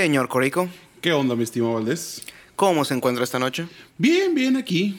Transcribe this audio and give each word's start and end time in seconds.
Señor 0.00 0.28
Corico, 0.28 0.66
¿Qué 1.02 1.12
onda, 1.12 1.36
mi 1.36 1.42
estimado 1.42 1.74
Valdés? 1.74 2.22
¿cómo 2.56 2.86
se 2.86 2.94
encuentra 2.94 3.22
esta 3.22 3.38
noche? 3.38 3.66
Bien, 3.98 4.34
bien 4.34 4.56
aquí, 4.56 4.98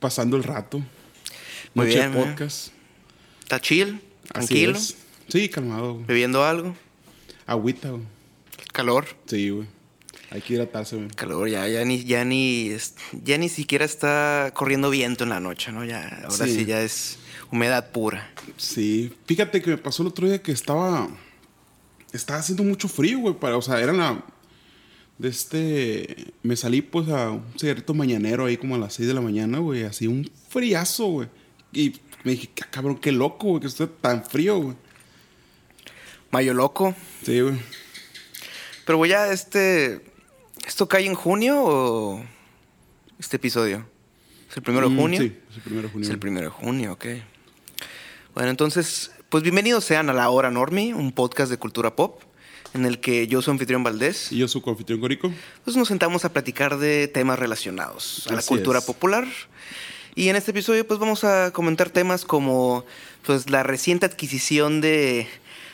pasando 0.00 0.36
el 0.36 0.42
rato. 0.42 0.78
Muy 1.72 1.86
Noche 1.86 1.98
bien, 2.00 2.12
de 2.12 2.18
podcast. 2.24 2.72
¿Está 3.44 3.60
chill? 3.60 4.00
Así 4.34 4.48
¿Tranquilo? 4.48 4.76
es. 4.76 4.96
Sí, 5.28 5.48
calmado. 5.48 5.94
güey. 5.94 6.06
¿Bebiendo 6.06 6.44
algo? 6.44 6.74
Agüita, 7.46 7.90
güey. 7.90 8.02
¿Calor? 8.72 9.06
Sí, 9.26 9.50
güey. 9.50 9.68
Hay 10.32 10.40
que 10.40 10.54
hidratarse, 10.54 10.96
güey. 10.96 11.08
Calor, 11.10 11.48
ya, 11.48 11.68
ya 11.68 11.84
ni, 11.84 12.02
ya 12.02 12.24
ni, 12.24 12.72
ya 13.22 13.38
ni 13.38 13.48
siquiera 13.48 13.84
está 13.84 14.50
corriendo 14.52 14.90
viento 14.90 15.22
en 15.22 15.30
la 15.30 15.38
noche, 15.38 15.70
¿no? 15.70 15.84
Ya, 15.84 16.08
ahora 16.24 16.44
sí, 16.46 16.54
Sí. 16.56 16.64
ya 16.64 16.82
es 16.82 17.18
humedad 17.52 17.92
pura. 17.92 18.32
Sí. 18.56 19.14
Fíjate 19.26 19.62
que 19.62 19.70
me 19.70 19.78
pasó 19.78 20.02
el 20.02 20.08
otro 20.08 20.26
día 20.26 20.42
que 20.42 20.50
estaba. 20.50 21.08
Estaba 22.12 22.40
haciendo 22.40 22.64
mucho 22.64 22.88
frío, 22.88 23.20
güey. 23.20 23.34
Para, 23.34 23.56
o 23.56 23.62
sea, 23.62 23.78
era 23.80 23.92
la. 23.92 24.24
De 25.20 25.28
este. 25.28 26.32
Me 26.42 26.56
salí, 26.56 26.80
pues, 26.80 27.10
a 27.10 27.28
un 27.30 27.44
cigarrito 27.58 27.92
mañanero 27.92 28.46
ahí 28.46 28.56
como 28.56 28.74
a 28.74 28.78
las 28.78 28.94
6 28.94 29.06
de 29.06 29.12
la 29.14 29.20
mañana, 29.20 29.58
güey. 29.58 29.84
Así 29.84 30.06
un 30.06 30.30
friazo, 30.48 31.06
güey. 31.08 31.28
Y 31.74 32.00
me 32.24 32.32
dije, 32.32 32.48
"Ah, 32.62 32.68
cabrón, 32.70 32.96
qué 32.98 33.12
loco, 33.12 33.48
güey, 33.48 33.60
que 33.60 33.66
esté 33.66 33.86
tan 33.86 34.24
frío, 34.24 34.58
güey. 34.58 34.76
Mayo 36.30 36.54
loco. 36.54 36.94
Sí, 37.22 37.38
güey. 37.40 37.54
Pero 38.86 38.96
güey, 38.96 39.10
ya 39.10 39.30
este... 39.30 40.00
¿Esto 40.66 40.88
cae 40.88 41.04
en 41.04 41.14
junio 41.14 41.62
o 41.62 42.24
este 43.18 43.36
episodio? 43.36 43.86
¿Es 44.50 44.56
el 44.56 44.62
primero 44.62 44.88
de 44.88 44.94
Mm, 44.94 44.98
junio? 44.98 45.20
Sí, 45.20 45.36
es 45.50 45.56
el 45.56 45.62
primero 45.62 45.82
de 45.88 45.92
junio. 45.92 46.06
Es 46.08 46.10
el 46.14 46.18
primero 46.18 46.46
de 46.46 46.50
junio, 46.50 46.92
ok. 46.94 47.06
Bueno, 48.34 48.48
entonces, 48.50 49.10
pues 49.28 49.42
bienvenidos 49.42 49.84
sean 49.84 50.08
a 50.08 50.14
La 50.14 50.30
Hora 50.30 50.50
Normie, 50.50 50.94
un 50.94 51.12
podcast 51.12 51.50
de 51.50 51.58
cultura 51.58 51.94
pop, 51.94 52.22
en 52.74 52.84
el 52.86 53.00
que 53.00 53.26
yo 53.26 53.42
soy 53.42 53.52
anfitrión 53.52 53.82
Valdés. 53.82 54.30
Y 54.32 54.38
yo, 54.38 54.48
su 54.48 54.62
confitrión 54.62 55.00
Corico. 55.00 55.32
Pues 55.64 55.76
nos 55.76 55.88
sentamos 55.88 56.24
a 56.24 56.32
platicar 56.32 56.78
de 56.78 57.08
temas 57.08 57.38
relacionados 57.38 58.26
a 58.28 58.34
la 58.34 58.42
cultura 58.42 58.78
es. 58.80 58.84
popular. 58.84 59.26
Y 60.14 60.28
en 60.28 60.36
este 60.36 60.50
episodio, 60.50 60.86
pues 60.86 60.98
vamos 61.00 61.24
a 61.24 61.50
comentar 61.52 61.90
temas 61.90 62.24
como 62.24 62.84
pues 63.24 63.48
la 63.50 63.62
reciente 63.62 64.06
adquisición 64.06 64.80
de 64.80 65.26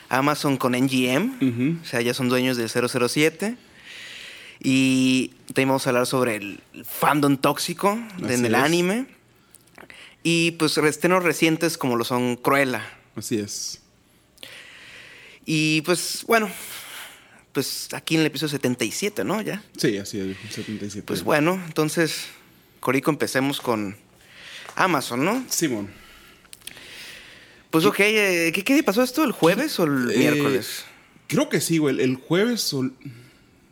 Amazon 0.09 0.57
con 0.57 0.73
NGM. 0.75 1.79
O 1.83 1.85
sea, 1.87 2.01
ya 2.01 2.15
son 2.15 2.29
dueños 2.29 2.57
del 2.57 2.69
007. 2.69 3.57
Y 4.63 5.29
también 5.49 5.69
vamos 5.69 5.87
a 5.87 5.91
hablar 5.91 6.07
sobre 6.07 6.37
el 6.37 6.61
fandom 6.85 7.37
tóxico 7.37 7.99
de- 8.19 8.35
en 8.35 8.45
el 8.47 8.55
es. 8.55 8.61
anime. 8.61 9.07
Y 10.23 10.53
pues 10.53 10.77
estrenos 10.79 11.23
recientes 11.25 11.77
como 11.79 11.97
lo 11.97 12.05
son 12.05 12.37
Cruella. 12.37 12.83
Así 13.15 13.39
es. 13.39 13.81
Y 15.45 15.83
pues 15.83 16.25
bueno, 16.27 16.51
pues 17.57 17.89
aquí 17.95 18.17
en 18.17 18.21
el 18.21 18.27
episodio 18.27 18.51
77, 18.51 19.25
¿no? 19.25 19.41
Ya. 19.41 19.62
Sí, 19.79 19.97
así 19.97 20.21
es, 20.21 20.37
77. 20.55 21.07
Pues 21.07 21.23
bueno, 21.25 21.59
entonces, 21.67 22.27
Corico, 22.81 23.11
empecemos 23.11 23.62
con 23.62 23.97
Amazon, 24.75 25.25
¿no? 25.25 25.43
Simón. 25.49 25.89
Pues 27.71 27.87
ok, 27.87 28.01
eh, 28.01 28.53
¿qué, 28.55 28.62
¿qué 28.62 28.83
pasó 28.83 29.03
esto? 29.03 29.25
¿El 29.25 29.33
jueves 29.33 29.79
o 29.81 29.84
el 29.84 30.11
Eh, 30.11 30.19
miércoles? 30.19 30.84
Creo 31.29 31.49
que 31.49 31.61
sí, 31.62 31.79
güey. 31.79 31.95
El, 31.95 32.01
el 32.01 32.17
jueves 32.17 32.73
o... 32.75 32.91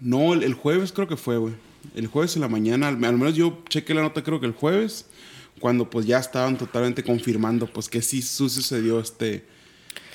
No, 0.01 0.33
el, 0.33 0.43
el 0.43 0.55
jueves 0.55 0.93
creo 0.93 1.07
que 1.07 1.17
fue, 1.17 1.37
güey. 1.37 1.55
El 1.95 2.07
jueves 2.07 2.35
en 2.37 2.41
la 2.41 2.49
mañana, 2.49 2.89
al, 2.89 3.05
al 3.05 3.17
menos 3.19 3.35
yo 3.35 3.63
chequé 3.69 3.93
la 3.93 4.01
nota 4.03 4.23
creo 4.25 4.41
que 4.41 4.47
el 4.47 4.53
jueves, 4.53 5.05
cuando 5.61 5.91
pues 5.91 6.07
ya 6.07 6.19
estaban 6.19 6.57
totalmente 6.57 7.03
confirmando 7.05 7.67
pues 7.71 7.89
que 7.89 8.01
sí 8.01 8.23
su- 8.23 8.49
sucedió 8.49 8.99
este... 9.01 9.45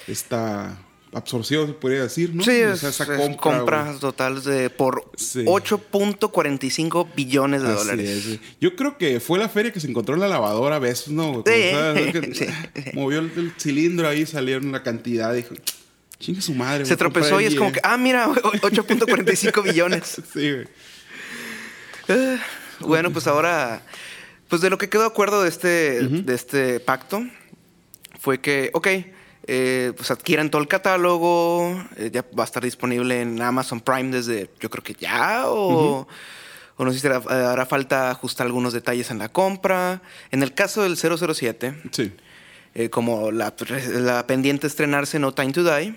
Esta 0.07 0.77
absorción, 1.13 1.67
se 1.67 1.73
podría 1.73 2.03
decir, 2.03 2.33
¿no? 2.35 2.43
Sí, 2.43 2.51
O 2.61 2.73
es, 2.73 2.79
sea, 2.81 2.89
esa 2.89 3.03
es 3.03 3.09
compra, 3.19 3.57
compras 3.57 3.99
totales 3.99 4.43
de 4.43 4.69
por 4.69 5.09
Sí. 5.15 5.43
8.45 5.45 7.07
billones 7.15 7.61
de 7.63 7.69
Así 7.69 7.77
dólares. 7.77 8.25
es. 8.27 8.39
Yo 8.61 8.75
creo 8.75 8.97
que 8.97 9.19
fue 9.19 9.39
la 9.39 9.49
feria 9.49 9.71
que 9.71 9.79
se 9.79 9.87
encontró 9.89 10.15
en 10.15 10.21
la 10.21 10.27
lavadora 10.27 10.75
a 10.77 10.79
veces, 10.79 11.09
¿no? 11.09 11.43
Sí. 12.33 12.45
Movió 12.93 13.19
el, 13.19 13.31
el 13.35 13.53
cilindro 13.57 14.07
ahí, 14.07 14.25
salieron 14.25 14.71
la 14.71 14.83
cantidad. 14.83 15.33
Dijo, 15.33 15.55
chingue 16.19 16.41
su 16.41 16.53
madre. 16.53 16.85
Se 16.85 16.95
tropezó 16.97 17.39
y 17.41 17.45
es 17.45 17.55
como 17.55 17.69
IE". 17.69 17.73
que, 17.73 17.79
ah, 17.83 17.97
mira, 17.97 18.27
8.45 18.33 19.63
billones. 19.63 20.21
Sí, 20.33 20.51
güey. 20.51 20.67
Eh, 22.07 22.37
bueno, 22.79 23.11
pues 23.11 23.27
ahora, 23.27 23.81
pues 24.47 24.61
de 24.61 24.69
lo 24.69 24.77
que 24.77 24.89
quedó 24.89 25.01
de 25.01 25.07
acuerdo 25.07 25.43
de 25.43 25.49
este, 25.49 26.01
de 26.07 26.33
este 26.35 26.79
pacto 26.79 27.23
fue 28.19 28.39
que, 28.41 28.71
ok, 28.73 28.87
eh, 29.51 29.93
pues 29.97 30.11
adquieran 30.11 30.51
todo 30.51 30.61
el 30.61 30.67
catálogo, 30.67 31.83
eh, 31.97 32.11
ya 32.13 32.23
va 32.37 32.43
a 32.43 32.45
estar 32.45 32.63
disponible 32.63 33.19
en 33.21 33.41
Amazon 33.41 33.81
Prime 33.81 34.11
desde, 34.15 34.47
yo 34.59 34.69
creo 34.69 34.83
que 34.83 34.93
ya, 34.93 35.45
o, 35.47 36.07
o 36.77 36.85
no 36.85 36.93
sé 36.93 36.99
si 36.99 37.07
hará, 37.07 37.51
hará 37.51 37.65
falta 37.65 38.11
ajustar 38.11 38.45
algunos 38.45 38.73
detalles 38.73 39.09
en 39.09 39.17
la 39.17 39.29
compra. 39.29 40.01
En 40.29 40.43
el 40.43 40.53
caso 40.53 40.83
del 40.83 40.97
007, 40.97 41.81
Sí. 41.91 42.13
eh, 42.75 42.91
como 42.91 43.31
la, 43.31 43.55
la 43.95 44.27
pendiente 44.27 44.67
estrenarse 44.67 45.17
No 45.17 45.33
Time 45.33 45.51
to 45.51 45.63
Die, 45.63 45.95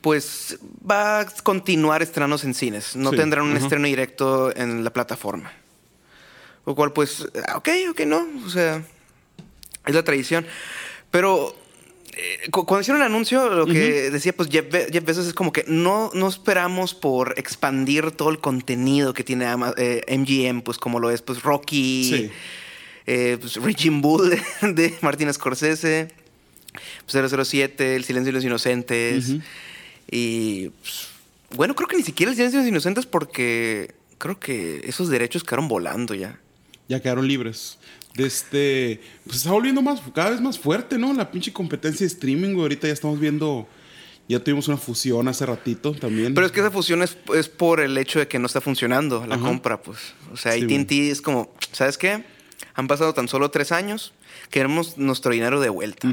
pues 0.00 0.58
va 0.88 1.20
a 1.20 1.26
continuar 1.26 2.00
estrenos 2.02 2.42
en 2.44 2.54
cines. 2.54 2.96
No 2.96 3.10
Sí, 3.10 3.16
tendrán 3.16 3.44
un 3.44 3.56
estreno 3.58 3.86
directo 3.86 4.54
en 4.56 4.82
la 4.82 4.90
plataforma. 4.94 5.52
Lo 6.64 6.74
cual, 6.74 6.92
pues, 6.92 7.26
ah, 7.48 7.58
ok, 7.58 7.68
ok, 7.90 8.00
no. 8.06 8.26
O 8.46 8.48
sea, 8.48 8.82
es 9.84 9.94
la 9.94 10.02
tradición. 10.04 10.46
Pero 11.10 11.54
eh, 12.16 12.50
cu- 12.50 12.64
cuando 12.64 12.80
hicieron 12.82 13.02
el 13.02 13.06
anuncio, 13.06 13.48
lo 13.50 13.66
que 13.66 14.10
decía, 14.10 14.32
pues, 14.34 14.48
Jeff, 14.50 14.70
Be- 14.70 14.88
Jeff 14.92 15.04
Bezos 15.04 15.26
es 15.26 15.34
como 15.34 15.52
que 15.52 15.64
no, 15.68 16.10
no 16.14 16.28
esperamos 16.28 16.94
por 16.94 17.34
expandir 17.38 18.10
todo 18.12 18.30
el 18.30 18.38
contenido 18.40 19.12
que 19.14 19.22
tiene 19.22 19.44
Ama- 19.46 19.74
eh, 19.76 20.02
MGM, 20.08 20.62
pues, 20.62 20.78
como 20.78 20.98
lo 20.98 21.10
es, 21.10 21.20
pues, 21.22 21.42
Rocky, 21.42 22.04
Sí. 22.10 22.30
eh, 23.06 23.36
pues, 23.40 23.56
Raging 23.56 24.00
Bull 24.00 24.30
de, 24.30 24.40
de 24.72 24.94
Martin 25.02 25.32
Scorsese, 25.32 26.08
pues, 27.06 27.30
007, 27.30 27.96
El 27.96 28.04
Silencio 28.04 28.28
de 28.32 28.36
los 28.36 28.44
Inocentes. 28.44 29.34
Y 30.10 30.68
pues, 30.68 31.08
bueno, 31.56 31.74
creo 31.74 31.88
que 31.88 31.96
ni 31.96 32.02
siquiera 32.02 32.30
El 32.30 32.36
Silencio 32.36 32.60
de 32.60 32.64
los 32.64 32.70
Inocentes 32.70 33.06
porque 33.06 33.94
creo 34.18 34.38
que 34.40 34.80
esos 34.84 35.08
derechos 35.08 35.44
quedaron 35.44 35.68
volando 35.68 36.14
ya. 36.14 36.38
Ya 36.88 37.00
quedaron 37.02 37.26
libres. 37.28 37.78
De 38.16 38.26
este. 38.26 39.00
Pues 39.24 39.38
está 39.38 39.50
volviendo 39.50 39.82
más, 39.82 40.00
cada 40.14 40.30
vez 40.30 40.40
más 40.40 40.58
fuerte, 40.58 40.98
¿no? 40.98 41.12
La 41.12 41.30
pinche 41.30 41.52
competencia 41.52 42.00
de 42.06 42.12
streaming, 42.12 42.50
güey. 42.54 42.62
Ahorita 42.62 42.86
ya 42.86 42.92
estamos 42.92 43.20
viendo. 43.20 43.68
Ya 44.28 44.40
tuvimos 44.40 44.66
una 44.66 44.76
fusión 44.76 45.28
hace 45.28 45.46
ratito 45.46 45.92
también. 45.92 46.34
Pero 46.34 46.46
es 46.46 46.52
que 46.52 46.58
esa 46.58 46.72
fusión 46.72 47.00
es, 47.02 47.16
es 47.34 47.48
por 47.48 47.78
el 47.78 47.96
hecho 47.96 48.18
de 48.18 48.26
que 48.26 48.40
no 48.40 48.46
está 48.46 48.60
funcionando 48.60 49.24
la 49.24 49.36
Ajá. 49.36 49.44
compra, 49.44 49.80
pues. 49.82 49.98
O 50.32 50.36
sea, 50.36 50.52
Sí, 50.54 50.64
AT&T 50.64 51.10
es 51.12 51.20
como, 51.22 51.54
¿sabes 51.70 51.96
qué? 51.96 52.24
Han 52.74 52.88
pasado 52.88 53.14
tan 53.14 53.28
solo 53.28 53.50
tres 53.52 53.70
años, 53.70 54.12
queremos 54.50 54.98
nuestro 54.98 55.30
dinero 55.30 55.60
de 55.60 55.68
vuelta. 55.68 56.12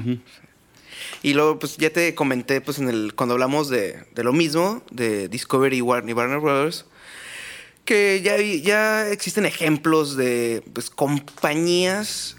Y 1.23 1.33
luego, 1.33 1.57
pues 1.57 1.77
ya 1.77 1.89
te 1.89 2.13
comenté, 2.13 2.61
pues 2.61 2.77
en 2.79 2.87
el, 2.89 3.15
cuando 3.15 3.33
hablamos 3.33 3.69
de, 3.69 4.05
de 4.13 4.23
lo 4.23 4.31
mismo, 4.31 4.83
de 4.91 5.27
Discovery 5.29 5.77
y 5.77 5.81
Warner 5.81 6.39
Brothers, 6.39 6.85
que 7.85 8.21
ya, 8.23 8.37
ya 8.37 9.09
existen 9.09 9.45
ejemplos 9.45 10.15
de 10.15 10.63
pues, 10.73 10.89
compañías 10.89 12.37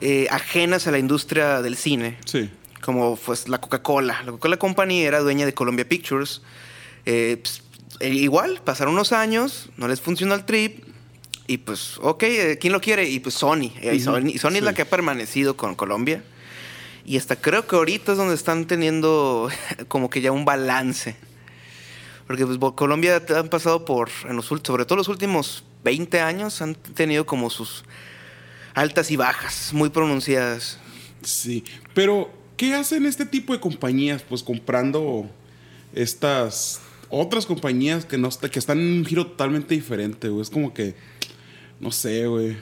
eh, 0.00 0.26
ajenas 0.30 0.86
a 0.86 0.90
la 0.90 0.98
industria 0.98 1.62
del 1.62 1.76
cine, 1.76 2.18
Sí. 2.24 2.50
como 2.80 3.16
pues 3.16 3.48
la 3.48 3.58
Coca-Cola. 3.60 4.20
La 4.24 4.32
Coca-Cola 4.32 4.56
Company 4.58 5.02
era 5.02 5.20
dueña 5.20 5.46
de 5.46 5.54
Columbia 5.54 5.88
Pictures. 5.88 6.42
Eh, 7.06 7.38
pues, 7.42 7.62
eh, 8.00 8.08
igual, 8.08 8.60
pasaron 8.64 8.94
unos 8.94 9.12
años, 9.12 9.68
no 9.76 9.86
les 9.88 10.00
funcionó 10.00 10.34
el 10.34 10.44
trip. 10.44 10.84
Y 11.46 11.58
pues, 11.58 11.98
ok, 12.00 12.22
eh, 12.22 12.58
¿quién 12.60 12.72
lo 12.72 12.80
quiere? 12.80 13.08
Y 13.08 13.18
pues 13.20 13.34
Sony. 13.34 13.72
Eh, 13.80 13.92
y 13.94 13.96
Ujú, 13.96 14.04
Sony, 14.04 14.28
y 14.34 14.38
Sony 14.38 14.56
es 14.56 14.62
la 14.62 14.70
sí. 14.70 14.76
que 14.76 14.82
ha 14.82 14.88
permanecido 14.90 15.56
con 15.56 15.74
Colombia. 15.74 16.22
Y 17.04 17.16
hasta 17.16 17.36
creo 17.36 17.66
que 17.66 17.74
ahorita 17.76 18.12
es 18.12 18.18
donde 18.18 18.34
están 18.34 18.66
teniendo 18.66 19.48
como 19.88 20.10
que 20.10 20.20
ya 20.20 20.32
un 20.32 20.44
balance. 20.44 21.16
Porque 22.30 22.46
pues 22.46 22.60
Colombia 22.76 23.20
han 23.34 23.48
pasado 23.48 23.84
por, 23.84 24.08
en 24.28 24.36
los, 24.36 24.46
sobre 24.46 24.84
todo 24.84 24.94
los 24.94 25.08
últimos 25.08 25.64
20 25.82 26.20
años, 26.20 26.62
han 26.62 26.76
tenido 26.76 27.26
como 27.26 27.50
sus 27.50 27.82
altas 28.72 29.10
y 29.10 29.16
bajas 29.16 29.72
muy 29.72 29.90
pronunciadas. 29.90 30.78
Sí. 31.22 31.64
Pero, 31.92 32.30
¿qué 32.56 32.74
hacen 32.74 33.04
este 33.04 33.26
tipo 33.26 33.52
de 33.52 33.58
compañías? 33.58 34.22
Pues 34.22 34.44
comprando 34.44 35.28
estas 35.92 36.80
otras 37.08 37.46
compañías 37.46 38.04
que 38.04 38.16
no 38.16 38.28
que 38.30 38.60
están 38.60 38.78
en 38.78 38.98
un 38.98 39.04
giro 39.04 39.26
totalmente 39.26 39.74
diferente, 39.74 40.28
güey. 40.28 40.42
Es 40.42 40.50
como 40.50 40.72
que. 40.72 40.94
No 41.80 41.90
sé, 41.90 42.28
güey. 42.28 42.56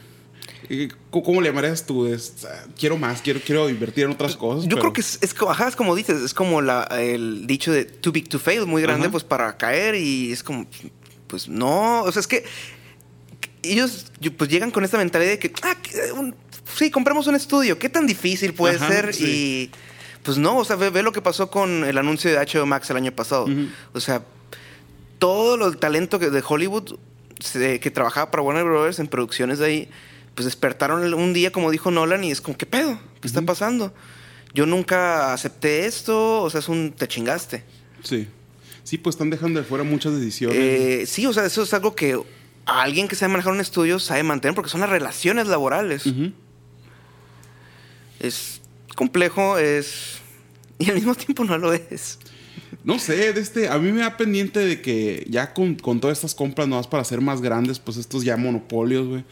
Eh, 0.69 0.89
¿Cómo 1.11 1.41
le 1.41 1.49
llamarías 1.49 1.87
tú? 1.87 2.07
Es, 2.07 2.47
quiero 2.79 2.97
más, 2.99 3.23
quiero, 3.23 3.41
quiero 3.45 3.69
invertir 3.71 4.05
en 4.05 4.11
otras 4.11 4.37
cosas. 4.37 4.65
Yo 4.65 4.71
pero- 4.71 4.81
creo 4.81 4.93
que 4.93 5.01
es, 5.01 5.19
es 5.23 5.33
como, 5.35 5.51
ajá, 5.53 5.69
es 5.69 5.77
como 5.77 5.95
dices, 5.97 6.21
es 6.21 6.35
como 6.35 6.61
la, 6.61 6.83
el 6.85 7.47
dicho 7.47 7.73
de 7.73 7.85
too 7.85 8.13
big 8.13 8.29
to 8.29 8.39
fail, 8.39 8.67
muy 8.67 8.83
grande 8.83 9.07
Ajá. 9.07 9.13
pues 9.13 9.25
para 9.25 9.57
caer 9.57 9.95
y 9.95 10.33
es 10.33 10.43
como, 10.43 10.67
pues 11.27 11.49
no, 11.49 12.03
o 12.03 12.13
sea, 12.13 12.21
es 12.21 12.27
que 12.27 12.45
ellos 13.63 14.07
pues 14.37 14.51
llegan 14.51 14.71
con 14.71 14.85
esta 14.85 14.99
mentalidad 14.99 15.31
de 15.33 15.39
que, 15.39 15.53
ah, 15.63 15.77
un- 16.17 16.35
sí, 16.77 16.91
compramos 16.91 17.27
un 17.27 17.35
estudio, 17.35 17.79
¿qué 17.79 17.89
tan 17.89 18.07
difícil 18.07 18.53
puede 18.55 18.77
Ajá, 18.77 18.89
ser? 18.89 19.15
sí. 19.15 19.25
Y 19.25 19.71
pues 20.23 20.37
no, 20.39 20.59
o 20.59 20.65
sea, 20.65 20.77
ve, 20.77 20.91
ve 20.91 21.03
lo 21.03 21.13
que 21.13 21.23
pasó 21.23 21.51
con 21.51 21.85
el 21.85 21.97
anuncio 21.97 22.31
de 22.31 22.37
HBO 22.39 22.67
Max 22.67 22.91
el 22.91 22.97
año 22.99 23.13
pasado. 23.13 23.47
O 23.95 24.01
sea, 24.01 24.23
todo 25.19 25.67
el 25.69 25.79
talento 25.79 26.19
que, 26.19 26.29
de 26.31 26.43
Hollywood 26.47 26.97
que 27.81 27.91
trabajaba 27.91 28.31
para 28.31 28.43
Warner 28.43 28.65
Brothers 28.65 28.99
en 28.99 29.07
producciones 29.07 29.59
de 29.61 29.67
ahí, 29.67 29.89
pues 30.39 30.45
despertaron 30.45 31.13
un 31.15 31.33
día, 31.33 31.51
como 31.51 31.69
dijo 31.73 31.91
Nolan, 31.91 32.23
y 32.23 32.31
es 32.31 32.41
como, 32.41 32.57
¿qué 32.57 32.65
pedo? 32.65 32.97
¿Qué 33.21 33.27
está 33.27 33.43
pasando? 33.43 33.93
Yo 34.55 34.67
nunca 34.67 35.33
acepté 35.33 35.85
esto, 35.85 36.43
o 36.43 36.49
sea, 36.49 36.61
es 36.61 36.69
un 36.69 36.93
te 36.93 37.09
chingaste. 37.09 37.65
Sí. 38.05 38.29
Sí, 38.85 38.99
pues 38.99 39.17
están 39.17 39.31
dejando 39.31 39.59
de 39.59 39.67
fuera 39.67 39.83
muchas 39.83 40.15
decisiones. 40.15 40.57
Eh, 40.57 41.07
sí, 41.09 41.27
o 41.27 41.33
sea, 41.33 41.45
eso 41.45 41.65
es 41.65 41.75
algo 41.75 41.97
que 41.97 42.21
alguien 42.67 43.09
que 43.09 43.17
sabe 43.17 43.33
manejar 43.33 43.53
un 43.53 43.59
estudio 43.59 43.99
sabe 43.99 44.23
mantener, 44.23 44.55
porque 44.55 44.71
son 44.71 44.81
las 44.81 44.91
relaciones 44.91 45.49
laborales. 45.49 46.05
Es 48.21 48.61
complejo, 48.95 49.59
es. 49.59 50.19
Y 50.79 50.89
al 50.89 50.95
mismo 50.95 51.17
tiempo 51.17 51.43
no 51.43 51.59
lo 51.59 51.73
es. 51.73 52.21
No 52.85 53.01
sé, 53.01 53.33
de 53.33 53.41
este, 53.41 53.69
a 53.69 53.77
mí 53.79 53.91
me 53.91 54.03
da 54.03 54.17
pendiente 54.17 54.61
de 54.61 54.81
que 54.81 55.27
ya 55.29 55.53
con, 55.53 55.77
todas 55.77 56.17
estas 56.17 56.37
compras 56.37 56.69
nomás 56.69 56.87
para 56.87 57.03
ser 57.03 57.21
más 57.21 57.41
grandes, 57.41 57.81
pues 57.81 57.97
estos 57.97 58.23
ya 58.23 58.37
monopolios, 58.37 59.09
güey. 59.09 59.25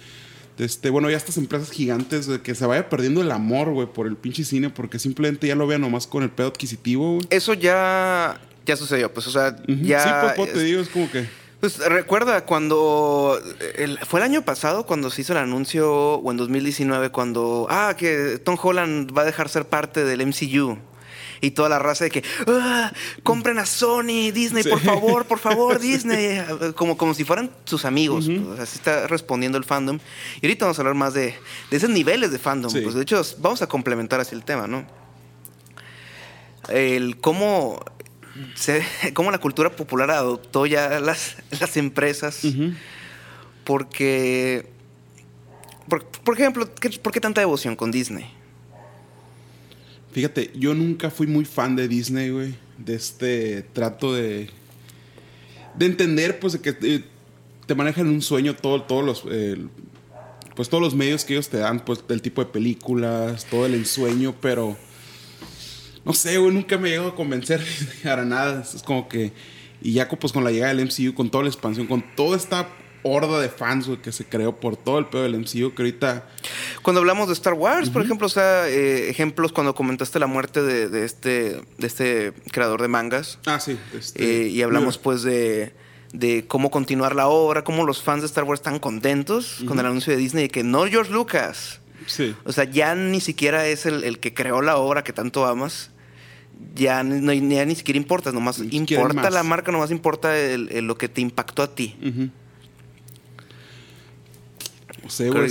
Este, 0.58 0.91
bueno, 0.91 1.11
ya 1.11 1.17
estas 1.17 1.37
empresas 1.37 1.70
gigantes, 1.70 2.26
de 2.26 2.41
que 2.41 2.55
se 2.55 2.64
vaya 2.67 2.88
perdiendo 2.88 3.20
el 3.20 3.31
amor, 3.31 3.70
güey, 3.70 3.87
por 3.87 4.06
el 4.06 4.17
pinche 4.17 4.44
cine, 4.44 4.70
porque 4.70 4.99
simplemente 4.99 5.47
ya 5.47 5.55
lo 5.55 5.67
vean 5.67 5.82
nomás 5.82 6.06
con 6.06 6.23
el 6.23 6.31
pedo 6.31 6.49
adquisitivo, 6.49 7.17
güey. 7.17 7.26
Eso 7.31 7.53
ya 7.55 8.41
ya 8.67 8.76
sucedió, 8.76 9.12
pues, 9.12 9.26
o 9.29 9.31
sea, 9.31 9.56
ya... 9.67 10.03
Sí, 10.03 10.08
pues, 10.20 10.32
pues, 10.37 10.53
te 10.53 10.61
digo, 10.61 10.81
es 10.81 10.88
como 10.88 11.11
que... 11.11 11.26
Pues 11.61 11.79
recuerda 11.79 12.44
cuando... 12.44 13.41
fue 14.06 14.20
el 14.20 14.25
año 14.25 14.43
pasado 14.43 14.85
cuando 14.85 15.08
se 15.08 15.23
hizo 15.23 15.32
el 15.32 15.38
anuncio, 15.38 16.14
o 16.14 16.31
en 16.31 16.37
2019, 16.37 17.11
cuando... 17.11 17.67
Ah, 17.70 17.94
que 17.97 18.38
Tom 18.44 18.59
Holland 18.61 19.17
va 19.17 19.23
a 19.23 19.25
dejar 19.25 19.49
ser 19.49 19.67
parte 19.67 20.05
del 20.05 20.26
MCU. 20.26 20.79
Y 21.41 21.53
toda 21.53 21.69
la 21.69 21.79
raza 21.79 22.05
de 22.05 22.11
que, 22.11 22.23
ah, 22.47 22.93
compren 23.23 23.59
a 23.59 23.67
Sony, 23.67 24.31
Disney, 24.33 24.62
por 24.65 24.81
favor, 24.81 25.27
por 25.27 25.38
favor, 25.38 25.79
Disney. 25.81 26.43
Como, 26.75 26.97
como 26.97 27.15
si 27.15 27.25
fueran 27.25 27.50
sus 27.65 27.85
amigos. 27.85 28.27
Pues, 28.27 28.61
así 28.61 28.77
está 28.79 29.06
respondiendo 29.06 29.59
el 29.59 29.65
fandom. 29.65 29.99
Y 30.41 30.47
ahorita 30.47 30.67
vamos 30.67 30.79
a 30.79 30.83
hablar 30.83 30.94
más 30.94 31.15
de, 31.15 31.35
de 31.71 31.77
esos 31.77 31.91
niveles 31.91 32.31
de 32.31 32.38
fandom. 32.38 32.73
Pues 32.73 32.94
de 32.94 33.03
hecho, 33.03 33.23
vamos 33.38 33.62
a 33.62 33.67
complementar 33.67 34.21
así 34.21 34.35
el 34.35 34.44
tema, 34.44 34.67
¿no? 34.67 34.87
El 36.69 37.19
cómo 37.19 37.81
se, 38.55 38.85
cómo 39.15 39.31
la 39.31 39.38
cultura 39.38 39.71
popular 39.71 40.11
adoptó 40.11 40.67
ya 40.67 41.00
las, 41.00 41.37
las 41.61 41.77
empresas. 41.77 42.43
Porque, 43.65 44.69
por, 45.88 46.35
ejemplo, 46.35 46.69
¿por 47.03 47.12
qué 47.12 47.21
tanta 47.21 47.41
devoción 47.41 47.77
con 47.77 47.91
Disney? 47.91 48.33
Fíjate, 50.17 50.51
yo 50.55 50.73
nunca 50.73 51.11
fui 51.11 51.27
muy 51.27 51.45
fan 51.45 51.77
de 51.77 51.89
Disney, 51.89 52.31
güey. 52.31 52.55
De 52.79 52.95
este 52.95 53.61
trato 53.75 54.15
de. 54.15 54.49
De 55.75 55.85
entender, 55.85 56.41
pues, 56.41 56.55
de 56.55 56.61
que 56.61 56.71
eh, 56.81 57.05
te 57.67 57.75
manejan 57.75 58.09
un 58.09 58.23
sueño 58.23 58.57
todo, 58.57 58.81
todos 58.81 59.05
los. 59.05 59.25
pues 60.55 60.71
todos 60.71 60.83
los 60.83 60.95
medios 60.95 61.27
que 61.27 61.35
ellos 61.35 61.51
te 61.51 61.59
dan, 61.59 61.85
pues, 61.85 62.09
del 62.09 62.23
tipo 62.23 62.43
de 62.43 62.51
películas, 62.51 63.45
todo 63.45 63.67
el 63.67 63.75
ensueño, 63.75 64.35
pero 64.41 64.79
no 66.03 66.15
sé, 66.15 66.39
güey, 66.39 66.55
nunca 66.55 66.79
me 66.79 66.89
llegado 66.89 67.11
a 67.11 67.15
convencer 67.15 67.62
para 68.03 68.25
nada. 68.25 68.62
Es 68.62 68.83
como 68.83 69.11
que. 69.11 69.35
Y 69.83 69.93
ya 69.93 70.09
pues 70.09 70.33
con 70.33 70.45
la 70.45 70.51
llegada 70.51 70.73
del 70.73 70.87
MCU, 70.87 71.12
con 71.12 71.31
toda 71.31 71.45
la 71.45 71.51
expansión, 71.51 71.87
con 71.87 72.03
toda 72.17 72.39
esta 72.39 72.71
horda 73.06 73.41
de 73.41 73.49
fans, 73.49 73.87
güey, 73.87 74.00
que 74.00 74.12
se 74.12 74.25
creó 74.25 74.56
por 74.56 74.76
todo 74.76 74.99
el 74.99 75.06
pedo 75.06 75.23
del 75.23 75.38
MCU, 75.38 75.75
que 75.75 75.82
ahorita... 75.82 76.29
Cuando 76.82 77.00
hablamos 77.00 77.29
de 77.29 77.35
Star 77.35 77.55
Wars, 77.55 77.91
por 77.91 78.03
ejemplo, 78.03 78.26
o 78.26 78.31
sea, 78.31 78.69
eh, 78.69 79.08
ejemplos 79.08 79.53
cuando 79.53 79.75
comentaste 79.75 80.19
la 80.19 80.26
muerte 80.26 80.62
de, 80.62 81.05
este, 81.05 81.61
de 81.79 81.87
este 81.87 82.32
creador 82.50 82.82
de 82.82 82.88
mangas. 82.88 83.38
Ah, 83.47 83.61
sí. 83.61 83.79
Este, 83.97 84.47
eh, 84.47 84.49
y 84.49 84.62
hablamos 84.62 84.99
pues 84.99 85.23
de, 85.23 85.75
de, 86.12 86.44
cómo 86.47 86.70
continuar 86.70 87.14
la 87.14 87.29
obra, 87.29 87.64
cómo 87.64 87.85
los 87.85 88.03
fans 88.03 88.23
de 88.23 88.26
Star 88.26 88.44
Wars 88.44 88.61
están 88.61 88.79
contentos 88.79 89.62
con 89.67 89.79
el 89.79 89.87
anuncio 89.87 90.12
de 90.12 90.19
Disney 90.19 90.44
de 90.44 90.50
que 90.50 90.62
no 90.62 90.87
George 90.87 91.12
Lucas. 91.12 91.81
Sí. 92.06 92.35
O 92.44 92.52
sea, 92.52 92.64
ya 92.64 92.94
ni 92.94 93.20
siquiera 93.20 93.67
es 93.67 93.87
el, 93.87 94.05
el 94.05 94.20
que 94.20 94.35
creó 94.35 94.62
la 94.62 94.76
obra 94.76 95.02
que 95.02 95.12
tanto 95.12 95.47
amas 95.47 95.91
ya, 96.75 97.02
no, 97.02 97.32
ni 97.32 97.75
siquiera 97.75 97.99
importa, 97.99 98.32
nomás 98.32 98.61
importa 98.70 99.31
la 99.31 99.43
marca, 99.43 99.73
nomás 99.73 99.91
importa 99.91 100.32
lo 100.56 100.97
que 100.97 101.09
te 101.09 101.20
impactó 101.20 101.62
a 101.62 101.75
ti. 101.75 101.97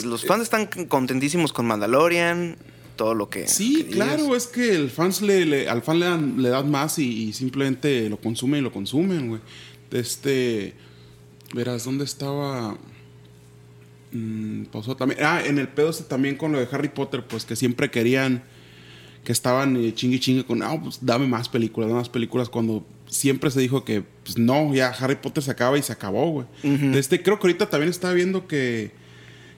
Los 0.04 0.26
fans 0.26 0.44
están 0.44 0.68
contentísimos 0.88 1.54
con 1.54 1.66
Mandalorian, 1.66 2.58
todo 2.96 3.14
lo 3.14 3.30
que. 3.30 3.48
Sí, 3.48 3.88
claro, 3.92 4.36
es 4.36 4.48
que 4.48 4.76
el 4.76 4.90
fans 4.90 5.22
le, 5.22 5.70
al 5.70 5.82
fan 5.82 6.00
le 6.00 6.06
dan, 6.06 6.42
le 6.42 6.50
dan 6.50 6.70
más 6.70 7.00
y, 7.00 7.34
simplemente 7.34 8.10
lo 8.10 8.18
consumen 8.18 8.62
y 8.62 8.64
lo 8.64 8.72
consumen, 8.72 9.30
güey. 9.30 9.42
Este. 9.92 10.74
Verás, 11.54 11.86
¿dónde 11.86 12.04
estaba? 12.04 12.78
Mm, 14.12 14.66
pasó 14.66 14.96
también. 14.96 15.22
Ah, 15.24 15.42
en 15.46 15.60
el 15.60 15.68
pedo 15.68 15.90
este 15.90 16.04
también 16.04 16.36
con 16.36 16.52
lo 16.52 16.60
de 16.60 16.68
Harry 16.72 16.90
Potter, 16.90 17.26
pues 17.26 17.46
que 17.46 17.56
siempre 17.56 17.92
querían 17.92 18.44
que 19.26 19.32
estaban 19.32 19.76
eh, 19.76 19.94
chingue 19.94 20.20
chingue 20.20 20.46
con, 20.46 20.62
ah, 20.62 20.80
pues 20.82 21.00
dame 21.02 21.28
más 21.28 21.50
películas, 21.50 21.90
dame 21.90 22.00
más 22.00 22.10
películas, 22.10 22.48
cuando 22.48 22.86
siempre 23.08 23.52
se 23.52 23.60
dijo 23.60 23.84
que, 23.84 24.04
pues 24.24 24.38
no, 24.38 24.74
ya 24.74 24.90
Harry 24.90 25.16
Potter 25.16 25.44
se 25.44 25.52
acaba 25.52 25.78
y 25.78 25.82
se 25.82 25.92
acabó, 25.92 26.30
güey. 26.30 26.48
este, 26.96 27.22
creo 27.22 27.40
que 27.40 27.48
ahorita 27.48 27.70
también 27.70 27.90
estaba 27.90 28.14
viendo 28.14 28.48
que, 28.48 28.92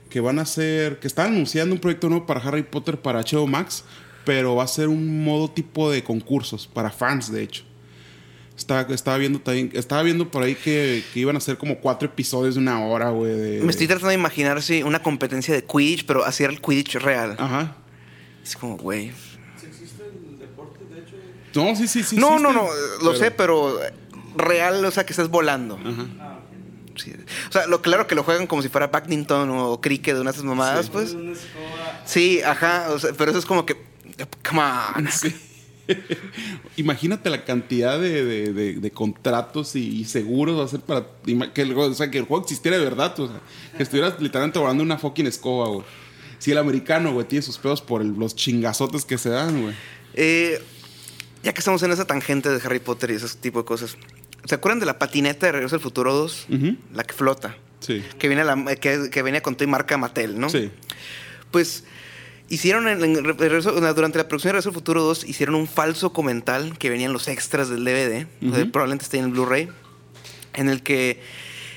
que 0.08 0.20
van 0.20 0.38
a 0.38 0.42
hacer, 0.42 0.98
que 0.98 1.06
están 1.06 1.32
anunciando 1.32 1.74
un 1.74 1.80
proyecto 1.80 2.08
nuevo 2.08 2.26
para 2.26 2.40
Harry 2.40 2.62
Potter 2.62 2.98
para 3.00 3.20
HBO 3.20 3.46
Max, 3.46 3.84
pero 4.24 4.54
va 4.56 4.64
a 4.64 4.68
ser 4.68 4.88
un 4.88 5.24
modo 5.24 5.50
tipo 5.50 5.90
de 5.90 6.02
concursos, 6.02 6.66
para 6.66 6.90
fans, 6.90 7.30
de 7.32 7.42
hecho. 7.42 7.64
Estaba, 8.56 8.92
estaba 8.92 9.18
viendo 9.18 9.40
también, 9.40 9.70
estaba 9.74 10.02
viendo 10.02 10.30
por 10.30 10.42
ahí 10.42 10.56
que, 10.56 11.04
que, 11.12 11.20
iban 11.20 11.36
a 11.36 11.40
ser 11.40 11.58
como 11.58 11.78
cuatro 11.78 12.08
episodios 12.08 12.56
de 12.56 12.60
una 12.60 12.84
hora, 12.84 13.10
güey. 13.10 13.60
Me 13.60 13.70
estoy 13.70 13.86
tratando 13.86 14.08
de 14.08 14.14
imaginar, 14.14 14.60
sí, 14.62 14.82
una 14.82 15.00
competencia 15.00 15.54
de 15.54 15.62
Quidditch, 15.62 16.06
pero 16.06 16.24
hacer 16.24 16.50
el 16.50 16.60
Quidditch 16.60 16.96
real. 16.96 17.36
Ajá. 17.38 17.76
Es 18.42 18.56
como, 18.56 18.76
güey, 18.76 19.12
no, 21.54 21.74
sí, 21.74 21.88
sí, 21.88 22.02
sí. 22.02 22.16
No, 22.16 22.38
no, 22.38 22.52
no, 22.52 22.68
lo 23.02 23.14
sé, 23.14 23.30
pero 23.30 23.78
real, 24.36 24.84
o 24.84 24.90
sea, 24.90 25.04
que 25.04 25.12
estás 25.12 25.28
volando. 25.28 25.76
Ajá. 25.76 26.37
O 27.48 27.52
sea, 27.52 27.66
lo 27.66 27.82
claro 27.82 28.06
que 28.06 28.14
lo 28.14 28.22
juegan 28.22 28.46
como 28.46 28.62
si 28.62 28.68
fuera 28.68 28.88
badminton 28.88 29.50
o 29.50 29.80
cricket 29.80 30.14
de 30.14 30.20
unas 30.20 30.34
de 30.34 30.38
esas 30.38 30.48
mamadas, 30.48 30.90
pues. 30.90 31.16
Sí, 32.04 32.40
ajá, 32.42 32.86
pero 33.16 33.30
eso 33.30 33.38
es 33.38 33.46
como 33.46 33.64
que 33.66 33.76
come 34.48 34.60
on. 34.60 35.08
Imagínate 36.76 37.30
la 37.30 37.44
cantidad 37.44 37.98
de, 37.98 38.90
contratos 38.94 39.74
y, 39.76 40.04
seguros 40.04 40.58
va 40.58 40.64
a 40.64 40.68
ser 40.68 40.80
para 40.80 41.06
que 41.54 41.62
el, 41.62 41.72
o 41.76 41.94
sea, 41.94 42.10
que 42.10 42.18
el 42.18 42.24
juego 42.24 42.42
existiera 42.42 42.76
de 42.76 42.84
verdad, 42.84 43.18
o 43.18 43.28
sea, 43.28 43.40
que 43.76 43.82
estuvieras 43.82 44.20
literalmente 44.20 44.58
volando 44.58 44.82
una 44.82 44.98
fucking 44.98 45.26
escoba, 45.26 45.68
güey. 45.68 45.86
Si 46.38 46.52
el 46.52 46.58
americano, 46.58 47.12
güey, 47.12 47.26
tiene 47.26 47.42
sus 47.42 47.58
pedos 47.58 47.82
por 47.82 48.04
los 48.04 48.36
chingazotes 48.36 49.04
que 49.04 49.18
se 49.18 49.30
dan, 49.30 49.62
güey. 49.62 49.74
Eh, 50.14 50.62
ya 51.42 51.52
que 51.52 51.58
estamos 51.58 51.82
en 51.82 51.90
esa 51.90 52.06
tangente 52.06 52.48
de 52.48 52.60
Harry 52.64 52.78
Potter 52.78 53.10
y 53.10 53.14
ese 53.14 53.28
tipo 53.38 53.60
de 53.60 53.64
cosas, 53.64 53.96
¿se 54.48 54.54
acuerdan 54.54 54.80
de 54.80 54.86
la 54.86 54.98
patineta 54.98 55.44
de 55.44 55.52
Regreso 55.52 55.76
al 55.76 55.82
Futuro 55.82 56.14
2? 56.14 56.46
La 56.94 57.04
que 57.04 57.12
flota. 57.12 57.54
Sí. 57.80 58.02
Que, 58.18 58.28
viene 58.28 58.44
la, 58.44 58.56
que, 58.76 59.10
que 59.10 59.22
venía 59.22 59.42
con 59.42 59.56
tu 59.56 59.68
marca 59.68 59.98
Mattel, 59.98 60.40
¿no? 60.40 60.48
Sí. 60.48 60.70
Pues 61.50 61.84
hicieron 62.48 62.84
durante 62.84 64.18
la 64.18 64.26
producción 64.26 64.48
de 64.48 64.52
Regreso 64.52 64.70
al 64.70 64.74
Futuro 64.74 65.02
2 65.02 65.24
hicieron 65.24 65.54
un 65.54 65.68
falso 65.68 66.14
comental 66.14 66.78
que 66.78 66.88
venían 66.88 67.12
los 67.12 67.28
extras 67.28 67.68
del 67.68 67.84
DVD, 67.84 68.26
probablemente 68.72 69.04
esté 69.04 69.18
en 69.18 69.26
el 69.26 69.32
Blu-ray, 69.32 69.68
en 70.54 70.70
el 70.70 70.82
que 70.82 71.20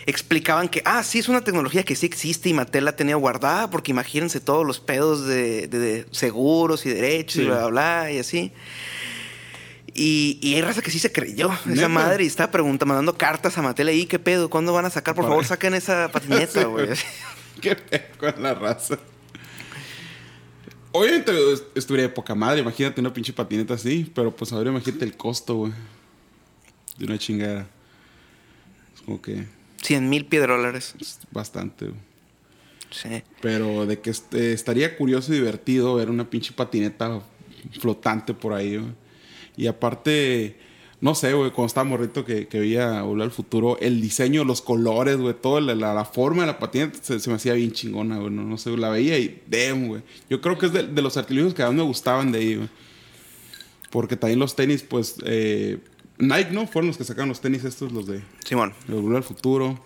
explicaban 0.05 0.69
que, 0.69 0.81
ah, 0.85 1.03
sí, 1.03 1.19
es 1.19 1.27
una 1.27 1.43
tecnología 1.43 1.83
que 1.83 1.97
sí 1.97 2.05
existe 2.05 2.47
y 2.47 2.53
Mattel 2.53 2.85
la 2.85 2.95
tenía 2.95 3.15
guardada, 3.15 3.69
porque 3.69 3.91
imagínense 3.91 4.39
todos 4.39 4.65
los 4.65 4.79
pedos 4.79 5.27
de, 5.27 6.05
seguros 6.11 6.85
y 6.85 6.89
derechos 6.89 7.35
y 7.35 7.45
bla, 7.45 7.67
bla, 7.67 7.67
bla, 7.67 8.11
y 8.13 8.19
así. 8.19 8.53
Y, 9.93 10.39
y, 10.41 10.55
hay 10.55 10.61
raza 10.61 10.81
que 10.81 10.89
sí 10.89 10.99
se 10.99 11.11
creyó 11.11 11.49
esa 11.69 11.89
madre 11.89 12.23
y 12.23 12.27
estaba 12.27 12.49
preguntando, 12.49 12.85
mandando 12.85 13.17
cartas 13.17 13.57
a 13.57 13.61
Mattel 13.61 13.89
ahí, 13.89 14.05
¿qué 14.05 14.19
pedo? 14.19 14.49
¿Cuándo 14.49 14.71
van 14.71 14.85
a 14.85 14.89
sacar? 14.89 15.15
Por 15.15 15.25
favor, 15.25 15.43
saquen 15.43 15.73
esa 15.73 16.09
patineta, 16.13 16.63
güey. 16.63 16.87
¿Qué 17.59 17.75
pedo 17.75 18.03
con 18.17 18.41
la 18.41 18.53
raza? 18.53 18.97
Obviamente 20.93 21.33
estuviera 21.75 22.07
de 22.07 22.13
poca 22.13 22.35
madre, 22.35 22.61
imagínate 22.61 23.01
una 23.01 23.13
pinche 23.13 23.33
patineta 23.33 23.73
así, 23.73 24.09
pero 24.13 24.33
pues 24.33 24.53
ahora 24.53 24.69
imagínate 24.69 25.03
el 25.03 25.17
costo, 25.17 25.55
güey. 25.55 25.73
De 26.97 27.05
una 27.05 27.17
chingada. 27.17 27.67
Es 28.95 29.01
como 29.01 29.21
que... 29.21 29.45
100 29.81 30.09
mil 30.09 30.25
piedrólares. 30.25 30.95
bastante, 31.31 31.85
güey. 31.85 31.99
Sí. 32.91 33.23
Pero 33.41 33.85
de 33.85 33.99
que 33.99 34.09
este, 34.09 34.53
estaría 34.53 34.97
curioso 34.97 35.33
y 35.33 35.37
divertido 35.37 35.95
ver 35.95 36.09
una 36.09 36.29
pinche 36.29 36.53
patineta 36.53 37.21
flotante 37.79 38.33
por 38.33 38.53
ahí, 38.53 38.77
güey. 38.77 39.00
Y 39.57 39.67
aparte, 39.67 40.57
no 41.01 41.15
sé, 41.15 41.33
güey, 41.33 41.51
cuando 41.51 41.67
estaba 41.67 41.83
morrito 41.83 42.23
que, 42.23 42.47
que 42.47 42.59
veía 42.59 43.01
Volver 43.01 43.25
al 43.25 43.31
Futuro, 43.31 43.77
el 43.79 44.01
diseño, 44.01 44.43
los 44.43 44.61
colores, 44.61 45.17
güey, 45.17 45.33
toda 45.33 45.61
la, 45.61 46.05
forma 46.05 46.43
de 46.43 46.47
la 46.47 46.59
patineta 46.59 46.99
se, 47.01 47.29
me 47.29 47.35
hacía 47.35 47.53
bien 47.53 47.71
chingona, 47.71 48.17
güey. 48.17 48.31
No, 48.31 48.57
sé, 48.57 48.75
la 48.77 48.89
veía 48.89 49.17
y 49.17 49.41
damn, 49.47 49.87
güey. 49.87 50.01
Yo 50.29 50.41
creo 50.41 50.57
que 50.57 50.67
es 50.67 50.73
de, 50.73 51.01
los 51.01 51.17
artilugios 51.17 51.53
que 51.53 51.63
a 51.63 51.69
mí 51.69 51.75
me 51.75 51.83
gustaban 51.83 52.31
de 52.31 52.39
ahí, 52.39 52.55
güey. 52.55 52.69
Porque 53.89 54.15
también 54.15 54.39
los 54.39 54.55
tenis, 54.55 54.83
pues, 54.83 55.15
eh, 55.25 55.79
Nike, 56.17 56.51
¿no? 56.51 56.65
Fueron 56.67 56.87
los 56.87 56.97
que 56.97 57.03
sacaron 57.03 57.29
los 57.29 57.41
tenis 57.41 57.65
estos, 57.65 57.91
los 57.91 58.07
de... 58.07 58.21
Simón. 58.45 58.73
El 58.87 58.95
Volver 58.95 59.17
al 59.17 59.23
Futuro. 59.23 59.83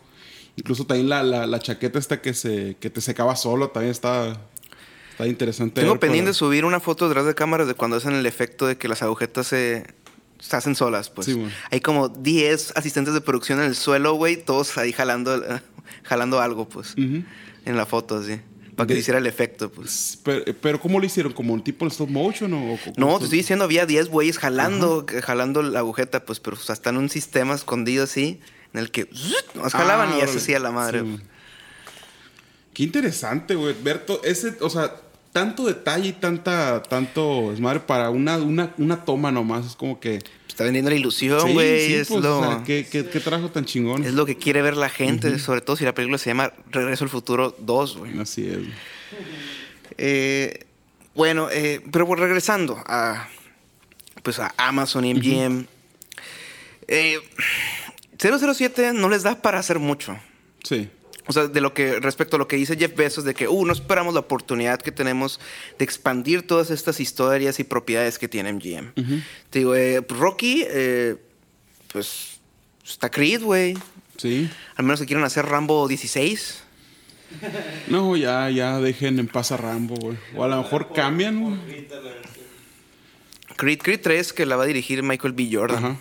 Incluso 0.57 0.85
también 0.85 1.09
la, 1.09 1.23
la, 1.23 1.47
la 1.47 1.59
chaqueta 1.59 1.97
esta 1.97 2.21
que, 2.21 2.33
se, 2.33 2.77
que 2.79 2.89
te 2.89 3.01
secaba 3.01 3.35
solo 3.35 3.69
también 3.69 3.91
está, 3.91 4.41
está 5.15 5.27
interesante. 5.27 5.81
Tengo 5.81 5.99
pendiente 5.99 6.29
de 6.31 6.33
pero- 6.33 6.45
subir 6.47 6.65
una 6.65 6.79
foto 6.79 7.07
detrás 7.07 7.25
de 7.25 7.33
cámaras 7.35 7.67
de 7.67 7.73
cuando 7.73 7.97
hacen 7.97 8.13
el 8.13 8.25
efecto 8.25 8.67
de 8.67 8.77
que 8.77 8.87
las 8.87 9.01
agujetas 9.01 9.47
se, 9.47 9.85
se 10.39 10.55
hacen 10.55 10.75
solas, 10.75 11.09
pues. 11.09 11.27
Sí. 11.27 11.47
Hay 11.71 11.79
como 11.81 12.09
10 12.09 12.73
asistentes 12.75 13.13
de 13.13 13.21
producción 13.21 13.59
en 13.59 13.65
el 13.65 13.75
suelo, 13.75 14.13
güey, 14.15 14.37
todos 14.37 14.77
ahí 14.77 14.91
jalando, 14.91 15.35
eh, 15.43 15.61
jalando 16.03 16.41
algo, 16.41 16.67
pues. 16.69 16.95
En 16.97 17.77
la 17.77 17.85
foto, 17.85 18.17
así. 18.17 18.39
Para 18.75 18.87
que 18.87 18.93
De- 18.95 18.99
hiciera 18.99 19.19
el 19.19 19.25
efecto, 19.27 19.71
pues. 19.71 20.19
Pero, 20.23 20.43
pero 20.61 20.79
¿cómo 20.81 20.99
lo 20.99 21.05
hicieron? 21.05 21.31
¿Como 21.31 21.53
un 21.53 21.63
tipo 21.63 21.85
de 21.85 21.91
stop 21.91 22.09
motion 22.09 22.53
o...? 22.53 22.73
o- 22.73 22.79
No, 22.97 23.17
te 23.19 23.23
estoy 23.23 23.39
diciendo, 23.39 23.63
había 23.63 23.85
10 23.85 24.09
güeyes 24.09 24.37
jalando, 24.37 25.05
jalando 25.23 25.63
la 25.63 25.79
agujeta, 25.79 26.25
pues, 26.25 26.41
pero 26.41 26.57
o 26.57 26.59
sea, 26.59 26.73
está 26.73 26.89
en 26.89 26.97
un 26.97 27.09
sistema 27.09 27.53
escondido 27.55 28.03
así, 28.03 28.41
en 28.73 28.79
el 28.81 28.91
que 28.91 29.07
nos 29.53 29.71
jalaban 29.71 30.09
Ah, 30.11 30.15
y 30.17 30.19
ya 30.19 30.27
se 30.27 30.39
hacía 30.39 30.59
la 30.59 30.71
madre. 30.71 30.99
Sí. 31.03 31.19
Qué 32.73 32.83
interesante, 32.83 33.55
güey. 33.55 33.73
Ver 33.81 34.05
ese, 34.25 34.57
o 34.59 34.69
sea, 34.69 34.93
tanto 35.35 35.65
detalle 35.65 36.07
y 36.07 36.13
tanta, 36.13 36.81
tanto 36.81 37.51
desmadre 37.51 37.81
para 37.81 38.09
una, 38.09 38.37
una, 38.37 38.73
una 38.77 39.03
toma 39.03 39.33
nomás. 39.33 39.65
Es 39.65 39.75
como 39.75 39.99
que. 39.99 40.23
Está 40.47 40.63
vendiendo 40.63 40.89
la 40.89 40.95
ilusión, 40.95 41.51
güey. 41.51 41.87
sí, 41.87 41.93
es, 41.95 42.07
pues, 42.07 42.23
lo, 42.23 42.39
o 42.39 42.41
sea, 42.41 42.63
¿qué, 42.63 42.87
qué, 42.89 43.05
qué 43.05 43.19
trabajo 43.19 43.51
tan 43.51 43.65
chingón. 43.65 44.05
es 44.05 44.13
lo 44.13 44.25
que 44.25 44.37
quiere 44.37 44.61
ver 44.61 44.77
la 44.77 44.87
gente, 44.87 45.37
sobre 45.39 45.59
todo 45.59 45.75
si 45.75 45.83
la 45.83 45.93
película 45.93 46.17
se 46.17 46.29
llama 46.29 46.53
Regreso 46.71 47.03
al 47.03 47.09
Futuro 47.09 47.53
2, 47.59 47.97
güey. 47.97 48.17
Así 48.17 48.47
es. 48.47 48.59
Eh, 49.97 50.65
bueno, 51.13 51.49
eh, 51.51 51.81
pero 51.91 52.07
pues, 52.07 52.17
regresando 52.21 52.81
a, 52.85 53.27
pues 54.23 54.39
a 54.39 54.53
Amazon 54.55 55.03
y 55.03 55.15
MGM. 55.15 55.65
eh, 56.87 57.19
007 58.17 58.93
no 58.93 59.09
les 59.09 59.23
da 59.23 59.41
para 59.41 59.59
hacer 59.59 59.79
mucho. 59.79 60.17
Sí. 60.63 60.89
O 61.27 61.33
sea, 61.33 61.47
de 61.47 61.61
lo 61.61 61.73
que 61.73 61.99
respecto 61.99 62.35
a 62.35 62.39
lo 62.39 62.47
que 62.47 62.55
dice 62.55 62.77
Jeff 62.77 62.95
Bezos 62.95 63.23
de 63.23 63.33
que, 63.33 63.47
uh, 63.47 63.65
no 63.65 63.73
esperamos 63.73 64.13
la 64.13 64.19
oportunidad 64.19 64.79
que 64.79 64.91
tenemos 64.91 65.39
de 65.77 65.85
expandir 65.85 66.45
todas 66.45 66.69
estas 66.69 66.99
historias 66.99 67.59
y 67.59 67.63
propiedades 67.63 68.19
que 68.19 68.27
tiene 68.27 68.53
MGM. 68.53 68.93
Te 69.49 69.59
digo, 69.59 69.75
eh, 69.75 70.01
pues, 70.01 70.19
Rocky, 70.19 70.65
eh, 70.67 71.15
pues 71.91 72.39
está 72.85 73.09
Creed, 73.09 73.41
güey. 73.41 73.75
Sí. 74.17 74.49
Al 74.75 74.85
menos 74.85 74.99
que 74.99 75.05
quieran 75.05 75.25
hacer 75.25 75.45
Rambo 75.45 75.87
16. 75.87 76.61
No, 77.87 78.15
ya, 78.15 78.49
ya 78.49 78.79
dejen 78.79 79.19
en 79.19 79.27
paz 79.27 79.51
a 79.51 79.57
Rambo, 79.57 79.95
güey. 79.95 80.17
O 80.35 80.43
a 80.43 80.47
lo 80.47 80.57
mejor 80.57 80.93
cambian, 80.93 81.41
güey. 81.41 81.87
Creed, 83.57 83.79
Creed 83.81 84.01
3, 84.01 84.33
que 84.33 84.45
la 84.45 84.55
va 84.55 84.63
a 84.63 84.67
dirigir 84.67 85.01
Michael 85.01 85.33
B. 85.33 85.49
Jordan. 85.51 85.77
Ajá. 85.77 85.97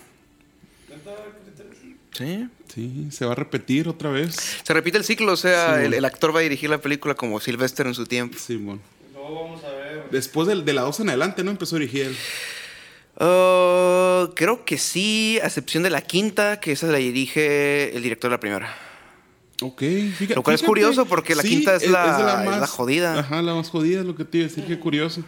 Sí. 2.13 2.49
Sí, 2.75 3.09
se 3.13 3.25
va 3.25 3.33
a 3.33 3.35
repetir 3.37 3.89
otra 3.89 4.11
vez. 4.11 4.35
Se 4.63 4.73
repite 4.75 4.99
el 4.99 5.05
ciclo, 5.05 5.33
o 5.33 5.37
sea, 5.37 5.79
Sí, 5.79 5.95
el, 5.95 6.05
actor 6.05 6.35
va 6.35 6.41
a 6.41 6.43
dirigir 6.43 6.69
la 6.71 6.79
película 6.79 7.15
como 7.15 7.39
Sylvester 7.41 7.87
en 7.87 7.95
su 7.95 8.05
tiempo. 8.07 8.37
Simón. 8.39 8.81
No 9.13 9.23
vamos 9.23 9.63
a 9.65 9.69
ver. 9.71 10.05
Después 10.11 10.49
del, 10.49 10.65
de 10.65 10.73
la 10.73 10.83
2 10.83 11.01
en 11.01 11.09
adelante, 11.11 11.45
¿no? 11.45 11.51
Empezó 11.53 11.77
a 11.77 11.79
dirigir 11.79 12.07
él. 12.07 12.17
Uh, 13.17 14.35
creo 14.35 14.65
que 14.65 14.77
sí, 14.77 15.39
a 15.43 15.47
excepción 15.47 15.85
de 15.85 15.91
la 15.91 16.01
quinta, 16.01 16.59
que 16.59 16.73
esa 16.73 16.89
la 16.89 16.99
dirige 16.99 17.95
el 17.97 18.03
director 18.03 18.29
de 18.31 18.35
la 18.37 18.41
primera. 18.41 18.77
Ok, 19.63 19.81
fíjate. 19.81 20.35
Lo 20.35 20.43
cual 20.43 20.55
es 20.57 20.63
curioso 20.63 21.07
porque 21.07 21.37
la 21.37 21.45
quinta 21.45 21.77
es 21.77 21.89
la- 21.89 22.43
es 22.45 22.61
la 22.61 22.67
jodida. 22.67 23.21
Ajá, 23.21 23.41
la 23.41 23.55
más 23.55 23.71
jodida 23.71 24.01
es 24.01 24.07
lo 24.07 24.17
que 24.17 24.25
te 24.25 24.39
iba 24.39 24.47
a 24.47 24.49
decir, 24.49 24.65
qué 24.67 24.79
curioso. 24.81 25.23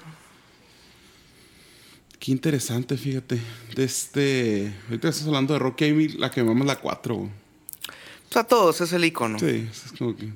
Qué 2.27 2.33
interesante, 2.33 2.97
fíjate. 2.97 3.39
De 3.77 3.85
este. 3.85 4.75
Ahorita 4.89 5.11
estás 5.11 5.29
hablando 5.29 5.53
de 5.55 5.61
Rocky, 5.61 5.91
a 5.91 5.95
mí 5.95 6.09
la 6.09 6.29
que 6.29 6.43
me 6.43 6.49
mama 6.49 6.63
es 6.63 6.67
la 6.67 6.81
4, 6.81 7.15
güey. 7.15 7.29
O 7.29 8.33
sea, 8.33 8.43
todos, 8.43 8.81
es 8.81 8.93
el 8.93 9.05
icono. 9.05 9.39
Sí, 9.39 9.69
es 9.71 9.93
como 9.97 10.17
que. 10.17 10.33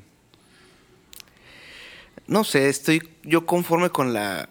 No 2.28 2.44
sé, 2.44 2.68
estoy 2.68 3.02
yo 3.25 3.44
conforme 3.44 3.90
con 3.90 4.12
la 4.12 4.49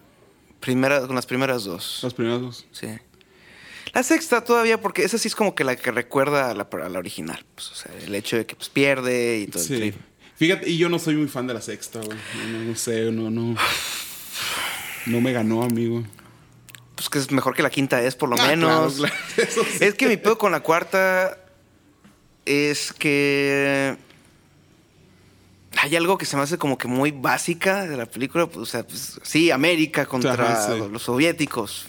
primera, 0.60 1.06
con 1.06 1.16
las 1.16 1.24
primeras 1.24 1.64
dos. 1.64 2.00
Las 2.02 2.12
primeras 2.12 2.42
dos. 2.42 2.66
Sí. 2.72 2.88
La 3.94 4.02
sexta 4.02 4.44
todavía, 4.44 4.78
porque 4.78 5.02
esa 5.04 5.16
sí 5.16 5.28
es 5.28 5.34
como 5.34 5.54
que 5.54 5.64
la 5.64 5.76
que 5.76 5.90
recuerda 5.92 6.50
a 6.50 6.54
la, 6.54 6.68
a 6.70 6.88
la 6.90 6.98
original. 6.98 7.42
Pues, 7.54 7.70
o 7.72 7.74
sea, 7.74 7.90
el 8.04 8.14
hecho 8.14 8.36
de 8.36 8.44
que 8.44 8.54
pues, 8.54 8.68
pierde 8.68 9.38
y 9.38 9.46
todo 9.46 9.62
el 9.62 9.66
Sí. 9.68 9.76
trip. 9.78 9.94
Fíjate, 10.36 10.68
y 10.68 10.76
yo 10.76 10.90
no 10.90 10.98
soy 10.98 11.14
muy 11.16 11.28
fan 11.28 11.46
de 11.46 11.54
la 11.54 11.62
sexta, 11.62 12.00
güey. 12.02 12.18
No, 12.52 12.58
no, 12.58 12.64
no 12.66 12.76
sé, 12.76 13.10
no, 13.10 13.30
no. 13.30 13.56
No 15.06 15.20
me 15.22 15.32
ganó, 15.32 15.62
amigo. 15.62 16.04
Pues 17.00 17.08
que 17.08 17.18
es 17.18 17.30
mejor 17.30 17.54
que 17.54 17.62
la 17.62 17.70
quinta 17.70 18.02
es, 18.02 18.14
por 18.14 18.28
lo 18.28 18.36
Ah, 18.38 18.46
menos. 18.48 18.96
claro, 18.96 19.14
claro, 19.34 19.48
eso 19.50 19.64
sí. 19.64 19.78
Es 19.84 19.94
que 19.94 20.06
mi 20.06 20.18
pedo 20.18 20.36
con 20.36 20.52
la 20.52 20.60
cuarta 20.60 21.38
es 22.44 22.92
que 22.92 23.96
hay 25.78 25.96
algo 25.96 26.18
que 26.18 26.26
se 26.26 26.36
me 26.36 26.42
hace 26.42 26.58
como 26.58 26.76
que 26.76 26.88
muy 26.88 27.10
básica 27.10 27.86
de 27.86 27.96
la 27.96 28.04
película. 28.04 28.46
pues, 28.46 28.58
o 28.58 28.66
sea, 28.66 28.86
pues, 28.86 29.18
sí, 29.22 29.50
América 29.50 30.04
contra 30.04 30.34
Ajá, 30.34 30.74
sí. 30.74 30.78
los 30.92 31.02
soviéticos. 31.02 31.86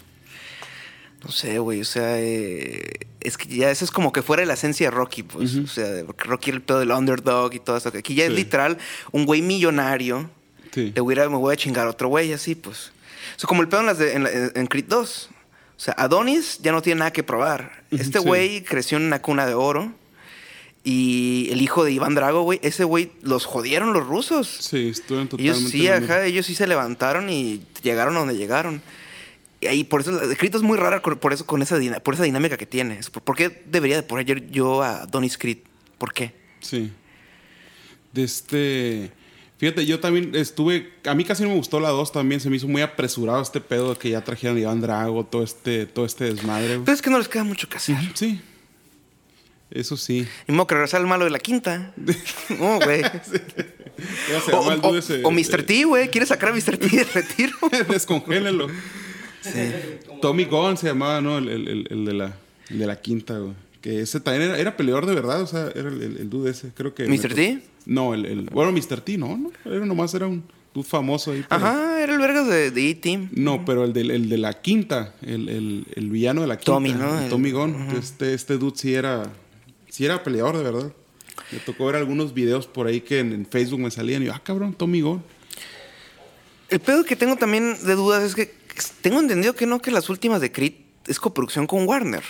No 1.25 1.29
sé, 1.31 1.59
güey. 1.59 1.81
O 1.81 1.85
sea, 1.85 2.17
eh, 2.19 3.07
es 3.19 3.37
que 3.37 3.53
ya 3.53 3.69
eso 3.69 3.83
es 3.83 3.91
como 3.91 4.13
que 4.13 4.21
fuera 4.21 4.45
la 4.45 4.53
esencia 4.53 4.87
de 4.87 4.91
Rocky, 4.91 5.23
pues. 5.23 5.55
O 5.57 5.67
sea, 5.67 6.05
porque 6.05 6.23
Rocky 6.23 6.51
era 6.51 6.57
el 6.57 6.63
pedo 6.63 6.79
del 6.79 6.91
underdog 6.91 7.53
y 7.53 7.59
todo 7.59 7.75
eso. 7.75 7.89
Aquí 7.89 8.15
ya 8.15 8.23
es 8.25 8.31
literal 8.31 8.77
un 9.11 9.25
güey 9.25 9.41
millonario. 9.41 10.29
Sí. 10.73 10.93
Le 10.95 11.01
voy 11.01 11.19
a 11.19 11.27
me 11.27 11.35
voy 11.35 11.53
a 11.53 11.57
chingar 11.57 11.85
a 11.85 11.89
otro 11.89 12.07
güey, 12.07 12.31
así, 12.31 12.55
pues. 12.55 12.93
Sea, 13.41 13.47
como 13.47 13.61
el 13.61 13.67
pedo 13.69 13.79
en, 13.81 13.85
las 13.87 13.97
de- 13.97 14.13
en, 14.13 14.23
la- 14.23 14.29
en 14.31 14.67
Creed 14.67 14.85
2. 14.87 15.29
O 15.75 15.79
sea, 15.83 15.95
Adonis 15.97 16.59
ya 16.61 16.71
no 16.71 16.81
tiene 16.81 16.99
nada 16.99 17.11
que 17.11 17.23
probar. 17.23 17.83
Este 17.89 18.19
Sí. 18.19 18.23
güey 18.25 18.63
creció 18.63 18.97
en 18.97 19.05
una 19.05 19.21
cuna 19.21 19.45
de 19.47 19.53
oro. 19.55 19.93
Y 20.83 21.47
el 21.51 21.61
hijo 21.61 21.83
de 21.83 21.91
Iván 21.91 22.15
Drago, 22.15 22.41
güey, 22.41 22.59
ese 22.63 22.83
güey 22.83 23.11
los 23.21 23.45
jodieron 23.45 23.93
los 23.93 24.05
rusos. 24.07 24.47
Sí, 24.47 24.89
estuvieron 24.89 25.27
totalmente. 25.27 25.59
Ellos 25.59 25.71
sí, 25.71 25.87
ajá, 25.87 26.25
ellos 26.25 26.45
sí 26.47 26.55
se 26.55 26.65
levantaron 26.65 27.29
y 27.29 27.63
llegaron 27.83 28.15
a 28.15 28.19
donde 28.19 28.35
llegaron. 28.35 28.81
Y 29.59 29.67
ahí, 29.67 29.83
por 29.83 30.01
eso, 30.01 30.19
Creed 30.39 30.55
es 30.55 30.63
muy 30.63 30.77
rara 30.79 31.01
por 31.03 31.33
eso, 31.33 31.45
con 31.45 31.61
esa, 31.61 31.77
dina- 31.77 31.99
por 31.99 32.15
esa 32.15 32.23
dinámica 32.23 32.57
que 32.57 32.65
tiene. 32.65 32.99
Por- 33.11 33.21
¿Por 33.21 33.35
qué 33.35 33.63
debería 33.67 33.95
de 33.95 34.01
poner 34.03 34.49
yo 34.49 34.81
a 34.81 35.01
Adonis 35.03 35.37
Creed? 35.37 35.59
¿Por 35.99 36.13
qué? 36.13 36.33
Sí. 36.61 36.91
De 38.11 38.23
este. 38.23 39.11
Fíjate, 39.61 39.85
yo 39.85 39.99
también 39.99 40.33
estuve. 40.33 40.91
A 41.05 41.13
mí 41.13 41.23
casi 41.23 41.43
no 41.43 41.49
me 41.49 41.55
gustó 41.55 41.79
la 41.79 41.89
2 41.89 42.11
también. 42.11 42.41
Se 42.41 42.49
me 42.49 42.55
hizo 42.55 42.67
muy 42.67 42.81
apresurado 42.81 43.41
este 43.43 43.61
pedo 43.61 43.93
de 43.93 43.99
que 43.99 44.09
ya 44.09 44.23
trajeron 44.23 44.57
Iván 44.57 44.81
Drago, 44.81 45.23
todo 45.23 45.43
este, 45.43 45.85
todo 45.85 46.03
este 46.03 46.25
desmadre. 46.25 46.79
Pero 46.83 46.91
es 46.95 46.99
que 47.03 47.11
no 47.11 47.19
les 47.19 47.27
queda 47.27 47.43
mucho 47.43 47.69
que 47.69 47.77
hacer. 47.77 47.95
Sí. 48.15 48.41
Eso 49.69 49.95
sí. 49.97 50.27
Y 50.47 50.51
modo 50.51 50.65
que 50.65 50.73
regresar 50.73 50.99
al 51.01 51.05
malo 51.05 51.25
de 51.25 51.29
la 51.31 51.37
quinta. 51.37 51.93
No, 52.59 52.79
güey. 52.79 53.03
O, 54.51 54.57
o- 54.57 54.75
dude 54.77 54.97
ese, 54.99 55.21
o 55.23 55.29
Mr. 55.29 55.61
T, 55.63 55.83
güey. 55.85 56.09
¿Quieres 56.09 56.29
sacar 56.29 56.49
a 56.49 56.53
Mr. 56.53 56.77
T 56.79 56.87
de 56.89 57.03
retiro? 57.03 57.55
Descongélenlo. 57.87 58.67
Tommy 60.23 60.45
Gunn 60.45 60.75
se 60.75 60.87
llamaba, 60.87 61.21
¿no? 61.21 61.37
El, 61.37 61.47
el- 61.49 61.67
el- 61.67 61.87
el 61.91 62.05
de, 62.05 62.13
la, 62.13 62.33
de 62.69 62.85
la 62.87 62.99
quinta, 62.99 63.37
güey. 63.37 63.53
Que 63.81 64.01
ese 64.01 64.19
también 64.19 64.49
era, 64.49 64.59
era 64.59 64.75
peleador 64.75 65.05
de 65.05 65.15
verdad, 65.15 65.41
o 65.41 65.47
sea, 65.47 65.69
era 65.75 65.89
el, 65.89 66.01
el, 66.01 66.17
el 66.17 66.29
dude 66.29 66.51
ese. 66.51 66.69
Creo 66.75 66.93
que. 66.93 67.07
¿Mr. 67.07 67.33
T? 67.33 67.61
No, 67.85 68.13
el, 68.13 68.25
el- 68.25 68.41
Bueno, 68.45 68.71
Mr. 68.71 69.01
T, 69.01 69.17
no, 69.17 69.37
no. 69.37 69.51
Era 69.65 69.85
nomás 69.85 70.13
era 70.13 70.27
un 70.27 70.43
dude 70.73 70.87
famoso 70.87 71.31
ahí. 71.31 71.43
pero- 71.47 71.65
Ajá, 71.65 72.01
era 72.03 72.13
el 72.13 72.19
vergas 72.19 72.47
de, 72.47 72.71
de 72.71 72.89
E-Team. 72.91 73.29
No, 73.33 73.65
pero 73.65 73.83
el 73.85 73.93
de, 73.93 74.01
el 74.01 74.29
de 74.29 74.37
la 74.37 74.61
quinta, 74.61 75.15
el, 75.21 75.49
el, 75.49 75.85
el 75.95 76.09
villano 76.09 76.41
de 76.41 76.47
la 76.47 76.57
quinta. 76.57 76.71
Tommy, 76.73 76.93
¿no? 76.93 77.27
Tommy 77.29 77.51
Gunn. 77.51 77.89
Este, 77.97 78.33
este 78.33 78.57
dude 78.57 78.77
sí 78.77 78.93
era, 78.93 79.31
sí 79.89 80.05
era 80.05 80.23
peleador, 80.23 80.57
de 80.57 80.63
verdad. 80.63 80.93
Me 81.51 81.59
tocó 81.59 81.85
ver 81.87 81.95
algunos 81.95 82.33
videos 82.33 82.67
por 82.67 82.87
ahí 82.87 83.01
que 83.01 83.19
en, 83.19 83.33
en 83.33 83.45
Facebook 83.45 83.79
me 83.79 83.91
salían 83.91 84.21
y 84.23 84.27
yo, 84.27 84.33
ah, 84.33 84.41
cabrón, 84.43 84.73
Tommy 84.73 85.01
Gunn. 85.01 85.23
El 86.69 86.79
pedo 86.79 87.03
que 87.03 87.15
tengo 87.17 87.35
también 87.35 87.75
de 87.83 87.95
dudas 87.95 88.23
es 88.23 88.33
que 88.35 88.53
tengo 89.01 89.19
entendido 89.19 89.53
que 89.55 89.65
no, 89.65 89.81
que 89.81 89.91
las 89.91 90.09
últimas 90.09 90.39
de 90.39 90.51
Creed 90.53 90.73
es 91.07 91.19
coproducción 91.19 91.67
con 91.67 91.85
Warner. 91.85 92.23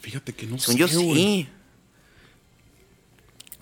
Fíjate 0.00 0.32
que 0.32 0.46
no 0.46 0.58
Según 0.58 0.74
sé, 0.74 0.78
yo 0.80 0.88
sí. 0.88 1.48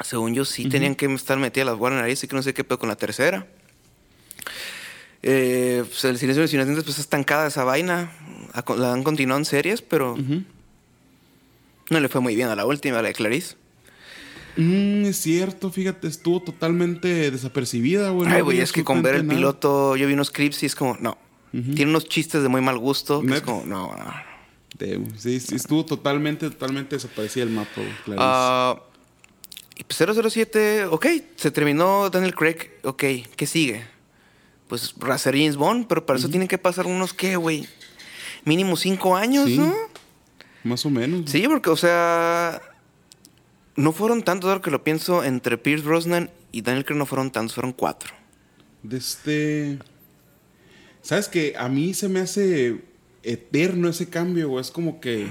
Según 0.02 0.35
yo 0.35 0.45
sí 0.45 0.69
tenían 0.69 0.95
que 0.95 1.07
estar 1.14 1.38
metidas 1.38 1.66
las 1.66 1.78
Warner 1.78 2.04
ahí, 2.04 2.12
así 2.12 2.26
que 2.26 2.35
no 2.37 2.42
sé 2.42 2.54
qué 2.54 2.64
pedo 2.64 2.78
con 2.78 2.88
la 2.88 2.97
tercera. 2.97 3.47
Eh, 5.23 5.85
pues 5.87 6.04
el 6.04 6.16
silencio 6.19 6.40
de 6.40 6.45
los 6.47 6.54
inocentes 6.54 6.85
pues 6.85 6.99
está 6.99 7.02
estancada 7.02 7.47
esa 7.49 7.64
vaina. 7.64 8.12
La 8.78 8.92
han 8.92 9.02
continuado 9.02 9.38
en 9.38 9.45
series, 9.45 9.83
pero 9.83 10.16
no 11.90 12.00
le 12.00 12.09
fue 12.09 12.21
muy 12.21 12.35
bien 12.35 12.49
a 12.49 12.57
la 12.57 12.64
última, 12.64 12.99
a 12.99 13.02
la 13.02 13.09
de 13.09 13.14
Clarice. 13.14 13.57
Mm, 14.57 15.04
es 15.04 15.16
cierto, 15.19 15.71
fíjate, 15.71 16.09
estuvo 16.09 16.40
totalmente 16.42 17.30
desapercibida, 17.30 18.11
güey. 18.11 18.28
Ay, 18.30 18.40
güey, 18.40 18.61
es 18.61 18.73
que 18.73 18.83
con 18.83 19.02
ver 19.02 19.14
el 19.16 19.26
nada. 19.26 19.37
piloto, 19.38 19.97
yo 19.97 20.07
vi 20.07 20.14
unos 20.14 20.30
clips 20.30 20.62
y 20.62 20.66
es 20.66 20.75
como, 20.75 20.97
no. 21.00 21.19
Tiene 21.52 21.87
unos 21.90 22.09
chistes 22.09 22.42
de 22.42 22.49
muy 22.49 22.61
mal 22.61 22.78
gusto. 22.78 23.23
que 23.23 23.35
es 23.35 23.40
como, 23.42 23.64
no, 23.66 23.95
no. 23.97 24.30
Damn, 24.78 25.19
Sí, 25.19 25.40
sí, 25.40 25.57
estuvo 25.57 25.85
totalmente, 25.85 26.49
totalmente 26.49 26.97
desaparecida 26.97 27.42
el 27.45 27.50
mapa, 27.50 27.71
güey. 27.76 27.88
Clarice. 28.04 28.80
Pues 28.80 28.90
007, 29.89 30.87
ok, 30.87 31.07
se 31.37 31.51
terminó 31.51 32.11
Daniel 32.11 32.35
Craig, 32.35 32.57
ok, 32.83 33.05
¿qué 33.37 33.47
sigue? 33.47 33.85
Pues 34.69 34.95
hacer 35.11 35.35
James 35.37 35.57
Bond, 35.57 35.87
pero 35.89 36.07
para 36.07 36.19
eso 36.19 36.29
tienen 36.29 36.49
que 36.49 36.59
pasar 36.59 36.87
unos, 36.87 37.13
¿qué, 37.15 37.37
güey? 37.37 37.67
Mínimo 38.45 38.77
cinco 38.77 39.17
años, 39.17 39.47
Sí. 39.47 39.59
¿no? 39.59 39.75
Más 40.63 40.85
o 40.85 40.91
menos. 40.91 41.31
Sí, 41.31 41.47
porque, 41.49 41.71
o 41.71 41.77
sea, 41.77 42.61
no 43.77 43.93
fueron 43.93 44.23
tantos, 44.23 44.49
ahora 44.49 44.63
que 44.63 44.71
lo 44.71 44.85
pienso, 44.85 45.25
entre 45.25 45.57
Pierce 45.59 45.85
Brosnan 45.85 46.31
y 46.53 46.61
Daniel 46.63 46.85
Craig 46.85 46.99
no 46.99 47.07
fueron 47.07 47.31
tantos, 47.31 47.55
fueron 47.55 47.73
cuatro. 47.73 48.13
De 48.83 48.99
este... 48.99 49.79
¿Sabes 51.03 51.29
que 51.29 51.55
A 51.57 51.69
mí 51.69 51.95
se 51.95 52.09
me 52.09 52.21
hace 52.21 52.83
eterno 53.23 53.89
ese 53.89 54.09
cambio, 54.11 54.49
güey. 54.51 54.61
Es 54.61 54.71
como 54.71 55.01
que 55.01 55.27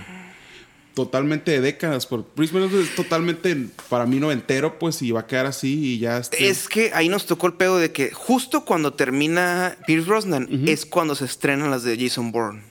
totalmente 0.93 1.51
de 1.51 1.61
décadas. 1.61 2.05
Por 2.05 2.25
Prism 2.25 2.57
es 2.57 2.95
totalmente 2.95 3.55
para 3.89 4.05
mí 4.05 4.19
noventero, 4.19 4.79
pues, 4.79 5.01
y 5.01 5.11
va 5.11 5.21
a 5.21 5.27
quedar 5.27 5.45
así 5.45 5.93
y 5.93 5.99
ya. 5.99 6.17
Este... 6.17 6.47
Es 6.47 6.67
que 6.67 6.91
ahí 6.93 7.09
nos 7.09 7.25
tocó 7.25 7.47
el 7.47 7.53
pedo 7.53 7.77
de 7.77 7.91
que 7.91 8.11
justo 8.11 8.65
cuando 8.65 8.93
termina 8.93 9.77
Pierce 9.87 10.07
Brosnan 10.07 10.47
es 10.67 10.85
cuando 10.85 11.15
se 11.15 11.25
estrenan 11.25 11.71
las 11.71 11.83
de 11.83 11.97
Jason 11.97 12.31
Bourne. 12.31 12.63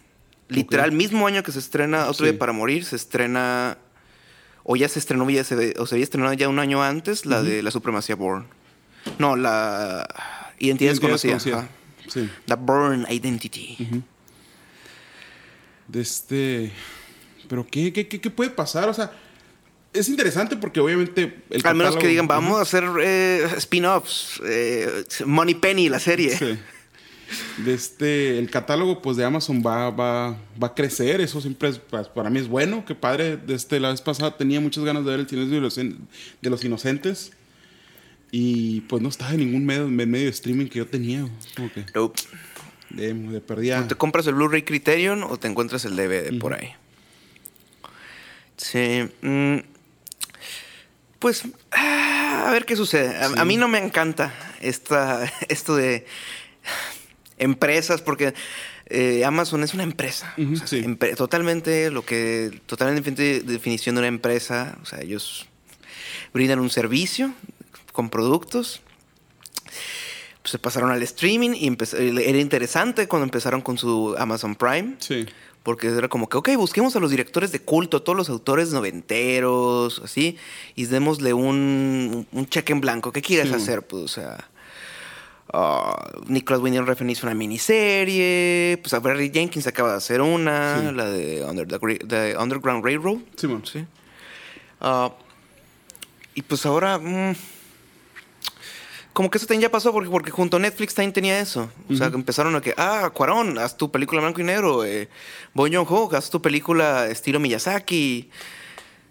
Literal, 0.48 0.92
mismo 0.92 1.26
año 1.26 1.42
que 1.42 1.52
se 1.52 1.58
estrena 1.58 2.08
Otro 2.08 2.26
Día 2.26 2.38
para 2.38 2.52
Morir, 2.52 2.84
se 2.84 2.96
estrena. 2.96 3.78
O 4.70 4.76
ya 4.76 4.88
se 4.88 4.98
estrenó, 4.98 5.28
ya 5.30 5.44
se, 5.44 5.74
o 5.78 5.86
se 5.86 5.94
había 5.94 6.04
estrenado 6.04 6.34
ya 6.34 6.48
un 6.48 6.58
año 6.58 6.82
antes 6.82 7.24
la 7.24 7.42
de 7.42 7.62
la 7.62 7.70
Supremacía 7.70 8.16
Bourne. 8.16 8.46
No, 9.18 9.36
la 9.36 10.06
Identidad, 10.58 10.90
Desconocida. 10.90 11.38
Sí. 11.40 12.28
La 12.46 12.56
Bourne 12.56 13.06
Identity. 13.10 14.02
De 15.86 16.00
este. 16.00 16.72
Pero 17.48 17.66
¿qué, 17.66 17.92
qué, 17.92 18.06
qué, 18.06 18.30
puede 18.30 18.50
pasar? 18.50 18.88
O 18.88 18.94
sea, 18.94 19.12
es 19.92 20.08
interesante 20.08 20.56
porque 20.56 20.80
obviamente... 20.80 21.42
El 21.50 21.66
Al 21.66 21.74
menos 21.74 21.96
que 21.96 22.06
digan, 22.06 22.28
vamos 22.28 22.58
a 22.58 22.62
hacer 22.62 22.84
eh, 23.00 23.46
spin-offs. 23.56 24.40
Eh, 24.44 25.04
Money 25.24 25.54
Penny, 25.54 25.88
la 25.88 25.98
serie. 25.98 26.36
Sí. 26.36 26.58
De 27.58 27.74
este, 27.74 28.38
el 28.38 28.50
catálogo 28.50 29.02
pues 29.02 29.18
de 29.18 29.24
Amazon 29.24 29.62
va, 29.64 29.90
va, 29.90 30.30
va 30.62 30.68
a 30.68 30.74
crecer. 30.74 31.20
Eso 31.20 31.40
siempre 31.40 31.70
es, 31.70 31.78
pues, 31.78 32.08
para 32.08 32.30
mí 32.30 32.38
es 32.38 32.48
bueno. 32.48 32.84
Que 32.84 32.94
padre. 32.94 33.36
De 33.36 33.54
este, 33.54 33.80
la 33.80 33.90
vez 33.90 34.00
pasada 34.00 34.36
tenía 34.36 34.60
muchas 34.60 34.84
ganas 34.84 35.04
de 35.04 35.10
ver 35.10 35.20
el 35.20 35.28
cine 35.28 35.46
de 35.46 35.60
los, 35.60 35.76
de 35.76 35.96
los 36.42 36.64
inocentes. 36.64 37.32
Y 38.30 38.82
pues 38.82 39.02
no 39.02 39.08
estaba 39.08 39.32
en 39.32 39.38
ningún 39.38 39.64
medio, 39.64 39.88
medio 39.88 40.24
de 40.24 40.30
streaming 40.30 40.66
que 40.66 40.78
yo 40.78 40.86
tenía. 40.86 41.26
Como 41.56 41.72
que... 41.72 41.86
Nope. 41.94 42.20
De, 42.90 43.12
de 43.12 43.40
perdida. 43.40 43.86
¿Te 43.86 43.94
compras 43.94 44.26
el 44.26 44.34
Blu-ray 44.34 44.62
Criterion 44.62 45.22
o 45.22 45.36
te 45.36 45.48
encuentras 45.48 45.84
el 45.84 45.96
DVD 45.96 46.38
por 46.38 46.54
ahí? 46.54 46.70
Sí. 48.58 49.08
Mm, 49.22 49.58
pues, 51.18 51.44
ah, 51.72 52.44
a 52.46 52.52
ver 52.52 52.64
qué 52.64 52.76
sucede. 52.76 53.16
A, 53.16 53.44
mí 53.44 53.56
no 53.56 53.68
me 53.68 53.78
encanta 53.78 54.34
esta, 54.60 55.32
esto 55.48 55.74
de 55.74 56.06
empresas, 57.38 58.02
porque 58.02 58.34
eh, 58.86 59.24
Amazon 59.24 59.62
es 59.62 59.74
una 59.74 59.82
empresa. 59.84 60.34
totalmente 61.16 61.90
lo 61.90 62.04
que. 62.04 62.60
Totalmente 62.66 63.40
definición 63.40 63.94
de 63.94 64.00
una 64.00 64.08
empresa. 64.08 64.76
O 64.82 64.86
sea, 64.86 65.00
ellos 65.00 65.46
brindan 66.32 66.60
un 66.60 66.70
servicio 66.70 67.34
con 67.92 68.10
productos. 68.10 68.80
Pues 70.42 70.52
se 70.52 70.58
pasaron 70.58 70.90
al 70.90 71.02
streaming 71.02 71.50
y 71.50 71.76
era 72.22 72.38
interesante 72.38 73.08
cuando 73.08 73.24
empezaron 73.24 73.60
con 73.60 73.76
su 73.76 74.14
Amazon 74.18 74.54
Prime. 74.54 74.94
Sí. 74.98 75.26
Porque 75.68 75.88
era 75.88 76.08
como 76.08 76.30
que, 76.30 76.38
ok, 76.38 76.48
busquemos 76.56 76.96
a 76.96 76.98
los 76.98 77.10
directores 77.10 77.52
de 77.52 77.60
culto, 77.60 77.98
a 77.98 78.00
todos 78.02 78.16
los 78.16 78.30
autores 78.30 78.72
noventeros, 78.72 80.00
así, 80.02 80.38
y 80.74 80.86
démosle 80.86 81.34
un, 81.34 82.26
un 82.32 82.46
cheque 82.46 82.72
en 82.72 82.80
blanco. 82.80 83.12
¿Qué 83.12 83.20
quieres 83.20 83.52
hacer? 83.52 83.82
Pues, 83.82 84.02
o 84.02 84.08
sea, 84.08 84.48
uh, 85.52 86.22
Nicholas 86.26 86.62
Winding 86.62 86.86
Refn 86.86 87.10
hizo 87.10 87.26
una 87.26 87.34
miniserie, 87.34 88.78
pues 88.80 88.94
a 88.94 89.00
Barry 89.00 89.30
Jenkins 89.30 89.66
acaba 89.66 89.90
de 89.90 89.98
hacer 89.98 90.22
una, 90.22 90.90
la 90.90 91.04
de, 91.10 91.44
Underground 91.44 92.82
Railroad. 92.82 93.18
Sí, 93.36 93.46
sí. 93.70 93.84
Uh, 94.80 95.10
y 96.34 96.40
pues 96.40 96.64
ahora... 96.64 96.96
Mm, 96.96 97.34
como 99.18 99.32
que 99.32 99.38
eso 99.38 99.48
también 99.48 99.62
ya 99.62 99.68
pasó 99.68 99.92
porque, 99.92 100.08
porque 100.08 100.30
junto 100.30 100.58
a 100.58 100.60
Netflix 100.60 100.94
también 100.94 101.12
tenía 101.12 101.40
eso. 101.40 101.68
O 101.90 101.96
sea, 101.96 102.08
que 102.08 102.14
empezaron 102.14 102.54
a 102.54 102.60
que, 102.60 102.72
ah, 102.76 103.10
Cuarón, 103.12 103.58
haz 103.58 103.76
tu 103.76 103.90
película 103.90 104.20
blanco 104.20 104.40
y 104.40 104.44
negro. 104.44 104.84
Eh, 104.84 105.08
Ho, 105.56 106.10
haz 106.14 106.30
tu 106.30 106.40
película 106.40 107.08
estilo 107.08 107.40
Miyazaki. 107.40 108.30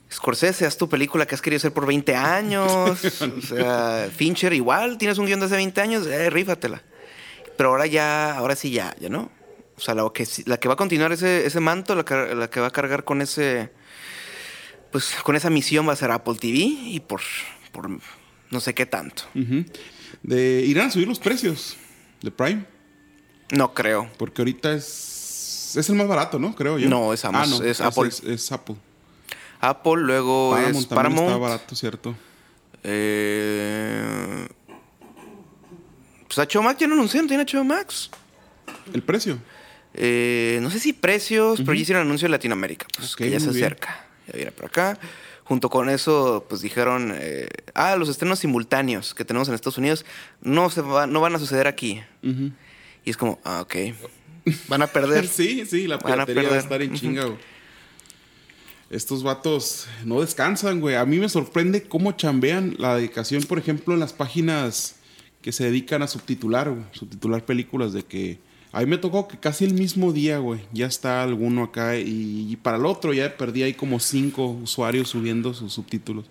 Scorsese, 0.09 0.65
haz 0.65 0.77
tu 0.77 0.87
película 0.87 1.25
que 1.25 1.35
has 1.35 1.41
querido 1.41 1.57
hacer 1.57 1.73
por 1.73 1.85
20 1.85 2.15
años. 2.15 3.03
o 3.03 3.41
sea, 3.41 4.09
Fincher 4.15 4.53
igual, 4.53 4.97
tienes 4.97 5.17
un 5.17 5.25
guion 5.25 5.41
de 5.41 5.47
hace 5.47 5.57
20 5.57 5.81
años, 5.81 6.07
eh, 6.07 6.29
rífatela. 6.29 6.81
Pero 7.57 7.71
ahora 7.71 7.85
ya, 7.85 8.37
ahora 8.37 8.55
sí 8.55 8.71
ya, 8.71 8.95
ya 9.01 9.09
no. 9.09 9.29
O 9.75 9.81
sea, 9.81 9.93
la 9.93 10.09
que, 10.13 10.25
la 10.45 10.57
que 10.57 10.69
va 10.69 10.75
a 10.75 10.77
continuar 10.77 11.11
ese, 11.11 11.45
ese 11.45 11.59
manto, 11.59 11.95
la 11.95 12.05
que, 12.05 12.33
la 12.33 12.49
que 12.49 12.61
va 12.61 12.67
a 12.67 12.71
cargar 12.71 13.03
con 13.03 13.21
ese, 13.21 13.71
pues 14.89 15.17
con 15.21 15.35
esa 15.35 15.49
misión 15.49 15.85
va 15.85 15.91
a 15.91 15.97
ser 15.97 16.11
Apple 16.11 16.35
TV 16.39 16.59
y 16.59 17.01
por, 17.01 17.19
por 17.73 17.89
no 18.51 18.59
sé 18.59 18.73
qué 18.73 18.85
tanto. 18.85 19.23
De, 20.23 20.63
¿Irán 20.65 20.87
a 20.87 20.91
subir 20.91 21.07
los 21.07 21.19
precios 21.19 21.77
de 22.21 22.31
Prime? 22.31 22.65
No 23.51 23.73
creo. 23.73 24.09
Porque 24.17 24.41
ahorita 24.41 24.73
es, 24.73 25.75
es 25.75 25.89
el 25.89 25.95
más 25.95 26.07
barato, 26.07 26.39
¿no? 26.39 26.55
Creo 26.55 26.77
yo. 26.77 26.89
No, 26.89 27.13
es 27.13 27.23
Amazon. 27.25 27.61
Ah, 27.63 27.69
es, 27.69 27.81
Apple. 27.81 28.09
Es, 28.09 28.51
Apple. 28.51 28.75
Apple, 29.59 29.97
luego 29.97 30.51
Paramount 30.51 30.77
es 30.77 30.85
Paramount. 30.85 31.27
está 31.27 31.37
barato, 31.37 31.75
¿cierto? 31.75 32.15
Eh, 32.83 34.47
pues 36.27 36.47
HBO 36.47 36.61
Max 36.61 36.79
ya 36.79 36.87
no 36.87 36.93
anunciaron, 36.93 37.27
tiene 37.27 37.43
HBO 37.43 37.63
Max. 37.63 38.09
¿El 38.93 39.01
precio? 39.01 39.39
Eh, 39.93 40.59
no 40.61 40.69
sé 40.69 40.79
si 40.79 40.93
precios, 40.93 41.59
pero 41.59 41.73
ya 41.73 41.81
hicieron 41.81 42.05
anuncio 42.05 42.27
en 42.27 42.31
Latinoamérica, 42.31 42.85
pues 42.95 43.15
que 43.15 43.29
ya 43.29 43.39
se 43.39 43.49
acerca. 43.49 44.05
Ya 44.27 44.33
viene 44.33 44.51
por 44.51 44.65
acá 44.65 44.99
junto 45.47 45.69
con 45.69 45.89
eso, 45.89 46.45
pues 46.49 46.59
dijeron, 46.59 47.13
eh, 47.15 47.47
ah, 47.73 47.95
los 47.95 48.09
estrenos 48.09 48.39
simultáneos 48.39 49.13
que 49.13 49.23
tenemos 49.23 49.47
en 49.47 49.55
Estados 49.55 49.77
Unidos 49.77 50.05
no, 50.41 50.69
se 50.69 50.81
no 50.81 51.21
van 51.21 51.35
a 51.35 51.39
suceder 51.39 51.67
aquí. 51.67 52.01
Y 52.21 53.09
es 53.09 53.15
como, 53.15 53.39
ah, 53.45 53.61
ok. 53.61 53.75
Van 54.67 54.81
a 54.81 54.87
perder. 54.87 55.25
sí, 55.27 55.65
sí, 55.65 55.87
la 55.87 55.99
piratería 55.99 56.49
va 56.49 56.55
a 56.55 56.59
estar 56.59 56.81
en 56.81 56.93
chinga, 56.93 57.27
Estos 58.89 59.23
vatos 59.23 59.87
no 60.03 60.19
descansan, 60.19 60.81
güey. 60.81 60.95
A 60.95 61.05
mí 61.05 61.17
me 61.17 61.29
sorprende 61.29 61.83
cómo 61.83 62.11
chambean 62.11 62.75
la 62.77 62.97
dedicación, 62.97 63.43
por 63.43 63.57
ejemplo, 63.57 63.93
en 63.93 64.01
las 64.01 64.11
páginas 64.11 64.97
que 65.41 65.53
se 65.53 65.63
dedican 65.63 66.03
a 66.03 66.07
subtitular, 66.07 66.75
subtitular 66.91 67.45
películas 67.45 67.93
de 67.93 68.03
que 68.03 68.39
a 68.71 68.81
mí 68.81 68.85
me 68.85 68.97
tocó 68.97 69.27
que 69.27 69.37
casi 69.37 69.65
el 69.65 69.73
mismo 69.73 70.11
día, 70.11 70.39
güey, 70.39 70.61
ya 70.73 70.87
está 70.87 71.23
alguno 71.23 71.63
acá 71.63 71.97
y, 71.97 72.57
para 72.61 72.77
el 72.77 72.85
otro 72.85 73.13
ya 73.13 73.37
perdí 73.37 73.63
ahí 73.63 73.73
como 73.73 73.99
cinco 73.99 74.47
usuarios 74.47 75.09
subiendo 75.09 75.53
sus 75.53 75.73
subtítulos. 75.73 76.25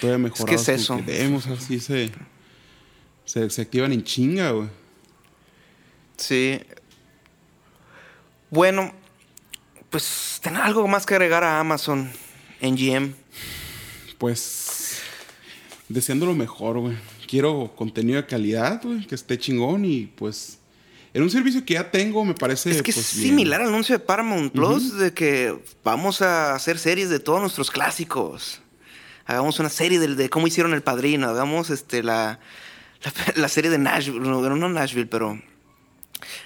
Todavía 0.00 0.18
mejorado. 0.18 0.46
¿Qué 0.46 0.54
es 0.54 0.68
eso? 0.68 1.00
Queremos, 1.04 1.46
así 1.46 1.78
se, 1.78 2.10
se, 3.24 3.62
activan 3.62 3.92
en 3.92 4.02
chinga, 4.02 4.52
güey. 4.52 4.68
Sí. 6.16 6.60
Bueno, 8.50 8.92
pues 9.90 10.40
tener 10.42 10.62
algo 10.62 10.86
más 10.88 11.04
que 11.04 11.14
agregar 11.14 11.44
a 11.44 11.60
Amazon 11.60 12.10
en 12.60 12.76
GM. 12.76 13.14
Pues 14.16 15.02
deseando 15.88 16.26
lo 16.26 16.34
mejor, 16.34 16.78
güey. 16.78 16.96
Quiero 17.26 17.72
contenido 17.76 18.20
de 18.20 18.26
calidad, 18.26 18.80
güey, 18.82 19.06
que 19.06 19.14
esté 19.14 19.38
chingón 19.38 19.84
y 19.84 20.06
pues 20.06 20.58
en 21.14 21.22
un 21.22 21.30
servicio 21.30 21.64
que 21.64 21.74
ya 21.74 21.90
tengo, 21.90 22.24
me 22.24 22.34
parece. 22.34 22.70
Es 22.70 22.82
que 22.82 22.90
es 22.90 22.96
pues, 22.96 23.06
similar 23.06 23.60
al 23.60 23.68
anuncio 23.68 23.94
de 23.94 23.98
Paramount 23.98 24.52
Plus, 24.52 24.96
de 24.96 25.12
que 25.12 25.54
vamos 25.84 26.22
a 26.22 26.54
hacer 26.54 26.78
series 26.78 27.10
de 27.10 27.18
todos 27.18 27.40
nuestros 27.40 27.70
clásicos. 27.70 28.62
Hagamos 29.26 29.60
una 29.60 29.68
serie 29.68 29.98
de, 29.98 30.30
cómo 30.30 30.46
hicieron 30.46 30.72
El 30.72 30.82
Padrino. 30.82 31.28
Hagamos 31.28 31.68
este, 31.70 32.02
la, 32.02 32.40
la, 33.36 33.48
serie 33.50 33.70
de 33.70 33.78
Nashville. 33.78 34.20
No, 34.20 34.40
no 34.40 34.68
Nashville, 34.68 35.06
pero. 35.06 35.40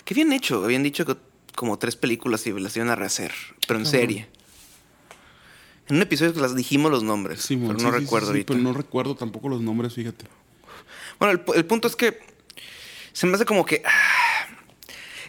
Qué 0.04 0.14
bien 0.14 0.32
hecho. 0.32 0.64
Habían 0.64 0.82
dicho 0.82 1.06
que 1.06 1.16
como 1.54 1.78
tres 1.78 1.94
películas 1.94 2.46
y 2.46 2.52
las 2.52 2.76
iban 2.76 2.90
a 2.90 2.96
rehacer, 2.96 3.32
pero 3.68 3.78
en 3.78 3.86
serie. 3.86 4.28
En 5.88 5.96
un 5.96 6.02
episodio 6.02 6.34
que 6.34 6.40
las 6.40 6.56
dijimos 6.56 6.90
los 6.90 7.04
nombres, 7.04 7.42
sí, 7.42 7.56
pero 7.56 7.78
no 7.78 7.92
recuerdo 7.92 8.28
ahorita. 8.28 8.52
Pero 8.52 8.62
no 8.64 8.72
recuerdo 8.72 9.14
tampoco 9.14 9.48
los 9.48 9.60
nombres, 9.60 9.94
fíjate. 9.94 10.26
Bueno, 11.20 11.40
el, 11.46 11.56
el 11.56 11.64
punto 11.64 11.86
es 11.86 11.94
que 11.94 12.18
se 13.12 13.26
me 13.26 13.34
hace 13.34 13.44
como 13.44 13.64
que 13.64 13.82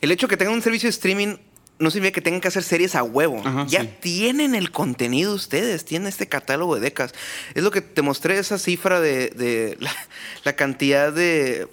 el 0.02 0.12
hecho 0.12 0.28
de 0.28 0.32
que 0.32 0.38
tengan 0.38 0.56
un 0.56 0.62
servicio 0.62 0.88
de 0.88 0.92
streaming 0.92 1.36
no 1.80 1.92
significa 1.92 2.16
que 2.16 2.22
tengan 2.22 2.42
que 2.42 2.48
hacer 2.48 2.64
series 2.64 2.96
a 2.96 3.04
huevo. 3.04 3.42
ya 3.68 3.86
tienen 4.00 4.56
el 4.56 4.72
contenido 4.72 5.34
ustedes, 5.34 5.86
tienen 5.86 6.08
este 6.08 6.28
catálogo 6.28 6.76
de 6.76 6.82
décadas. 6.82 7.14
Es 7.54 7.64
lo 7.64 7.72
que 7.72 7.82
te 7.82 8.02
mostré 8.02 8.38
esa 8.38 8.58
cifra 8.58 9.00
de, 9.00 9.78
la, 10.44 10.56
cantidad 10.56 11.14
de, 11.14 11.68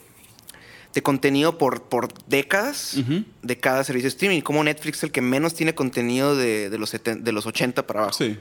de 0.92 1.02
contenido 1.02 1.58
por, 1.58 1.84
por 1.84 2.08
décadas 2.26 2.96
de 3.42 3.58
cada 3.58 3.84
servicio 3.84 4.06
de 4.06 4.14
streaming. 4.14 4.40
Como 4.42 4.62
Netflix 4.62 4.98
es 4.98 5.04
el 5.04 5.10
que 5.10 5.22
menos 5.22 5.54
tiene 5.54 5.74
contenido 5.74 6.37
de, 6.37 6.76
los, 6.78 6.92
de 6.92 7.32
los 7.32 7.46
80 7.46 7.87
para 7.87 8.00
abajo. 8.00 8.18
Sí. 8.18 8.38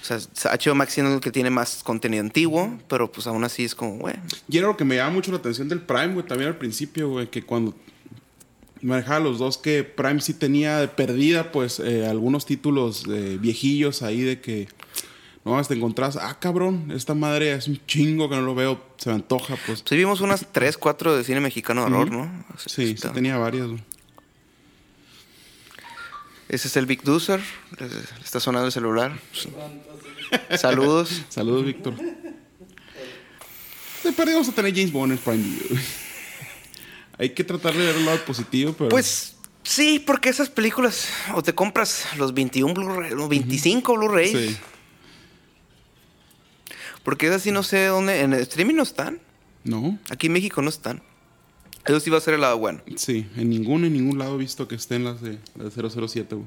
O 0.00 0.04
sea, 0.04 0.52
HBO 0.52 0.74
Max 0.74 0.96
es 0.96 1.04
el 1.04 1.20
que 1.20 1.30
tiene 1.30 1.50
más 1.50 1.82
contenido 1.82 2.22
antiguo, 2.22 2.78
pero 2.88 3.10
pues 3.10 3.26
aún 3.26 3.44
así 3.44 3.64
es 3.64 3.74
como, 3.74 3.98
güey. 3.98 4.14
Y 4.48 4.56
era 4.56 4.68
lo 4.68 4.76
que 4.76 4.84
me 4.84 4.96
llama 4.96 5.10
mucho 5.10 5.32
la 5.32 5.38
atención 5.38 5.68
del 5.68 5.80
Prime, 5.82 6.14
güey, 6.14 6.24
también 6.24 6.48
al 6.48 6.56
principio, 6.56 7.10
güey, 7.10 7.28
que 7.28 7.42
cuando 7.42 7.74
manejaba 8.82 9.20
los 9.20 9.38
dos 9.38 9.58
que 9.58 9.84
Prime 9.84 10.20
sí 10.20 10.34
tenía 10.34 10.78
de 10.78 10.88
perdida, 10.88 11.52
pues 11.52 11.80
eh, 11.80 12.06
algunos 12.06 12.46
títulos 12.46 13.04
eh, 13.08 13.38
viejillos 13.40 14.02
ahí 14.02 14.20
de 14.20 14.40
que 14.40 14.68
no, 15.44 15.62
te 15.64 15.74
encontrás, 15.74 16.16
ah, 16.16 16.38
cabrón, 16.38 16.90
esta 16.90 17.14
madre 17.14 17.52
es 17.52 17.68
un 17.68 17.80
chingo 17.86 18.28
que 18.28 18.36
no 18.36 18.42
lo 18.42 18.54
veo, 18.54 18.84
se 18.98 19.08
me 19.08 19.16
antoja, 19.16 19.56
pues. 19.66 19.82
Sí, 19.88 19.96
vimos 19.96 20.20
unas 20.20 20.46
3, 20.52 20.76
4 20.76 21.16
de 21.16 21.24
cine 21.24 21.40
mexicano 21.40 21.80
de 21.80 21.86
horror, 21.86 22.10
¿no? 22.10 22.44
Sí, 22.66 22.96
sí 22.96 23.08
tenía 23.14 23.38
varias. 23.38 23.68
Ese 26.48 26.68
es 26.68 26.76
el 26.76 26.86
Big 26.86 27.02
Dozer, 27.02 27.40
está 28.22 28.40
sonando 28.40 28.66
el 28.66 28.72
celular. 28.72 29.18
Saludos. 30.58 31.22
Saludos, 31.28 31.64
Víctor. 31.64 31.94
De 34.04 34.12
vamos 34.12 34.48
a 34.48 34.52
tener 34.52 34.74
James 34.74 34.92
Bond 34.92 35.12
en 35.12 35.18
Prime 35.18 35.42
Video. 35.42 35.82
Hay 37.18 37.30
que 37.30 37.44
tratar 37.44 37.74
de 37.74 37.84
ver 37.84 37.96
el 37.96 38.06
lado 38.06 38.24
positivo, 38.24 38.74
pero. 38.76 38.90
Pues 38.90 39.34
sí, 39.64 39.98
porque 39.98 40.28
esas 40.28 40.48
películas, 40.48 41.08
o 41.34 41.42
te 41.42 41.54
compras 41.54 42.06
los 42.16 42.32
21 42.32 42.72
Blu-ray, 42.72 43.10
los 43.10 43.28
25 43.28 43.94
Blu-rays. 43.94 44.30
Sí. 44.30 44.56
Porque 47.02 47.26
esas 47.26 47.42
sí 47.42 47.50
no 47.50 47.62
sé 47.62 47.86
dónde. 47.86 48.20
¿En 48.20 48.32
el 48.34 48.40
streaming 48.40 48.76
no 48.76 48.82
están? 48.82 49.20
No. 49.64 49.98
Aquí 50.10 50.28
en 50.28 50.34
México 50.34 50.62
no 50.62 50.68
están. 50.68 51.02
Eso 51.84 52.00
sí 52.00 52.10
va 52.10 52.18
a 52.18 52.20
ser 52.20 52.34
el 52.34 52.42
lado 52.42 52.58
bueno. 52.58 52.80
Sí, 52.96 53.26
en 53.36 53.48
ningún, 53.48 53.84
en 53.84 53.94
ningún 53.94 54.18
lado 54.18 54.34
he 54.34 54.38
visto 54.38 54.68
que 54.68 54.74
estén 54.74 55.04
las 55.04 55.22
de, 55.22 55.38
las 55.56 55.74
de 55.74 55.90
007, 56.08 56.34
güey. 56.34 56.46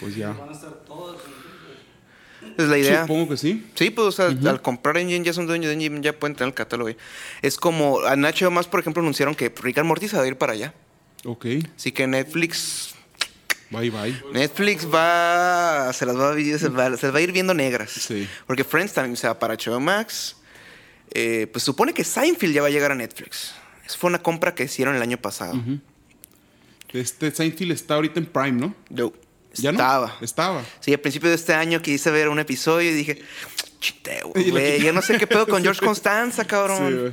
Pues 0.00 0.16
ya. 0.16 0.32
Van 0.32 0.50
a 0.50 0.52
estar 0.52 0.72
todas. 0.84 1.16
Es 2.56 2.68
la 2.68 2.78
idea. 2.78 3.02
Supongo 3.02 3.30
que 3.30 3.36
sí. 3.36 3.66
Sí, 3.74 3.90
pues 3.90 4.18
al 4.20 4.62
comprar 4.62 4.96
Engine 4.98 5.24
ya 5.24 5.32
son 5.32 5.46
dueños 5.46 5.68
de 5.68 5.74
Engine, 5.74 6.00
ya 6.00 6.12
pueden 6.12 6.36
tener 6.36 6.48
el 6.48 6.54
catálogo. 6.54 6.90
Es 7.42 7.56
como 7.56 8.00
a 8.00 8.16
Nacho 8.16 8.50
más, 8.50 8.66
por 8.66 8.80
ejemplo, 8.80 9.02
anunciaron 9.02 9.34
que 9.34 9.52
Rick 9.62 9.78
and 9.78 9.88
Morty 9.88 10.08
se 10.08 10.16
va 10.16 10.22
a 10.22 10.26
ir 10.26 10.36
para 10.36 10.52
allá. 10.52 10.74
Ok. 11.24 11.46
Así 11.76 11.92
que 11.92 12.06
Netflix. 12.06 12.94
Bye 13.70 13.90
bye. 13.90 14.22
Netflix 14.32 14.86
va. 14.92 15.92
Se 15.92 16.06
las 16.06 16.16
va 16.16 16.32
a, 16.32 16.58
se 16.58 16.68
va, 16.68 16.96
se 16.96 17.10
va 17.10 17.18
a 17.18 17.20
ir 17.20 17.32
viendo 17.32 17.52
negras. 17.52 17.90
Sí. 17.90 18.28
Porque 18.46 18.64
Friends 18.64 18.92
también 18.92 19.16
se 19.16 19.26
va 19.26 19.38
para 19.38 19.54
HBO 19.56 19.80
Max. 19.80 20.36
Eh, 21.12 21.48
pues 21.52 21.64
supone 21.64 21.94
que 21.94 22.04
Seinfeld 22.04 22.54
ya 22.54 22.62
va 22.62 22.68
a 22.68 22.70
llegar 22.70 22.92
a 22.92 22.94
Netflix. 22.94 23.54
Esa 23.84 23.98
fue 23.98 24.08
una 24.08 24.22
compra 24.22 24.54
que 24.54 24.64
hicieron 24.64 24.94
el 24.94 25.02
año 25.02 25.18
pasado. 25.18 25.60
Este 26.92 27.30
Seinfeld 27.30 27.72
está 27.72 27.94
ahorita 27.94 28.20
en 28.20 28.26
Prime, 28.26 28.52
¿no? 28.52 28.74
No. 28.90 29.12
Estaba. 29.62 30.16
Estaba. 30.20 30.64
Sí, 30.80 30.92
al 30.92 31.00
principio 31.00 31.28
de 31.28 31.34
este 31.34 31.54
año 31.54 31.80
quise 31.82 32.10
ver 32.10 32.28
un 32.28 32.38
episodio 32.38 32.90
y 32.90 32.94
dije, 32.94 33.22
chiste, 33.80 34.20
güey. 34.24 34.82
Yo 34.82 34.92
no 34.92 35.02
sé 35.02 35.18
qué 35.18 35.26
pedo 35.26 35.46
con 35.46 35.62
George 35.64 35.84
Constanza, 35.84 36.44
cabrón. 36.44 36.88
Sí, 36.88 36.98
güey. 36.98 37.12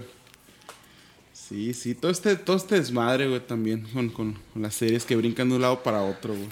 Sí, 1.34 1.74
sí, 1.74 1.94
todo 1.94 2.10
este, 2.10 2.36
todo 2.36 2.56
este 2.56 2.76
desmadre, 2.76 3.28
güey, 3.28 3.40
también 3.40 3.84
con, 3.94 4.10
con, 4.10 4.40
las 4.56 4.74
series 4.76 5.06
que 5.06 5.16
brincan 5.16 5.50
de 5.50 5.56
un 5.56 5.62
lado 5.62 5.84
para 5.84 6.02
otro, 6.02 6.34
güey. 6.34 6.50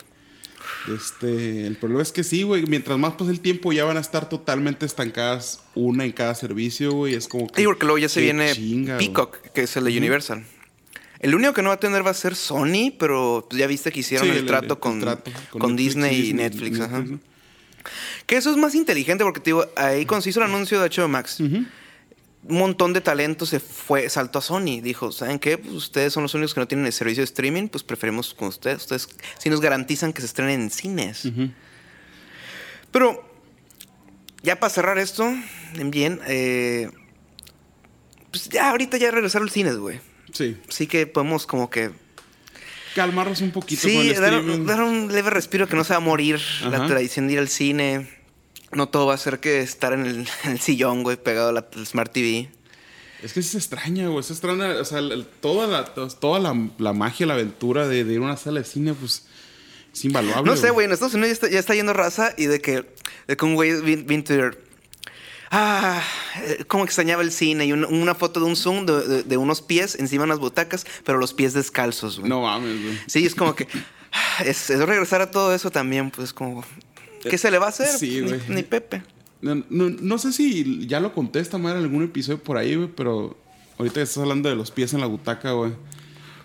Este, 0.96 1.66
el 1.66 1.76
problema 1.78 2.04
es 2.04 2.12
que 2.12 2.24
sí, 2.24 2.44
güey, 2.44 2.66
mientras 2.68 2.98
más 2.98 3.14
pasa 3.14 3.32
el 3.32 3.40
tiempo 3.40 3.72
ya 3.72 3.86
van 3.86 3.98
a 3.98 4.00
estar 4.00 4.30
totalmente 4.30 4.86
estancadas 4.86 5.64
una 5.76 6.06
en 6.06 6.12
cada 6.12 6.36
servicio, 6.36 6.92
güey. 6.92 7.16
Es 7.16 7.28
como 7.28 7.48
que. 7.48 7.62
Sí, 7.62 7.66
porque 7.66 7.86
luego 7.86 7.98
ya 7.98 8.10
se 8.10 8.22
viene 8.22 8.54
Peacock, 8.98 9.38
que 9.54 9.64
es 9.64 9.78
el 9.78 9.86
de 9.86 9.98
Universal. 9.98 10.46
El 11.22 11.36
único 11.36 11.54
que 11.54 11.62
no 11.62 11.70
va 11.70 11.76
a 11.76 11.80
tener 11.80 12.06
va 12.06 12.10
a 12.10 12.16
ser 12.16 12.36
Sony, 12.36 12.92
pero 12.98 13.48
ya 13.52 13.68
viste 13.68 13.92
que 13.92 14.00
hicieron 14.00 14.28
el, 14.28 14.48
trato, 14.48 14.80
con, 14.80 15.00
con, 15.52 15.76
Disney 15.76 16.30
y 16.30 16.34
Netflix. 16.34 16.80
Que 18.26 18.38
eso 18.38 18.50
es 18.50 18.58
más 18.58 18.74
inteligente 18.74 19.24
porque 19.24 19.40
te 19.40 19.52
digo, 19.52 19.68
ahí 19.76 20.08
cuando 20.08 20.24
se 20.24 20.32
hizo 20.32 20.40
el 20.40 20.48
anuncio 20.48 20.82
de 20.82 20.90
HBO 20.90 21.08
Max, 21.08 21.40
un 21.40 21.68
montón 22.44 22.92
de 22.94 23.02
talento 23.02 23.46
se 23.46 23.60
fue, 23.60 24.10
saltó 24.10 24.40
a 24.40 24.42
Sony. 24.42 24.82
Dijo, 24.82 25.12
¿saben 25.12 25.38
qué? 25.38 25.60
Pues 25.60 25.76
ustedes 25.76 26.12
son 26.12 26.24
los 26.24 26.34
únicos 26.34 26.56
que 26.56 26.60
no 26.60 26.68
tienen 26.68 26.88
el 26.88 26.94
servicio 26.94 27.22
de 27.22 27.26
streaming, 27.26 27.68
pues 27.68 27.84
preferimos 27.84 28.34
con 28.34 28.48
ustedes. 28.48 28.82
Ustedes 28.82 29.08
sí 29.38 29.52
nos 29.52 29.62
garantizan 29.62 30.14
que 30.14 30.22
se 30.22 30.26
estrenen 30.26 30.62
en 30.62 30.72
cines. 30.72 31.30
Pero, 32.90 33.24
ya 34.42 34.60
para 34.60 34.74
cerrar 34.74 34.98
esto, 34.98 35.32
bien, 35.86 36.20
eh, 36.26 36.90
pues 38.32 38.50
ya 38.50 38.72
ahorita 38.72 38.98
ya 38.98 39.12
regresaron 39.12 39.48
al 39.48 39.54
cines, 39.54 39.78
güey. 39.78 40.00
Sí. 40.32 40.58
Sí 40.70 40.88
que 40.88 41.08
podemos 41.08 41.46
como 41.46 41.70
que... 41.70 41.92
Calmarnos 42.96 43.40
un 43.42 43.52
poquito 43.52 43.88
sí, 43.88 43.96
con 43.96 44.06
el 44.06 44.16
dar, 44.16 44.66
dar, 44.66 44.84
un 44.84 45.14
leve 45.14 45.30
respiro 45.30 45.68
que 45.68 45.78
no 45.78 45.86
se 45.86 45.94
va 45.94 45.98
a 45.98 46.02
morir 46.02 46.42
la 46.64 46.88
tradición 46.88 47.28
de 47.28 47.34
ir 47.34 47.40
al 47.40 47.48
cine. 47.48 48.10
No 48.74 48.90
todo 48.90 49.06
va 49.06 49.14
a 49.14 49.18
ser 49.18 49.40
que 49.40 49.62
estar 49.62 49.94
en 49.94 50.06
el, 50.06 50.28
sillón, 50.60 51.04
güey, 51.04 51.16
pegado 51.16 51.50
a 51.50 51.52
la, 51.54 51.68
Smart 51.86 52.12
TV. 52.12 52.50
Es 53.24 53.34
que 53.34 53.42
sí 53.42 53.50
se 53.50 53.58
extraña, 53.60 54.08
güey. 54.08 54.24
Se 54.24 54.34
extraña, 54.34 54.72
o 54.72 54.86
sea, 54.86 55.00
toda, 55.40 55.68
la, 55.68 55.86
toda 55.86 56.40
la, 56.40 56.94
magia, 56.94 57.26
la 57.26 57.36
aventura 57.36 57.88
de, 57.88 58.00
ir 58.00 58.18
a 58.18 58.22
una 58.22 58.36
sala 58.36 58.60
de 58.60 58.66
cine, 58.66 58.94
pues, 58.94 59.26
es 59.94 60.06
invaluable. 60.06 60.50
No 60.50 60.58
sé, 60.58 60.72
güey, 60.72 60.86
en 60.86 60.92
Estados 60.92 61.14
Unidos 61.14 61.40
ya 61.50 61.60
está, 61.60 61.76
yendo 61.76 61.94
raza 61.94 62.34
y 62.38 62.48
de 62.48 62.60
que, 62.60 62.86
de 63.28 63.38
que 63.38 63.46
un 63.46 63.56
güey 63.56 63.80
vino 63.82 64.24
ah, 65.52 66.02
eh, 66.44 66.64
cómo 66.68 66.84
extrañaba 66.84 67.22
el 67.22 67.32
cine 67.32 67.66
y 67.66 67.72
una 67.74 68.16
foto 68.16 68.40
de 68.40 68.46
un 68.48 68.56
zoom 68.56 68.86
de, 68.86 69.38
unos 69.38 69.62
pies 69.62 69.96
encima 70.00 70.24
de 70.24 70.26
unas 70.26 70.40
butacas, 70.40 70.86
pero 71.06 71.18
los 71.18 71.34
pies 71.34 71.54
descalzos, 71.54 72.20
güey. 72.20 72.30
No 72.30 72.42
mames, 72.42 72.82
güey. 72.82 73.00
Sí, 73.06 73.26
es 73.26 73.36
como 73.36 73.56
que 73.56 73.68
ah, 74.12 74.44
es, 74.46 74.70
regresar 74.70 75.22
a 75.22 75.30
todo 75.30 75.54
eso 75.54 75.70
también, 75.70 76.10
pues 76.10 76.34
como 76.34 76.64
¿qué 77.22 77.38
se 77.38 77.52
le 77.52 77.60
va 77.60 77.68
a 77.68 77.70
hacer? 77.70 77.88
Sí, 77.88 78.22
güey. 78.22 78.40
Ni, 78.48 78.64
Pepe. 78.64 79.04
No, 79.42 80.18
sé 80.18 80.34
si 80.34 80.88
ya 80.88 81.00
lo 81.00 81.14
contesta 81.14 81.58
mal 81.58 81.78
en 81.78 81.84
algún 81.84 82.04
episodio 82.04 82.42
por 82.42 82.58
ahí, 82.58 82.76
güey, 82.76 82.90
pero 82.96 83.38
ahorita 83.78 84.02
estás 84.02 84.20
hablando 84.20 84.50
de 84.50 84.56
los 84.56 84.72
pies 84.72 84.94
en 84.94 85.02
la 85.02 85.08
butaca, 85.08 85.52
güey. 85.52 85.74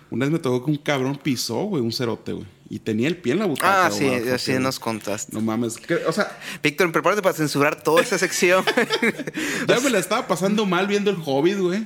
Una 0.09 0.25
vez 0.25 0.31
me 0.31 0.39
tocó 0.39 0.63
que 0.63 0.71
un 0.71 0.77
cabrón 0.77 1.19
pisó, 1.21 1.63
güey, 1.63 1.83
un 1.83 1.91
cerote, 1.91 2.33
güey. 2.33 2.45
Y 2.69 2.79
tenía 2.79 3.07
el 3.07 3.17
pie 3.17 3.33
en 3.33 3.39
la 3.39 3.45
butaca. 3.45 3.87
Ah, 3.87 3.91
sí, 3.91 4.07
así 4.07 4.53
nos 4.53 4.79
contaste. 4.79 5.33
No 5.33 5.41
mames. 5.41 5.77
o 6.05 6.11
sea. 6.11 6.37
Víctor, 6.61 6.91
prepárate 6.91 7.21
para 7.21 7.35
censurar 7.35 7.81
toda 7.81 8.01
esa 8.01 8.17
sección. 8.17 8.63
ya 9.67 9.79
me 9.79 9.89
la 9.89 9.99
estaba 9.99 10.27
pasando 10.27 10.65
mal 10.65 10.87
viendo 10.87 11.09
el 11.09 11.17
Hobbit, 11.23 11.57
güey. 11.57 11.85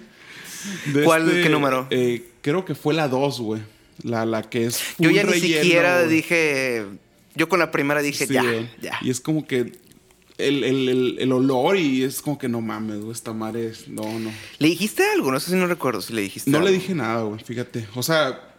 ¿Cuál? 1.03 1.27
Este, 1.27 1.43
¿Qué 1.43 1.49
número? 1.49 1.87
Eh, 1.89 2.31
creo 2.41 2.65
que 2.65 2.75
fue 2.75 2.93
la 2.93 3.07
2, 3.07 3.41
güey. 3.41 3.61
La, 4.03 4.25
la 4.25 4.43
que 4.43 4.65
es. 4.65 4.81
Yo 4.97 5.09
ya 5.09 5.23
ni 5.23 5.39
siquiera 5.39 6.03
dije. 6.05 6.85
Yo 7.35 7.47
con 7.47 7.59
la 7.59 7.71
primera 7.71 8.01
dije 8.01 8.27
ya, 8.27 8.43
ya. 8.81 8.99
Y 9.01 9.09
es 9.09 9.21
como 9.21 9.47
que 9.47 9.73
el, 10.47 10.63
el, 10.63 11.17
el, 11.19 11.31
olor 11.31 11.77
y 11.77 12.03
es 12.03 12.21
como 12.21 12.37
que 12.37 12.49
no 12.49 12.61
mames, 12.61 12.99
güey, 12.99 13.11
esta 13.11 13.33
madre 13.33 13.67
es. 13.67 13.87
No, 13.87 14.03
no. 14.19 14.31
¿Le 14.59 14.67
dijiste 14.67 15.03
algo? 15.03 15.31
No 15.31 15.39
sé 15.39 15.51
si 15.51 15.57
no 15.57 15.67
recuerdo 15.67 16.01
si 16.01 16.13
le 16.13 16.21
dijiste 16.21 16.49
No 16.49 16.59
le 16.59 16.71
dije 16.71 16.93
nada, 16.95 17.23
güey, 17.23 17.43
fíjate. 17.43 17.87
O 17.95 18.03
sea, 18.03 18.51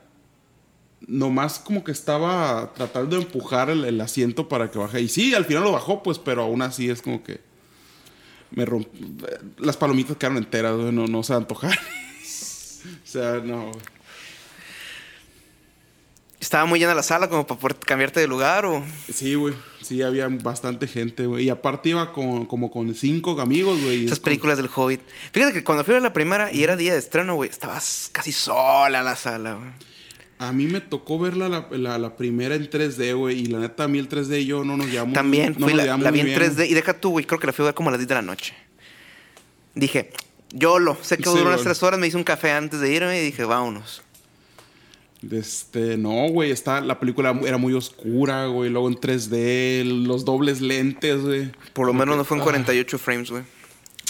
nomás 1.07 1.59
como 1.59 1.85
que 1.85 1.93
estaba 1.93 2.73
tratando 2.75 3.17
de 3.17 3.23
empujar 3.23 3.71
el, 3.71 4.01
asiento 4.01 4.49
para 4.49 4.71
que 4.71 4.79
baje. 4.79 5.01
Y 5.01 5.09
sí, 5.09 5.35
al 5.35 5.45
final 5.45 5.65
lo 5.65 5.73
bajó, 5.73 6.03
pues, 6.03 6.19
pero 6.19 6.43
aún 6.43 6.63
así 6.63 6.91
es 6.91 7.03
como 7.03 7.23
que. 7.23 7.41
Me 8.51 8.67
romp... 8.67 8.87
Las 9.59 9.77
palomitas 9.77 10.17
quedaron 10.17 10.39
enteras, 10.39 10.77
güey, 10.77 10.93
no, 10.93 11.07
no 11.07 11.23
se 11.23 11.35
antojar. 11.35 11.79
o 11.79 13.07
sea, 13.07 13.41
no. 13.45 13.73
¿Estaba 16.43 16.65
muy 16.65 16.81
llena 16.81 16.93
la 16.93 17.05
sala 17.05 17.29
como 17.29 17.47
para 17.47 17.73
cambiarte 17.79 18.19
de 18.19 18.27
lugar 18.27 18.67
o...? 18.67 18.85
Sí, 19.15 19.37
güey. 19.37 19.55
Sí, 19.81 20.03
había 20.03 20.27
bastante 20.27 20.89
gente, 20.89 21.27
güey. 21.27 21.45
Y 21.45 21.51
aparte 21.51 21.91
iba 21.91 22.13
con, 22.13 22.47
como 22.47 22.69
con 22.69 22.93
cinco 22.97 23.41
amigos, 23.41 23.81
güey. 23.81 24.07
Esas 24.07 24.19
películas 24.19 24.57
del 24.57 24.69
Hobbit. 24.75 25.03
Fíjate 25.33 25.53
que 25.53 25.63
cuando 25.63 25.85
fui 25.85 25.95
a 25.95 26.01
la 26.01 26.13
primera 26.13 26.53
y 26.53 26.65
era 26.65 26.75
día 26.75 26.95
de 26.95 26.99
estreno, 26.99 27.37
güey, 27.37 27.49
estabas 27.49 28.11
casi 28.11 28.33
sola 28.33 29.05
la 29.05 29.15
sala, 29.15 29.55
güey. 29.55 29.71
A 30.41 30.51
mí 30.53 30.67
me 30.67 30.81
tocó 30.81 31.21
verla 31.21 31.49
la, 31.49 31.99
la, 31.99 32.17
primera 32.17 32.57
en 32.57 32.69
3D, 32.69 33.17
güey. 33.17 33.39
Y 33.39 33.47
la 33.47 33.61
neta, 33.61 33.85
a 33.85 33.89
mí 33.89 34.01
el 34.01 34.09
3D 34.09 34.41
y 34.41 34.47
yo 34.47 34.65
no 34.65 34.77
nos 34.77 34.89
llamamos. 34.89 35.15
También, 35.15 35.55
fui 35.55 35.75
la, 35.75 35.97
vi 36.11 36.21
en 36.21 36.27
3D. 36.27 36.69
Y 36.69 36.75
deja 36.75 36.95
tú, 36.95 37.11
güey, 37.11 37.25
creo 37.25 37.39
que 37.39 37.47
la 37.47 37.53
fui 37.53 37.63
a 37.63 37.67
ver 37.67 37.75
como 37.75 37.91
a 37.91 37.93
las 37.93 38.01
10 38.01 38.09
de 38.09 38.15
la 38.17 38.23
noche. 38.23 38.53
Dije, 39.77 40.11
yo 40.51 40.81
lo, 40.81 40.99
sé 41.03 41.19
que 41.19 41.31
duró 41.31 41.47
unas 41.51 41.63
3 41.63 41.81
horas, 41.85 42.01
me 42.01 42.09
hice 42.09 42.17
un 42.17 42.25
café 42.25 42.51
antes 42.51 42.81
de 42.81 42.93
irme 42.93 43.21
y 43.21 43.25
dije, 43.27 43.45
vámonos. 43.45 44.03
Este, 45.31 45.97
no, 45.97 46.29
güey, 46.29 46.51
está, 46.51 46.81
la 46.81 46.99
película 46.99 47.39
era 47.45 47.57
muy 47.57 47.75
oscura, 47.75 48.47
güey, 48.47 48.71
luego 48.71 48.89
en 48.89 48.97
3D, 48.97 49.85
los 50.07 50.25
dobles 50.25 50.61
lentes, 50.61 51.21
güey. 51.21 51.53
Por 51.73 51.87
lo 51.87 51.93
menos 51.93 52.17
no 52.17 52.25
fue 52.25 52.39
en 52.39 52.43
48 52.43 52.99
frames, 52.99 53.31
güey. 53.31 53.45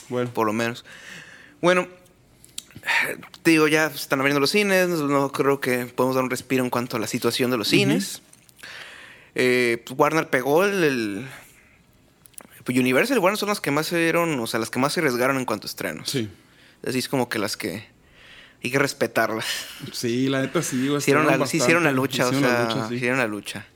Bueno. 0.08 0.30
Por 0.32 0.46
lo 0.46 0.52
menos. 0.52 0.84
Bueno, 1.60 1.86
te 3.42 3.50
digo, 3.50 3.68
ya 3.68 3.86
están 3.86 4.20
abriendo 4.20 4.40
los 4.40 4.50
cines, 4.50 4.88
no 4.88 5.32
creo 5.32 5.60
que 5.60 5.86
podemos 5.86 6.14
dar 6.14 6.24
un 6.24 6.30
respiro 6.30 6.64
en 6.64 6.70
cuanto 6.70 6.96
a 6.96 7.00
la 7.00 7.06
situación 7.06 7.50
de 7.50 7.58
los 7.58 7.68
cines. 7.68 8.22
Eh, 9.34 9.82
pues, 9.84 9.98
Warner 9.98 10.30
pegó 10.30 10.64
el, 10.64 11.26
pues 12.64 12.78
Universal 12.78 13.16
y 13.16 13.20
Warner 13.20 13.38
son 13.38 13.48
las 13.48 13.60
que 13.60 13.70
más 13.70 13.86
se 13.86 13.98
dieron, 13.98 14.38
o 14.40 14.46
sea, 14.46 14.60
las 14.60 14.70
que 14.70 14.78
más 14.78 14.92
se 14.92 15.00
arriesgaron 15.00 15.36
en 15.36 15.44
cuanto 15.44 15.66
a 15.66 15.68
estrenos. 15.68 16.10
Sí. 16.10 16.28
Así 16.86 16.98
es 16.98 17.08
como 17.08 17.28
que 17.28 17.38
las 17.38 17.56
que 17.56 17.91
hay 18.64 18.70
que 18.70 18.78
respetarlas. 18.78 19.46
Sí, 19.92 20.28
la 20.28 20.42
neta 20.42 20.62
sí, 20.62 20.90
Hicieron 20.96 21.26
la, 21.26 21.46
sí 21.46 21.56
hicieron 21.56 21.84
la 21.84 21.92
lucha, 21.92 22.28
o 22.28 22.32
sea, 22.32 22.88
hicieron 22.90 23.18
la 23.18 23.26
lucha. 23.26 23.66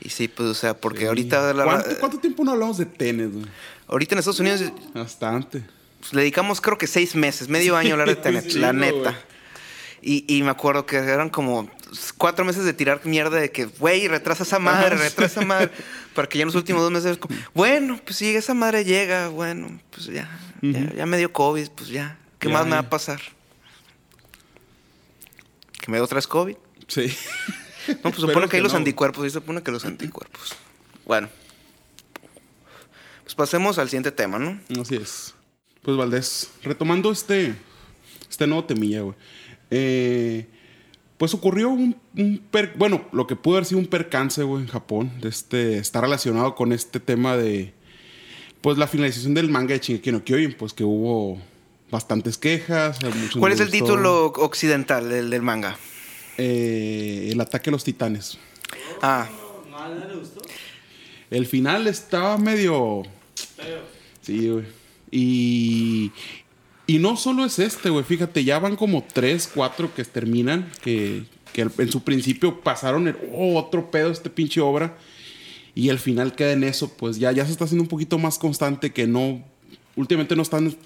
Y 0.00 0.10
sí, 0.10 0.28
pues, 0.28 0.48
o 0.48 0.54
sea, 0.54 0.76
porque 0.76 1.06
ahorita... 1.06 1.54
¿Cuánto, 1.98 2.18
tiempo 2.18 2.44
no 2.44 2.52
hablamos 2.52 2.78
de 2.78 2.86
tenis, 2.86 3.32
güey? 3.32 3.46
Ahorita 3.88 4.14
en 4.14 4.18
Estados 4.18 4.40
Unidos... 4.40 4.62
Bastante. 4.94 5.64
Pues, 6.00 6.12
le 6.12 6.20
dedicamos 6.20 6.60
creo 6.60 6.78
que 6.78 6.86
seis 6.86 7.14
meses, 7.14 7.48
medio 7.48 7.76
año 7.76 7.90
a 7.90 7.92
hablar 7.92 8.08
de 8.08 8.16
Tenet, 8.22 8.52
la 8.54 8.72
neta. 8.72 9.18
Y, 10.02 10.24
y, 10.28 10.42
me 10.42 10.50
acuerdo 10.50 10.86
que 10.86 10.98
eran 10.98 11.30
como 11.30 11.68
cuatro 12.16 12.44
meses 12.44 12.64
de 12.64 12.72
tirar 12.72 13.00
mierda 13.04 13.40
de 13.40 13.50
que, 13.50 13.64
güey, 13.64 14.06
retrasa 14.06 14.44
esa 14.44 14.60
madre, 14.60 14.96
retrasa 14.96 15.40
esa 15.40 15.46
madre. 15.46 15.70
Para 16.14 16.28
que 16.28 16.38
ya 16.38 16.42
en 16.42 16.46
los 16.46 16.54
últimos 16.54 16.82
dos 16.82 16.92
meses, 16.92 17.18
como, 17.18 17.34
bueno, 17.54 17.98
pues 18.04 18.16
si 18.16 18.36
esa 18.36 18.54
madre 18.54 18.84
llega, 18.84 19.28
bueno, 19.28 19.80
pues 19.90 20.06
ya, 20.06 20.28
ya, 20.62 20.92
ya 20.94 21.06
me 21.06 21.18
dio 21.18 21.32
COVID, 21.32 21.70
pues 21.70 21.88
ya. 21.88 22.18
¿Qué 22.38 22.48
Ya, 22.48 22.54
más 22.54 22.66
me 22.66 22.72
va 22.72 22.80
a 22.80 22.90
pasar? 22.90 23.20
¿Que 25.86 25.92
me 25.92 25.98
dio 25.98 26.04
otra 26.04 26.16
vez 26.16 26.26
COVID? 26.26 26.56
Sí. 26.88 27.06
No, 27.88 27.94
pues 28.02 28.16
supone 28.16 28.32
Espero 28.32 28.48
que 28.48 28.56
hay 28.56 28.62
los 28.64 28.74
anticuerpos, 28.74 29.22
sí 29.22 29.30
supone 29.30 29.62
que 29.62 29.70
los 29.70 29.84
anticuerpos. 29.84 30.56
Bueno. 31.04 31.28
Pues 33.22 33.36
pasemos 33.36 33.78
al 33.78 33.88
siguiente 33.88 34.10
tema, 34.10 34.40
¿no? 34.40 34.58
Así 34.80 34.96
es. 34.96 35.34
Pues 35.82 35.96
Valdés, 35.96 36.50
retomando 36.64 37.12
este, 37.12 37.54
este 38.28 38.48
nuevo 38.48 38.64
temilla, 38.64 39.02
güey. 39.02 39.14
Eh, 39.70 40.48
pues 41.16 41.32
ocurrió 41.32 41.68
un, 41.68 41.96
un 42.16 42.38
per- 42.50 42.74
bueno, 42.76 43.06
lo 43.12 43.28
que 43.28 43.36
pudo 43.36 43.54
haber 43.58 43.66
sido 43.66 43.78
un 43.78 43.86
percance, 43.86 44.42
güey, 44.42 44.62
en 44.64 44.68
Japón. 44.68 45.12
De 45.20 45.28
este, 45.28 45.78
está 45.78 46.00
relacionado 46.00 46.56
con 46.56 46.72
este 46.72 46.98
tema 46.98 47.36
de, 47.36 47.72
pues 48.62 48.78
la 48.78 48.88
finalización 48.88 49.34
del 49.34 49.48
manga 49.48 49.74
de 49.74 49.78
Shingeki 49.78 50.10
no 50.10 50.24
Kyojin, 50.24 50.54
pues 50.54 50.72
que 50.72 50.82
hubo 50.82 51.40
bastantes 51.90 52.38
quejas. 52.38 52.98
¿Cuál 53.38 53.52
es 53.52 53.60
el 53.60 53.66
gustó. 53.66 53.84
título 53.84 54.26
occidental 54.26 55.08
del, 55.08 55.30
del 55.30 55.42
manga? 55.42 55.76
Eh, 56.38 57.28
el 57.32 57.40
ataque 57.40 57.70
a 57.70 57.72
los 57.72 57.84
titanes. 57.84 58.38
Ah. 59.02 59.28
El 61.30 61.46
final 61.46 61.86
estaba 61.86 62.38
medio. 62.38 63.02
Sí, 64.22 64.48
güey. 64.48 64.64
Y. 65.10 66.12
Y 66.88 66.98
no 66.98 67.16
solo 67.16 67.44
es 67.44 67.58
este, 67.58 67.90
güey. 67.90 68.04
Fíjate, 68.04 68.44
ya 68.44 68.58
van 68.60 68.76
como 68.76 69.02
tres, 69.02 69.50
cuatro 69.52 69.92
que 69.94 70.04
terminan. 70.04 70.70
Que, 70.82 71.24
que 71.52 71.62
en 71.78 71.90
su 71.90 72.02
principio 72.02 72.60
pasaron 72.60 73.08
el. 73.08 73.16
Oh, 73.32 73.58
otro 73.58 73.90
pedo 73.90 74.10
este 74.10 74.30
pinche 74.30 74.60
obra. 74.60 74.96
Y 75.74 75.88
el 75.88 75.98
final 75.98 76.34
queda 76.34 76.52
en 76.52 76.64
eso. 76.64 76.92
Pues 76.96 77.18
ya, 77.18 77.32
ya 77.32 77.44
se 77.44 77.52
está 77.52 77.64
haciendo 77.64 77.82
un 77.82 77.88
poquito 77.88 78.18
más 78.18 78.38
constante. 78.38 78.92
Que 78.92 79.06
no. 79.06 79.42
Últimamente 79.96 80.36
no 80.36 80.42
están. 80.42 80.76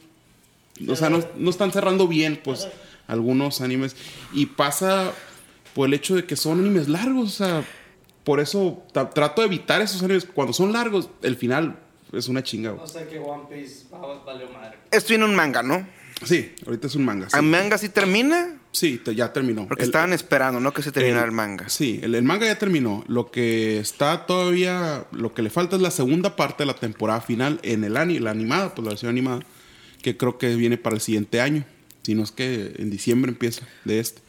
O 0.89 0.97
sea, 0.97 1.11
no, 1.11 1.23
no 1.37 1.51
están 1.51 1.73
cerrando 1.73 2.07
bien, 2.09 2.41
pues, 2.43 2.69
algunos 3.07 3.61
animes. 3.61 3.97
Y 4.33 4.47
pasa 4.47 5.13
por 5.75 5.89
el 5.89 5.95
hecho 5.95 6.15
de 6.17 6.25
que 6.25 6.37
son 6.37 6.61
animes 6.61 6.89
largos. 6.89 7.29
O 7.29 7.45
sea, 7.45 7.65
por 8.25 8.41
eso 8.41 8.83
trato 8.93 9.43
de 9.43 9.47
evitar 9.47 9.81
esos 9.83 10.03
animes. 10.03 10.25
Cuando 10.25 10.53
son 10.53 10.73
largos, 10.73 11.11
el 11.23 11.37
final 11.37 11.79
es 12.13 12.29
una 12.29 12.43
chinga. 12.43 12.73
O 12.73 12.87
sea 12.87 13.07
que 13.09 13.19
One 13.19 13.45
Piece 13.51 13.85
va- 13.93 14.23
valió 14.25 14.49
madre. 14.51 14.79
esto 14.91 15.09
viene 15.11 15.25
un 15.25 15.35
manga, 15.35 15.63
¿no? 15.63 15.87
Sí, 16.25 16.55
ahorita 16.67 16.87
es 16.89 16.95
un 16.97 17.05
manga. 17.05 17.31
Sí, 17.31 17.37
¿El 17.39 17.45
manga 17.45 17.79
sí 17.79 17.89
termina? 17.89 18.57
Sí, 18.73 18.99
te- 19.03 19.15
ya 19.15 19.33
terminó. 19.33 19.67
Porque 19.67 19.85
El- 19.85 19.89
estaban 19.89 20.13
esperando, 20.13 20.61
¿no? 20.61 20.73
Que 20.73 20.83
se 20.83 20.93
terminara 20.93 21.23
el- 21.23 21.31
el 21.31 21.33
manga. 21.35 21.69
Sí, 21.71 21.99
el, 22.03 22.15
el 22.15 22.23
manga 22.23 22.47
ya 22.47 22.59
terminó. 22.59 23.05
Lo 23.09 23.31
que 23.31 23.79
está 23.81 24.27
todavía, 24.27 25.07
lo 25.13 25.33
que 25.33 25.41
le 25.43 25.49
falta 25.51 25.77
es 25.77 25.83
la 25.83 25.91
segunda 25.91 26.37
parte 26.37 26.63
de 26.63 26.67
la 26.67 26.75
temporada 26.75 27.21
final 27.23 27.59
en 27.63 27.85
el 27.85 27.97
ani, 27.97 28.19
la 28.19 28.33
animada, 28.33 28.75
pues 28.75 28.85
la 28.85 28.91
versión 28.91 29.09
animada, 29.11 29.41
que 30.03 30.17
creo 30.17 30.39
que 30.39 30.55
viene 30.57 30.77
para 30.79 30.95
el 30.97 31.01
siguiente 31.01 31.41
año. 31.41 31.65
Si 32.03 32.15
no 32.15 32.23
es 32.25 32.33
que 32.33 32.75
en 32.79 32.91
diciembre 32.91 33.31
empieza 33.31 33.67
de 33.85 34.01
este. 34.01 34.21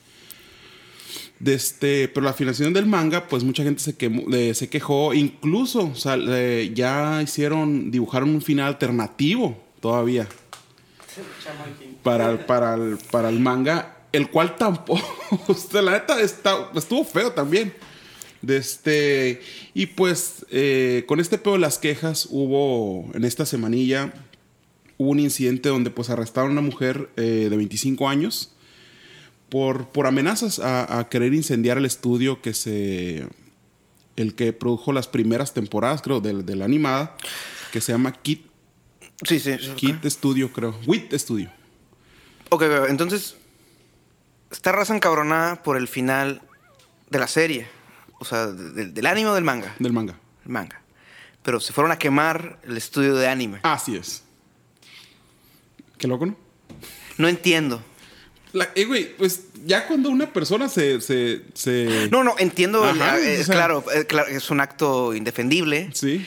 De 1.40 1.56
este, 1.56 2.08
pero 2.10 2.24
la 2.24 2.34
finalización 2.34 2.72
del 2.74 2.86
manga, 2.86 3.28
pues 3.28 3.44
mucha 3.44 3.64
gente 3.64 3.82
se, 3.82 3.98
quemó- 3.98 4.54
se 4.54 4.70
quejó. 4.70 5.14
Incluso, 5.14 5.86
o 5.86 5.96
sea, 5.96 6.16
ya 6.74 7.20
hicieron, 7.24 7.90
dibujaron 7.90 8.30
un 8.30 8.42
final 8.42 8.68
alternativo 8.68 9.58
todavía 9.80 10.28
para, 12.04 12.32
el- 12.32 12.40
para, 12.40 12.76
el, 12.76 12.98
para 13.10 13.30
el 13.30 13.40
manga, 13.40 13.98
el 14.12 14.30
cual 14.30 14.56
tampoco, 14.56 15.02
la 15.74 15.92
neta 15.94 16.22
está, 16.22 16.70
estuvo 16.76 17.04
feo 17.04 17.32
también. 17.32 17.74
De 18.44 18.58
este, 18.58 19.42
y 19.76 19.86
pues 19.88 20.46
eh, 20.50 21.04
con 21.08 21.20
este 21.20 21.38
pedo 21.38 21.54
de 21.54 21.60
las 21.60 21.78
quejas 21.78 22.28
hubo 22.32 23.10
en 23.14 23.24
esta 23.24 23.46
semanilla 23.46 24.14
hubo 25.02 25.10
un 25.12 25.20
incidente 25.20 25.70
donde 25.70 25.90
pues 25.90 26.10
arrestaron 26.10 26.52
a 26.52 26.54
una 26.54 26.62
mujer 26.62 27.10
eh, 27.18 27.48
de 27.50 27.58
25 27.58 28.08
años 28.10 28.54
por, 29.50 29.90
por 29.90 30.08
amenazas 30.08 30.60
a, 30.60 31.00
a 31.00 31.10
querer 31.10 31.34
incendiar 31.34 31.78
el 31.78 31.86
estudio 31.86 32.42
que 32.42 32.54
se 32.54 33.28
el 34.16 34.36
que 34.36 34.54
produjo 34.54 34.94
las 34.94 35.08
primeras 35.08 35.54
temporadas 35.54 36.02
creo 36.02 36.20
de, 36.22 36.44
de 36.44 36.56
la 36.56 36.66
animada 36.66 37.16
que 37.72 37.82
se 37.82 37.92
llama 37.92 38.12
Kit 38.14 38.46
Sí, 39.24 39.40
sí. 39.40 39.56
Kit 39.76 40.04
Studio 40.06 40.52
creo 40.52 40.80
Wit 40.88 41.14
Studio 41.14 41.52
Ok, 42.54 42.64
ok, 42.64 42.90
entonces. 42.90 43.38
Está 44.52 44.74
raza 44.74 44.94
encabronada 44.94 45.64
por 45.64 45.78
el 45.78 45.88
final 45.88 46.42
de 47.10 47.18
la 47.20 47.28
serie. 47.28 47.68
O 48.20 48.26
sea, 48.26 48.48
del, 48.48 48.94
del 48.94 49.06
anime 49.06 49.30
o 49.30 49.34
del 49.34 49.46
manga. 49.46 49.74
del 49.80 49.94
manga 49.94 50.20
El 50.46 50.52
manga. 50.52 50.82
Pero 51.44 51.62
se 51.62 51.72
fueron 51.72 51.94
a 51.94 51.98
quemar 51.98 52.60
el 52.64 52.76
estudio 52.76 53.16
de 53.16 53.30
anime. 53.30 53.62
Así 53.64 53.96
es. 53.96 54.24
Qué 56.02 56.08
loco, 56.08 56.26
¿no? 56.26 56.36
No 57.18 57.28
entiendo. 57.30 57.82
La- 58.54 58.70
eh, 58.76 58.84
güey, 58.86 59.16
pues 59.16 59.44
ya 59.66 59.88
cuando 59.88 60.10
una 60.10 60.34
persona 60.34 60.68
se. 60.68 61.00
se, 61.00 61.44
se- 61.54 62.10
No, 62.12 62.24
no, 62.24 62.36
entiendo. 62.40 62.84
Ajá, 62.84 63.18
eh, 63.20 63.40
o 63.40 63.44
sea- 63.46 63.54
claro, 63.56 63.86
eh, 63.94 64.06
claro, 64.06 64.28
es 64.30 64.50
un 64.50 64.60
acto 64.60 65.14
indefendible. 65.14 65.90
Sí. 65.94 66.26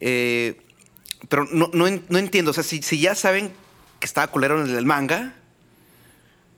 eh, 0.00 0.56
pero 1.28 1.46
no, 1.52 1.70
no, 1.72 1.84
no 2.08 2.18
entiendo. 2.18 2.50
O 2.50 2.54
sea, 2.54 2.64
si, 2.64 2.82
si 2.82 2.98
ya 2.98 3.14
saben 3.14 3.52
que 4.00 4.06
estaba 4.06 4.26
culero 4.28 4.64
en 4.64 4.74
el 4.74 4.84
manga. 4.86 5.34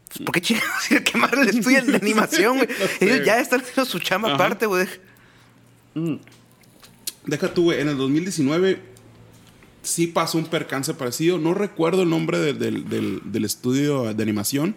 pues, 0.09 0.21
¿Por 0.25 0.33
qué 0.35 0.41
chingados 0.41 0.91
ir 0.93 0.99
a 0.99 1.05
quemar 1.05 1.35
el 1.39 1.49
estudio 1.49 1.85
de 1.85 1.97
animación, 1.97 2.57
güey? 2.59 2.69
No 2.81 2.87
sé. 2.87 3.05
Ellos 3.05 3.27
ya 3.27 3.39
están 3.41 3.61
haciendo 3.61 3.85
su 3.85 3.99
chamba 3.99 4.29
Ajá. 4.29 4.37
aparte, 4.37 4.67
güey. 4.67 4.87
Deja 7.27 7.53
tú, 7.53 7.65
güey. 7.65 7.81
En 7.81 7.89
el 7.89 7.97
2019 7.97 8.81
sí 9.87 10.07
pasó 10.07 10.39
un 10.39 10.47
percance 10.47 10.93
parecido. 10.95 11.39
No 11.39 11.55
recuerdo 11.55 12.03
el 12.03 12.11
nombre 12.11 12.39
del, 12.39 12.59
del- 12.59 12.89
del- 12.89 13.21
del 13.25 13.45
estudio 13.45 14.13
de 14.15 14.23
animación. 14.23 14.77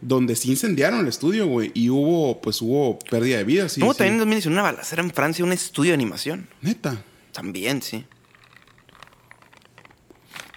Donde 0.00 0.36
sí 0.36 0.50
incendiaron 0.50 1.00
el 1.00 1.08
estudio, 1.08 1.46
güey. 1.46 1.70
Y 1.74 1.88
hubo, 1.88 2.40
pues 2.42 2.60
hubo 2.60 2.98
pérdida 3.10 3.38
de 3.38 3.44
vidas. 3.44 3.72
Sí, 3.72 3.80
sí. 3.80 3.86
también 3.86 4.14
en 4.14 4.18
2019 4.18 4.52
una 4.60 4.70
balacera 4.70 5.02
en 5.02 5.10
Francia, 5.10 5.44
un 5.44 5.52
estudio 5.52 5.90
de 5.92 5.94
animación. 5.94 6.48
Neta. 6.60 7.02
También, 7.32 7.80
sí. 7.80 8.04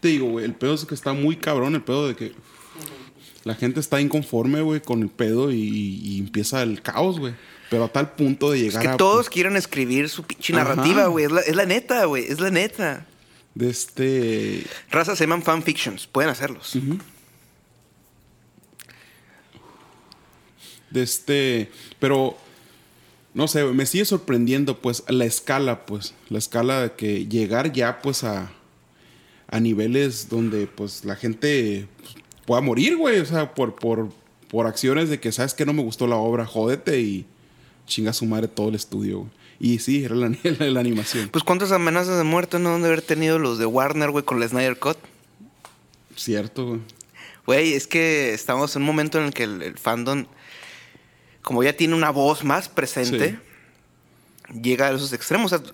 Te 0.01 0.09
digo, 0.09 0.27
güey, 0.29 0.45
el 0.45 0.53
pedo 0.53 0.73
es 0.73 0.85
que 0.85 0.95
está 0.95 1.13
muy 1.13 1.37
cabrón, 1.37 1.75
el 1.75 1.81
pedo 1.83 2.07
de 2.07 2.15
que 2.15 2.33
la 3.43 3.55
gente 3.55 3.79
está 3.79 3.99
inconforme, 4.01 4.61
güey, 4.61 4.81
con 4.81 5.01
el 5.01 5.09
pedo 5.09 5.51
y, 5.51 5.57
y 6.03 6.19
empieza 6.19 6.61
el 6.61 6.81
caos, 6.81 7.17
güey. 7.19 7.33
Pero 7.69 7.85
a 7.85 7.87
tal 7.91 8.13
punto 8.15 8.51
de 8.51 8.57
Es 8.59 8.63
llegar 8.65 8.81
que 8.81 8.87
a... 8.89 8.97
todos 8.97 9.29
quieren 9.29 9.55
escribir 9.55 10.09
su 10.09 10.23
pinche 10.23 10.53
narrativa, 10.53 11.07
güey. 11.07 11.25
Es 11.25 11.31
la, 11.31 11.41
es 11.41 11.55
la 11.55 11.65
neta, 11.65 12.05
güey. 12.05 12.25
Es 12.25 12.39
la 12.39 12.49
neta. 12.51 13.05
De 13.57 13.71
este... 13.71 14.67
Razas 14.91 15.17
se 15.17 15.23
llaman 15.23 15.41
fanfictions. 15.41 16.05
Pueden 16.05 16.29
hacerlos. 16.29 16.77
De 20.91 21.01
este... 21.01 21.71
Pero... 21.97 22.37
No 23.33 23.47
sé, 23.47 23.63
me 23.65 23.85
sigue 23.87 24.05
sorprendiendo, 24.05 24.79
pues, 24.79 25.03
la 25.07 25.25
escala, 25.25 25.87
pues. 25.87 26.13
La 26.29 26.37
escala 26.37 26.81
de 26.81 26.91
que 26.93 27.25
llegar 27.25 27.73
ya, 27.73 27.99
pues, 28.03 28.23
a... 28.23 28.51
A 29.49 29.59
niveles 29.59 30.29
donde, 30.29 30.67
pues, 30.67 31.03
la 31.05 31.15
gente 31.15 31.87
pues, 32.01 32.15
pueda 32.45 32.61
morir, 32.61 32.95
güey. 32.95 33.19
O 33.19 33.25
sea, 33.25 33.55
por, 33.55 33.73
por, 33.75 34.09
por 34.49 34.67
acciones 34.67 35.09
de 35.09 35.19
que, 35.19 35.31
¿sabes 35.31 35.55
que 35.55 35.65
No 35.65 35.73
me 35.73 35.81
gustó 35.81 36.05
la 36.05 36.17
obra, 36.17 36.45
jódete 36.45 36.99
y 36.99 37.25
chinga 37.87 38.13
su 38.13 38.25
madre 38.25 38.49
todo 38.49 38.69
el 38.69 38.75
estudio, 38.75 39.19
güey. 39.19 39.31
Y 39.59 39.79
sí, 39.79 40.03
era 40.05 40.15
la, 40.15 40.29
la- 40.43 40.65
la 40.69 40.79
animación. 40.79 41.29
Pues 41.29 41.43
cuántas 41.43 41.71
amenazas 41.71 42.17
de 42.17 42.23
muerte 42.23 42.59
no 42.59 42.75
han 42.75 42.81
de 42.81 42.87
haber 42.87 43.01
tenido 43.01 43.39
los 43.39 43.57
de 43.57 43.65
Warner, 43.65 44.11
güey, 44.11 44.23
con 44.23 44.41
el 44.41 44.47
Snyder 44.49 44.77
Cut. 44.77 44.97
Cierto, 46.15 46.65
güey. 46.65 46.79
Güey, 47.45 47.73
es 47.73 47.87
que 47.87 48.33
estamos 48.33 48.75
en 48.75 48.81
un 48.81 48.87
momento 48.87 49.17
en 49.19 49.25
el 49.25 49.33
que 49.33 49.43
el, 49.43 49.61
el 49.61 49.77
fandom, 49.77 50.25
como 51.41 51.63
ya 51.63 51.73
tiene 51.73 51.95
una 51.95 52.09
voz 52.09 52.43
más 52.43 52.67
presente, 52.69 53.39
llega 54.61 54.87
a 54.87 54.91
esos 54.91 55.13
extremos. 55.13 55.53
O 55.53 55.57
sea, 55.57 55.65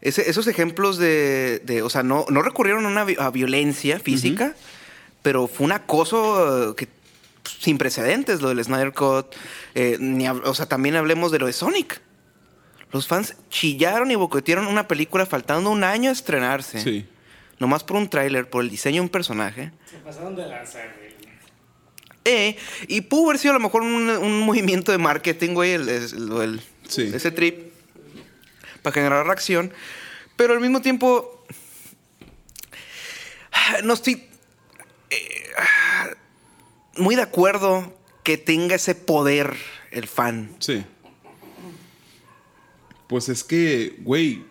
ese- 0.00 0.28
esos 0.28 0.46
ejemplos 0.48 0.98
de, 0.98 1.60
de- 1.64 1.82
o 1.82 1.90
sea, 1.90 2.02
no, 2.02 2.24
no 2.28 2.42
recurrieron 2.42 2.84
a 2.86 2.88
una 2.88 3.02
a 3.24 3.30
violencia 3.30 4.00
física, 4.00 4.56
pero 5.22 5.46
fue 5.46 5.66
un 5.66 5.72
acoso 5.72 6.70
eh, 6.72 6.74
que 6.76 6.88
pues, 7.42 7.56
sin 7.60 7.78
precedentes, 7.78 8.40
lo 8.42 8.48
del 8.48 8.62
Snyder 8.64 8.92
Cut. 8.92 9.26
Eh, 9.74 9.96
ni 10.00 10.28
o 10.28 10.54
sea, 10.54 10.66
también 10.66 10.96
hablemos 10.96 11.30
de 11.30 11.38
lo 11.38 11.46
de 11.46 11.52
Sonic. 11.52 12.00
Los 12.92 13.06
fans 13.06 13.34
chillaron 13.48 14.10
y 14.10 14.14
boicotearon 14.16 14.66
una 14.66 14.86
película 14.86 15.24
faltando 15.26 15.70
un 15.70 15.82
año 15.84 16.10
a 16.10 16.12
estrenarse. 16.12 16.80
Sí. 16.80 17.06
Nomás 17.58 17.84
por 17.84 17.96
un 17.96 18.08
tráiler, 18.08 18.50
por 18.50 18.62
el 18.64 18.70
diseño 18.70 18.96
de 18.96 19.00
un 19.02 19.08
personaje. 19.08 19.72
Se 19.90 19.96
pasaron 19.98 20.36
de 20.36 20.46
lanza, 20.46 20.78
güey. 20.98 21.12
Eh, 22.24 22.56
y 22.86 23.00
pudo 23.00 23.30
haber 23.30 23.38
sido 23.38 23.52
a 23.52 23.58
lo 23.58 23.60
mejor 23.60 23.82
un, 23.82 24.08
un 24.08 24.40
movimiento 24.40 24.92
de 24.92 24.98
marketing, 24.98 25.54
güey, 25.54 25.72
el, 25.72 26.60
Sí. 26.88 27.10
ese 27.14 27.30
trip, 27.30 27.72
para 28.82 28.94
generar 28.94 29.26
reacción. 29.26 29.72
Pero 30.36 30.52
al 30.52 30.60
mismo 30.60 30.80
tiempo, 30.82 31.44
no 33.84 33.94
estoy 33.94 34.28
eh, 35.10 35.50
muy 36.96 37.16
de 37.16 37.22
acuerdo 37.22 37.96
que 38.22 38.36
tenga 38.38 38.74
ese 38.76 38.94
poder 38.94 39.56
el 39.90 40.06
fan. 40.06 40.54
Sí. 40.58 40.84
Pues 43.12 43.28
es 43.28 43.44
que, 43.44 43.96
güey, 44.00 44.42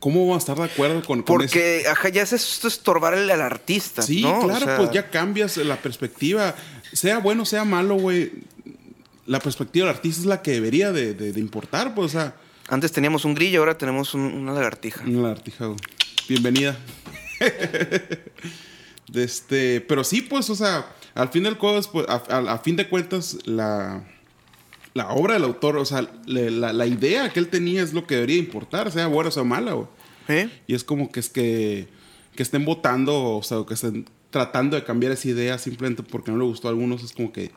¿cómo 0.00 0.26
vamos 0.26 0.34
a 0.34 0.38
estar 0.38 0.56
de 0.56 0.64
acuerdo 0.64 1.04
con, 1.04 1.22
con 1.22 1.40
eso? 1.42 1.52
Porque, 1.52 1.84
ajá, 1.88 2.08
ya 2.08 2.22
es 2.22 2.32
esto 2.32 2.66
estorbarle 2.66 3.32
al 3.32 3.42
artista. 3.42 4.02
Sí, 4.02 4.22
¿no? 4.22 4.40
O 4.40 4.42
claro, 4.42 4.64
sea, 4.66 4.76
pues 4.76 4.90
ya 4.90 5.08
cambias 5.08 5.56
la 5.58 5.76
perspectiva. 5.76 6.56
Sea 6.92 7.18
bueno, 7.18 7.44
sea 7.44 7.64
malo, 7.64 7.94
güey. 7.94 8.32
La 9.26 9.38
perspectiva 9.38 9.86
del 9.86 9.94
artista 9.94 10.20
es 10.22 10.26
la 10.26 10.42
que 10.42 10.50
debería 10.50 10.90
de, 10.90 11.14
de- 11.14 11.32
de 11.32 11.38
importar, 11.40 11.94
pues, 11.94 12.06
o 12.14 12.18
sea, 12.18 12.34
Antes 12.68 12.90
teníamos 12.90 13.24
un 13.24 13.36
grillo, 13.36 13.60
ahora 13.60 13.78
tenemos 13.78 14.12
un- 14.14 14.22
una 14.34 14.52
lagartija. 14.52 15.04
una 15.04 15.22
lagartija, 15.22 15.66
güey. 15.66 15.78
Bienvenida. 16.28 16.76
de 19.08 19.22
este, 19.22 19.80
pero 19.82 20.02
sí, 20.02 20.22
pues, 20.22 20.50
o 20.50 20.56
sea, 20.56 20.92
al 21.14 21.28
fin 21.28 21.44
del 21.44 21.56
cabo, 21.56 21.80
pues, 21.92 22.06
a, 22.08 22.22
a- 22.28 22.52
a 22.54 22.58
fin 22.58 22.74
de 22.74 22.88
cuentas, 22.88 23.38
la, 23.44 24.02
la 24.96 25.10
obra 25.10 25.34
del 25.34 25.44
autor, 25.44 25.76
o 25.76 25.84
sea, 25.84 26.08
le- 26.26 26.50
la, 26.50 26.72
la 26.72 26.86
idea 26.86 27.30
que 27.30 27.38
él 27.40 27.48
tenía 27.48 27.82
es 27.82 27.92
lo 27.92 28.06
que 28.06 28.14
debería 28.16 28.38
importar, 28.38 28.90
sea 28.90 29.06
buena 29.06 29.28
o 29.28 29.32
sea 29.32 29.44
mala, 29.44 29.72
güey. 29.74 29.86
¿Eh? 30.28 30.48
Y 30.66 30.74
es 30.74 30.82
como 30.84 31.12
que 31.12 31.20
es 31.20 31.28
que, 31.28 31.86
que 32.34 32.42
estén 32.42 32.64
votando, 32.64 33.36
o 33.36 33.42
sea, 33.42 33.58
que 33.68 33.74
estén 33.74 34.06
tratando 34.30 34.74
de 34.76 34.84
cambiar 34.84 35.12
esa 35.12 35.28
idea 35.28 35.58
simplemente 35.58 36.02
porque 36.02 36.30
no 36.32 36.38
le 36.38 36.44
gustó 36.44 36.68
a 36.68 36.70
algunos, 36.70 37.04
es 37.04 37.12
como 37.12 37.32
que, 37.32 37.50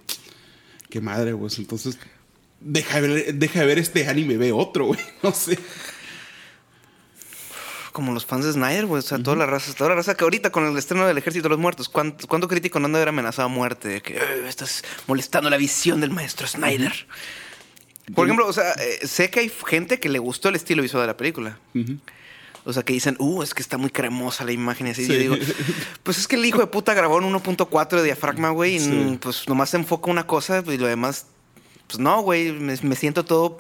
qué 0.90 1.02
madre, 1.02 1.34
güey. 1.34 1.52
Entonces, 1.58 1.98
deja 2.62 3.02
de 3.02 3.08
ver, 3.08 3.34
deja 3.36 3.62
de 3.62 3.66
ver 3.66 3.80
este 3.80 4.08
anime, 4.08 4.38
ve 4.38 4.52
otro, 4.52 4.88
güey. 4.88 5.00
No 5.24 5.32
sé. 5.32 5.58
Como 8.00 8.14
los 8.14 8.26
fans 8.26 8.46
de 8.46 8.54
Snyder, 8.54 8.86
güey. 8.86 9.00
O 9.00 9.02
sea, 9.02 9.20
toda 9.22 9.36
la 9.36 9.46
raza, 9.46 9.74
toda 9.74 9.90
la 9.90 9.96
raza 9.98 10.16
que 10.16 10.24
ahorita 10.24 10.52
con 10.54 10.66
el 10.66 10.78
estreno 10.78 11.06
del 11.06 11.18
Ejército 11.18 11.44
de 11.44 11.50
los 11.50 11.60
Muertos, 11.60 11.90
¿cuánto, 11.90 12.28
cuánto 12.30 12.48
crítico 12.48 12.80
no 12.80 12.86
han 12.86 12.94
de 12.94 13.00
haber 13.00 13.10
amenazado 13.10 13.48
a 13.48 13.50
muerte? 13.50 13.90
De 13.90 14.02
que 14.02 14.14
"Eh, 14.16 14.48
estás 14.48 14.84
molestando 15.06 15.50
la 15.50 15.58
visión 15.58 16.00
del 16.00 16.12
maestro 16.12 16.48
Snyder. 16.48 16.94
Por 18.16 18.26
ejemplo, 18.26 18.48
o 18.48 18.54
sea, 18.54 18.72
eh, 18.72 19.06
sé 19.06 19.30
que 19.30 19.42
hay 19.42 19.52
gente 19.68 20.00
que 20.00 20.08
le 20.08 20.18
gustó 20.18 20.48
el 20.48 20.56
estilo 20.56 20.82
visual 20.82 21.02
de 21.04 21.08
la 21.08 21.18
película. 21.18 21.60
O 22.64 22.72
sea, 22.72 22.84
que 22.84 22.94
dicen, 22.94 23.18
uh, 23.20 23.44
es 23.44 23.54
que 23.54 23.62
está 23.62 23.78
muy 23.78 23.90
cremosa 23.90 24.46
la 24.46 24.54
imagen 24.54 24.88
y 24.88 24.92
así. 24.92 25.06
Sí. 25.06 25.12
Yo 25.12 25.20
digo, 25.20 25.36
pues 26.04 26.18
es 26.18 26.26
que 26.28 26.38
el 26.38 26.46
hijo 26.46 26.60
de 26.60 26.68
puta 26.68 26.94
grabó 26.94 27.18
en 27.20 27.26
1.4 27.26 27.98
de 27.98 28.04
diafragma, 28.04 28.52
güey, 28.52 28.76
y 28.76 28.80
Sí. 28.80 29.18
pues 29.22 29.48
nomás 29.50 29.72
se 29.72 29.78
enfoca 29.78 30.10
una 30.10 30.26
cosa 30.26 30.64
y 30.66 30.78
lo 30.78 30.88
demás, 30.88 31.26
pues 31.88 32.00
no, 32.00 32.22
güey, 32.22 32.54
me, 32.54 32.76
me 32.82 32.96
siento 32.96 33.26
todo... 33.26 33.58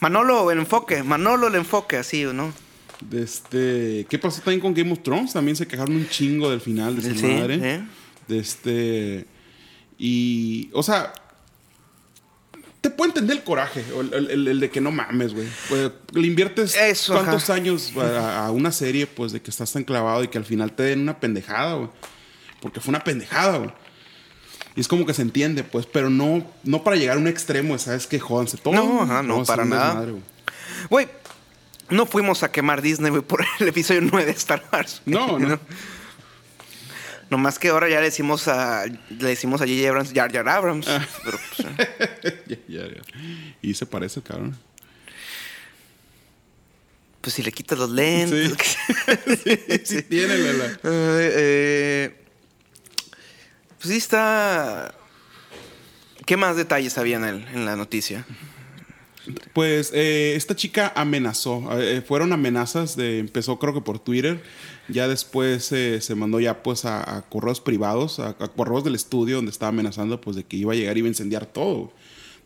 Manolo, 0.00 0.50
el 0.50 0.58
enfoque, 0.58 1.02
Manolo, 1.02 1.48
el 1.48 1.56
enfoque, 1.56 1.98
así, 1.98 2.24
¿no? 2.24 2.54
De 3.00 3.22
este, 3.22 4.06
¿Qué 4.10 4.18
pasó 4.18 4.40
también 4.42 4.60
con 4.60 4.74
Game 4.74 4.92
of 4.92 5.02
Thrones? 5.02 5.32
También 5.32 5.56
se 5.56 5.66
quejaron 5.66 5.96
un 5.96 6.08
chingo 6.08 6.50
del 6.50 6.60
final 6.60 6.96
de 6.96 7.02
su 7.02 7.18
Sí, 7.18 7.26
madre. 7.26 7.58
¿eh? 7.62 7.82
De 8.28 8.38
este. 8.38 9.26
Y. 9.98 10.70
O 10.72 10.82
sea. 10.82 11.12
Te 12.80 12.88
puedo 12.88 13.10
entender 13.10 13.36
el 13.36 13.44
coraje, 13.44 13.84
el, 13.98 14.14
el- 14.14 14.30
el- 14.30 14.48
el 14.48 14.60
de 14.60 14.70
que 14.70 14.80
no 14.80 14.90
mames, 14.90 15.34
güey. 15.34 15.46
Pues, 15.68 15.90
le 16.14 16.26
inviertes 16.26 16.74
Eso, 16.74 17.12
tantos 17.14 17.50
años 17.50 17.92
a, 17.98 18.46
a 18.46 18.50
una 18.52 18.72
serie, 18.72 19.06
pues, 19.06 19.32
de 19.32 19.42
que 19.42 19.50
estás 19.50 19.70
tan 19.70 19.84
clavado 19.84 20.24
y 20.24 20.28
que 20.28 20.38
al 20.38 20.46
final 20.46 20.72
te 20.72 20.84
den 20.84 21.00
una 21.00 21.20
pendejada, 21.20 21.74
güey. 21.74 21.90
Porque 22.62 22.80
fue 22.80 22.90
una 22.92 23.04
pendejada, 23.04 23.58
güey. 23.58 23.70
Y 24.76 24.80
es 24.80 24.88
como 24.88 25.04
que 25.04 25.12
se 25.12 25.20
entiende, 25.20 25.62
pues, 25.62 25.84
pero 25.84 26.08
no, 26.08 26.42
no 26.64 26.82
para 26.82 26.96
llegar 26.96 27.18
a 27.18 27.20
un 27.20 27.28
extremo, 27.28 27.76
¿sabes? 27.76 28.06
Que 28.06 28.18
jódanse 28.18 28.56
todo. 28.56 28.72
No, 28.72 29.02
ajá, 29.02 29.22
no, 29.22 29.42
hacer 29.42 29.46
para 29.46 29.64
nada. 29.66 30.06
güey. 30.88 31.06
No 31.90 32.06
fuimos 32.06 32.42
a 32.42 32.50
quemar 32.52 32.82
Disney, 32.82 33.10
güey, 33.10 33.22
por 33.22 33.44
el 33.58 33.68
episodio 33.68 34.00
9 34.02 34.24
de 34.26 34.32
Star 34.32 34.62
Wars. 34.72 35.02
güey, 35.06 35.16
No, 35.18 35.38
no. 35.38 35.60
Nomás 37.30 37.60
que 37.60 37.68
ahora 37.68 37.88
ya 37.88 37.98
le 38.00 38.06
decimos 38.06 38.48
a 38.48 38.86
le 38.86 39.28
decimos 39.28 39.60
a 39.60 39.64
J.J. 39.64 39.88
Abrams, 39.88 40.12
Jar 40.12 40.32
Jar 40.32 40.48
Abrams. 40.48 40.88
Ah. 40.88 41.06
Pero, 41.24 41.38
pues, 41.56 41.68
eh, 41.78 42.42
Ya, 42.68 42.80
ya, 42.82 42.88
ya. 42.88 43.02
Y 43.62 43.74
se 43.74 43.86
parece, 43.86 44.20
cabrón. 44.20 44.56
pues 47.20 47.34
si 47.34 47.42
le 47.44 47.52
quitas 47.52 47.78
los 47.78 47.90
lentes. 47.90 48.76
Sí, 49.44 49.80
sí 49.84 50.02
tiene, 50.02 50.36
Lela. 50.38 50.64
Eh, 50.82 51.32
eh, 51.36 52.24
pues 53.78 53.90
sí 53.90 53.96
está. 53.96 54.92
¿Qué 56.26 56.36
más 56.36 56.56
detalles 56.56 56.96
había 56.98 57.16
en, 57.16 57.24
el- 57.24 57.46
en 57.54 57.64
la 57.64 57.76
noticia? 57.76 58.24
Pues 59.52 59.92
eh, 59.94 60.34
esta 60.36 60.56
chica 60.56 60.92
amenazó. 60.96 61.68
eh, 61.80 62.02
fueron 62.06 62.32
amenazas 62.32 62.96
de. 62.96 63.18
Empezó 63.18 63.58
creo 63.58 63.74
que 63.74 63.80
por 63.80 63.98
Twitter. 63.98 64.42
Ya 64.88 65.06
después 65.06 65.70
eh, 65.72 66.00
se 66.00 66.14
mandó 66.14 66.40
ya 66.40 66.62
pues 66.62 66.84
a, 66.84 67.24
correos 67.28 67.60
privados, 67.60 68.18
a, 68.18 68.34
correos 68.34 68.82
del 68.82 68.94
estudio 68.96 69.36
donde 69.36 69.52
estaba 69.52 69.68
amenazando 69.68 70.20
pues 70.20 70.34
de 70.36 70.44
que 70.44 70.56
iba 70.56 70.72
a 70.72 70.76
llegar 70.76 70.96
y 70.96 71.00
iba 71.00 71.06
a 71.06 71.10
incendiar 71.10 71.46
todo. 71.46 71.92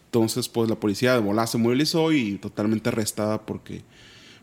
Entonces 0.07 0.49
pues 0.49 0.69
la 0.69 0.77
policía 0.77 1.19
de 1.19 1.47
se 1.47 1.59
movilizó 1.59 2.13
y 2.13 2.37
totalmente 2.39 2.89
arrestada 2.91 3.45
porque. 3.47 3.83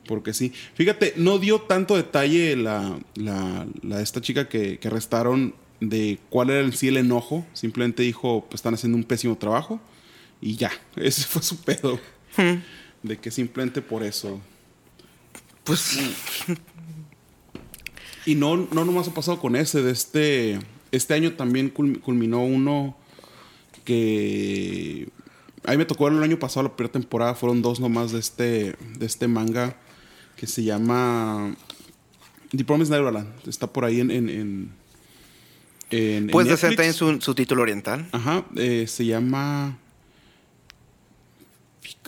Porque 0.07 0.33
sí. 0.33 0.51
Fíjate, 0.73 1.13
no 1.17 1.37
dio 1.37 1.61
tanto 1.61 1.95
detalle 1.95 2.55
la, 2.55 2.97
la, 3.15 3.67
la- 3.83 4.01
esta 4.01 4.19
chica 4.19 4.49
que, 4.49 4.79
que 4.79 4.87
arrestaron 4.87 5.53
de 5.79 6.17
cuál 6.29 6.49
era 6.49 6.61
en 6.61 6.73
sí 6.73 6.87
el 6.87 6.97
enojo. 6.97 7.45
Simplemente 7.53 8.01
dijo, 8.03 8.45
pues 8.49 8.59
están 8.59 8.73
haciendo 8.73 8.97
un 8.97 9.03
pésimo 9.03 9.37
trabajo. 9.37 9.79
Y 10.41 10.55
ya, 10.55 10.71
ese 10.95 11.21
fue 11.23 11.43
su 11.43 11.57
pedo. 11.61 11.99
De 13.03 13.17
que 13.17 13.31
simplemente 13.31 13.81
por 13.81 14.03
eso. 14.03 14.39
Pues. 15.63 15.97
Y 18.25 18.35
no, 18.35 18.55
no 18.57 18.85
nomás 18.85 19.07
ha 19.07 19.13
pasado 19.13 19.39
con 19.39 19.55
ese. 19.55 19.81
De 19.81 19.91
este, 19.91 20.59
este 20.91 21.13
año 21.13 21.33
también 21.33 21.73
cul- 21.73 21.99
culminó 22.01 22.43
uno 22.43 22.95
que... 23.83 25.09
A 25.65 25.71
mí 25.71 25.77
me 25.77 25.85
tocó 25.85 26.07
el 26.07 26.21
año 26.23 26.39
pasado, 26.39 26.63
la 26.63 26.75
primera 26.75 26.93
temporada. 26.93 27.35
Fueron 27.35 27.61
dos 27.61 27.79
nomás 27.79 28.11
de 28.11 28.19
este, 28.19 28.75
de 28.97 29.05
este 29.05 29.27
manga 29.27 29.75
que 30.35 30.47
se 30.47 30.63
llama 30.63 31.55
The 32.55 32.63
Promised 32.63 32.93
Neverland. 32.93 33.27
Está 33.47 33.67
por 33.67 33.85
ahí 33.85 33.99
en... 33.99 34.11
en, 34.11 34.29
en, 34.29 34.37
en- 35.91 36.23
en 36.23 36.27
Puedes 36.27 36.61
también 36.61 36.93
su, 36.93 37.19
su 37.21 37.35
título 37.35 37.63
oriental. 37.63 38.07
Ajá, 38.11 38.45
eh, 38.55 38.85
se 38.87 39.05
llama. 39.05 39.77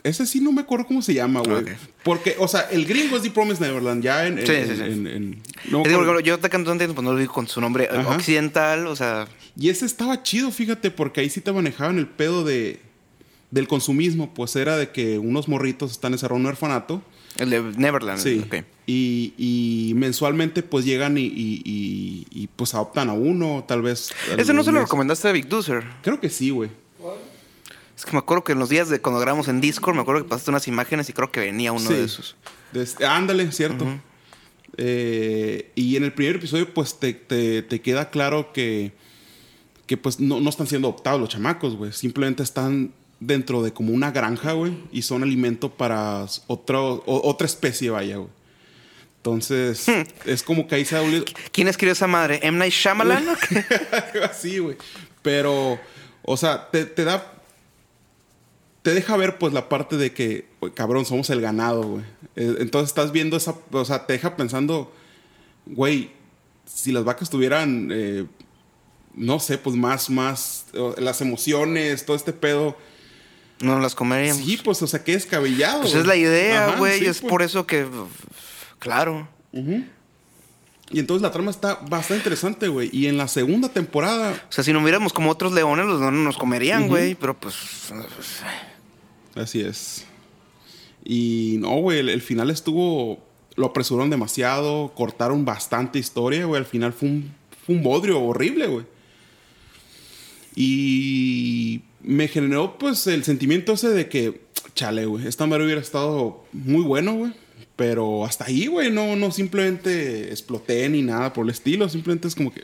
Ese 0.03 0.25
sí 0.25 0.41
no 0.41 0.51
me 0.51 0.61
acuerdo 0.61 0.85
cómo 0.85 1.01
se 1.01 1.13
llama, 1.13 1.39
güey. 1.41 1.63
Porque, 2.03 2.35
o 2.37 2.47
sea, 2.47 2.61
el 2.71 2.85
gringo 2.85 3.15
es 3.15 3.23
The 3.23 3.31
Promised 3.31 3.65
Neverland, 3.65 4.03
ya 4.03 4.27
en. 4.27 4.37
en- 4.39 4.45
Sí, 4.47 4.53
sí, 4.67 4.75
sí. 4.75 4.81
en- 4.83 5.07
en- 5.07 5.41
no 5.71 5.83
Es 5.85 6.23
yo 6.25 6.39
te 6.39 6.49
canto 6.49 6.71
antes, 6.71 6.87
pues 6.91 7.03
no 7.03 7.13
lo 7.13 7.19
digo 7.19 7.31
con 7.33 7.47
su 7.47 7.61
nombre 7.61 7.87
Ajá. 7.89 8.09
occidental, 8.15 8.87
o 8.87 8.95
sea. 8.97 9.27
Y 9.57 9.69
ese 9.69 9.85
estaba 9.85 10.21
chido, 10.21 10.51
fíjate, 10.51 10.91
porque 10.91 11.21
ahí 11.21 11.29
sí 11.29 11.39
te 11.39 11.51
manejaban 11.53 11.97
el 11.99 12.07
pedo 12.07 12.43
de 12.43 12.79
del 13.51 13.67
consumismo. 13.67 14.33
Pues 14.33 14.55
era 14.55 14.75
de 14.77 14.89
que 14.91 15.19
unos 15.19 15.47
morritos 15.47 15.91
están 15.91 16.11
encerrados 16.13 16.39
en 16.39 16.45
un 16.47 16.51
orfanato. 16.51 17.01
El 17.37 17.49
de 17.51 17.61
Neverland. 17.61 18.19
Sí. 18.19 18.43
ok. 18.45 18.63
Y, 18.85 19.33
y 19.37 19.93
mensualmente, 19.95 20.61
pues 20.63 20.83
llegan 20.85 21.17
y, 21.17 21.21
y- 21.27 22.25
y- 22.29 22.47
pues 22.55 22.73
adoptan 22.73 23.09
a 23.09 23.13
uno, 23.13 23.63
tal 23.67 23.81
vez. 23.81 24.11
Ese 24.37 24.53
no 24.53 24.63
se 24.63 24.71
lo 24.71 24.81
recomendaste 24.81 25.29
a 25.29 25.31
Big 25.31 25.47
Dozer. 25.47 25.83
Creo 26.01 26.19
que 26.19 26.29
sí, 26.29 26.49
güey. 26.49 26.69
Es 27.95 28.05
que 28.05 28.11
me 28.13 28.17
acuerdo 28.19 28.43
que 28.43 28.53
en 28.53 28.59
los 28.59 28.69
días 28.69 28.89
de 28.89 28.99
cuando 29.01 29.19
grabamos 29.19 29.47
en 29.47 29.61
Discord, 29.61 29.95
me 29.95 30.01
acuerdo 30.01 30.23
que 30.23 30.29
pasaste 30.29 30.49
unas 30.51 30.67
imágenes 30.67 31.09
y 31.09 31.13
creo 31.13 31.31
que 31.31 31.39
venía 31.39 31.71
uno 31.71 31.87
Sí. 31.87 31.93
de 31.93 32.03
esos. 32.03 32.35
De 32.71 32.83
este- 32.83 33.05
ándale, 33.05 33.51
cierto. 33.51 33.85
Eh, 34.77 35.71
y 35.75 35.95
en 35.95 36.03
el 36.03 36.13
primer 36.13 36.37
episodio, 36.37 36.73
pues 36.73 36.99
te, 36.99 37.13
te- 37.13 37.61
te 37.61 37.81
queda 37.81 38.09
claro 38.09 38.51
que, 38.53 38.91
que 39.85 39.97
pues 39.97 40.19
no, 40.19 40.39
no 40.39 40.49
están 40.49 40.65
siendo 40.67 40.87
adoptados 40.87 41.19
los 41.21 41.29
chamacos, 41.29 41.75
güey. 41.75 41.91
Simplemente 41.93 42.41
están 42.41 42.91
dentro 43.19 43.61
de 43.61 43.71
como 43.71 43.93
una 43.93 44.11
granja, 44.11 44.53
güey. 44.53 44.73
Y 44.91 45.03
son 45.03 45.21
alimento 45.23 45.69
para 45.69 46.25
otro, 46.47 47.03
o- 47.05 47.29
otra 47.29 47.45
especie, 47.45 47.89
vaya, 47.91 48.17
güey. 48.17 48.29
Entonces, 49.17 49.85
es 50.25 50.43
como 50.43 50.67
que 50.67 50.75
ahí 50.75 50.83
se 50.85 50.97
ha 50.97 50.99
dolido. 50.99 51.23
¿Quién 51.53 51.67
escribió 51.69 51.93
esa 51.93 52.07
madre? 52.07 52.39
¿M. 52.43 52.57
Night 52.57 52.73
Shyamalan? 52.73 53.23
Así, 54.29 54.57
güey. 54.57 54.75
Pero, 55.21 55.79
o 56.23 56.35
sea, 56.35 56.69
te, 56.69 56.85
te 56.85 57.05
da. 57.05 57.32
Te 58.83 58.93
deja 58.93 59.17
ver, 59.17 59.39
pues, 59.39 59.53
la 59.53 59.69
parte 59.69 59.97
de 59.97 60.13
que, 60.13 60.45
cabrón, 60.75 61.05
somos 61.05 61.29
el 61.29 61.41
ganado, 61.41 61.83
güey. 61.83 62.03
Eh, 62.35 62.57
Entonces 62.59 62.89
estás 62.89 63.11
viendo 63.11 63.37
esa. 63.37 63.55
O 63.71 63.85
sea, 63.85 64.05
te 64.05 64.13
deja 64.13 64.35
pensando, 64.35 64.93
güey, 65.65 66.11
si 66.65 66.91
las 66.91 67.03
vacas 67.03 67.29
tuvieran. 67.29 67.89
eh, 67.91 68.25
no 69.15 69.39
sé, 69.39 69.57
pues 69.57 69.75
más, 69.75 70.09
más. 70.09 70.65
las 70.97 71.21
emociones, 71.21 72.05
todo 72.05 72.15
este 72.15 72.33
pedo. 72.33 72.75
no 73.59 73.79
las 73.79 73.95
comeríamos. 73.95 74.43
Sí, 74.43 74.59
pues, 74.63 74.81
o 74.81 74.87
sea, 74.87 75.03
qué 75.03 75.13
descabellado. 75.13 75.81
pues 75.81 75.95
es 75.95 76.05
la 76.05 76.15
idea, 76.15 76.75
güey. 76.77 76.99
sí, 76.99 77.05
es 77.05 77.19
pues. 77.21 77.29
por 77.29 77.41
eso 77.41 77.65
que. 77.65 77.87
Claro. 78.79 79.27
Y 80.89 80.99
entonces 80.99 81.21
la 81.21 81.31
trama 81.31 81.51
está 81.51 81.75
bastante 81.75 82.17
interesante, 82.17 82.67
güey. 82.67 82.89
Y 82.91 83.07
en 83.07 83.17
la 83.17 83.27
segunda 83.27 83.69
temporada. 83.69 84.33
O 84.49 84.51
sea, 84.51 84.63
si 84.63 84.73
no 84.73 84.81
hubiéramos 84.81 85.13
como 85.13 85.29
otros 85.31 85.53
leones, 85.53 85.85
los 85.85 85.99
leones 85.99 86.19
nos 86.21 86.37
comerían, 86.37 86.87
güey. 86.87 87.15
Pero 87.15 87.39
pues. 87.39 87.55
Así 89.35 89.61
es. 89.61 90.05
Y 91.03 91.57
no, 91.59 91.77
güey, 91.77 91.99
el, 91.99 92.21
final 92.21 92.49
estuvo. 92.49 93.23
Lo 93.55 93.67
apresuraron 93.67 94.09
demasiado, 94.09 94.93
cortaron 94.95 95.45
bastante 95.45 95.99
historia, 95.99 96.45
güey. 96.45 96.59
Al 96.59 96.65
final 96.65 96.93
fue 96.93 97.09
un, 97.09 97.33
un 97.67 97.83
bodrio 97.83 98.21
horrible, 98.21 98.67
güey. 98.67 98.85
Y 100.55 101.81
me 102.01 102.27
generó 102.27 102.77
pues 102.77 103.05
el 103.07 103.23
sentimiento 103.23 103.73
ese 103.73 103.89
de 103.89 104.07
que, 104.07 104.41
chale, 104.75 105.05
güey, 105.05 105.27
esta 105.27 105.45
madre 105.45 105.65
hubiera 105.65 105.81
estado 105.81 106.45
muy 106.51 106.83
bueno, 106.83 107.15
güey. 107.15 107.33
Pero 107.75 108.25
hasta 108.25 108.45
ahí, 108.45 108.67
güey, 108.67 108.91
no, 108.91 109.15
no 109.15 109.31
simplemente 109.31 110.29
exploté 110.29 110.87
ni 110.89 111.01
nada 111.01 111.33
por 111.33 111.45
el 111.45 111.49
estilo, 111.49 111.89
simplemente 111.89 112.27
es 112.27 112.35
como 112.35 112.53
que... 112.53 112.63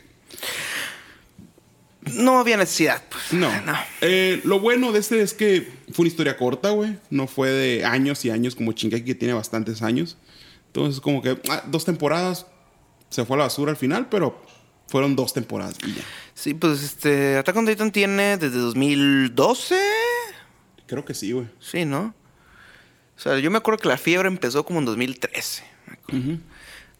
No 2.02 2.38
había 2.38 2.56
necesidad, 2.56 3.02
pues. 3.10 3.32
No. 3.32 3.50
Eh, 4.00 4.40
lo 4.44 4.58
bueno 4.58 4.92
de 4.92 5.00
este 5.00 5.20
es 5.20 5.34
que 5.34 5.70
fue 5.92 6.04
una 6.04 6.08
historia 6.08 6.36
corta, 6.36 6.70
güey. 6.70 6.96
No 7.10 7.26
fue 7.26 7.50
de 7.50 7.84
años 7.84 8.24
y 8.24 8.30
años 8.30 8.54
como 8.54 8.72
Shingeki 8.72 9.04
que 9.04 9.14
tiene 9.14 9.34
bastantes 9.34 9.82
años. 9.82 10.16
Entonces, 10.68 11.00
como 11.00 11.20
que 11.20 11.38
ah, 11.50 11.62
dos 11.66 11.84
temporadas 11.84 12.46
se 13.10 13.24
fue 13.24 13.36
a 13.36 13.38
la 13.38 13.44
basura 13.44 13.70
al 13.70 13.76
final, 13.76 14.08
pero 14.08 14.42
fueron 14.88 15.14
dos 15.14 15.34
temporadas 15.34 15.76
y 15.86 15.94
ya. 15.94 16.02
Sí, 16.34 16.54
pues 16.54 16.82
este. 16.82 17.36
Attack 17.36 17.56
on 17.56 17.66
Titan 17.66 17.92
tiene 17.92 18.38
desde 18.38 18.58
2012. 18.58 19.78
Creo 20.86 21.04
que 21.04 21.14
sí, 21.14 21.32
güey. 21.32 21.46
Sí, 21.60 21.84
¿no? 21.84 22.14
O 23.16 23.20
sea, 23.20 23.38
yo 23.38 23.50
me 23.50 23.58
acuerdo 23.58 23.78
que 23.78 23.88
la 23.88 23.98
fiebre 23.98 24.28
empezó 24.28 24.64
como 24.64 24.78
en 24.78 24.86
2013. 24.86 25.64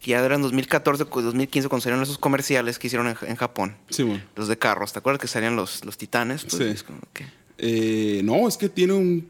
Que 0.01 0.11
ya 0.11 0.25
eran 0.25 0.41
2014, 0.41 1.05
2015 1.05 1.69
cuando 1.69 1.83
salieron 1.83 2.03
esos 2.03 2.17
comerciales 2.17 2.79
que 2.79 2.87
hicieron 2.87 3.07
en, 3.07 3.15
en 3.21 3.35
Japón. 3.35 3.75
Sí, 3.89 4.01
güey. 4.03 4.21
Los 4.35 4.47
de 4.47 4.57
carros. 4.57 4.91
¿Te 4.93 4.99
acuerdas 4.99 5.21
que 5.21 5.27
salían 5.27 5.55
los, 5.55 5.85
los 5.85 5.97
titanes? 5.97 6.41
Pues, 6.43 6.55
Sí. 6.55 6.63
es 6.63 6.83
como 6.83 6.99
que- 7.13 7.25
Eh, 7.59 8.21
no, 8.23 8.47
es 8.47 8.57
que 8.57 8.67
tiene 8.69 8.93
un 8.93 9.29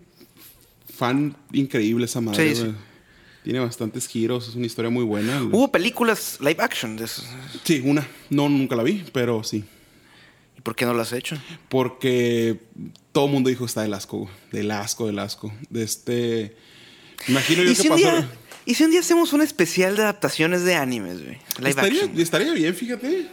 fan 0.97 1.35
increíble 1.51 2.05
esa 2.05 2.21
madre, 2.21 2.55
Sí, 2.55 2.61
sí. 2.63 2.73
Tiene 3.43 3.59
bastantes 3.59 4.07
giros, 4.07 4.47
es 4.49 4.55
una 4.55 4.67
historia 4.67 4.91
muy 4.91 5.03
buena. 5.03 5.41
Hubo 5.43 5.71
películas 5.71 6.37
live 6.41 6.57
action 6.59 6.95
de 6.95 7.05
eso. 7.05 7.23
Sí, 7.63 7.81
una. 7.83 8.07
No, 8.29 8.47
nunca 8.47 8.75
la 8.75 8.83
vi, 8.83 9.03
pero 9.11 9.43
sí. 9.43 9.65
¿Y 10.57 10.61
por 10.61 10.75
qué 10.75 10.85
no 10.85 10.93
las 10.93 11.07
has 11.11 11.17
hecho? 11.19 11.37
Porque 11.67 12.59
todo 13.11 13.25
el 13.25 13.31
mundo 13.31 13.49
dijo 13.49 13.65
está 13.65 13.81
del 13.81 13.95
asco, 13.95 14.19
güey. 14.19 14.29
Del 14.51 14.69
asco, 14.69 15.07
del 15.07 15.17
asco. 15.17 15.51
De 15.71 15.83
este. 15.83 16.55
Imagino 17.27 17.63
yo 17.63 17.71
¿Y 17.71 17.75
que 17.75 17.81
si, 17.81 17.87
un 17.89 17.95
pasó. 17.95 18.11
día, 18.11 18.29
¿Y 18.65 18.75
si 18.75 18.83
un 18.83 18.91
día 18.91 18.99
hacemos 18.99 19.33
un 19.33 19.41
especial 19.41 19.95
de 19.95 20.03
adaptaciones 20.03 20.63
de 20.63 20.75
animes, 20.75 21.23
güey? 21.23 21.37
Live 21.57 21.69
Estaría, 21.69 22.03
action. 22.03 22.19
estaría 22.21 22.53
bien, 22.53 22.75
fíjate. 22.75 23.27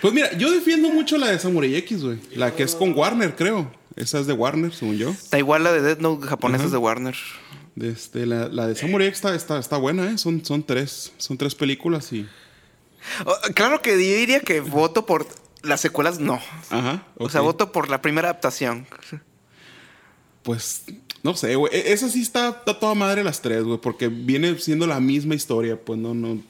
Pues 0.00 0.12
mira, 0.14 0.32
yo 0.36 0.50
defiendo 0.52 0.90
mucho 0.90 1.16
la 1.18 1.28
de 1.30 1.38
Samurai 1.38 1.74
X, 1.76 2.02
güey. 2.02 2.18
La 2.34 2.54
que 2.54 2.62
es 2.62 2.74
con 2.74 2.92
Warner, 2.96 3.34
creo. 3.34 3.72
Esa 3.96 4.20
es 4.20 4.26
de 4.26 4.34
Warner, 4.34 4.72
según 4.74 4.96
yo. 4.98 5.14
Da 5.30 5.38
igual 5.38 5.64
la 5.64 5.72
de 5.72 5.80
Death 5.80 5.98
Note 6.00 6.26
japonesas 6.26 6.66
Ajá. 6.66 6.72
de 6.72 6.78
Warner. 6.78 7.16
Este, 7.80 8.26
la, 8.26 8.48
la 8.48 8.68
de 8.68 8.74
Samurai 8.76 9.08
X 9.08 9.18
está, 9.18 9.34
está, 9.34 9.58
está 9.58 9.76
buena, 9.78 10.10
¿eh? 10.10 10.18
Son, 10.18 10.44
son 10.44 10.62
tres. 10.62 11.12
Son 11.16 11.36
tres 11.38 11.54
películas 11.54 12.12
y. 12.12 12.26
Oh, 13.24 13.34
claro 13.54 13.80
que 13.82 13.90
yo 13.92 13.96
diría 14.18 14.40
que 14.40 14.60
voto 14.60 15.06
por 15.06 15.26
las 15.62 15.80
secuelas, 15.80 16.20
no. 16.20 16.40
Ajá. 16.70 17.06
O 17.16 17.28
sea, 17.30 17.40
voto 17.40 17.72
por 17.72 17.88
la 17.88 18.02
primera 18.02 18.28
adaptación. 18.28 18.86
Pues, 20.42 20.84
no 21.22 21.34
sé, 21.34 21.54
güey. 21.56 21.74
E- 21.74 21.92
Esa 21.92 22.08
sí 22.08 22.22
está, 22.22 22.48
está 22.50 22.78
toda 22.78 22.94
madre 22.94 23.24
las 23.24 23.40
tres, 23.42 23.62
güey. 23.64 23.78
Porque 23.80 24.08
viene 24.08 24.58
siendo 24.58 24.86
la 24.86 25.00
misma 25.00 25.34
historia. 25.34 25.76
Pues 25.80 25.98
no, 25.98 26.14
no. 26.14 26.40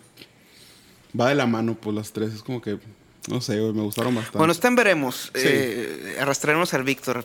Va 1.18 1.28
de 1.30 1.34
la 1.34 1.46
mano, 1.46 1.74
pues 1.80 1.94
las 1.96 2.12
tres. 2.12 2.34
Es 2.34 2.42
como 2.42 2.60
que. 2.60 2.78
No 3.28 3.40
sé, 3.40 3.58
güey. 3.60 3.72
Me 3.72 3.82
gustaron 3.82 4.14
bastante. 4.14 4.38
Bueno, 4.38 4.52
está 4.52 4.68
en 4.68 4.76
veremos. 4.76 5.30
Sí. 5.34 5.40
Eh, 5.44 6.16
arrastraremos 6.20 6.72
al 6.74 6.84
Víctor. 6.84 7.24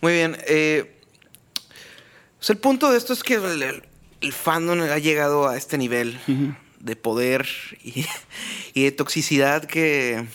Muy 0.00 0.12
bien. 0.12 0.36
eh, 0.46 0.96
o 2.40 2.42
sea, 2.42 2.54
el 2.54 2.60
punto 2.60 2.90
de 2.90 2.96
esto 2.98 3.12
es 3.12 3.22
que 3.22 3.34
el, 3.34 3.62
el- 3.62 3.82
el 4.22 4.32
fandom 4.32 4.80
ha 4.82 4.98
llegado 4.98 5.48
a 5.48 5.56
este 5.56 5.78
nivel 5.78 6.18
de 6.80 6.96
poder 6.96 7.46
y, 7.82 8.04
y 8.74 8.84
de 8.84 8.92
toxicidad 8.92 9.64
que 9.64 10.26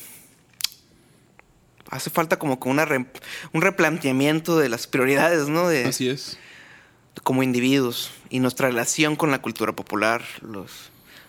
hace 1.90 2.10
falta 2.10 2.38
como 2.40 2.60
que 2.60 2.70
una 2.70 2.86
re- 2.86 3.06
un 3.54 3.62
replanteamiento 3.62 4.58
de 4.58 4.70
las 4.70 4.88
prioridades, 4.88 5.48
¿no? 5.48 5.68
De, 5.68 5.86
Así 5.86 6.10
es. 6.10 6.38
como 7.24 7.44
individuos 7.44 8.12
y 8.30 8.40
nuestra 8.40 8.68
relación 8.68 9.16
con 9.16 9.32
la 9.32 9.42
cultura 9.42 9.74
popular, 9.74 10.24
los, 10.42 10.72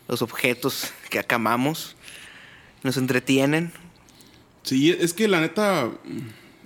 los 0.08 0.22
objetos 0.22 0.92
que 1.10 1.18
acá 1.18 1.36
amamos, 1.36 1.96
nos 2.82 2.96
entretienen. 2.96 3.72
Sí, 4.62 4.90
es 4.90 5.12
que 5.12 5.28
la 5.28 5.40
neta, 5.40 5.90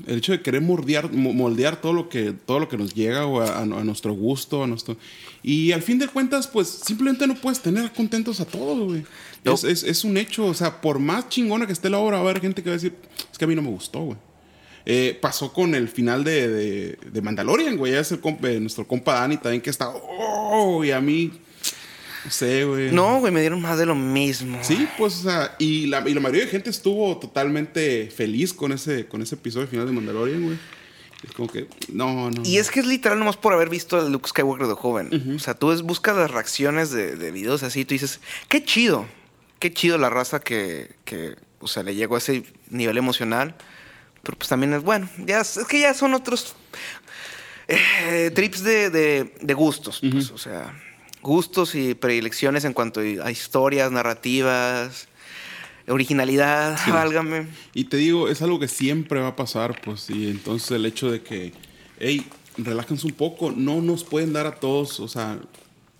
el 0.07 0.19
hecho 0.19 0.33
de 0.33 0.41
querer 0.43 0.61
moldear, 0.63 1.13
mo- 1.13 1.33
moldear 1.33 1.81
todo 1.81 1.93
lo 1.93 2.09
que 2.09 2.33
todo 2.33 2.59
lo 2.61 2.69
que 2.69 2.77
nos 2.77 2.95
llega 2.95 3.27
o 3.27 3.41
a, 3.41 3.65
nuestro 3.67 4.13
gusto, 4.13 4.65
a 4.65 4.67
nuestro 4.67 4.97
y 5.43 5.73
al 5.73 5.83
fin 5.83 5.99
de 5.99 6.09
cuentas, 6.09 6.47
pues 6.47 6.69
simplemente 6.69 7.27
no 7.27 7.35
puedes 7.35 7.61
tener 7.61 7.91
contentos 7.93 8.41
a 8.41 8.45
todos, 8.45 8.79
güey. 8.89 9.05
No. 9.45 9.55
Es, 9.55 9.65
es- 9.65 9.83
es 9.85 10.05
un 10.05 10.17
hecho, 10.17 10.47
o 10.47 10.55
sea, 10.55 10.81
por 10.81 10.99
más 10.99 11.29
chingona 11.29 11.67
que 11.67 11.73
esté 11.73 11.89
la 11.91 11.99
obra, 11.99 12.19
va 12.19 12.27
a 12.27 12.31
haber 12.31 12.43
gente 12.43 12.63
que 12.63 12.71
va 12.71 12.75
a 12.75 12.79
decir, 12.79 12.95
es 13.33 13.39
que 13.39 13.45
a 13.45 13.49
mí 13.49 13.55
no 13.55 13.63
me 13.63 13.71
gustó, 13.71 14.01
güey. 14.01 14.19
Eh, 14.87 15.19
pasó 15.21 15.53
con 15.53 15.75
el 15.75 15.89
final 15.89 16.25
de, 16.25 16.49
de, 16.49 16.99
de 17.13 17.23
Mandalorian, 17.23 17.77
güey. 17.77 17.93
Ya 17.93 18.01
es 18.01 18.13
el 18.13 18.21
compa- 18.21 18.49
eh, 18.49 18.61
nuestro 18.61 18.87
compa 18.87 19.15
Dani 19.21 19.37
también 19.37 19.61
que 19.63 19.71
está, 19.71 19.91
oh, 19.91 20.83
y 20.85 20.91
a 20.91 21.01
mí, 21.01 21.31
no 22.25 22.31
sé, 22.31 22.65
güey. 22.65 22.93
No, 22.93 23.19
güey, 23.21 23.33
me 23.33 23.41
dieron 23.41 23.61
más 23.61 23.79
de 23.79 23.87
lo 23.87 23.95
mismo. 23.95 24.59
Sí, 24.63 24.87
pues, 24.99 25.21
o 25.21 25.23
sea, 25.23 25.55
y 25.59 25.87
la, 25.87 26.07
y 26.09 26.15
la 26.15 26.21
mayoría 26.21 26.45
de 26.45 26.51
gente 26.51 26.71
estuvo 26.71 27.19
totalmente 27.19 28.11
feliz 28.15 28.53
con 28.53 28.73
ese, 28.73 29.07
con 29.07 29.23
ese 29.23 29.35
episodio 29.37 29.67
final 29.67 29.87
de 29.87 29.93
Mandalorian, 29.93 30.43
güey. 30.45 30.59
Es 31.23 31.33
como 31.33 31.49
que, 31.51 31.67
no, 31.93 32.31
no. 32.31 32.43
Y 32.45 32.57
es 32.59 32.71
que 32.71 32.81
es 32.81 32.87
literal 32.87 33.19
nomás 33.19 33.37
por 33.37 33.53
haber 33.53 33.69
visto 33.69 33.99
a 33.99 34.09
Luke 34.09 34.29
Skywalker 34.29 34.67
de 34.67 34.75
joven. 34.75 35.35
O 35.37 35.39
sea, 35.39 35.53
tú 35.55 35.69
ves- 35.69 35.83
buscas 35.83 36.17
las 36.17 36.31
reacciones 36.31 36.91
de, 36.91 37.15
de 37.17 37.31
videos 37.31 37.63
así 37.63 37.81
y 37.81 37.85
tú 37.85 37.93
dices, 37.95 38.21
qué 38.49 38.65
chido, 38.65 39.07
qué 39.59 39.71
chido 39.73 39.99
la 39.99 40.09
raza 40.09 40.41
que, 40.41 40.91
que, 41.05 41.37
o 41.59 41.69
sea, 41.69 41.83
le 41.83 41.95
llegó 41.95 42.15
a 42.15 42.19
ese 42.19 42.45
nivel 42.71 42.97
emocional. 42.97 43.55
Pero 44.23 44.37
pues 44.39 44.49
también 44.49 44.73
es 44.75 44.83
bueno, 44.83 45.09
ya, 45.27 45.41
es 45.41 45.57
es 45.59 45.67
que 45.67 45.81
ya 45.81 45.93
son 45.95 46.13
otros 46.15 46.55
eh, 47.69 48.31
trips 48.35 48.63
de, 48.63 48.91
de- 48.91 49.35
de 49.41 49.55
gustos, 49.55 50.01
pues, 50.11 50.31
o 50.31 50.39
sea, 50.39 50.75
gustos 51.23 51.75
y 51.75 51.95
predilecciones 51.95 52.65
en 52.65 52.73
cuanto 52.73 53.01
a 53.01 53.31
historias, 53.31 53.93
narrativas, 53.93 55.09
originalidad, 55.89 56.79
válgame. 56.89 57.47
Y 57.75 57.85
te 57.85 57.97
digo, 57.97 58.29
es 58.29 58.43
algo 58.43 58.59
que 58.59 58.69
siempre 58.69 59.21
va 59.21 59.29
a 59.29 59.37
pasar, 59.37 59.81
pues, 59.83 60.09
y 60.11 60.29
entonces 60.29 60.71
el 60.73 60.87
hecho 60.87 61.11
de 61.11 61.23
que, 61.23 61.53
hey, 61.99 62.27
relájense 62.57 63.07
un 63.07 63.13
poco, 63.13 63.53
no 63.53 63.81
nos 63.81 64.05
pueden 64.05 64.33
dar 64.33 64.47
a 64.47 64.57
todos, 64.57 65.01
o 65.01 65.09
sea, 65.09 65.39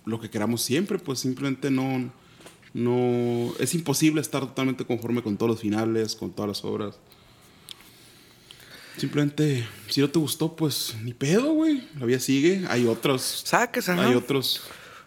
lo 0.05 0.19
que 0.19 0.29
queramos 0.29 0.61
siempre, 0.61 0.97
pues 0.97 1.19
simplemente 1.19 1.69
no, 1.69 2.11
no, 2.73 3.53
es 3.59 3.73
imposible 3.75 4.21
estar 4.21 4.41
totalmente 4.41 4.85
conforme 4.85 5.21
con 5.21 5.37
todos 5.37 5.51
los 5.51 5.61
finales, 5.61 6.15
con 6.15 6.31
todas 6.31 6.49
las 6.49 6.65
obras. 6.65 6.95
Simplemente, 8.97 9.65
si 9.87 10.01
no 10.01 10.09
te 10.09 10.19
gustó, 10.19 10.55
pues 10.55 10.95
ni 11.01 11.13
pedo, 11.13 11.53
güey. 11.53 11.87
La 11.97 12.05
vida 12.05 12.19
sigue. 12.19 12.65
Hay 12.67 12.85
otros, 12.85 13.43
Saques, 13.45 13.87
ajá. 13.87 14.05
hay 14.05 14.15
otros 14.15 14.61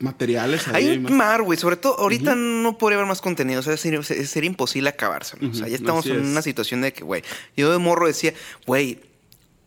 materiales. 0.04 0.68
ahí, 0.68 0.88
Hay 0.88 0.98
un 0.98 1.16
mar, 1.16 1.42
güey. 1.42 1.58
Sobre 1.58 1.76
todo, 1.76 1.98
ahorita 1.98 2.36
no 2.36 2.78
podría 2.78 2.98
haber 2.98 3.08
más 3.08 3.20
contenido. 3.20 3.60
O 3.60 3.62
sea, 3.62 3.76
sería, 3.76 4.02
sería 4.02 4.48
imposible 4.48 4.88
acabárselo. 4.88 5.50
O 5.50 5.54
sea, 5.54 5.66
ya 5.66 5.74
estamos 5.76 6.04
así 6.04 6.14
en 6.14 6.24
es. 6.24 6.28
una 6.28 6.42
situación 6.42 6.82
de 6.82 6.92
que, 6.92 7.02
güey, 7.02 7.24
yo 7.56 7.72
de 7.72 7.78
morro 7.78 8.06
decía, 8.06 8.32
güey, 8.66 9.00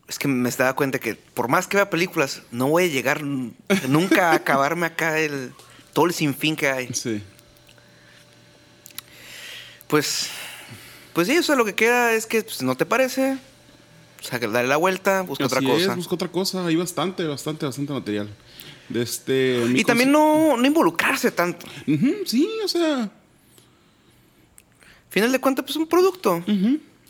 es 0.08 0.18
que 0.18 0.26
me 0.26 0.48
estaba 0.48 0.74
cuenta 0.74 0.98
que 0.98 1.14
por 1.14 1.48
más 1.48 1.66
que 1.66 1.76
vea 1.76 1.90
películas, 1.90 2.42
no 2.50 2.68
voy 2.68 2.84
a 2.84 2.86
llegar 2.86 3.22
nunca 3.22 4.30
a 4.30 4.36
acabarme 4.36 4.86
acá 4.86 5.18
el 5.18 5.52
todo 5.92 6.06
el 6.06 6.14
sinfín 6.14 6.56
que 6.56 6.68
hay. 6.68 6.88
Sí. 6.94 7.22
Pues, 9.88 10.28
pues 11.12 11.28
sí, 11.28 11.34
eso 11.34 11.56
lo 11.56 11.64
que 11.64 11.74
queda 11.74 12.12
es 12.12 12.26
que 12.26 12.42
pues, 12.42 12.62
no 12.62 12.76
te 12.76 12.86
parece. 12.86 13.38
O 14.20 14.24
sea, 14.24 14.38
que 14.40 14.48
dale 14.48 14.68
la 14.68 14.76
vuelta, 14.76 15.22
busca 15.22 15.46
otra 15.46 15.60
cosa. 15.60 15.90
Es, 15.90 15.96
busca 15.96 16.14
otra 16.14 16.28
cosa. 16.28 16.66
Hay 16.66 16.76
bastante, 16.76 17.24
bastante, 17.24 17.66
bastante 17.66 17.92
material. 17.92 18.28
De 18.88 19.02
este, 19.02 19.64
y 19.74 19.84
también 19.84 20.10
no, 20.10 20.56
no 20.56 20.66
involucrarse 20.66 21.30
tanto. 21.30 21.66
Sí, 22.24 22.48
o 22.64 22.68
sea. 22.68 23.10
Final 25.10 25.32
de 25.32 25.40
cuentas, 25.40 25.64
pues 25.64 25.76
un 25.76 25.86
producto. 25.86 26.42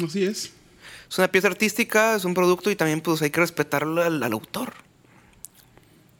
así 0.05 0.25
es. 0.25 0.53
Es 1.11 1.19
una 1.19 1.31
pieza 1.31 1.49
artística, 1.49 2.17
es 2.17 2.25
un 2.25 2.35
producto 2.35 2.71
y 2.71 2.77
también 2.77 3.01
pues 3.01 3.23
hay 3.23 3.31
que 3.31 3.41
respetarlo 3.41 4.03
al, 4.03 4.23
al 4.23 4.33
autor. 4.33 4.75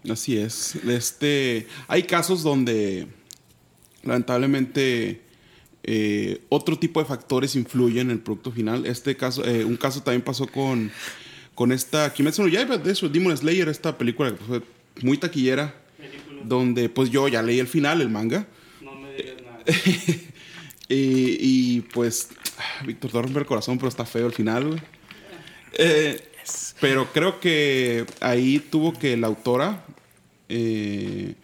Así 0.09 0.39
es. 0.39 0.77
Este, 0.77 1.67
hay 1.89 2.05
casos 2.05 2.43
donde 2.43 3.07
lamentablemente 4.03 5.23
eh, 5.83 6.43
otro 6.49 6.79
tipo 6.79 7.01
de 7.01 7.07
factores 7.07 7.57
influyen 7.57 8.09
en 8.09 8.11
el 8.13 8.21
producto 8.21 8.53
final. 8.53 8.87
Este 8.87 9.17
caso, 9.17 9.45
eh, 9.45 9.65
un 9.65 9.77
caso 9.77 10.03
también 10.03 10.23
pasó 10.23 10.47
con, 10.47 10.91
con 11.55 11.73
esta 11.73 12.13
Kimetsu 12.13 12.43
no 12.43 12.49
Yaiba, 12.49 12.79
de 12.79 12.93
eso, 12.93 13.09
Demon 13.09 13.37
Slayer, 13.37 13.69
esta 13.69 13.97
película 13.97 14.31
que 14.31 14.45
fue 14.45 14.63
muy 15.03 15.19
taquillera, 15.19 15.75
Película. 15.97 16.41
donde 16.45 16.89
pues 16.89 17.11
yo 17.11 17.29
ya 17.29 17.43
leí 17.43 17.59
el 17.59 17.67
final, 17.69 18.01
el 18.01 18.09
manga. 18.11 18.47
No 18.83 18.95
me 18.95 19.13
digas 19.15 19.37
nada. 19.43 19.63
Y, 20.91 21.37
y, 21.41 21.81
pues, 21.83 22.31
Víctor 22.87 23.11
te 23.13 23.21
rompe 23.21 23.39
el 23.41 23.45
corazón, 23.45 23.77
pero 23.77 23.89
está 23.91 24.07
feo 24.07 24.27
el 24.27 24.33
final, 24.33 24.69
güey. 24.69 24.81
Eh, 25.75 26.19
pero 26.81 27.13
creo 27.13 27.41
que 27.41 28.07
ahí 28.21 28.59
tuvo 28.59 28.95
que 28.95 29.15
la 29.19 29.27
autora 29.27 29.85
eh, 30.49 31.35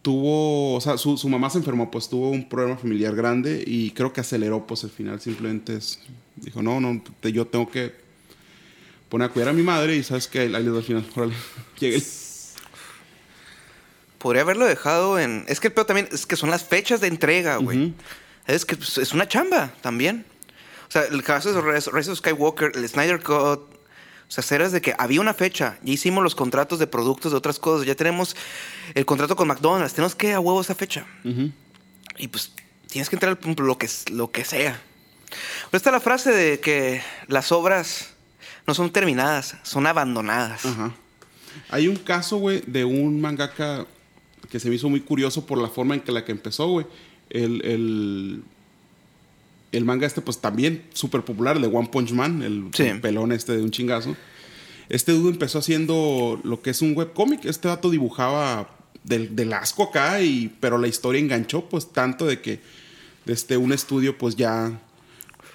tuvo, 0.00 0.74
o 0.74 0.80
sea, 0.80 0.96
su, 0.96 1.18
su 1.18 1.28
mamá 1.28 1.50
se 1.50 1.58
enfermó, 1.58 1.90
pues 1.90 2.08
tuvo 2.08 2.30
un 2.30 2.48
problema 2.48 2.78
familiar 2.78 3.14
grande 3.14 3.62
y 3.66 3.90
creo 3.90 4.14
que 4.14 4.22
aceleró, 4.22 4.66
pues 4.66 4.84
al 4.84 4.90
final 4.90 5.20
simplemente 5.20 5.76
es, 5.76 6.00
dijo, 6.36 6.62
no, 6.62 6.80
no, 6.80 7.02
te- 7.20 7.32
yo 7.32 7.46
tengo 7.46 7.68
que 7.70 7.92
poner 9.10 9.28
a 9.28 9.32
cuidar 9.34 9.50
a 9.50 9.52
mi 9.52 9.62
madre 9.62 9.96
y 9.96 10.02
sabes 10.02 10.28
que 10.28 10.38
ahí 10.40 10.48
le 10.48 10.62
doy 10.62 10.78
al 10.78 10.82
final, 10.84 11.06
órale, 11.14 11.34
llegué. 11.78 12.02
Podría 14.26 14.42
haberlo 14.42 14.66
dejado 14.66 15.20
en. 15.20 15.44
Es 15.46 15.60
que 15.60 15.68
el 15.68 15.72
peor 15.72 15.86
también 15.86 16.08
es 16.10 16.26
que 16.26 16.34
son 16.34 16.50
las 16.50 16.64
fechas 16.64 17.00
de 17.00 17.06
entrega, 17.06 17.58
güey. 17.58 17.94
Es 18.48 18.64
que 18.64 18.74
pues, 18.74 18.98
es 18.98 19.12
una 19.12 19.28
chamba 19.28 19.72
también. 19.82 20.26
O 20.88 20.90
sea, 20.90 21.02
el 21.02 21.22
caso 21.22 21.52
de 21.52 21.60
Rise 21.62 22.10
of 22.10 22.18
Skywalker, 22.18 22.72
el 22.74 22.88
Snyder 22.88 23.22
Cut. 23.22 23.60
O 23.60 23.68
sea, 24.26 24.42
eras 24.56 24.72
de 24.72 24.80
que 24.80 24.96
había 24.98 25.20
una 25.20 25.32
fecha. 25.32 25.78
Ya 25.84 25.92
hicimos 25.92 26.24
los 26.24 26.34
contratos 26.34 26.80
de 26.80 26.88
productos 26.88 27.30
de 27.30 27.38
otras 27.38 27.60
cosas. 27.60 27.86
Ya 27.86 27.94
tenemos 27.94 28.34
el 28.96 29.06
contrato 29.06 29.36
con 29.36 29.46
McDonald's. 29.46 29.94
Tenemos 29.94 30.16
que 30.16 30.32
a 30.32 30.40
huevo 30.40 30.60
esa 30.60 30.74
fecha. 30.74 31.06
Y 32.18 32.26
pues 32.26 32.50
tienes 32.88 33.08
que 33.08 33.14
entrar 33.14 33.30
al 33.30 33.38
punto, 33.38 33.62
lo 33.62 33.78
que, 33.78 33.88
lo 34.10 34.32
que 34.32 34.44
sea. 34.44 34.82
Pero 35.70 35.76
está 35.76 35.92
la 35.92 36.00
frase 36.00 36.32
de 36.32 36.58
que 36.58 37.00
las 37.28 37.52
obras 37.52 38.08
no 38.66 38.74
son 38.74 38.90
terminadas, 38.90 39.54
son 39.62 39.86
abandonadas. 39.86 40.66
Ajá. 40.66 40.92
Hay 41.68 41.86
un 41.86 41.94
caso, 41.94 42.38
güey, 42.38 42.64
de 42.66 42.84
un 42.84 43.20
mangaka 43.20 43.86
que 44.50 44.60
se 44.60 44.68
me 44.68 44.74
hizo 44.76 44.88
muy 44.88 45.00
curioso 45.00 45.46
por 45.46 45.58
la 45.58 45.68
forma 45.68 45.94
en 45.94 46.00
que 46.00 46.12
la 46.12 46.24
que 46.24 46.32
empezó, 46.32 46.68
güey. 46.68 46.86
El, 47.30 47.64
el, 47.64 48.42
el 49.72 49.84
manga 49.84 50.06
este, 50.06 50.20
pues 50.20 50.38
también 50.38 50.84
súper 50.92 51.22
popular, 51.22 51.56
el 51.56 51.62
de 51.62 51.68
One 51.68 51.88
Punch 51.90 52.12
Man, 52.12 52.42
el, 52.42 52.68
Sí. 52.72 52.84
el 52.84 53.00
pelón 53.00 53.32
este 53.32 53.56
de 53.56 53.62
un 53.62 53.70
chingazo. 53.70 54.16
Este 54.88 55.12
dude 55.12 55.30
empezó 55.30 55.58
haciendo 55.58 56.40
lo 56.44 56.62
que 56.62 56.70
es 56.70 56.80
un 56.82 56.96
webcómic. 56.96 57.44
Este 57.44 57.68
dato 57.68 57.90
dibujaba 57.90 58.70
del, 59.02 59.34
del 59.34 59.52
asco 59.52 59.84
acá, 59.84 60.20
y, 60.20 60.54
pero 60.60 60.78
la 60.78 60.86
historia 60.88 61.20
enganchó, 61.20 61.68
pues 61.68 61.92
tanto 61.92 62.26
de 62.26 62.40
que 62.40 62.60
desde 63.24 63.56
un 63.56 63.72
estudio, 63.72 64.16
pues 64.16 64.36
ya 64.36 64.80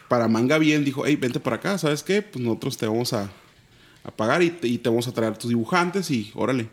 para 0.09 0.27
manga 0.27 0.57
bien 0.57 0.83
dijo, 0.83 1.03
hey, 1.05 1.15
vente 1.15 1.39
para 1.39 1.55
acá, 1.55 1.77
¿sabes 1.77 2.03
qué? 2.03 2.21
Pues 2.21 2.43
nosotros 2.43 2.77
te 2.77 2.85
vamos 2.85 3.13
a, 3.13 3.31
a 4.03 4.11
pagar 4.11 4.43
y 4.43 4.49
te, 4.49 4.67
y 4.67 4.77
te 4.77 4.89
vamos 4.89 5.07
a 5.07 5.13
traer 5.13 5.37
tus 5.37 5.47
dibujantes 5.49 6.11
y 6.11 6.31
órale. 6.35 6.67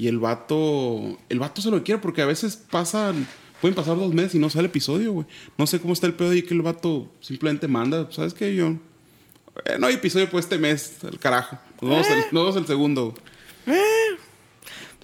Y 0.00 0.08
el 0.08 0.18
vato, 0.18 1.18
el 1.28 1.38
vato 1.38 1.60
se 1.60 1.70
lo 1.70 1.82
quiere 1.84 2.00
porque 2.00 2.22
a 2.22 2.26
veces 2.26 2.56
pasan, 2.56 3.26
pueden 3.60 3.74
pasar 3.74 3.96
dos 3.98 4.14
meses 4.14 4.34
y 4.34 4.38
no 4.38 4.48
sale 4.48 4.68
episodio, 4.68 5.12
güey. 5.12 5.26
No 5.58 5.66
sé 5.66 5.78
cómo 5.78 5.92
está 5.92 6.06
el 6.06 6.14
pedo 6.14 6.32
y 6.32 6.42
que 6.42 6.54
el 6.54 6.62
vato 6.62 7.12
simplemente 7.20 7.68
manda, 7.68 8.10
¿sabes 8.10 8.32
qué? 8.32 8.54
Yo, 8.54 8.68
eh, 9.66 9.76
no 9.78 9.88
hay 9.88 9.94
episodio 9.96 10.30
por 10.30 10.40
este 10.40 10.56
mes, 10.56 10.96
el 11.02 11.18
carajo. 11.18 11.58
Nos 11.82 11.90
vemos, 11.90 12.06
el, 12.08 12.18
nos 12.32 12.44
vemos 12.44 12.56
el 12.56 12.66
segundo. 12.66 13.14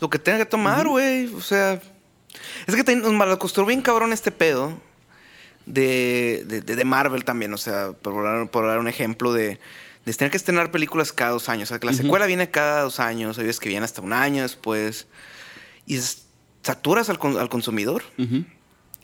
Lo 0.00 0.10
que 0.10 0.18
tenga 0.18 0.38
que 0.38 0.46
tomar, 0.46 0.86
güey. 0.88 1.26
O 1.34 1.40
sea. 1.40 1.80
Es 2.66 2.74
que 2.74 2.84
te- 2.84 2.96
nos 2.96 3.12
malacostumbró 3.12 3.68
bien 3.68 3.82
cabrón 3.82 4.12
este 4.12 4.30
pedo. 4.30 4.78
De, 5.66 6.44
de, 6.46 6.60
de- 6.62 6.84
Marvel 6.84 7.24
también. 7.24 7.52
O 7.52 7.58
sea, 7.58 7.92
por 7.92 8.48
por 8.50 8.66
dar 8.66 8.78
un 8.78 8.88
ejemplo 8.88 9.32
de. 9.32 9.58
De 10.06 10.14
tener 10.14 10.30
que 10.30 10.38
estrenar 10.38 10.70
películas 10.70 11.12
cada 11.12 11.32
dos 11.32 11.48
años. 11.50 11.68
O 11.68 11.70
sea, 11.70 11.78
que 11.78 11.86
la 11.86 11.92
secuela 11.92 12.26
viene 12.26 12.50
cada 12.50 12.82
dos 12.82 13.00
años. 13.00 13.38
Hay 13.38 13.44
veces 13.44 13.60
que 13.60 13.68
viene 13.68 13.84
hasta 13.84 14.00
un 14.00 14.12
año 14.12 14.42
después. 14.42 15.08
Y 15.84 15.98
saturas 16.62 17.10
al, 17.10 17.18
al 17.38 17.48
consumidor. 17.48 18.04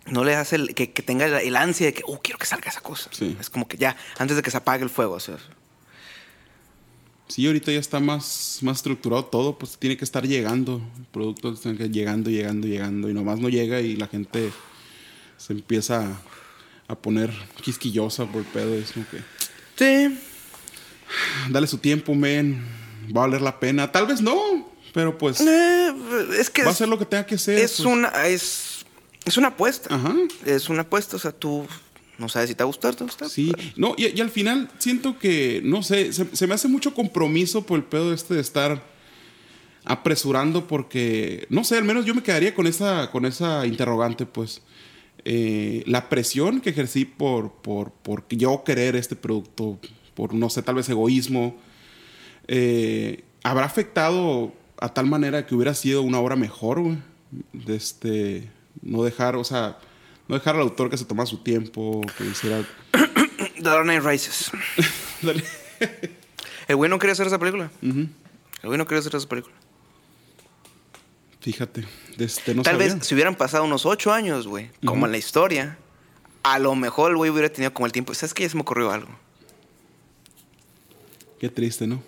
No 0.06 0.24
le 0.24 0.36
hace 0.36 0.56
el, 0.56 0.74
que, 0.74 0.92
que 0.92 1.02
tenga 1.02 1.26
el, 1.26 1.34
el 1.34 1.56
ansia 1.56 1.86
de 1.86 1.94
que, 1.94 2.02
oh, 2.06 2.20
quiero 2.20 2.38
que 2.38 2.46
salga 2.46 2.70
esa 2.70 2.80
cosa. 2.80 3.10
Sí. 3.12 3.36
Es 3.40 3.50
como 3.50 3.68
que 3.68 3.76
ya, 3.76 3.96
antes 4.18 4.36
de 4.36 4.42
que 4.42 4.50
se 4.50 4.56
apague 4.56 4.84
el 4.84 4.90
fuego. 4.90 5.14
O 5.14 5.20
sea, 5.20 5.36
Sí, 7.28 7.46
ahorita 7.46 7.72
ya 7.72 7.78
está 7.78 7.98
más, 7.98 8.58
más 8.60 8.76
estructurado 8.76 9.24
todo, 9.24 9.58
pues 9.58 9.78
tiene 9.78 9.96
que 9.96 10.04
estar 10.04 10.26
llegando. 10.26 10.82
Productos 11.12 11.54
están 11.54 11.78
que 11.78 11.88
llegando, 11.88 12.30
llegando, 12.30 12.68
llegando. 12.68 13.08
Y 13.08 13.14
nomás 13.14 13.40
no 13.40 13.48
llega 13.48 13.80
y 13.80 13.96
la 13.96 14.06
gente 14.06 14.52
se 15.38 15.54
empieza 15.54 16.06
a, 16.06 16.22
a 16.88 16.94
poner 16.94 17.32
quisquillosa 17.62 18.26
por 18.26 18.42
el 18.42 18.46
pedo. 18.46 18.74
Es 18.74 18.92
como 18.92 19.06
que, 19.08 19.18
sí. 19.76 20.18
Dale 21.50 21.66
su 21.66 21.78
tiempo, 21.78 22.14
men. 22.14 22.62
Va 23.14 23.24
a 23.24 23.26
valer 23.26 23.42
la 23.42 23.58
pena. 23.58 23.90
Tal 23.90 24.06
vez 24.06 24.20
no, 24.22 24.70
pero 24.94 25.18
pues 25.18 25.40
Eh, 25.40 25.92
es 26.38 26.50
que 26.50 26.62
va 26.62 26.68
a 26.68 26.72
hacer 26.72 26.88
lo 26.88 26.98
que 26.98 27.04
tenga 27.06 27.26
que 27.26 27.34
hacer. 27.34 27.58
es 27.58 27.72
pues. 27.76 27.86
una 27.86 28.08
es, 28.26 28.84
es 29.24 29.36
una 29.36 29.48
apuesta. 29.48 29.94
Ajá. 29.94 30.14
Es 30.46 30.68
una 30.68 30.82
apuesta, 30.82 31.16
o 31.16 31.18
sea, 31.18 31.32
tú 31.32 31.66
no 32.18 32.28
sabes 32.28 32.48
si 32.50 32.54
te 32.54 32.62
va 32.62 32.66
a 32.66 32.72
gustar, 32.72 32.94
te 32.94 33.00
va 33.00 33.06
a 33.06 33.10
gustar. 33.10 33.28
Sí, 33.28 33.50
no, 33.76 33.94
y, 33.98 34.16
y 34.16 34.20
al 34.20 34.30
final 34.30 34.70
siento 34.78 35.18
que, 35.18 35.60
no 35.64 35.82
sé, 35.82 36.12
se, 36.12 36.26
se 36.36 36.46
me 36.46 36.54
hace 36.54 36.68
mucho 36.68 36.94
compromiso 36.94 37.66
por 37.66 37.78
el 37.78 37.84
pedo 37.84 38.14
este 38.14 38.34
de 38.34 38.40
estar 38.40 38.80
apresurando 39.84 40.66
porque, 40.68 41.46
no 41.50 41.64
sé, 41.64 41.76
al 41.76 41.84
menos 41.84 42.04
yo 42.04 42.14
me 42.14 42.22
quedaría 42.22 42.54
con 42.54 42.66
esa, 42.66 43.10
con 43.10 43.26
esa 43.26 43.66
interrogante, 43.66 44.26
pues. 44.26 44.62
Eh, 45.24 45.84
la 45.86 46.08
presión 46.08 46.60
que 46.60 46.70
ejercí 46.70 47.04
por, 47.04 47.52
por, 47.62 47.92
por 47.92 48.26
yo 48.28 48.64
querer 48.64 48.96
este 48.96 49.14
producto, 49.14 49.78
por, 50.14 50.34
no 50.34 50.50
sé, 50.50 50.62
tal 50.62 50.74
vez 50.76 50.88
egoísmo, 50.88 51.56
eh, 52.48 53.24
habrá 53.42 53.64
afectado 53.64 54.52
a 54.78 54.92
tal 54.92 55.06
manera 55.06 55.46
que 55.46 55.54
hubiera 55.54 55.74
sido 55.74 56.02
una 56.02 56.18
obra 56.18 56.36
mejor, 56.36 56.80
güey. 56.80 56.98
De 57.52 57.76
este, 57.76 58.50
no 58.82 59.02
dejar, 59.04 59.36
o 59.36 59.44
sea, 59.44 59.78
no 60.28 60.34
dejar 60.34 60.54
al 60.56 60.62
autor 60.62 60.90
que 60.90 60.98
se 60.98 61.04
tomara 61.04 61.26
su 61.26 61.38
tiempo, 61.38 62.02
que 62.18 62.24
hiciera 62.24 62.62
The 62.92 63.62
Dark 63.62 63.84
Knight 63.84 64.02
Rises. 64.04 64.50
El 66.68 66.76
güey 66.76 66.90
no 66.90 66.98
quería 66.98 67.12
hacer 67.12 67.26
esa 67.26 67.38
película. 67.38 67.70
El 67.82 68.08
güey 68.62 68.78
no 68.78 68.86
quería 68.86 69.00
hacer 69.00 69.14
esa 69.16 69.28
película. 69.28 69.54
Fíjate, 71.40 71.84
este, 72.18 72.54
no 72.54 72.62
Tal 72.62 72.74
sabía. 72.78 72.94
vez 72.94 73.06
si 73.06 73.14
hubieran 73.14 73.34
pasado 73.34 73.64
unos 73.64 73.84
ocho 73.84 74.12
años, 74.12 74.46
güey, 74.46 74.70
como 74.84 75.06
en 75.06 75.12
la 75.12 75.18
historia, 75.18 75.76
a 76.44 76.58
lo 76.60 76.74
mejor 76.76 77.10
el 77.10 77.16
güey 77.16 77.30
hubiera 77.30 77.48
tenido 77.48 77.72
como 77.74 77.86
el 77.86 77.92
tiempo. 77.92 78.14
¿Sabes 78.14 78.32
qué? 78.34 78.44
Ya 78.44 78.50
se 78.50 78.54
me 78.56 78.60
ocurrió 78.62 78.92
algo. 78.92 79.10
Qué 81.42 81.48
triste, 81.48 81.88
¿no? 81.88 82.00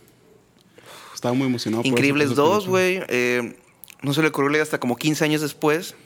Estaba 1.12 1.34
muy 1.34 1.48
emocionado. 1.48 1.82
Increíbles 1.84 2.28
por 2.28 2.36
2, 2.36 2.68
güey. 2.68 3.00
eh, 3.08 3.56
no 4.02 4.14
se 4.14 4.22
le 4.22 4.28
ocurrió 4.28 4.62
hasta 4.62 4.78
como 4.78 4.94
15 4.96 5.24
años 5.24 5.40
después. 5.42 5.96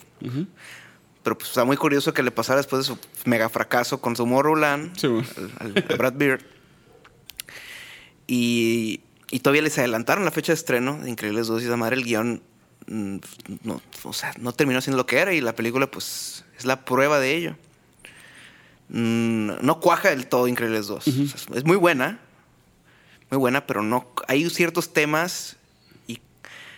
Pero 1.22 1.36
pues 1.36 1.50
está 1.50 1.64
muy 1.66 1.76
curioso 1.76 2.14
que 2.14 2.22
le 2.22 2.30
pasara 2.30 2.56
después 2.56 2.80
de 2.80 2.86
su 2.94 2.98
mega 3.26 3.50
fracaso 3.50 4.00
con 4.00 4.14
Tomorrowland 4.14 4.96
Sí, 4.96 5.06
al, 5.06 5.52
al- 5.76 5.84
a 5.92 5.96
Brad 5.96 6.14
Beard. 6.14 6.40
Y, 8.26 9.00
y 9.30 9.40
todavía 9.40 9.60
les 9.62 9.76
adelantaron 9.78 10.24
la 10.24 10.30
fecha 10.30 10.52
de 10.52 10.56
estreno 10.56 10.98
de 10.98 11.10
Increíbles 11.10 11.46
2 11.48 11.62
y 11.62 11.66
esa 11.66 11.76
madre 11.76 11.96
el 11.96 12.04
guion 12.04 12.42
mm, 12.86 13.16
no, 13.64 13.82
o 14.04 14.12
sea, 14.14 14.32
no 14.38 14.52
terminó 14.52 14.80
siendo 14.80 14.96
lo 14.96 15.06
que 15.06 15.18
era 15.18 15.34
y 15.34 15.40
la 15.42 15.54
película 15.54 15.86
pues 15.90 16.44
es 16.58 16.64
la 16.64 16.84
prueba 16.86 17.20
de 17.20 17.34
ello. 17.36 17.56
Mm, 18.88 19.50
no 19.60 19.80
cuaja 19.80 20.10
del 20.10 20.28
todo 20.28 20.48
Increíbles 20.48 20.86
2. 20.86 21.06
O 21.08 21.10
sea, 21.10 21.22
es- 21.36 21.46
es 21.54 21.64
muy 21.64 21.76
buena, 21.76 22.20
muy 23.30 23.38
buena, 23.38 23.66
pero 23.66 23.82
no 23.82 24.06
hay 24.26 24.48
ciertos 24.50 24.92
temas 24.92 25.56
y 26.06 26.18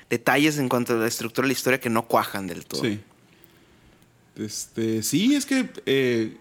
detalles 0.08 0.58
en 0.58 0.68
cuanto 0.68 0.94
a 0.94 0.96
la 0.96 1.06
estructura 1.08 1.44
de 1.46 1.48
la 1.48 1.52
historia 1.58 1.80
que 1.80 1.90
no 1.90 2.02
cuajan 2.06 2.46
del 2.46 2.64
todo. 2.66 2.82
Sí. 2.82 3.00
Este, 4.36 5.02
sí, 5.02 5.34
es 5.34 5.44
que 5.46 5.68
eh, 5.86 6.36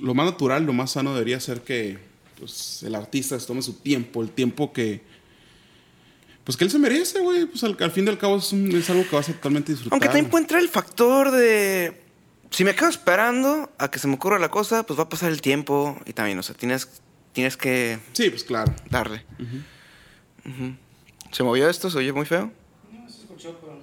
lo 0.00 0.14
más 0.14 0.26
natural, 0.26 0.64
lo 0.64 0.72
más 0.72 0.92
sano 0.92 1.12
debería 1.12 1.38
ser 1.40 1.60
que 1.62 1.98
pues, 2.38 2.82
el 2.82 2.94
artista 2.94 3.38
se 3.38 3.46
tome 3.46 3.62
su 3.62 3.74
tiempo, 3.74 4.22
el 4.22 4.30
tiempo 4.30 4.72
que. 4.72 5.02
Pues 6.44 6.56
que 6.56 6.64
él 6.64 6.70
se 6.70 6.78
merece, 6.78 7.20
güey. 7.20 7.46
Pues 7.46 7.64
al, 7.64 7.76
al 7.80 7.90
fin 7.90 8.04
y 8.06 8.08
al 8.10 8.18
cabo 8.18 8.36
es, 8.36 8.52
un- 8.52 8.74
es 8.74 8.88
algo 8.90 9.02
que 9.08 9.16
vas 9.16 9.28
a 9.28 9.32
totalmente 9.32 9.72
disfrutar. 9.72 9.94
Aunque 9.94 10.08
también 10.08 10.28
puede 10.30 10.44
entrar 10.44 10.60
el 10.60 10.68
factor 10.68 11.30
de. 11.30 12.00
Si 12.50 12.64
me 12.64 12.74
quedo 12.74 12.88
esperando 12.88 13.70
a 13.78 13.90
que 13.90 13.98
se 13.98 14.06
me 14.06 14.14
ocurra 14.14 14.38
la 14.38 14.50
cosa, 14.50 14.84
pues 14.84 14.98
va 14.98 15.04
a 15.04 15.08
pasar 15.08 15.32
el 15.32 15.40
tiempo 15.40 15.98
y 16.06 16.12
también, 16.12 16.38
o 16.38 16.42
sea, 16.42 16.54
tienes, 16.54 16.88
tienes 17.34 17.56
que 17.58 17.98
Sí, 18.14 18.30
pues 18.30 18.42
claro. 18.44 18.74
darle. 18.88 19.22
¿Se 21.32 21.42
movió 21.42 21.68
esto? 21.68 21.90
¿Se 21.90 21.98
oye 21.98 22.12
muy 22.12 22.24
feo? 22.24 22.50
No 22.92 23.08
se 23.10 23.20
escuchó, 23.22 23.58
pero. 23.60 23.74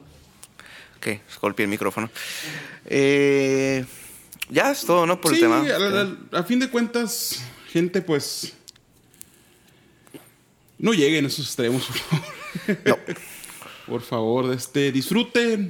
Ok, 0.97 1.21
golpeé 1.41 1.65
el 1.65 1.69
micrófono. 1.69 2.09
Eh, 2.85 3.85
ya 4.49 4.71
es 4.71 4.85
todo, 4.85 5.05
¿no? 5.05 5.19
Por 5.21 5.31
sí, 5.35 5.37
el 5.37 5.41
tema. 5.43 5.59
al- 5.61 6.19
a 6.31 6.43
fin 6.43 6.59
de 6.59 6.69
cuentas, 6.69 7.43
gente, 7.71 8.01
pues. 8.01 8.53
No 10.77 10.93
lleguen 10.93 11.25
a 11.25 11.27
esos 11.27 11.45
extremos, 11.45 11.85
por 11.85 11.97
favor. 11.97 12.25
No. 12.85 12.97
Por 13.87 14.01
favor, 14.01 14.53
este, 14.53 14.91
disfruten. 14.91 15.69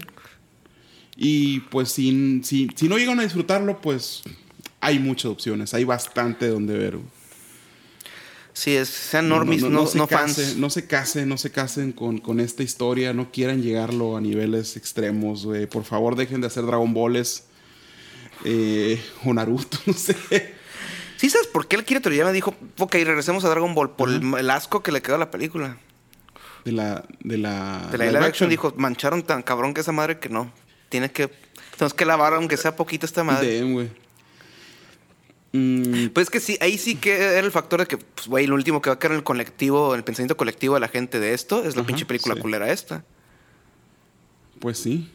Y 1.15 1.59
pues 1.61 1.91
si, 1.91 2.41
si, 2.43 2.67
si 2.75 2.87
no 2.89 2.97
llegan 2.97 3.19
a 3.19 3.23
disfrutarlo, 3.23 3.79
pues 3.81 4.23
hay 4.79 4.99
muchas 4.99 5.25
opciones. 5.31 5.73
Hay 5.73 5.83
bastante 5.83 6.47
donde 6.47 6.77
ver. 6.77 6.97
Sí, 8.53 8.75
es, 8.75 8.89
sean 8.89 9.29
normies, 9.29 9.61
no, 9.63 9.69
no, 9.69 9.87
se 9.87 9.97
fans. 10.07 10.35
case- 10.35 10.55
no 10.57 10.69
se 10.69 10.85
casen, 10.85 11.29
no 11.29 11.37
se 11.37 11.51
casen 11.51 11.91
con, 11.93 12.17
con 12.17 12.39
esta 12.39 12.63
historia. 12.63 13.13
No 13.13 13.31
quieran 13.31 13.61
llegarlo 13.61 14.17
a 14.17 14.21
niveles 14.21 14.75
extremos, 14.77 15.45
güey. 15.45 15.67
Por 15.67 15.83
favor, 15.85 16.15
dejen 16.15 16.41
de 16.41 16.47
hacer 16.47 16.65
Dragon 16.65 16.93
Balls. 16.93 17.43
eh, 18.43 19.01
o 19.25 19.33
Naruto, 19.33 19.77
no 19.85 19.93
sé. 19.93 20.15
¿Sí 21.17 21.29
sabes 21.29 21.47
por 21.47 21.67
qué 21.67 21.75
el 21.75 21.85
Kira 21.85 21.99
Toriyama 22.01 22.31
dijo, 22.31 22.55
ok, 22.79 22.93
regresemos 22.95 23.45
a 23.45 23.49
Dragon 23.49 23.75
Ball 23.75 23.91
por 23.91 24.09
el, 24.09 24.21
el 24.39 24.49
asco 24.49 24.81
que 24.81 24.91
le 24.91 25.01
quedó 25.01 25.15
a 25.15 25.19
la 25.19 25.29
película? 25.31 25.77
De 26.65 26.71
la, 26.71 27.05
de 27.23 27.37
la, 27.37 27.87
De 27.91 27.97
la 27.99 28.05
live 28.07 28.25
action 28.25 28.49
dijo, 28.49 28.73
mancharon 28.77 29.23
tan 29.23 29.43
cabrón 29.43 29.73
que 29.73 29.81
esa 29.81 29.91
madre 29.91 30.19
que 30.19 30.29
no. 30.29 30.51
Tiene 30.89 31.11
que. 31.11 31.29
Tenemos 31.77 31.93
que 31.93 32.05
lavar 32.05 32.33
aunque 32.33 32.57
sea 32.57 32.75
poquito 32.75 33.05
esta 33.05 33.23
madre. 33.23 33.59
Damn, 33.59 33.73
güey. 33.73 33.89
Mm, 35.53 36.07
Pues 36.13 36.27
es 36.27 36.31
que 36.31 36.39
sí, 36.39 36.57
ahí 36.61 36.77
sí 36.77 36.95
que 36.95 37.15
era 37.15 37.39
el 37.39 37.51
factor 37.51 37.81
de 37.81 37.85
que, 37.87 37.97
pues, 37.97 38.27
güey, 38.27 38.47
lo 38.47 38.55
último 38.55 38.81
que 38.81 38.89
va 38.89 38.95
a 38.95 38.99
quedar 38.99 39.11
en 39.13 39.17
el 39.17 39.23
colectivo, 39.23 39.93
en 39.93 39.99
el 39.99 40.03
pensamiento 40.03 40.37
colectivo 40.37 40.75
de 40.75 40.79
la 40.79 40.87
gente 40.87 41.19
de 41.19 41.33
esto 41.33 41.63
es 41.65 41.75
la 41.75 41.81
Ajá, 41.81 41.87
pinche 41.87 42.05
película 42.05 42.35
sí. 42.35 42.41
culera 42.41 42.71
esta. 42.71 43.03
pues 44.59 44.77
sí. 44.77 45.11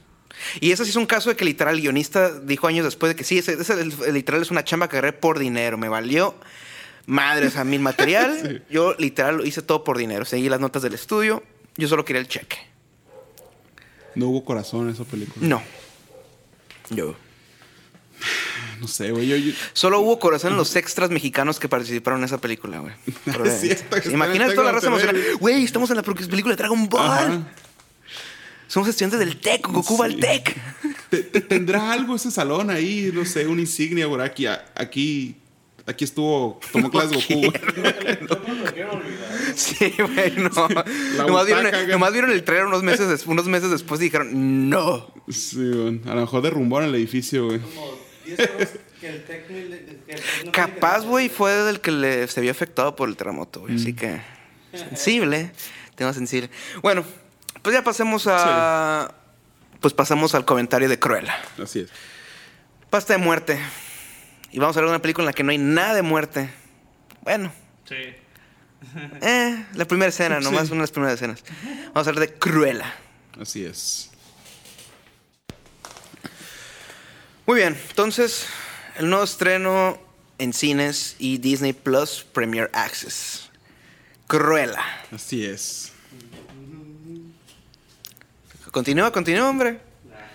Y 0.61 0.73
eso 0.73 0.85
sí 0.85 0.91
es 0.91 0.97
un 0.97 1.07
caso 1.07 1.31
de 1.31 1.37
que 1.37 1.45
literal 1.47 1.75
el 1.77 1.81
guionista 1.81 2.31
dijo 2.41 2.67
años 2.67 2.85
después 2.85 3.11
de 3.11 3.17
que 3.17 3.25
sí, 3.25 3.39
ese, 3.39 3.55
ese 3.55 4.13
literal 4.13 4.43
es 4.43 4.51
una 4.51 4.65
chamba 4.65 4.89
que 4.89 4.99
agarré 4.99 5.15
por 5.15 5.39
dinero. 5.39 5.79
Me 5.79 5.89
valió 5.89 6.35
madres 7.07 7.57
a 7.57 7.65
mi 7.65 7.79
material. 7.79 8.37
Sí. 8.47 8.59
Yo 8.69 8.95
literal 8.99 9.39
lo 9.39 9.47
hice 9.47 9.63
todo 9.63 9.83
por 9.85 9.97
dinero. 9.97 10.27
Seguí 10.27 10.51
las 10.51 10.61
notas 10.61 10.83
del 10.83 10.93
estudio. 10.93 11.43
Yo 11.79 11.89
solo 11.89 12.05
quería 12.05 12.21
el 12.21 12.29
cheque. 12.29 12.59
No 14.15 14.29
hubo 14.29 14.45
corazón 14.45 14.89
en 14.89 14.95
esa 14.95 15.05
película. 15.05 15.47
No. 15.47 15.63
Yo. 16.91 17.15
No 18.81 18.89
sé, 18.89 19.11
güey. 19.11 19.27
Yo, 19.29 19.37
yo- 19.37 19.53
Solo 19.73 20.01
hubo 20.01 20.19
corazón 20.19 20.53
en 20.53 20.59
los 20.59 20.75
extras 20.77 21.11
mexicanos 21.11 21.59
que 21.59 21.69
participaron 21.69 22.21
en 22.21 22.25
esa 22.27 22.39
película, 22.41 22.79
güey. 22.81 22.93
Imagínate 24.13 24.55
toda 24.55 24.67
la 24.67 24.73
raza 24.73 24.89
emocionada. 24.89 25.19
Güey, 25.41 25.65
estamos 25.65 25.91
en 25.91 25.97
la 25.97 26.03
película 26.03 26.55
de 26.55 26.57
Dragon 26.57 26.89
Ball. 26.89 27.07
Ajá. 27.11 27.49
Somos 28.69 28.89
estudiantes 28.89 29.21
del 29.21 29.37
TEC, 29.41 29.69
Goku 29.69 29.97
va 29.97 30.07
al. 30.07 30.17
TEC. 30.17 30.57
Te- 31.09 31.23
te- 31.23 31.41
¿Tendrá 31.41 31.93
algo 31.93 32.17
ese 32.17 32.31
salón 32.33 32.69
ahí? 32.71 33.11
No 33.15 33.25
sé, 33.25 33.47
una 33.47 33.61
insignia, 33.61 34.07
güey. 34.07 34.21
Aquí, 34.23 34.45
aquí, 34.47 35.37
aquí 35.87 36.05
estuvo, 36.05 36.59
tomó 36.73 36.91
Goku. 36.91 37.13
Yo 37.29 37.53
no 38.49 38.55
lo 38.55 38.73
quiero 38.73 38.93
olvidar. 38.95 39.53
Sí, 39.55 39.93
güey, 39.99 40.33
no. 40.37 40.51
Nomás, 41.17 41.47
vieron, 41.47 41.89
nomás 41.91 42.13
el 42.15 42.43
trailer 42.43 42.67
unos 42.67 42.83
meses, 42.83 43.25
unos 43.27 43.47
meses 43.47 43.71
después 43.71 44.01
y 44.01 44.05
dijeron, 44.05 44.69
no. 44.69 45.15
Sí, 45.29 45.59
güey. 45.59 46.01
A 46.07 46.15
lo 46.17 46.23
mejor 46.23 46.43
derrumbaron 46.43 46.89
el 46.89 46.95
edificio, 46.97 47.47
güey. 47.47 47.61
Como 48.27 48.37
10 48.37 48.51
euros 48.51 48.69
que 49.01 49.09
el 50.45 50.51
Capaz, 50.53 51.01
güey, 51.05 51.29
fue 51.29 51.53
del 51.53 51.81
que 51.81 51.91
le, 51.91 52.27
se 52.29 52.41
vio 52.41 52.51
afectado 52.51 52.97
por 52.97 53.09
el 53.09 53.17
terremoto, 53.17 53.61
güey. 53.61 53.77
Así 53.77 53.95
que, 53.95 54.21
sensible, 54.73 55.51
tema 55.95 56.13
sensible. 56.13 56.51
Bueno, 56.83 57.05
pues 57.63 57.75
ya 57.75 57.83
pasemos 57.85 58.27
a... 58.29 59.15
Pues 59.81 59.93
pasamos 59.93 60.35
al 60.35 60.45
comentario 60.45 60.89
de 60.89 60.99
Cruella. 60.99 61.37
Así 61.63 61.81
es. 61.81 61.91
Pasta 62.91 63.13
de 63.13 63.19
muerte. 63.19 63.59
Y 64.51 64.59
vamos 64.59 64.77
a 64.77 64.81
ver 64.81 64.89
una 64.89 65.03
película 65.03 65.25
en 65.25 65.27
la 65.27 65.33
que 65.33 65.43
no 65.43 65.51
hay 65.51 65.59
nada 65.59 65.95
de 65.95 66.03
muerte. 66.03 66.49
Bueno, 67.23 67.53
Sí. 67.87 67.95
eh, 69.23 69.67
la 69.75 69.85
primera 69.85 70.09
escena, 70.09 70.41
nomás 70.41 70.67
Sí. 70.69 70.73
una 70.73 70.79
de 70.79 70.83
las 70.83 70.91
primeras 70.91 71.15
escenas. 71.17 71.45
Vamos 71.93 72.07
a 72.07 72.11
hablar 72.11 72.29
de 72.29 72.35
Cruella. 72.35 72.95
Así 73.41 73.65
es. 73.65 74.11
Muy 77.47 77.59
bien, 77.59 77.77
entonces, 77.91 78.47
el 78.97 79.09
nuevo 79.09 79.23
estreno 79.23 79.99
en 80.37 80.53
cines 80.53 81.15
y 81.21 81.39
Disney 81.39 81.73
Plus 81.73 82.27
Premier 82.33 82.69
Access. 82.73 83.49
Cruella. 84.27 84.83
Así 85.13 85.45
es. 85.45 85.93
Continúa, 88.73 89.13
continúa, 89.13 89.49
hombre. 89.49 89.79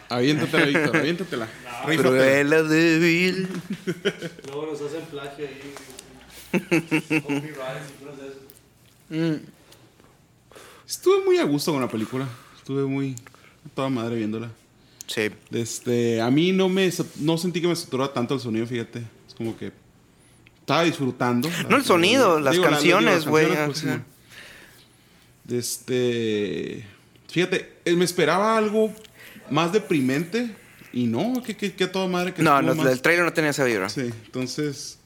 Aviéntatela, 0.07 0.65
Víctor, 0.65 0.95
aviéntatela. 1.01 1.47
Rífate. 1.85 2.09
Cruella 2.09 2.63
débil. 2.63 3.49
Luego 4.47 4.67
nos 4.71 4.81
hacen 4.81 5.01
plagio 5.07 5.47
ahí. 5.47 5.73
Copyrights 6.53 7.89
y 7.89 8.03
cosas 8.05 8.19
de 9.09 9.27
eso. 9.27 9.41
Estuve 10.87 11.25
muy 11.25 11.37
a 11.39 11.43
gusto 11.43 11.73
con 11.73 11.81
la 11.81 11.89
película. 11.89 12.25
Estuve 12.55 12.85
muy 12.85 13.15
a 13.65 13.69
toda 13.75 13.89
madre 13.89 14.15
viéndola. 14.15 14.49
Sí. 15.13 15.29
Este, 15.51 16.21
a 16.21 16.31
mí 16.31 16.51
no 16.53 16.69
me 16.69 16.89
no 17.19 17.37
sentí 17.37 17.59
que 17.61 17.67
me 17.67 17.75
saturara 17.75 18.13
tanto 18.13 18.33
el 18.33 18.39
sonido, 18.39 18.65
fíjate. 18.65 18.99
Es 19.27 19.33
como 19.35 19.57
que 19.57 19.71
estaba 20.59 20.83
disfrutando. 20.83 21.49
No 21.69 21.75
el 21.75 21.83
sonido, 21.83 22.39
las 22.39 22.55
la- 22.55 22.69
canciones, 22.69 23.25
güey, 23.25 23.47
pues. 23.65 23.83
Este, 25.49 26.85
fíjate, 27.27 27.73
eh, 27.85 27.95
me 27.95 28.05
esperaba 28.05 28.57
algo 28.57 28.93
más 29.49 29.73
deprimente 29.73 30.55
y 30.93 31.07
no, 31.07 31.41
que, 31.43 31.55
que, 31.57 31.73
que 31.73 31.87
toda 31.87 32.07
madre 32.07 32.33
que 32.33 32.41
No, 32.41 32.61
no, 32.61 32.75
más- 32.75 32.87
el 32.91 33.01
trailer 33.01 33.25
no 33.25 33.33
tenía 33.33 33.49
esa 33.51 33.63
vibra. 33.65 33.89
Sí, 33.89 34.11
entonces, 34.25 34.97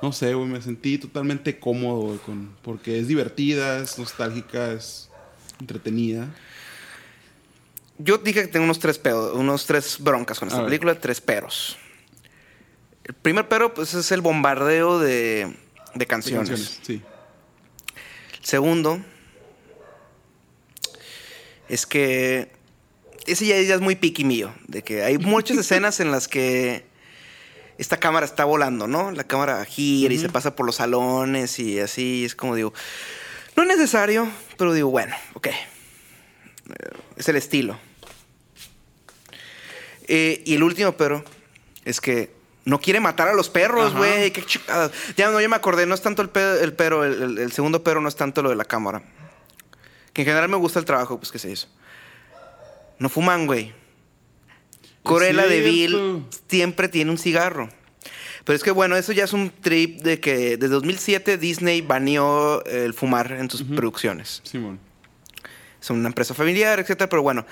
no 0.00 0.12
sé, 0.12 0.32
güey, 0.34 0.48
me 0.48 0.62
sentí 0.62 0.98
totalmente 0.98 1.58
cómodo, 1.58 2.00
güey, 2.02 2.18
con, 2.18 2.50
porque 2.62 2.98
es 2.98 3.08
divertida, 3.08 3.78
es 3.80 3.98
nostálgica, 3.98 4.72
es 4.72 5.10
entretenida. 5.60 6.28
Yo 7.98 8.18
dije 8.18 8.42
que 8.42 8.48
tengo 8.48 8.64
unos 8.64 8.78
tres 8.78 8.98
pedos, 8.98 9.36
unos 9.36 9.66
tres 9.66 9.98
broncas 10.00 10.38
con 10.38 10.48
esta 10.48 10.64
película, 10.64 10.98
tres 10.98 11.20
peros. 11.20 11.76
El 13.04 13.14
primer 13.14 13.48
pero, 13.48 13.74
pues, 13.74 13.94
es 13.94 14.12
el 14.12 14.20
bombardeo 14.20 14.98
de, 14.98 15.46
de 15.46 15.56
de 15.94 16.06
canciones. 16.06 16.80
Sí. 16.82 17.02
El 18.40 18.44
segundo 18.44 19.00
es 21.68 21.86
que 21.86 22.50
ese 23.26 23.46
ya, 23.46 23.60
ya 23.60 23.74
es 23.74 23.80
muy 23.80 23.96
piqui 23.96 24.24
mío, 24.24 24.54
de 24.66 24.82
que 24.82 25.02
hay 25.02 25.18
muchas 25.18 25.56
escenas 25.58 26.00
en 26.00 26.10
las 26.10 26.28
que 26.28 26.84
esta 27.78 27.98
cámara 27.98 28.26
está 28.26 28.44
volando, 28.44 28.86
¿no? 28.86 29.10
La 29.10 29.24
cámara 29.24 29.64
gira 29.64 30.12
y 30.12 30.18
se 30.18 30.28
pasa 30.28 30.54
por 30.54 30.66
los 30.66 30.76
salones 30.76 31.58
y 31.58 31.80
así, 31.80 32.24
es 32.24 32.34
como 32.34 32.54
digo, 32.54 32.72
no 33.56 33.62
es 33.62 33.68
necesario, 33.68 34.28
pero 34.56 34.72
digo, 34.72 34.90
bueno, 34.90 35.14
ok. 35.34 35.48
Es 37.16 37.28
el 37.28 37.36
estilo. 37.36 37.78
Eh, 40.08 40.42
y 40.44 40.54
el 40.54 40.62
último 40.62 40.92
pero 40.92 41.24
es 41.84 42.00
que 42.00 42.32
no 42.64 42.80
quiere 42.80 43.00
matar 43.00 43.28
a 43.28 43.34
los 43.34 43.48
perros, 43.48 43.94
güey. 43.94 44.32
Ya 45.16 45.30
no, 45.30 45.40
ya 45.40 45.48
me 45.48 45.56
acordé. 45.56 45.86
No 45.86 45.94
es 45.94 46.02
tanto 46.02 46.22
el, 46.22 46.28
pe- 46.28 46.62
el 46.62 46.74
pero, 46.74 47.04
el, 47.04 47.22
el- 47.22 47.38
el 47.38 47.52
segundo 47.52 47.82
pero 47.82 48.00
no 48.00 48.08
es 48.08 48.16
tanto 48.16 48.42
lo 48.42 48.50
de 48.50 48.56
la 48.56 48.64
cámara. 48.64 49.02
Que 50.12 50.22
en 50.22 50.26
general 50.26 50.48
me 50.48 50.56
gusta 50.56 50.78
el 50.78 50.84
trabajo, 50.84 51.18
pues 51.18 51.32
que 51.32 51.38
se 51.38 51.50
hizo. 51.50 51.66
No 52.98 53.08
fuman, 53.08 53.46
güey. 53.46 53.72
Cruella 55.02 55.46
de 55.46 55.60
Vil 55.60 56.24
siempre 56.48 56.88
tiene 56.88 57.10
un 57.10 57.18
cigarro. 57.18 57.68
Pero 58.44 58.56
es 58.56 58.62
que 58.62 58.70
bueno, 58.70 58.96
eso 58.96 59.12
ya 59.12 59.24
es 59.24 59.32
un 59.32 59.50
trip 59.50 60.00
de 60.02 60.20
que 60.20 60.56
desde 60.56 60.68
2007 60.68 61.38
Disney 61.38 61.80
baneó 61.80 62.64
el 62.64 62.92
fumar 62.94 63.32
en 63.32 63.48
sus 63.50 63.62
producciones. 63.62 64.40
Simón. 64.44 64.78
Es 65.82 65.90
una 65.90 66.06
empresa 66.08 66.32
familiar, 66.32 66.78
etcétera. 66.80 67.08
Pero 67.10 67.22
bueno, 67.22 67.44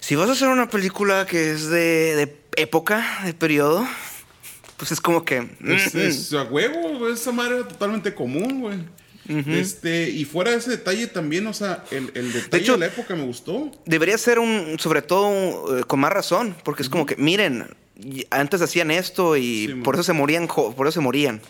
si 0.00 0.14
vas 0.14 0.28
a 0.28 0.32
hacer 0.32 0.48
una 0.48 0.70
película 0.70 1.26
que 1.26 1.50
es 1.50 1.68
de, 1.68 2.14
de 2.16 2.36
época, 2.56 3.20
de 3.24 3.34
periodo, 3.34 3.86
pues 4.76 4.92
es 4.92 5.00
como 5.00 5.24
que. 5.24 5.48
Es, 5.66 5.94
mm, 5.94 5.98
es 5.98 6.32
a 6.32 6.44
huevo, 6.44 7.08
esa 7.08 7.32
madre 7.32 7.56
era 7.56 7.68
totalmente 7.68 8.14
común, 8.14 8.60
güey. 8.60 8.78
Este, 9.46 10.08
y 10.08 10.24
fuera 10.24 10.52
de 10.52 10.56
ese 10.56 10.70
detalle 10.70 11.06
también, 11.06 11.46
o 11.48 11.52
sea, 11.52 11.84
el, 11.90 12.10
el 12.14 12.32
detalle 12.32 12.48
de, 12.50 12.56
hecho- 12.58 12.76
la 12.78 12.86
época 12.86 13.14
me 13.14 13.24
gustó. 13.24 13.70
Debería 13.84 14.16
ser 14.16 14.38
un, 14.38 14.76
sobre 14.78 15.02
todo, 15.02 15.78
eh, 15.78 15.84
con 15.84 16.00
más 16.00 16.10
razón, 16.10 16.56
porque 16.64 16.82
es 16.82 16.88
como 16.88 17.04
que, 17.04 17.14
miren, 17.16 17.66
antes 18.30 18.62
hacían 18.62 18.90
esto 18.90 19.36
y 19.36 19.66
Sí, 19.66 19.74
por 19.84 19.94
man. 19.94 20.00
eso 20.00 20.02
se 20.04 20.12
morían, 20.14 20.46
por 20.46 20.86
eso 20.86 20.92
se 20.92 21.00
morían. 21.00 21.42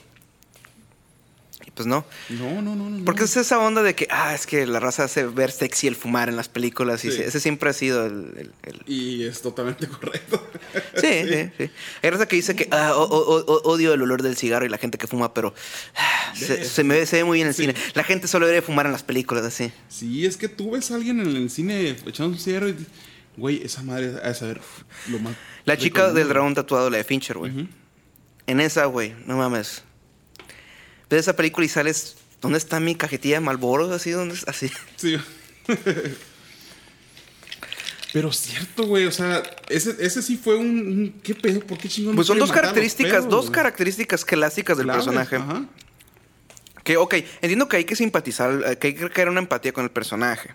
Y 1.79 1.83
pues 1.83 1.87
no. 1.87 2.05
No, 2.31 2.61
no, 2.61 2.75
no, 2.75 2.91
no. 2.91 3.05
Porque 3.05 3.25
es 3.25 3.37
esa 3.37 3.59
onda 3.61 3.83
de 3.85 3.95
que, 3.95 4.09
ah, 4.11 4.35
es 4.35 4.47
que 4.47 4.67
la 4.67 4.81
raza 4.81 5.05
hace 5.05 5.25
ver 5.27 5.53
sexy 5.53 5.87
el 5.87 5.95
fumar 5.95 6.29
en 6.29 6.35
las 6.37 6.49
películas 6.49 7.05
y 7.05 7.13
Sí. 7.13 7.23
ese 7.23 7.39
siempre 7.39 7.71
ha 7.71 7.73
sido 7.73 8.07
el- 8.07 8.35
el- 8.37 8.53
el, 8.65 8.83
Y 8.87 9.25
es 9.25 9.41
totalmente 9.43 9.87
correcto. 9.87 10.45
Sí, 10.97 11.23
sí, 11.29 11.51
sí. 11.59 11.71
Hay 12.03 12.11
raza 12.11 12.27
que 12.27 12.37
dice 12.37 12.57
que 12.57 12.69
ah, 12.73 12.95
o- 12.97 13.05
o- 13.05 13.45
o- 13.45 13.63
odio 13.71 13.95
el 13.95 14.03
olor 14.03 14.23
del 14.23 14.37
cigarro 14.37 14.67
y 14.67 14.69
la 14.69 14.79
gente 14.79 14.99
que 14.99 15.07
fuma, 15.07 15.33
pero 15.35 15.55
ah, 15.97 16.33
se, 16.35 16.65
se 16.65 16.83
me 16.85 16.97
ve, 16.99 17.07
se 17.07 17.17
ve 17.17 17.25
muy 17.25 17.37
bien 17.39 17.47
en 17.47 17.51
el 17.51 17.55
Sí. 17.55 17.63
cine. 17.63 17.75
La 17.95 18.03
gente 18.05 18.27
solo 18.27 18.47
debería 18.47 18.67
fumar 18.67 18.87
en 18.87 18.93
las 18.93 19.03
películas, 19.05 19.45
así. 19.45 19.71
Sí, 19.89 20.27
es 20.27 20.37
que 20.37 20.49
tú 20.49 20.73
ves 20.73 20.91
a 20.91 20.97
alguien 20.97 21.21
en 21.21 21.29
el 21.37 21.51
cine 21.51 21.91
echando 22.07 22.33
un 22.33 22.39
cigarro 22.39 22.69
y... 22.69 22.77
Güey, 23.37 23.63
esa 23.63 23.85
madre 23.85 24.11
de 24.11 24.35
saber 24.35 24.61
lo 25.09 25.21
más... 25.21 25.37
La 25.65 25.77
chica 25.79 26.13
del 26.13 26.29
dragón 26.29 26.55
tatuado, 26.55 26.91
la 26.91 26.97
de 26.97 27.05
Fincher, 27.05 27.39
güey. 27.39 27.69
En 28.49 28.59
esa, 28.59 28.87
güey, 28.87 29.15
no 29.27 29.37
mames. 29.37 29.85
Ves 31.11 31.21
esa 31.21 31.37
película 31.37 31.65
y 31.67 31.69
sales. 31.69 32.17
¿Dónde 32.41 32.59
está 32.59 32.79
mi 32.81 32.95
cajetilla 32.95 33.37
de 33.37 33.41
Malboro? 33.41 33.93
Así, 33.93 34.11
¿dónde 34.11 34.35
está? 34.35 34.51
Así. 34.51 34.71
Sí. 34.97 35.17
Pero 38.13 38.33
cierto, 38.33 38.85
güey, 38.87 39.05
o 39.05 39.13
sea, 39.13 39.43
ese, 39.69 39.95
ese 40.01 40.23
sí 40.23 40.37
fue 40.39 40.57
un, 40.57 40.67
un- 40.67 41.21
¿Qué 41.23 41.35
pedo? 41.35 41.61
¿Por 41.61 41.77
qué 41.77 41.89
chingón? 41.89 42.15
Pues 42.15 42.27
son 42.27 42.39
dos 42.39 42.51
características, 42.51 43.13
perros, 43.25 43.29
dos 43.29 43.51
características 43.51 44.25
clásicas 44.25 44.79
del 44.79 44.87
Claves, 44.87 45.05
personaje. 45.05 45.37
Ajá. 45.37 45.67
Que, 46.85 46.97
ok, 46.97 47.15
entiendo 47.43 47.69
que 47.69 47.77
hay 47.77 47.85
que 47.85 47.97
simpatizar, 47.97 48.63
eh, 48.67 48.79
que 48.79 48.87
hay 48.89 48.95
que 48.95 49.11
crear 49.11 49.29
una 49.29 49.41
empatía 49.41 49.73
con 49.73 49.85
el 49.85 49.91
personaje. 49.91 50.55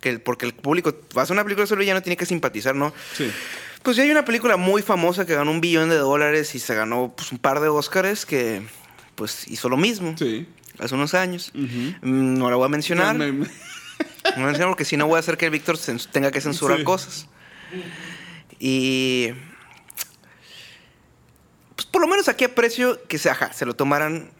Que, 0.00 0.20
porque 0.20 0.46
el 0.46 0.54
público, 0.54 0.94
va 1.16 1.22
a 1.22 1.32
una 1.32 1.42
película 1.42 1.66
solo 1.66 1.82
y 1.82 1.86
ya 1.86 1.94
no 1.94 2.02
tiene 2.02 2.16
que 2.16 2.26
simpatizar, 2.26 2.76
¿no? 2.76 2.92
Sí. 3.16 3.28
Pues 3.82 3.96
ya 3.96 4.04
hay 4.04 4.10
una 4.12 4.24
película 4.24 4.56
muy 4.56 4.82
famosa 4.82 5.26
que 5.26 5.34
ganó 5.34 5.50
un 5.50 5.60
billón 5.60 5.88
de 5.88 5.96
dólares 5.96 6.54
y 6.54 6.60
se 6.60 6.74
ganó 6.76 7.12
pues, 7.16 7.32
un 7.32 7.38
par 7.38 7.58
de 7.58 7.66
Óscares 7.68 8.24
que 8.26 8.62
pues 9.14 9.46
hizo 9.48 9.68
lo 9.68 9.76
mismo 9.76 10.14
Sí. 10.16 10.46
hace 10.78 10.94
unos 10.94 11.14
años. 11.14 11.50
Mm, 11.54 12.34
No 12.38 12.50
la 12.50 12.56
voy 12.56 12.66
a 12.66 12.68
mencionar. 12.68 13.16
Me- 13.16 13.32
me- 13.32 13.46
No 13.46 13.50
la 14.24 14.34
voy 14.36 14.42
a 14.42 14.46
mencionar 14.46 14.68
porque 14.68 14.84
si 14.84 14.96
no 14.96 15.06
voy 15.06 15.16
a 15.16 15.20
hacer 15.20 15.36
que 15.36 15.46
el 15.46 15.50
Víctor 15.50 15.78
tenga 16.10 16.30
que 16.30 16.40
censurar 16.40 16.78
Sí. 16.78 16.84
cosas. 16.84 17.28
Y 18.58 19.30
por 21.90 22.00
lo 22.00 22.08
menos 22.08 22.28
aquí 22.28 22.44
aprecio 22.44 23.00
que 23.08 23.18
se, 23.18 23.28
ajá, 23.30 23.52
se 23.52 23.66
lo 23.66 23.74
tomaran 23.74 24.30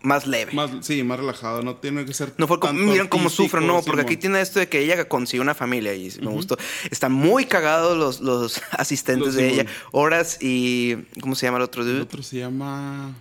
más 0.00 0.26
leve. 0.26 0.52
Más, 0.52 0.70
sí, 0.82 1.02
más 1.02 1.18
relajado. 1.18 1.62
No 1.62 1.76
tiene 1.76 2.04
que 2.04 2.14
ser. 2.14 2.32
No 2.38 2.46
fue 2.46 2.60
como, 2.60 2.72
miren 2.74 3.08
cómo 3.08 3.28
sufren, 3.28 3.66
no, 3.66 3.82
porque 3.82 4.02
aquí 4.02 4.16
tiene 4.16 4.40
esto 4.40 4.58
de 4.60 4.68
que 4.68 4.78
ella 4.80 5.08
consiguió 5.08 5.42
una 5.42 5.54
familia 5.54 5.92
y 5.94 6.10
me 6.22 6.30
gustó. 6.30 6.56
Están 6.90 7.12
muy 7.12 7.46
cagados 7.46 7.96
los, 7.98 8.20
los 8.20 8.62
asistentes 8.70 9.26
Los 9.28 9.34
de 9.34 9.48
ella. 9.48 9.66
Horas 9.90 10.38
y. 10.40 10.96
¿Cómo 11.20 11.34
se 11.34 11.46
llama 11.46 11.58
el 11.58 11.64
otro 11.64 11.82
El 11.82 11.88
dude? 11.88 12.02
otro 12.02 12.22
se 12.22 12.38
llama. 12.38 13.14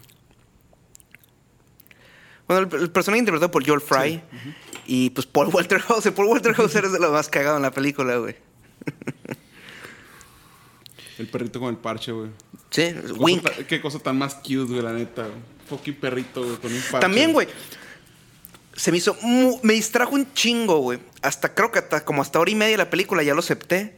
Bueno, 2.48 2.68
el, 2.72 2.82
el 2.84 2.89
personaje 2.91 3.20
interpretado 3.20 3.52
por 3.52 3.66
Joel 3.66 3.82
Fry. 3.82 4.22
Y 4.86 5.10
pues 5.10 5.28
Paul 5.28 5.50
Walter 5.54 5.82
Hauser. 5.88 6.14
Paul 6.16 6.28
Walter 6.28 6.54
Hauser 6.58 6.86
es 6.86 6.91
de 6.93 7.00
lo 7.00 7.12
más 7.12 7.28
cagado 7.30 7.58
en 7.58 7.64
la 7.64 7.72
película, 7.72 8.16
güey. 8.18 8.36
El 11.18 11.28
perrito 11.28 11.60
con 11.60 11.70
el 11.70 11.78
parche, 11.78 12.12
güey. 12.12 12.30
Sí, 12.70 12.93
Cosa 12.93 13.14
Wink. 13.16 13.43
Qué 13.68 13.82
cosa 13.82 13.98
tan 14.00 14.18
más 14.20 14.36
cute, 14.36 14.66
güey, 14.66 14.82
la 14.82 14.93
neta. 14.93 15.24
güey. 15.24 15.36
Fucking 15.68 15.95
perrito, 15.95 16.43
güey, 16.43 16.58
con 16.58 16.72
un 16.72 16.80
parche. 16.80 17.00
También, 17.00 17.34
güey. 17.34 17.48
Se 18.76 18.91
me 18.91 18.98
hizo. 19.00 19.18
me 19.64 19.74
distrajo 19.74 20.14
un 20.14 20.32
chingo, 20.34 20.78
güey. 20.78 21.00
Hasta 21.24 21.54
creo 21.56 21.72
que 21.72 21.80
hasta 21.80 22.06
como 22.06 22.22
hasta 22.22 22.39
hora 22.39 22.52
y 22.52 22.56
media 22.56 22.72
de 22.74 22.78
la 22.78 22.89
película 22.91 23.24
ya 23.24 23.34
lo 23.34 23.39
acepté. 23.39 23.97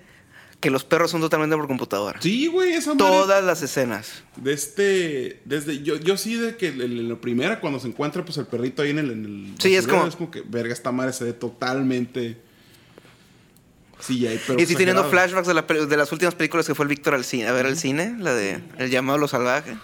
Que 0.59 0.69
los 0.69 0.83
perros 0.83 1.09
son 1.11 1.21
totalmente 1.21 1.55
por 1.55 1.67
computadora. 1.67 2.21
Sí, 2.21 2.47
güey, 2.47 2.73
esa 2.73 2.93
madre. 2.93 3.05
Todas 3.05 3.43
las 3.43 3.61
escenas. 3.61 4.23
De 4.35 4.51
este. 4.53 5.41
Desde. 5.45 5.81
Yo, 5.83 5.95
yo 5.95 6.17
sí, 6.17 6.35
de 6.35 6.57
que 6.57 6.67
en 6.67 7.07
la 7.07 7.15
primera, 7.15 7.61
cuando 7.61 7.79
se 7.79 7.87
encuentra, 7.87 8.25
pues 8.25 8.37
el 8.37 8.45
perrito 8.45 8.81
ahí 8.81 8.89
en 8.89 8.99
el. 8.99 9.11
En 9.11 9.25
el 9.25 9.53
Sí, 9.57 9.73
es 9.75 9.87
como- 9.87 10.05
Es 10.05 10.15
como 10.17 10.29
que, 10.29 10.41
verga, 10.41 10.73
esta 10.73 10.91
madre 10.91 11.13
se 11.13 11.23
ve 11.23 11.31
totalmente. 11.33 12.37
Sí, 14.01 14.25
ahí, 14.27 14.39
pero. 14.45 14.59
y 14.59 14.63
estoy 14.63 14.75
teniendo 14.77 15.09
flashbacks 15.09 15.47
de, 15.47 15.53
la 15.53 15.61
de 15.61 15.97
las 15.97 16.11
últimas 16.11 16.35
películas 16.35 16.65
que 16.67 16.75
fue 16.75 16.83
el 16.83 16.89
Víctor 16.89 17.13
al 17.15 17.23
cine, 17.25 17.47
a 17.47 17.51
ver 17.53 17.65
el 17.65 17.77
cine, 17.77 18.15
la 18.19 18.33
de 18.33 18.59
El 18.77 18.89
llamado 18.89 19.17
a 19.17 19.19
lo 19.19 19.27
salvaje. 19.27 19.77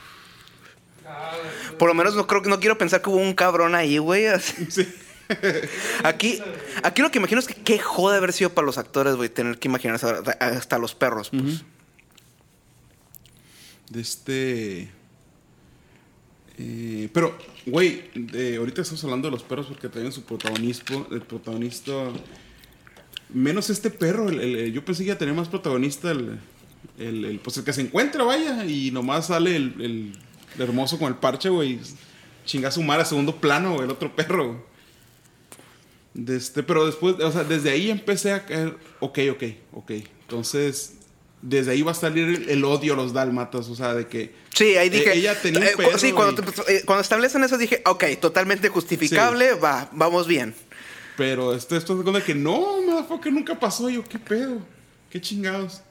Por 1.78 1.90
lo 1.90 1.94
menos 1.94 2.16
no 2.16 2.26
creo 2.28 2.42
que 2.42 2.50
no 2.50 2.60
quiero 2.60 2.78
pensar 2.78 3.02
que 3.02 3.10
hubo 3.10 3.18
un 3.18 3.34
cabrón 3.34 3.76
ahí, 3.76 3.98
güey. 3.98 4.26
así. 4.28 4.68
Sí. 4.70 4.88
Aquí, 6.04 6.40
aquí 6.84 7.02
lo 7.02 7.10
que 7.12 7.18
imagino 7.20 7.40
es 7.40 7.48
que 7.48 7.56
qué 7.56 7.80
joda 7.80 8.18
haber 8.18 8.32
sido 8.34 8.52
para 8.52 8.66
los 8.66 8.78
actores, 8.78 9.16
güey, 9.16 9.30
tener 9.30 9.58
que 9.58 9.68
imaginarse 9.68 10.06
hasta 10.40 10.78
los 10.78 10.94
perros, 10.96 11.30
pues. 11.30 11.64
De 13.90 14.02
este. 14.02 14.90
eh, 16.58 17.10
pero, 17.14 17.38
güey, 17.66 18.10
de- 18.16 18.58
ahorita 18.58 18.82
estamos 18.82 19.04
hablando 19.04 19.28
de 19.28 19.32
los 19.32 19.44
perros 19.44 19.68
porque 19.68 19.90
también 19.90 20.12
su 20.12 20.24
protagonismo, 20.24 21.08
el 21.12 21.22
protagonista. 21.22 21.92
Menos 23.34 23.70
este 23.70 23.90
perro, 23.90 24.30
el- 24.30 24.40
el- 24.40 24.56
el- 24.58 24.74
yo 24.74 24.86
pensé 24.86 25.02
que 25.04 25.08
iba 25.08 25.16
a 25.16 25.18
tener 25.20 25.34
más 25.34 25.50
protagonista 25.50 26.12
el, 26.12 26.40
el, 27.00 27.26
el- 27.26 27.40
pues 27.40 27.58
el 27.58 27.64
que 27.64 27.74
se 27.74 27.82
encuentra, 27.82 28.24
vaya, 28.24 28.64
y 28.66 28.92
nomás 28.92 29.28
sale 29.28 29.56
el, 29.56 29.74
el- 29.82 30.14
el 30.56 30.62
hermoso 30.62 30.98
con 31.00 31.08
el 31.10 31.16
parche, 31.16 31.50
güey. 31.50 31.80
Chinga 32.46 32.70
su 32.70 32.84
madre 32.84 33.02
a 33.02 33.06
segundo 33.06 33.36
plano, 33.38 33.74
güey, 33.74 33.86
el 33.86 33.92
otro 33.92 34.16
perro, 34.16 34.66
este, 36.28 36.64
pero 36.64 36.86
después, 36.86 37.16
o 37.20 37.32
sea, 37.32 37.44
desde 37.44 37.72
ahí 37.72 37.90
empecé 37.90 38.32
a 38.32 38.46
caer, 38.46 38.76
ok, 39.00 39.20
ok, 39.32 39.44
ok. 39.74 39.92
Entonces, 40.22 40.94
desde 41.42 41.72
ahí 41.72 41.82
va 41.82 41.92
a 41.92 41.96
salir 41.96 42.28
el, 42.28 42.50
el 42.50 42.64
odio 42.64 42.94
a 42.94 42.96
los 42.96 43.14
dálmatas, 43.14 43.68
o 43.70 43.76
sea, 43.76 43.94
de 43.94 44.08
que... 44.08 44.34
Sí, 44.54 44.78
ahí 44.78 44.90
dije. 44.90 45.12
Eh, 45.12 45.18
ella 45.18 45.40
tenía 45.40 45.60
un 45.60 45.66
eh, 45.68 45.74
perro 45.76 45.98
sí, 46.00 46.12
cuando, 46.12 46.42
y- 46.42 46.72
eh, 46.72 46.82
cuando 46.86 47.02
establecen 47.02 47.44
eso 47.44 47.58
dije, 47.58 47.82
ok, 47.86 48.04
totalmente 48.20 48.70
justificable, 48.70 49.54
va, 49.56 49.90
vamos 49.92 50.28
bien. 50.28 50.56
Pero 51.18 51.54
esto, 51.54 51.76
esto 51.76 51.96
es 51.98 52.04
cuenta 52.04 52.24
que 52.24 52.36
no, 52.36 52.82
motherfucker, 52.82 53.32
nunca 53.32 53.58
pasó. 53.60 53.90
Yo, 53.90 54.04
¿qué 54.04 54.20
pedo? 54.20 54.60
¿Qué 55.10 55.22
chingados? 55.22 55.82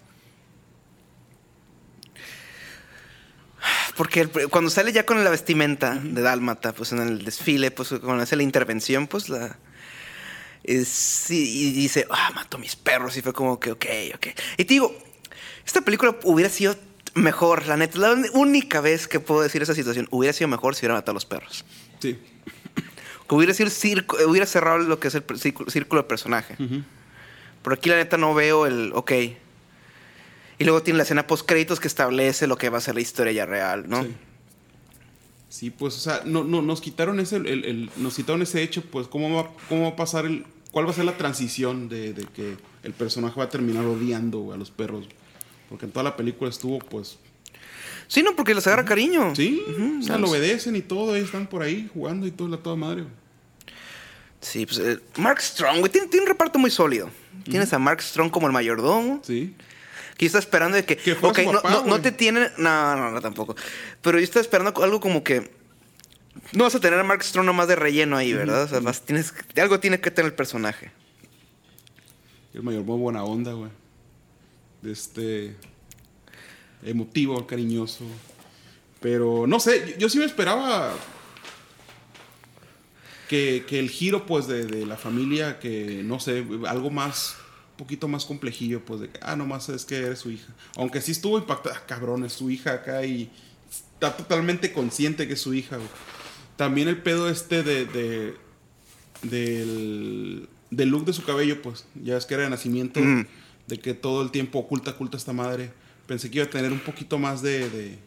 Porque 3.96 4.26
cuando 4.50 4.70
sale 4.70 4.92
ya 4.92 5.06
con 5.06 5.22
la 5.22 5.30
vestimenta 5.30 5.94
de 6.02 6.20
Dálmata, 6.20 6.72
pues 6.74 6.92
en 6.92 6.98
el 6.98 7.24
desfile, 7.24 7.70
pues 7.70 7.90
cuando 8.02 8.22
hace 8.22 8.36
la 8.36 8.42
intervención, 8.42 9.06
pues 9.06 9.28
la. 9.28 9.56
Sí, 10.86 11.68
y 11.68 11.72
dice, 11.72 12.06
ah, 12.10 12.30
mato 12.34 12.56
a 12.56 12.60
mis 12.60 12.76
perros. 12.76 13.16
Y 13.16 13.22
fue 13.22 13.32
como 13.32 13.58
que, 13.60 13.72
ok, 13.72 13.86
ok. 14.14 14.26
Y 14.58 14.64
te 14.64 14.74
digo, 14.74 14.96
esta 15.66 15.80
película 15.82 16.16
hubiera 16.24 16.50
sido 16.50 16.76
mejor, 17.14 17.66
la 17.66 17.76
neta. 17.76 17.98
La 17.98 18.14
única 18.32 18.80
vez 18.80 19.06
que 19.08 19.20
puedo 19.20 19.42
decir 19.42 19.62
esa 19.62 19.74
situación, 19.74 20.08
hubiera 20.10 20.32
sido 20.32 20.48
mejor 20.48 20.74
si 20.74 20.80
hubiera 20.80 20.94
matado 20.94 21.12
a 21.12 21.14
los 21.14 21.26
perros. 21.26 21.64
Sí. 22.00 22.18
Hubiera 23.28 23.52
sido 23.54 23.70
circo, 23.70 24.16
hubiera 24.28 24.46
cerrado 24.46 24.78
lo 24.78 25.00
que 25.00 25.08
es 25.08 25.14
el 25.14 25.24
círculo, 25.38 25.70
círculo 25.70 26.02
del 26.02 26.06
personaje. 26.06 26.56
Pero 27.62 27.74
aquí 27.74 27.88
la 27.88 27.96
neta 27.96 28.16
no 28.16 28.32
veo 28.34 28.66
el, 28.66 28.92
ok. 28.94 29.12
Y 30.58 30.64
luego 30.64 30.82
tiene 30.82 30.98
la 30.98 31.02
escena 31.02 31.26
post 31.26 31.46
créditos 31.48 31.80
que 31.80 31.88
establece 31.88 32.46
lo 32.46 32.56
que 32.56 32.68
va 32.68 32.78
a 32.78 32.80
ser 32.80 32.94
la 32.94 33.00
historia 33.00 33.32
ya 33.32 33.44
real, 33.46 33.88
¿no? 33.88 34.02
Sí. 34.04 34.14
Sí, 35.48 35.70
pues, 35.70 35.94
o 35.96 36.00
sea, 36.00 36.22
no, 36.24 36.42
no, 36.44 36.62
nos 36.62 36.80
quitaron 36.80 37.18
ese, 37.20 37.36
el, 37.36 37.46
el- 37.64 37.90
nos 37.96 38.16
quitaron 38.16 38.42
ese 38.42 38.62
hecho, 38.62 38.82
pues, 38.82 39.06
¿cómo 39.06 39.34
va, 39.36 39.50
cómo 39.68 39.82
va 39.82 39.88
a 39.90 39.96
pasar 39.96 40.26
el, 40.26 40.44
cuál 40.74 40.86
va 40.86 40.90
a 40.90 40.94
ser 40.94 41.04
la 41.06 41.16
transición 41.16 41.88
de, 41.88 42.12
de 42.12 42.26
que 42.26 42.56
el 42.82 42.92
personaje 42.92 43.38
va 43.38 43.44
a 43.44 43.48
terminar 43.48 43.86
odiando 43.86 44.52
a 44.52 44.56
los 44.58 44.70
perros? 44.70 45.06
Porque 45.70 45.86
en 45.86 45.92
toda 45.92 46.02
la 46.04 46.16
película 46.16 46.50
estuvo, 46.50 46.78
pues, 46.80 47.18
Sí, 48.06 48.22
no, 48.22 48.36
porque 48.36 48.54
les 48.54 48.66
agarra 48.66 48.84
cariño. 48.84 49.34
sí, 49.34 49.62
Ujú, 49.66 50.00
o 50.00 50.02
sea, 50.02 50.16
no, 50.18 50.26
lo 50.26 50.30
obedecen 50.32 50.76
y 50.76 50.82
todo, 50.82 51.14
ahí 51.14 51.22
están 51.22 51.46
por 51.46 51.62
ahí 51.62 51.88
jugando 51.94 52.26
y 52.26 52.30
todo, 52.32 52.48
la 52.48 52.58
toda 52.58 52.76
madre. 52.76 53.04
Sí, 54.40 54.66
pues 54.66 54.78
eh, 54.78 54.98
Mark 55.16 55.40
Strong, 55.40 55.78
güey, 55.78 55.90
tiene, 55.90 56.08
tiene 56.08 56.24
un 56.24 56.28
reparto 56.28 56.58
muy 56.58 56.70
sólido. 56.70 57.08
Tienes 57.44 57.72
a 57.72 57.78
Mark 57.78 58.02
Strong 58.02 58.30
como 58.30 58.46
el 58.46 58.52
mayordomo. 58.52 59.20
Sí. 59.24 59.54
Que 60.18 60.24
yo 60.24 60.26
estaba 60.26 60.40
esperando 60.40 60.76
de 60.76 60.84
que. 60.84 60.96
Que 60.96 61.14
fuera 61.14 61.30
ok, 61.30 61.38
su 61.38 61.52
no, 61.52 61.62
papá, 61.62 61.70
no- 61.70 61.84
no 61.86 62.00
te 62.00 62.12
tienen. 62.12 62.48
No, 62.58 62.94
no, 62.96 63.10
no, 63.10 63.20
tampoco. 63.22 63.56
Pero 64.02 64.18
yo 64.18 64.24
estaba 64.24 64.42
esperando 64.42 64.82
algo 64.82 65.00
como 65.00 65.24
que. 65.24 65.50
No 66.52 66.64
vas 66.64 66.74
a 66.74 66.80
tener 66.80 66.98
a 66.98 67.04
Mark 67.04 67.22
Strong 67.22 67.46
nomás 67.46 67.68
de 67.68 67.76
relleno 67.76 68.16
ahí, 68.16 68.32
¿verdad? 68.32 68.64
O 68.64 68.68
sea, 68.68 68.80
vas- 68.80 69.02
tienes, 69.02 69.32
algo 69.56 69.80
tiene 69.80 70.00
que 70.00 70.10
tener 70.10 70.30
el 70.30 70.36
personaje. 70.36 70.90
El 72.52 72.62
mayor 72.62 72.84
muy 72.84 72.98
buena 72.98 73.24
onda, 73.24 73.52
güey. 73.52 73.70
De 74.82 74.92
este. 74.92 75.56
Emotivo, 76.84 77.46
cariñoso. 77.46 78.04
Pero 79.00 79.46
no 79.46 79.58
sé, 79.60 79.92
yo, 79.92 79.96
yo 79.98 80.08
sí 80.08 80.18
me 80.18 80.24
esperaba. 80.24 80.94
Que, 83.28 83.64
que 83.66 83.78
el 83.78 83.88
giro, 83.90 84.26
pues, 84.26 84.46
de, 84.46 84.66
de 84.66 84.84
la 84.86 84.96
familia, 84.96 85.58
que 85.58 86.02
no 86.04 86.20
sé, 86.20 86.44
algo 86.66 86.90
más. 86.90 87.36
Un 87.72 87.78
poquito 87.78 88.06
más 88.06 88.24
complejillo, 88.24 88.84
pues, 88.84 89.00
de 89.00 89.08
que, 89.10 89.18
ah, 89.22 89.34
nomás 89.34 89.68
es 89.68 89.84
que 89.84 89.96
eres 89.96 90.20
su 90.20 90.30
hija. 90.30 90.52
Aunque 90.76 91.00
sí 91.00 91.10
estuvo 91.12 91.38
impactada, 91.38 91.76
ah, 91.78 91.86
cabrón, 91.86 92.24
es 92.24 92.32
su 92.34 92.48
hija 92.50 92.72
acá 92.74 93.04
y 93.04 93.30
está 93.68 94.16
totalmente 94.16 94.72
consciente 94.72 95.26
que 95.26 95.32
es 95.34 95.40
su 95.40 95.54
hija, 95.54 95.76
güey. 95.76 95.88
También 96.56 96.88
el 96.88 96.98
pedo 97.02 97.28
este 97.28 97.62
de, 97.62 97.84
de- 97.86 98.34
del, 99.22 100.48
del 100.70 100.88
look 100.88 101.04
de 101.04 101.12
su 101.12 101.24
cabello, 101.24 101.62
pues, 101.62 101.84
ya 101.94 102.16
es 102.16 102.26
que 102.26 102.34
era 102.34 102.44
de 102.44 102.50
nacimiento, 102.50 103.00
Mm. 103.00 103.26
de 103.66 103.78
que 103.80 103.94
todo 103.94 104.22
el 104.22 104.30
tiempo 104.30 104.58
oculta, 104.58 104.92
oculta 104.92 105.16
esta 105.16 105.32
madre. 105.32 105.70
Pensé 106.06 106.30
que 106.30 106.38
iba 106.38 106.46
a 106.46 106.50
tener 106.50 106.70
un 106.72 106.80
poquito 106.80 107.18
más 107.18 107.40
de, 107.42 107.68
de- 107.70 107.98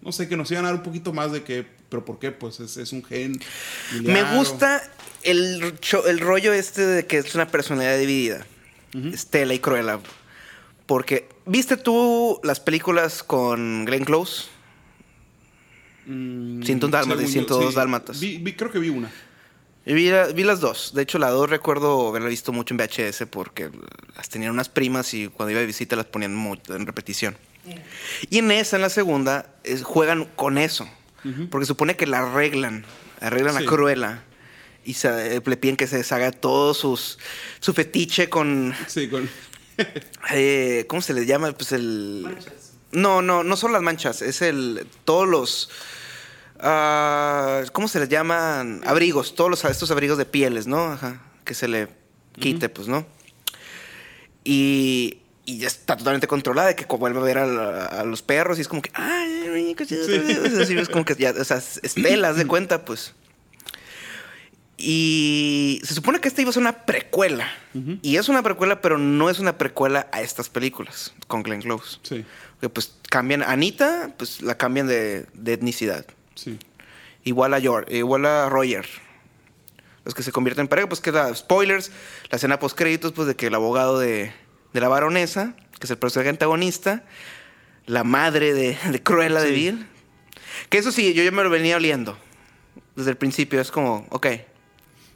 no 0.00 0.12
sé, 0.12 0.28
que 0.28 0.36
nos 0.36 0.50
iban 0.50 0.64
a 0.64 0.68
dar 0.68 0.76
un 0.76 0.82
poquito 0.82 1.12
más 1.12 1.32
de 1.32 1.42
que, 1.42 1.66
pero 1.88 2.04
¿por 2.04 2.18
qué? 2.18 2.32
Pues 2.32 2.60
es, 2.60 2.76
es 2.76 2.92
un 2.92 3.04
gen. 3.04 3.38
Me 4.02 4.22
gusta 4.36 4.82
el, 5.22 5.74
el 6.06 6.20
rollo 6.20 6.52
este 6.52 6.86
de 6.86 7.06
que 7.06 7.18
es 7.18 7.34
una 7.34 7.48
personalidad 7.48 7.98
dividida. 7.98 8.46
Estela 9.12 9.52
y 9.52 9.58
Cruella. 9.58 10.00
Porque, 10.86 11.28
¿viste 11.44 11.76
tú 11.76 12.40
las 12.42 12.60
películas 12.60 13.22
con 13.22 13.84
Glenn 13.84 14.04
Close? 14.04 14.44
Mm, 16.06 16.62
101 16.62 16.90
dálmatas 16.92 17.24
y 17.28 17.32
según 17.32 17.48
yo, 17.48 17.54
102 17.56 17.74
dálmatas. 17.74 18.20
Vi, 18.20 18.38
vi- 18.38 18.54
creo 18.54 18.70
que 18.70 18.78
vi 18.78 18.88
una. 18.88 19.10
Y 19.84 19.92
Vi, 19.94 20.08
la- 20.10 20.26
vi 20.28 20.42
las 20.44 20.60
dos. 20.60 20.92
De 20.94 21.02
hecho, 21.02 21.18
la 21.18 21.30
dos 21.30 21.48
recuerdo 21.50 22.08
haberla 22.08 22.28
visto 22.28 22.52
mucho 22.52 22.74
en 22.74 22.78
VHS 22.78 23.26
porque 23.26 23.70
las 24.16 24.28
tenían 24.28 24.50
unas 24.52 24.68
primas 24.68 25.12
y 25.14 25.28
cuando 25.28 25.50
iba 25.52 25.60
de 25.60 25.66
visita 25.66 25.94
las 25.96 26.06
ponían 26.06 26.34
mu- 26.34 26.56
en 26.68 26.86
repetición. 26.86 27.36
Y 28.30 28.38
en 28.38 28.50
esa, 28.52 28.76
en 28.76 28.82
la 28.82 28.90
segunda, 28.90 29.46
es- 29.64 29.82
juegan 29.82 30.24
con 30.36 30.58
eso. 30.58 30.88
Porque 31.50 31.66
supone 31.66 31.96
que 31.96 32.06
la 32.06 32.20
arreglan. 32.20 32.84
Arreglan 33.20 33.56
Sí. 33.58 33.64
a 33.64 33.66
Cruella. 33.66 34.22
Y 34.84 34.94
se, 34.94 35.36
eh, 35.36 35.42
le 35.44 35.56
piden 35.56 35.76
que 35.76 35.88
se 35.88 35.96
deshaga 35.96 36.30
todo 36.30 36.72
sus, 36.74 37.18
su 37.58 37.72
fetiche 37.74 38.28
con... 38.28 38.72
Sí, 38.86 39.08
con. 39.08 39.28
eh, 40.32 40.84
¿Cómo 40.88 41.02
se 41.02 41.12
le 41.14 41.26
llama? 41.26 41.50
Pues 41.52 41.72
el... 41.72 42.20
Manchas. 42.24 42.72
No, 42.92 43.20
no, 43.22 43.42
no 43.42 43.56
son 43.56 43.72
las 43.72 43.82
manchas. 43.82 44.22
Es 44.22 44.42
el... 44.42 44.86
Todos 45.04 45.28
los... 45.28 45.70
ah, 46.60 47.62
¿Cómo 47.72 47.88
se 47.88 48.00
les 48.00 48.08
llaman? 48.08 48.80
Abrigos. 48.86 49.34
Todos 49.34 49.50
los, 49.50 49.64
estos 49.64 49.90
abrigos 49.90 50.18
de 50.18 50.24
pieles, 50.26 50.66
¿no? 50.66 50.92
Ajá. 50.92 51.20
Que 51.44 51.54
se 51.54 51.68
le 51.68 51.88
quite, 52.38 52.68
pues, 52.68 52.88
¿no? 52.88 53.06
Y... 54.44 55.18
Y 55.48 55.58
ya 55.58 55.68
está 55.68 55.96
totalmente 55.96 56.26
controlada 56.26 56.66
de 56.66 56.74
que 56.74 56.84
vuelve 56.96 57.20
a 57.20 57.22
ver 57.22 57.38
a, 57.38 57.46
la- 57.46 57.84
a 57.86 58.04
los 58.04 58.20
perros 58.20 58.58
y 58.58 58.62
es 58.62 58.66
como 58.68 58.82
que... 58.82 58.90
Ay, 58.94 59.44
ay, 59.54 59.74
qué 59.76 59.86
chido". 59.86 60.02
O 60.02 60.48
sea, 60.50 60.66
sí, 60.66 60.76
es 60.76 60.88
como 60.88 61.04
que 61.04 61.14
ya... 61.14 61.30
O 61.38 61.44
sea, 61.44 61.58
estelas 61.58 62.36
de 62.36 62.46
cuenta, 62.48 62.84
pues. 62.84 63.14
Y 64.76 65.80
se 65.84 65.94
supone 65.94 66.20
que 66.20 66.26
esta 66.28 66.40
iba 66.42 66.50
a 66.50 66.52
ser 66.52 66.62
una 66.62 66.84
precuela. 66.84 67.48
Y 68.02 68.16
es 68.16 68.28
una 68.28 68.42
precuela, 68.42 68.80
pero 68.80 68.98
no 68.98 69.30
es 69.30 69.38
una 69.38 69.56
precuela 69.56 70.08
a 70.12 70.20
estas 70.20 70.48
películas 70.48 71.12
con 71.28 71.42
Glenn 71.44 71.62
Close. 71.62 71.98
Sí. 72.02 72.24
Que 72.60 72.68
pues 72.68 72.94
cambian. 73.08 73.42
Anita, 73.42 74.10
pues 74.16 74.42
la 74.42 74.56
cambian 74.58 74.86
de, 74.88 75.26
de 75.34 75.52
etnicidad. 75.52 76.06
Sí. 76.36 76.58
Igual 77.24 77.54
a, 77.54 77.60
George, 77.60 77.96
igual 77.96 78.24
a 78.24 78.48
Roger. 78.48 78.86
Los 80.04 80.14
que 80.14 80.22
se 80.22 80.30
convierten 80.30 80.62
en 80.62 80.68
pareja, 80.68 80.88
pues 80.88 81.00
queda 81.00 81.34
spoilers. 81.34 81.90
La 82.30 82.36
escena 82.36 82.60
post 82.60 82.78
créditos, 82.78 83.10
pues 83.10 83.26
de 83.26 83.34
que 83.34 83.48
el 83.48 83.54
abogado 83.56 83.98
de, 83.98 84.32
de 84.72 84.80
la 84.80 84.86
baronesa, 84.86 85.56
que 85.80 85.86
es 85.86 85.90
el 85.90 85.98
personaje 85.98 86.30
antagonista, 86.30 87.04
la 87.86 88.04
madre 88.04 88.54
de, 88.54 88.78
de 88.90 89.02
Cruella 89.02 89.40
de. 89.40 89.50
Vil. 89.50 89.86
Que 90.68 90.78
eso 90.78 90.92
sí, 90.92 91.12
yo 91.14 91.24
ya 91.24 91.32
me 91.32 91.42
lo 91.42 91.50
venía 91.50 91.76
oliendo. 91.76 92.16
Desde 92.94 93.10
el 93.10 93.16
principio, 93.16 93.60
es 93.60 93.70
como, 93.70 94.06
ok. 94.10 94.26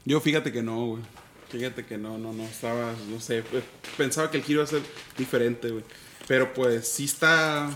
Yo 0.04 0.20
fíjate 0.20 0.50
que 0.52 0.62
no, 0.62 0.86
güey. 0.86 1.02
Fíjate 1.50 1.84
que 1.84 1.98
no, 1.98 2.18
no, 2.18 2.32
no. 2.32 2.44
Estaba, 2.44 2.92
no 3.08 3.20
sé. 3.20 3.44
Pensaba 3.96 4.30
que 4.30 4.38
el 4.38 4.44
giro 4.44 4.60
iba 4.60 4.64
a 4.64 4.66
ser 4.66 4.82
diferente, 5.16 5.70
güey. 5.70 5.84
Pero 6.26 6.52
pues 6.52 6.88
sí 6.88 7.04
está. 7.04 7.70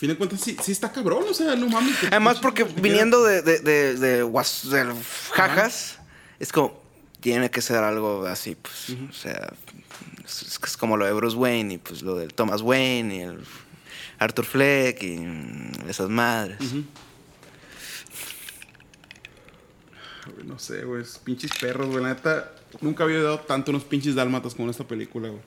Fin 0.00 0.08
de 0.08 0.16
cuentas, 0.16 0.40
sí, 0.40 0.56
sí 0.62 0.72
está 0.72 0.90
cabrón. 0.90 1.24
O 1.28 1.34
sea, 1.34 1.54
no 1.56 1.68
mames. 1.68 1.94
Además, 2.04 2.38
porque 2.40 2.64
que 2.64 2.80
viniendo 2.80 3.22
de, 3.22 3.42
de, 3.42 3.58
de, 3.58 3.94
de 3.96 4.22
guas- 4.24 4.62
de 4.70 4.94
jajas, 5.32 5.98
es 6.38 6.50
como, 6.52 6.80
tiene 7.20 7.50
que 7.50 7.60
ser 7.60 7.84
algo 7.84 8.24
así, 8.26 8.54
pues. 8.56 8.96
O 9.10 9.12
sea, 9.12 9.52
es, 10.24 10.76
como 10.78 10.96
lo 10.96 11.04
de 11.04 11.12
Bruce 11.12 11.36
Wayne 11.36 11.74
y 11.74 11.78
pues 11.78 12.00
lo 12.00 12.14
del 12.16 12.32
Thomas 12.32 12.62
Wayne 12.62 13.14
y 13.14 13.20
el 13.20 13.44
Arthur 14.18 14.46
Fleck 14.46 15.02
y 15.02 15.20
esas 15.86 16.08
madres. 16.08 16.56
No 20.44 20.58
sé, 20.58 20.84
güey. 20.84 21.02
es 21.02 21.18
Pinches 21.18 21.50
perros, 21.60 21.88
güey. 21.88 22.02
La 22.02 22.14
neta, 22.14 22.52
nunca 22.80 23.04
había 23.04 23.20
dado 23.22 23.40
tanto 23.40 23.70
unos 23.70 23.84
pinches 23.84 24.14
dálmatas 24.14 24.54
como 24.54 24.64
en 24.64 24.70
esta 24.70 24.84
película, 24.84 25.28
güey. 25.28 25.42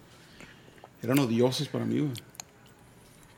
Eran 1.01 1.17
odiosos 1.17 1.67
para 1.67 1.85
mí, 1.85 1.99
güey. 1.99 2.13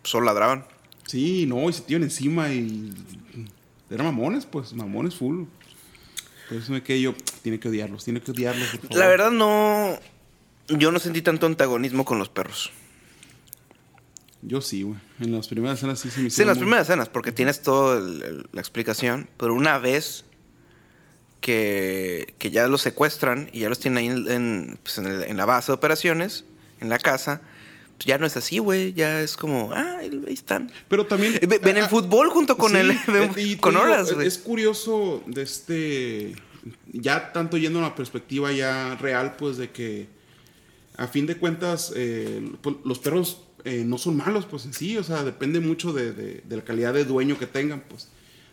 Solo 0.04 0.26
ladraban. 0.26 0.66
Sí, 1.08 1.46
no, 1.46 1.70
y 1.70 1.74
se 1.74 1.82
tiran 1.84 2.04
encima 2.04 2.52
y. 2.52 2.94
Eran 3.90 4.08
mamones, 4.08 4.46
pues, 4.46 4.74
mamones 4.74 5.16
full. 5.16 5.44
Por 6.50 6.58
eso 6.58 6.72
me 6.72 6.82
quedé 6.84 7.02
yo, 7.02 7.14
tiene 7.42 7.60
que 7.60 7.70
odiarlos, 7.70 8.04
tiene 8.04 8.22
que 8.22 8.32
odiarlos. 8.32 8.68
por 8.70 8.80
favor". 8.82 8.98
La 8.98 9.08
verdad, 9.08 9.32
no. 9.32 10.00
Yo 10.68 10.92
no 10.92 11.00
sentí 11.00 11.22
tanto 11.22 11.46
antagonismo 11.46 12.06
con 12.06 12.18
los 12.18 12.30
perros. 12.30 12.72
Yo 14.42 14.62
sí, 14.62 14.84
güey. 14.84 14.98
En 15.20 15.32
las 15.32 15.48
primeras 15.48 15.78
escenas 15.80 16.00
sí 16.00 16.10
se 16.10 16.22
me 16.22 16.30
Sí, 16.30 16.42
en 16.42 16.48
las 16.48 16.58
muy- 16.58 16.64
primeras 16.66 16.88
escenas, 16.90 17.10
porque 17.10 17.32
tienes 17.32 17.62
toda 17.62 18.00
la 18.00 18.60
explicación, 18.62 19.28
pero 19.38 19.54
una 19.54 19.78
vez 19.80 20.26
que, 21.42 22.34
que 22.40 22.52
ya 22.52 22.68
los 22.68 22.82
secuestran 22.82 23.50
y 23.54 23.60
ya 23.62 23.70
los 23.70 23.80
tienen 23.80 23.98
ahí 23.98 24.08
en, 24.08 24.32
en, 24.32 24.80
pues, 24.84 24.98
en 24.98 25.06
el- 25.08 25.24
en 25.24 25.38
la 25.38 25.46
base 25.46 25.68
de 25.72 25.76
operaciones, 25.76 26.46
en 26.80 26.90
la 26.90 26.98
casa, 27.00 27.42
ya 28.00 28.18
no 28.18 28.26
es 28.26 28.36
así, 28.38 28.58
güey. 28.60 28.94
Ya 28.94 29.22
es 29.22 29.38
como, 29.38 29.72
ah, 29.74 29.98
ahí 30.00 30.34
están. 30.34 30.72
Pero 30.88 31.06
también. 31.06 31.34
Ve- 31.48 31.60
Ven 31.60 31.78
el 31.78 31.84
ah, 31.86 31.90
fútbol 31.90 32.30
junto 32.30 32.58
con 32.58 32.72
sí, 32.72 32.78
el. 32.78 32.92
eh, 32.92 33.32
y 33.38 33.56
con 33.58 33.76
horas, 33.78 34.12
güey. 34.14 34.28
Es 34.28 34.38
curioso 34.38 35.24
de 35.28 35.42
este. 35.44 36.36
Ya 36.92 37.32
tanto 37.32 37.58
yendo 37.58 37.80
a 37.80 37.84
una 37.84 37.96
perspectiva 37.96 38.52
ya 38.52 38.96
real, 38.96 39.36
pues 39.38 39.58
de 39.58 39.70
que 39.70 40.08
a 40.98 41.08
fin 41.08 41.26
de 41.28 41.38
cuentas 41.38 41.94
eh, 41.96 42.52
pues, 42.62 42.78
los 42.86 42.98
perros 43.00 43.42
eh, 43.66 43.84
no 43.86 43.98
son 43.98 44.16
malos, 44.18 44.46
pues 44.46 44.66
en 44.66 44.74
sí, 44.74 44.98
o 44.98 45.04
sea, 45.04 45.24
depende 45.24 45.60
mucho 45.60 45.92
de, 45.94 46.12
de- 46.14 46.42
de 46.44 46.56
la 46.56 46.64
calidad 46.64 46.94
de 46.94 47.06
dueño 47.06 47.38
que 47.38 47.46
tengan, 47.48 47.82
pues. 47.88 48.08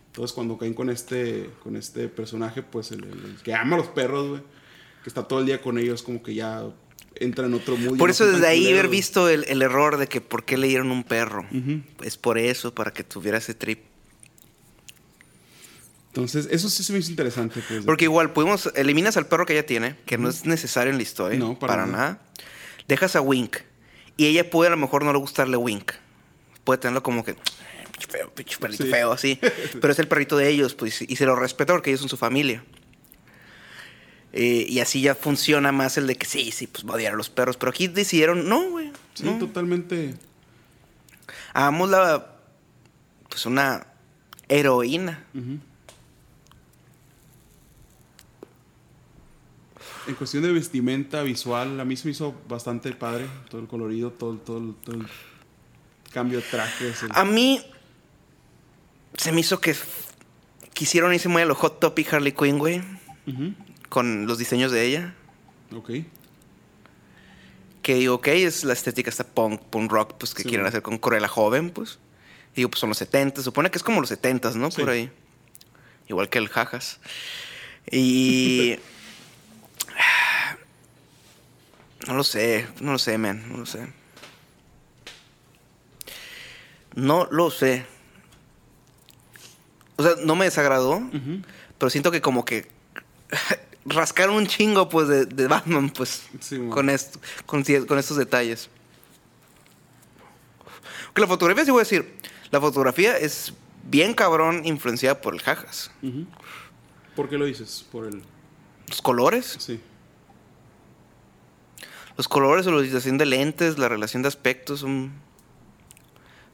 Entonces 0.09 0.35
cuando 0.35 0.59
caen 0.59 0.75
con 0.75 0.91
este, 0.91 1.49
con 1.63 1.75
este 1.77 2.09
personaje, 2.09 2.63
pues 2.63 2.91
el, 2.93 3.05
el- 3.05 3.25
el 3.25 3.37
que 3.43 3.55
ama 3.55 3.77
a 3.77 3.79
los 3.79 3.89
perros, 3.89 4.29
güey, 4.29 4.43
que 5.03 5.09
está 5.09 5.23
todo 5.27 5.39
el 5.41 5.47
día 5.47 5.63
con 5.63 5.79
ellos, 5.79 6.03
como 6.03 6.23
que 6.23 6.35
ya 6.35 6.65
entra 7.17 7.47
en 7.47 7.55
otro 7.55 7.77
y 7.77 7.97
Por 7.97 8.11
eso 8.11 8.27
desde 8.27 8.47
ahí 8.47 8.61
culeros, 8.61 8.79
haber 8.81 8.91
visto 8.91 9.29
el, 9.29 9.45
el 9.49 9.63
error 9.63 9.97
de 9.97 10.07
que 10.09 10.21
por 10.21 10.45
qué 10.45 10.57
le 10.57 10.69
dieron 10.69 10.91
un 10.91 11.05
perro. 11.05 11.47
Es 12.03 12.17
por 12.17 12.39
eso, 12.39 12.75
para 12.75 12.93
que 12.93 13.05
tuviera 13.05 13.39
ese 13.39 13.55
trip. 13.55 13.81
Entonces, 16.09 16.47
eso 16.51 16.69
sí 16.69 16.83
se 16.85 16.93
me 16.93 16.99
hizo 16.99 17.11
interesante, 17.11 17.63
pues. 17.67 17.85
Porque 17.87 18.05
igual, 18.05 18.33
pudimos, 18.33 18.71
eliminas 18.75 19.17
al 19.17 19.27
perro 19.27 19.47
que 19.47 19.55
ella 19.55 19.65
tiene, 19.65 19.97
que 20.05 20.19
no 20.19 20.29
es 20.29 20.45
necesario 20.45 20.91
en 20.91 20.99
la 20.99 21.03
historia, 21.03 21.39
No, 21.39 21.59
para 21.59 21.73
para, 21.73 21.87
nada. 21.87 21.99
nada. 21.99 22.23
Dejas 22.87 23.17
a 23.17 23.23
Wink. 23.23 23.57
Y 24.19 24.27
ella 24.27 24.51
puede 24.51 24.69
a 24.69 24.71
lo 24.73 24.77
mejor 24.77 25.05
no 25.05 25.13
le 25.13 25.19
gustarle 25.19 25.57
Wink. 25.57 25.93
Puede 26.65 26.79
tenerlo 26.79 27.03
como 27.03 27.25
que, 27.25 27.35
feo, 28.11 28.31
pinche 28.35 28.59
perrito 28.59 28.85
Sí. 28.85 28.91
feo, 28.91 29.11
así. 29.13 29.39
Pero 29.81 29.91
es 29.93 29.99
el 29.99 30.07
perrito 30.07 30.37
de 30.37 30.49
ellos, 30.51 30.75
pues, 30.75 31.01
y 31.01 31.17
se 31.17 31.25
lo 31.25 31.35
respeta 31.35 31.73
porque 31.73 31.89
ellos 31.91 32.01
son 32.01 32.11
su 32.11 32.19
familia. 32.19 32.63
Eh, 34.33 34.65
y 34.69 34.81
así 34.81 35.03
ya 35.03 35.15
funciona 35.15 35.73
más 35.73 35.99
el 35.99 36.07
de 36.07 36.17
que 36.17 36.27
sí, 36.27 36.51
sí, 36.53 36.67
pues 36.67 36.87
va 36.87 36.93
a 36.93 36.97
odiar 36.97 37.13
a 37.13 37.17
los 37.17 37.29
perros. 37.31 37.57
Pero 37.57 37.71
aquí 37.71 37.89
decidieron, 37.89 38.49
no, 38.49 38.71
güey. 38.71 38.91
Sí, 39.15 39.25
no. 39.25 39.39
totalmente. 39.39 40.15
Hagamos 41.53 41.91
la, 41.91 42.27
pues 43.29 43.45
una 43.47 43.87
heroína. 44.49 45.25
En 50.07 50.15
cuestión 50.17 50.43
de 50.43 50.51
vestimenta 50.53 51.23
visual, 51.23 51.79
a 51.81 51.85
mí 51.85 51.97
se 51.97 52.07
me 52.07 52.13
hizo 52.13 52.35
bastante 52.49 52.93
padre. 52.93 53.27
Todo 53.51 53.61
el 53.61 53.69
colorido, 53.69 54.11
todo, 54.11 54.33
el- 54.33 54.41
todo, 54.41 54.75
todo 54.85 54.97
el 54.97 55.07
cambio 56.13 56.39
de 56.41 56.45
trajes. 56.45 57.03
el- 57.03 57.11
A 57.15 57.25
mí 57.25 57.63
se 59.17 59.31
me 59.31 59.41
hizo 59.41 59.61
que 59.61 59.77
quisieron 60.75 61.13
irse 61.15 61.29
muy 61.29 61.43
a 61.43 61.45
lo 61.47 61.55
Hot 61.55 61.79
Topic 61.81 62.13
Harley 62.15 62.33
Quinn, 62.33 62.59
güey, 62.59 62.81
Ujú. 63.27 63.53
Con 63.93 64.27
los 64.27 64.39
diseños 64.39 64.73
de 64.73 64.87
ella. 64.87 65.15
Ok. 65.77 65.91
Que 67.83 67.97
digo, 67.97 68.15
ok, 68.15 68.29
es 68.29 68.65
la 68.65 68.73
estética 68.73 69.11
esta 69.11 69.25
punk, 69.25 69.61
punk 69.61 69.93
rock, 69.93 70.15
pues 70.17 70.33
que 70.33 70.45
Sí, 70.45 70.49
quieren 70.49 70.67
hacer 70.67 70.81
con 70.81 70.97
Cruella 70.97 71.29
joven, 71.29 71.69
pues. 71.69 71.99
Digo, 72.57 72.71
pues 72.71 72.81
son 72.81 72.89
los 72.89 72.97
70, 72.97 73.43
supone 73.43 73.71
que 73.71 73.77
es 73.77 73.85
como 73.85 74.01
los 74.01 74.09
70, 74.09 74.53
¿no? 74.53 74.71
Sí. 74.71 74.81
Por 74.81 74.89
ahí. 74.89 75.11
Igual 76.09 76.31
que 76.31 76.39
el 76.39 76.49
Jajas. 76.49 77.01
Y. 77.91 78.79
No 82.07 82.15
lo 82.15 82.25
sé, 82.25 82.67
no 82.81 82.93
lo 82.93 82.99
sé, 82.99 83.19
man, 83.19 83.45
no 83.49 83.59
lo 83.59 83.67
sé. 83.67 83.87
No 86.97 87.29
lo 87.31 87.51
sé. 87.51 87.85
O 89.97 90.03
sea, 90.03 90.13
no 90.25 90.35
me 90.35 90.47
desagradó, 90.47 91.01
pero 91.79 91.91
siento 91.91 92.11
que 92.11 92.21
como 92.21 92.45
que 92.45 92.67
rascaron 93.85 94.37
un 94.37 94.47
chingo, 94.47 94.89
pues, 94.89 95.09
de, 95.09 95.27
de 95.27 95.47
Batman, 95.49 95.91
pues, 95.91 96.25
Sí, 96.41 96.59
con 96.71 96.89
esto, 96.91 97.19
con, 97.47 97.61
estos 97.99 98.17
detalles. 98.17 98.69
Que 101.15 101.21
la 101.21 101.27
fotografía, 101.27 101.65
sí 101.65 101.71
voy 101.71 101.81
a 101.81 101.85
decir, 101.85 102.17
la 102.51 102.61
fotografía 102.61 103.17
es 103.19 103.53
bien 103.85 104.15
cabrón 104.15 104.65
influenciada 104.65 105.21
por 105.21 105.35
el 105.35 105.41
jajas. 105.43 105.91
Ujú. 106.03 106.27
¿Por 107.17 107.29
qué 107.29 107.37
lo 107.37 107.45
dices? 107.45 107.85
Por 107.91 108.07
el. 108.07 108.23
Los 108.89 109.03
colores, 109.03 109.57
Sí. 109.59 109.81
los 112.17 112.29
colores 112.29 112.67
o 112.67 112.71
la 112.71 112.79
utilización 112.79 113.17
de 113.19 113.27
lentes, 113.27 113.79
la 113.79 113.89
relación 113.89 114.23
de 114.23 114.29
aspectos 114.29 114.81
son, 114.81 115.13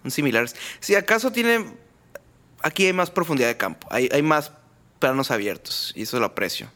son 0.03 0.11
similares. 0.11 0.55
Si 0.81 0.95
acaso 0.95 1.33
tiene, 1.33 1.67
aquí 2.63 2.87
hay 2.87 2.93
más 2.93 3.11
profundidad 3.11 3.49
de 3.49 3.57
campo, 3.57 3.87
hay, 3.91 4.09
hay 4.13 4.23
más 4.23 4.53
planos 4.99 5.31
abiertos 5.31 5.93
y 5.97 6.03
eso 6.03 6.19
lo 6.19 6.27
aprecio. 6.27 6.71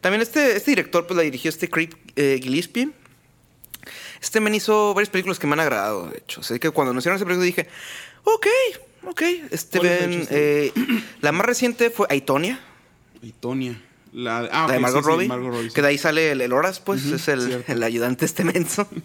También 0.00 0.22
este, 0.22 0.56
este 0.56 0.70
director 0.72 1.06
pues 1.06 1.16
la 1.16 1.22
dirigió 1.22 1.48
este 1.48 1.68
Creep 1.68 1.94
eh, 2.16 2.38
Gillespie. 2.42 2.90
Este 4.20 4.40
men 4.40 4.54
hizo 4.54 4.94
varias 4.94 5.10
películas 5.10 5.38
que 5.38 5.46
me 5.46 5.52
han 5.54 5.60
agradado, 5.60 6.08
de 6.08 6.18
hecho. 6.18 6.40
Así 6.40 6.58
que 6.58 6.70
cuando 6.70 6.90
anunciaron 6.90 7.16
esa 7.16 7.24
película 7.24 7.44
dije, 7.44 7.68
ok, 8.24 8.46
ok. 9.04 9.22
Este 9.50 9.78
¿Cuál 9.78 9.90
es 9.90 10.00
ven, 10.00 10.10
de 10.10 10.16
hecho, 10.16 10.22
este? 10.24 10.66
eh, 10.66 10.72
la 11.20 11.32
más 11.32 11.46
reciente 11.46 11.90
fue 11.90 12.06
Aitonia, 12.10 12.60
Y 13.22 13.32
Tonia. 13.32 13.80
La, 14.12 14.38
ah, 14.50 14.66
la 14.66 14.72
de 14.74 14.78
Margot 14.80 15.02
sí, 15.02 15.04
sí, 15.04 15.10
Robbie. 15.12 15.28
Margot 15.28 15.52
Robbie, 15.52 15.68
sí. 15.68 15.74
Que 15.74 15.82
de 15.82 15.88
ahí 15.88 15.98
sale 15.98 16.30
el, 16.32 16.40
el 16.40 16.52
Horas, 16.52 16.80
pues, 16.80 17.04
es 17.04 17.28
el, 17.28 17.64
el 17.66 17.82
ayudante 17.82 18.24
este 18.24 18.44
menso. 18.44 18.88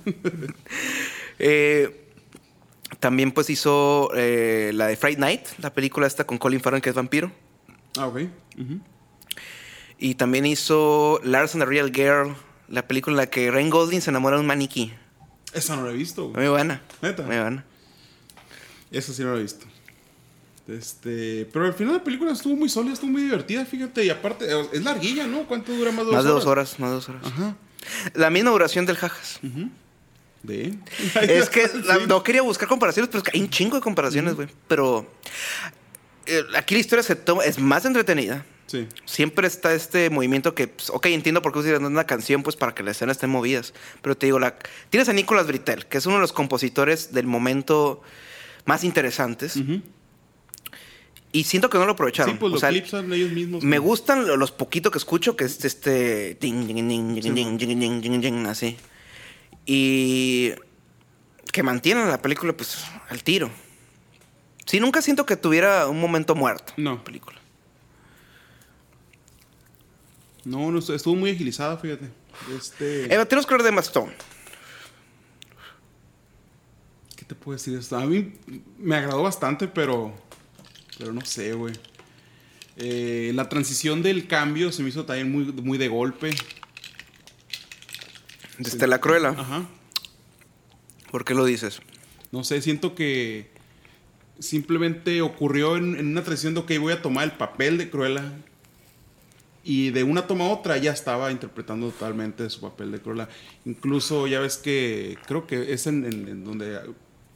Eh, 1.44 2.06
también 3.00 3.32
pues 3.32 3.50
hizo 3.50 4.12
eh, 4.16 4.70
la 4.76 4.86
de 4.86 4.96
Fright 4.96 5.18
Night, 5.18 5.42
la 5.58 5.74
película 5.74 6.06
esta 6.06 6.24
con 6.26 6.38
Colin 6.38 6.60
Farrell 6.62 6.84
que 6.84 6.90
es 6.90 6.96
vampiro. 6.96 7.32
Ah, 7.98 8.06
ok. 8.06 8.20
Ujú. 8.58 8.80
Y 10.00 10.16
también 10.16 10.46
hizo 10.46 11.20
Lars 11.24 11.54
and 11.56 11.64
the 11.64 11.70
Real 11.70 11.92
Girl, 11.94 12.36
la 12.68 12.88
película 12.88 13.14
en 13.14 13.18
la 13.18 13.28
que 13.28 13.52
Ryan 13.52 13.70
Gosling 13.70 14.02
se 14.02 14.10
enamora 14.10 14.36
de 14.38 14.42
un 14.42 14.48
maniquí. 14.48 14.94
Esa 15.54 15.76
no 15.76 15.84
la 15.86 15.92
he 15.92 15.96
visto, 15.96 16.30
güey. 16.30 16.38
Muy 16.46 16.50
buena. 16.50 16.82
¿Neta? 17.02 17.24
Muy 17.24 17.38
buena. 17.38 17.66
Esa 18.92 19.14
sí 19.14 19.24
no 19.24 19.34
la 19.34 19.40
he 19.40 19.42
visto. 19.44 19.66
Este, 20.68 21.48
pero 21.52 21.66
al 21.66 21.74
final 21.74 21.96
la 21.96 22.04
película 22.04 22.32
estuvo 22.32 22.56
muy 22.56 22.70
sólida, 22.70 22.94
estuvo 22.94 23.12
muy 23.12 23.24
divertida, 23.24 23.66
fíjate. 23.66 24.06
Y 24.06 24.10
aparte, 24.10 24.46
es 24.72 24.84
larguilla, 24.84 25.28
¿no? 25.28 25.44
¿Cuánto 25.48 25.74
dura 25.74 25.92
más 25.92 26.06
de 26.06 26.12
Más 26.14 26.24
dos 26.24 26.44
de 26.46 26.50
horas? 26.50 26.78
dos 26.78 26.78
horas, 26.78 26.80
más 26.80 26.90
de 26.90 26.96
dos 26.96 27.10
horas. 27.10 27.22
Ajá. 27.26 27.56
La 28.14 28.30
misma 28.30 28.52
duración 28.52 28.86
del 28.86 28.96
Jajas. 28.98 29.40
De. 30.44 30.74
Es 31.22 31.50
que 31.50 31.68
la- 31.86 32.06
no 32.08 32.24
quería 32.24 32.42
buscar 32.44 32.68
comparaciones, 32.70 33.10
pero 33.10 33.24
es 33.24 33.30
que 33.30 33.38
hay 33.38 33.44
un 33.44 33.50
chingo 33.50 33.76
de 33.76 33.82
comparaciones, 33.82 34.36
güey. 34.36 34.48
Pero 34.68 35.12
eh, 36.32 36.46
aquí 36.56 36.76
la 36.76 36.80
historia 36.80 37.06
es 37.46 37.60
más 37.60 37.86
entretenida. 37.86 38.46
Sí. 38.68 38.88
Siempre 39.06 39.48
está 39.48 39.74
este 39.74 40.10
movimiento 40.10 40.56
que, 40.56 40.70
pues, 40.70 40.90
ok, 40.90 41.08
entiendo 41.08 41.42
por 41.42 41.52
qué 41.52 41.60
utilizan 41.60 41.84
una 41.84 42.06
canción, 42.06 42.42
pues 42.42 42.56
para 42.56 42.74
que 42.74 42.84
las 42.84 42.96
escenas 42.96 43.18
estén 43.18 43.30
movidas. 43.30 43.74
Pero 44.02 44.16
te 44.16 44.28
digo, 44.28 44.40
la, 44.40 44.56
tienes 44.90 45.10
a 45.10 45.14
Nicolas 45.14 45.48
Britel, 45.48 45.88
que 45.88 45.98
es 45.98 46.06
uno 46.06 46.16
de 46.16 46.22
los 46.22 46.32
compositores 46.32 47.12
del 47.12 47.28
momento 47.28 48.02
más 48.64 48.86
interesantes. 48.86 49.60
Y 51.34 51.44
siento 51.44 51.70
que 51.70 51.78
no 51.78 51.86
lo 51.86 51.94
aprovecharon. 51.94 52.36
Sí, 52.36 52.38
pues 52.40 52.52
o 52.52 52.56
los 52.56 52.64
clips 52.64 52.90
son 52.90 53.12
ellos 53.12 53.32
mismos. 53.32 53.64
Me 53.64 53.80
gustan 53.80 54.26
los 54.40 54.52
poquitos 54.52 54.92
que 54.92 54.98
escucho, 54.98 55.36
que 55.36 55.46
es 55.46 55.64
este. 55.66 56.36
Así. 58.46 58.78
Y. 59.66 60.52
Que 61.52 61.64
mantienen 61.64 62.08
la 62.08 62.22
película, 62.22 62.54
pues, 62.54 62.86
al 63.10 63.24
tiro. 63.24 63.50
Sí, 64.66 64.80
nunca 64.80 65.02
siento 65.02 65.26
que 65.26 65.36
tuviera 65.36 65.88
un 65.88 66.00
momento 66.00 66.36
muerto. 66.36 66.74
No. 66.78 66.96
La 66.96 67.04
película. 67.04 67.38
No, 70.44 70.72
no, 70.72 70.80
estuvo 70.80 71.16
muy 71.16 71.32
agilizada, 71.32 71.78
fíjate. 71.78 72.10
Este, 72.56 73.06
Eh, 73.06 73.26
tenemos 73.26 73.46
que 73.46 73.54
hablar 73.54 73.64
de 73.64 73.70
Emma 73.70 73.82
Stone. 73.82 74.14
¿Qué 77.16 77.26
te 77.26 77.36
puedo 77.36 77.58
decir? 77.58 77.78
esto? 77.78 77.98
A 77.98 78.06
mí 78.06 78.34
me 78.80 78.96
agradó 78.96 79.22
bastante, 79.24 79.68
pero. 79.68 80.14
Pero 80.98 81.14
no 81.14 81.24
sé, 81.26 81.54
güey. 81.54 81.74
Eh, 82.78 83.32
la 83.36 83.50
transición 83.50 84.02
del 84.02 84.28
cambio 84.28 84.72
se 84.72 84.82
me 84.82 84.90
hizo 84.90 85.06
también 85.06 85.32
muy, 85.32 85.44
muy 85.46 85.78
de 85.78 85.88
golpe. 85.88 86.32
De 88.58 88.70
Estela 88.70 89.00
Cruella. 89.00 89.30
Ajá. 89.30 89.66
¿Por 91.12 91.26
qué 91.26 91.34
lo 91.36 91.46
dices? 91.46 91.82
No 92.32 92.44
sé, 92.44 92.62
siento 92.62 92.96
que 92.96 93.51
simplemente 94.42 95.22
ocurrió 95.22 95.78
en, 95.78 95.96
en 95.96 96.08
una 96.08 96.24
transición 96.24 96.54
de, 96.54 96.60
ok, 96.60 96.72
voy 96.80 96.94
a 96.94 97.02
tomar 97.02 97.24
el 97.24 97.32
papel 97.32 97.78
de 97.78 97.90
Cruella. 97.90 98.24
Y 99.64 99.92
de 99.92 100.04
una 100.04 100.26
toma 100.26 100.46
a 100.46 100.50
otra 100.50 100.76
ya 100.78 100.92
estaba 100.92 101.32
interpretando 101.32 101.90
totalmente 101.92 102.50
su 102.50 102.62
papel 102.62 102.92
de 102.92 103.00
Cruella. 103.00 103.30
Incluso 103.66 104.26
ya 104.26 104.40
ves 104.40 104.58
que 104.58 105.18
creo 105.28 105.46
que 105.46 105.72
es 105.74 105.86
en, 105.86 106.04
en- 106.06 106.28
en 106.28 106.44
donde 106.44 106.80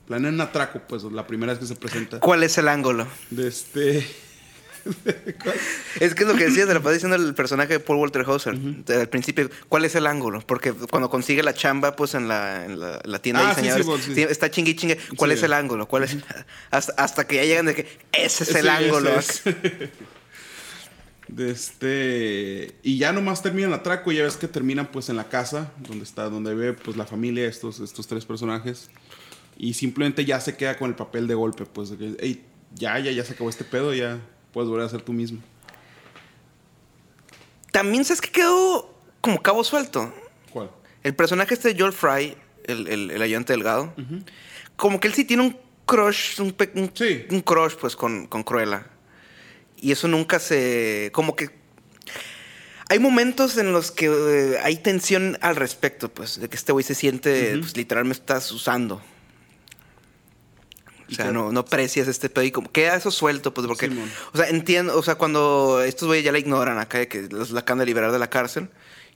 planean 0.07 0.33
un 0.33 0.41
atraco, 0.41 0.81
pues 0.87 1.03
la 1.03 1.27
primera 1.27 1.53
vez 1.53 1.59
que 1.59 1.67
se 1.67 1.75
presenta. 1.75 2.19
¿Cuál 2.19 2.41
es 2.43 2.57
el 2.57 2.67
ángulo? 2.67 3.07
De 3.29 3.47
este... 3.47 4.05
Es 5.99 6.13
que 6.15 6.23
es 6.23 6.29
lo 6.29 6.35
que 6.35 6.45
decías, 6.45 6.67
de 6.67 6.73
la 6.73 6.91
diciendo 6.91 7.15
el 7.15 7.33
personaje 7.33 7.73
de 7.73 7.79
Paul 7.79 7.97
Walter 7.99 8.23
Hauser. 8.27 8.55
El 8.87 9.09
principio, 9.09 9.49
¿cuál 9.69 9.85
es 9.85 9.95
el 9.95 10.05
ángulo? 10.07 10.41
Porque 10.45 10.73
cuando 10.73 11.09
consigue 11.09 11.41
la 11.43 11.53
chamba, 11.53 11.95
pues 11.95 12.13
en 12.13 12.27
la, 12.27 12.65
en 12.65 12.79
la, 12.79 13.01
la 13.03 13.19
tienda 13.19 13.41
Ah, 13.41 13.55
de 13.55 13.61
diseñadores, 13.61 14.03
sí, 14.05 14.13
sí. 14.13 14.15
sí, 14.15 14.21
está 14.29 14.49
chingui 14.51 14.71
y 14.71 14.75
chingue. 14.75 14.97
¿Cuál 15.17 15.31
es 15.31 15.43
el 15.43 15.53
ángulo? 15.53 15.87
¿Cuál 15.87 16.03
es? 16.03 16.17
Hasta, 16.71 16.93
hasta 17.01 17.27
que 17.27 17.35
ya 17.37 17.43
llegan 17.45 17.65
de 17.65 17.75
que 17.75 17.87
ese 18.11 18.43
es 18.43 18.55
el 18.55 18.69
ángulo. 18.69 19.09
ese 19.17 19.49
es. 19.49 19.89
De 21.27 21.49
este 21.49 22.75
y 22.83 22.99
ya 22.99 23.11
nomás 23.11 23.41
termina 23.41 23.67
el 23.67 23.73
atraco 23.73 24.11
y 24.11 24.17
ya 24.17 24.23
ves 24.23 24.37
que 24.37 24.47
terminan 24.47 24.91
pues 24.91 25.09
en 25.09 25.15
la 25.15 25.27
casa 25.27 25.71
donde 25.87 26.03
está 26.03 26.29
donde 26.29 26.53
ve 26.53 26.73
pues 26.73 26.97
la 26.97 27.07
familia 27.07 27.47
estos 27.47 27.79
estos 27.79 28.05
tres 28.05 28.25
personajes 28.25 28.91
y 29.57 29.73
simplemente 29.73 30.23
ya 30.23 30.39
se 30.39 30.55
queda 30.55 30.77
con 30.77 30.87
el 30.87 30.95
papel 30.95 31.25
de 31.25 31.33
golpe 31.33 31.65
pues 31.65 31.89
de 31.89 31.97
que 31.97 32.15
"Ey, 32.23 32.45
ya 32.75 32.99
ya 32.99 33.09
ya 33.11 33.25
se 33.25 33.33
acabó 33.33 33.49
este 33.49 33.63
pedo 33.63 33.91
ya 33.95 34.19
puedes 34.55 34.69
volver 34.69 34.85
a 34.85 34.89
ser 34.89 35.01
tú 35.01 35.11
mismo 35.11 35.39
También 37.71 38.05
sabes 38.05 38.21
que 38.21 38.31
quedó 38.31 38.89
como 39.19 39.41
cabo 39.41 39.63
suelto. 39.65 40.13
¿cuál? 40.51 40.71
El 41.03 41.13
personaje 41.13 41.53
este 41.53 41.73
de 41.73 41.79
Joel 41.79 41.91
Fry, 41.93 42.35
el, 42.63 42.87
el, 42.87 43.11
el 43.11 43.21
ayudante 43.21 43.51
delgado, 43.53 43.93
como 44.77 44.99
que 44.99 45.07
él 45.09 45.13
sí 45.13 45.25
tiene 45.25 45.43
un 45.43 45.57
crush, 45.85 46.39
un, 46.39 46.53
pe- 46.53 46.71
un, 46.75 46.89
Sí. 46.93 47.25
un 47.29 47.41
crush 47.41 47.73
pues 47.75 47.95
con, 47.97 48.27
con 48.27 48.43
Cruella. 48.43 48.87
Y 49.77 49.91
eso 49.91 50.07
nunca 50.07 50.39
se... 50.39 51.09
como 51.13 51.35
que... 51.35 51.49
Hay 52.87 52.99
momentos 52.99 53.57
en 53.57 53.73
los 53.73 53.91
que 53.91 54.05
eh, 54.05 54.59
hay 54.63 54.77
tensión 54.77 55.37
al 55.41 55.55
respecto, 55.57 56.07
pues, 56.09 56.39
de 56.39 56.47
que 56.47 56.55
este 56.55 56.71
güey 56.71 56.83
se 56.85 56.95
siente, 56.95 57.57
pues, 57.57 57.75
literalmente 57.75 58.21
estás 58.21 58.49
usando. 58.51 59.01
O 61.11 61.13
sea, 61.13 61.31
no, 61.31 61.51
no 61.51 61.59
aprecias 61.61 62.07
este 62.07 62.29
pedo 62.29 62.43
y 62.45 62.51
como 62.51 62.71
queda 62.71 62.95
eso 62.95 63.11
suelto, 63.11 63.53
pues, 63.53 63.67
porque... 63.67 63.91
O 64.33 64.37
sea, 64.37 64.49
entiendo, 64.49 64.97
o 64.97 65.03
sea, 65.03 65.15
cuando 65.15 65.81
estos 65.81 66.07
güeyes 66.07 66.25
ya 66.25 66.31
la 66.31 66.39
ignoran 66.39 66.79
acá, 66.79 66.97
de 66.99 67.07
que 67.07 67.23
los 67.29 67.51
la 67.51 67.59
acaban 67.61 67.79
de 67.79 67.85
liberar 67.85 68.11
de 68.11 68.19
la 68.19 68.29
cárcel, 68.29 68.69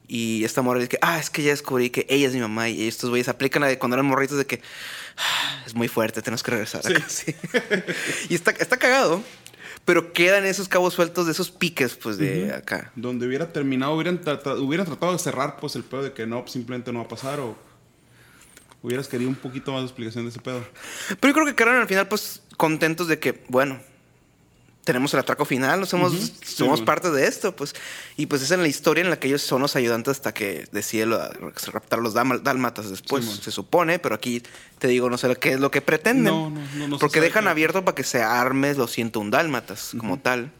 y 0.07 0.43
esta 0.43 0.61
morra 0.61 0.79
dice 0.79 0.89
que, 0.89 0.99
ah, 1.01 1.19
es 1.19 1.29
que 1.29 1.43
ya 1.43 1.51
descubrí 1.51 1.89
que 1.89 2.05
ella 2.09 2.27
es 2.27 2.33
mi 2.33 2.39
mamá, 2.41 2.69
y 2.69 2.87
estos 2.87 3.09
güeyes 3.09 3.27
aplican 3.29 3.61
la 3.61 3.67
de 3.67 3.77
cuando 3.79 3.95
eran 3.95 4.05
morritos 4.05 4.37
de 4.37 4.45
que, 4.45 4.61
"Ah, 5.17 5.63
es 5.65 5.73
muy 5.75 5.87
fuerte, 5.87 6.21
tenemos 6.21 6.41
que 6.43 6.51
regresar 6.51 6.81
acá. 6.85 7.03
Sí. 7.07 7.35
y 8.29 8.35
está, 8.35 8.51
está 8.51 8.77
cagado, 8.77 9.21
pero 9.85 10.13
quedan 10.13 10.45
esos 10.45 10.67
cabos 10.67 10.93
sueltos 10.93 11.25
de 11.25 11.31
esos 11.31 11.49
piques, 11.51 11.95
pues, 11.95 12.17
de 12.17 12.53
acá. 12.53 12.91
donde 12.95 13.25
hubiera 13.27 13.51
terminado 13.51 13.93
hubieran 13.95 14.21
tratado, 14.21 14.63
hubieran 14.63 14.85
tratado 14.85 15.13
de 15.13 15.19
cerrar 15.19 15.57
pues 15.59 15.75
el 15.75 15.83
pedo 15.83 16.03
de 16.03 16.13
que 16.13 16.25
no 16.27 16.45
simplemente 16.47 16.91
no 16.91 16.99
va 16.99 17.05
a 17.05 17.07
pasar 17.07 17.39
o 17.39 17.55
hubieras 18.81 19.07
querido 19.07 19.29
un 19.29 19.35
poquito 19.35 19.71
más 19.73 19.81
de 19.81 19.87
explicación 19.87 20.23
de 20.25 20.29
ese 20.31 20.39
pedo 20.39 20.63
Pero 21.19 21.29
yo 21.29 21.33
creo 21.33 21.45
que 21.45 21.55
quedaron 21.55 21.81
al 21.81 21.87
final, 21.87 22.07
pues, 22.07 22.41
contentos 22.57 23.07
de 23.07 23.19
que, 23.19 23.43
bueno, 23.49 23.79
tenemos 24.85 25.13
el 25.13 25.19
atraco 25.19 25.45
final, 25.45 25.85
somos, 25.85 26.13
somos 26.43 26.81
parte 26.81 27.11
de 27.11 27.27
esto, 27.27 27.55
pues. 27.55 27.75
Y 28.17 28.25
pues 28.25 28.41
es 28.41 28.49
en 28.49 28.61
la 28.63 28.67
historia 28.67 29.03
en 29.03 29.09
la 29.11 29.19
que 29.19 29.27
ellos 29.27 29.41
son 29.43 29.61
los 29.61 29.75
ayudantes 29.75 30.11
hasta 30.13 30.33
que 30.33 30.67
deciden 30.71 31.11
lo- 31.11 31.29
raptar 31.71 31.99
los 31.99 32.15
dálma- 32.15 32.39
dálmatas 32.39 32.89
después, 32.89 33.23
Sí, 33.25 33.39
se 33.43 33.51
supone, 33.51 33.99
pero 33.99 34.15
aquí 34.15 34.41
te 34.79 34.87
digo, 34.87 35.07
no 35.09 35.17
sé 35.19 35.35
qué 35.35 35.51
es 35.53 35.59
lo 35.59 35.69
que 35.69 35.81
pretenden. 35.81 36.33
No, 36.33 36.49
no, 36.49 36.87
no, 36.87 36.97
Porque 36.97 37.21
dejan 37.21 37.47
abierto 37.47 37.85
para 37.85 37.93
que 37.93 38.03
se 38.03 38.23
arme 38.23 38.73
los 38.73 38.89
101 38.91 39.29
dálmatas 39.29 39.91
como 39.97 40.17
tal. 40.19 40.51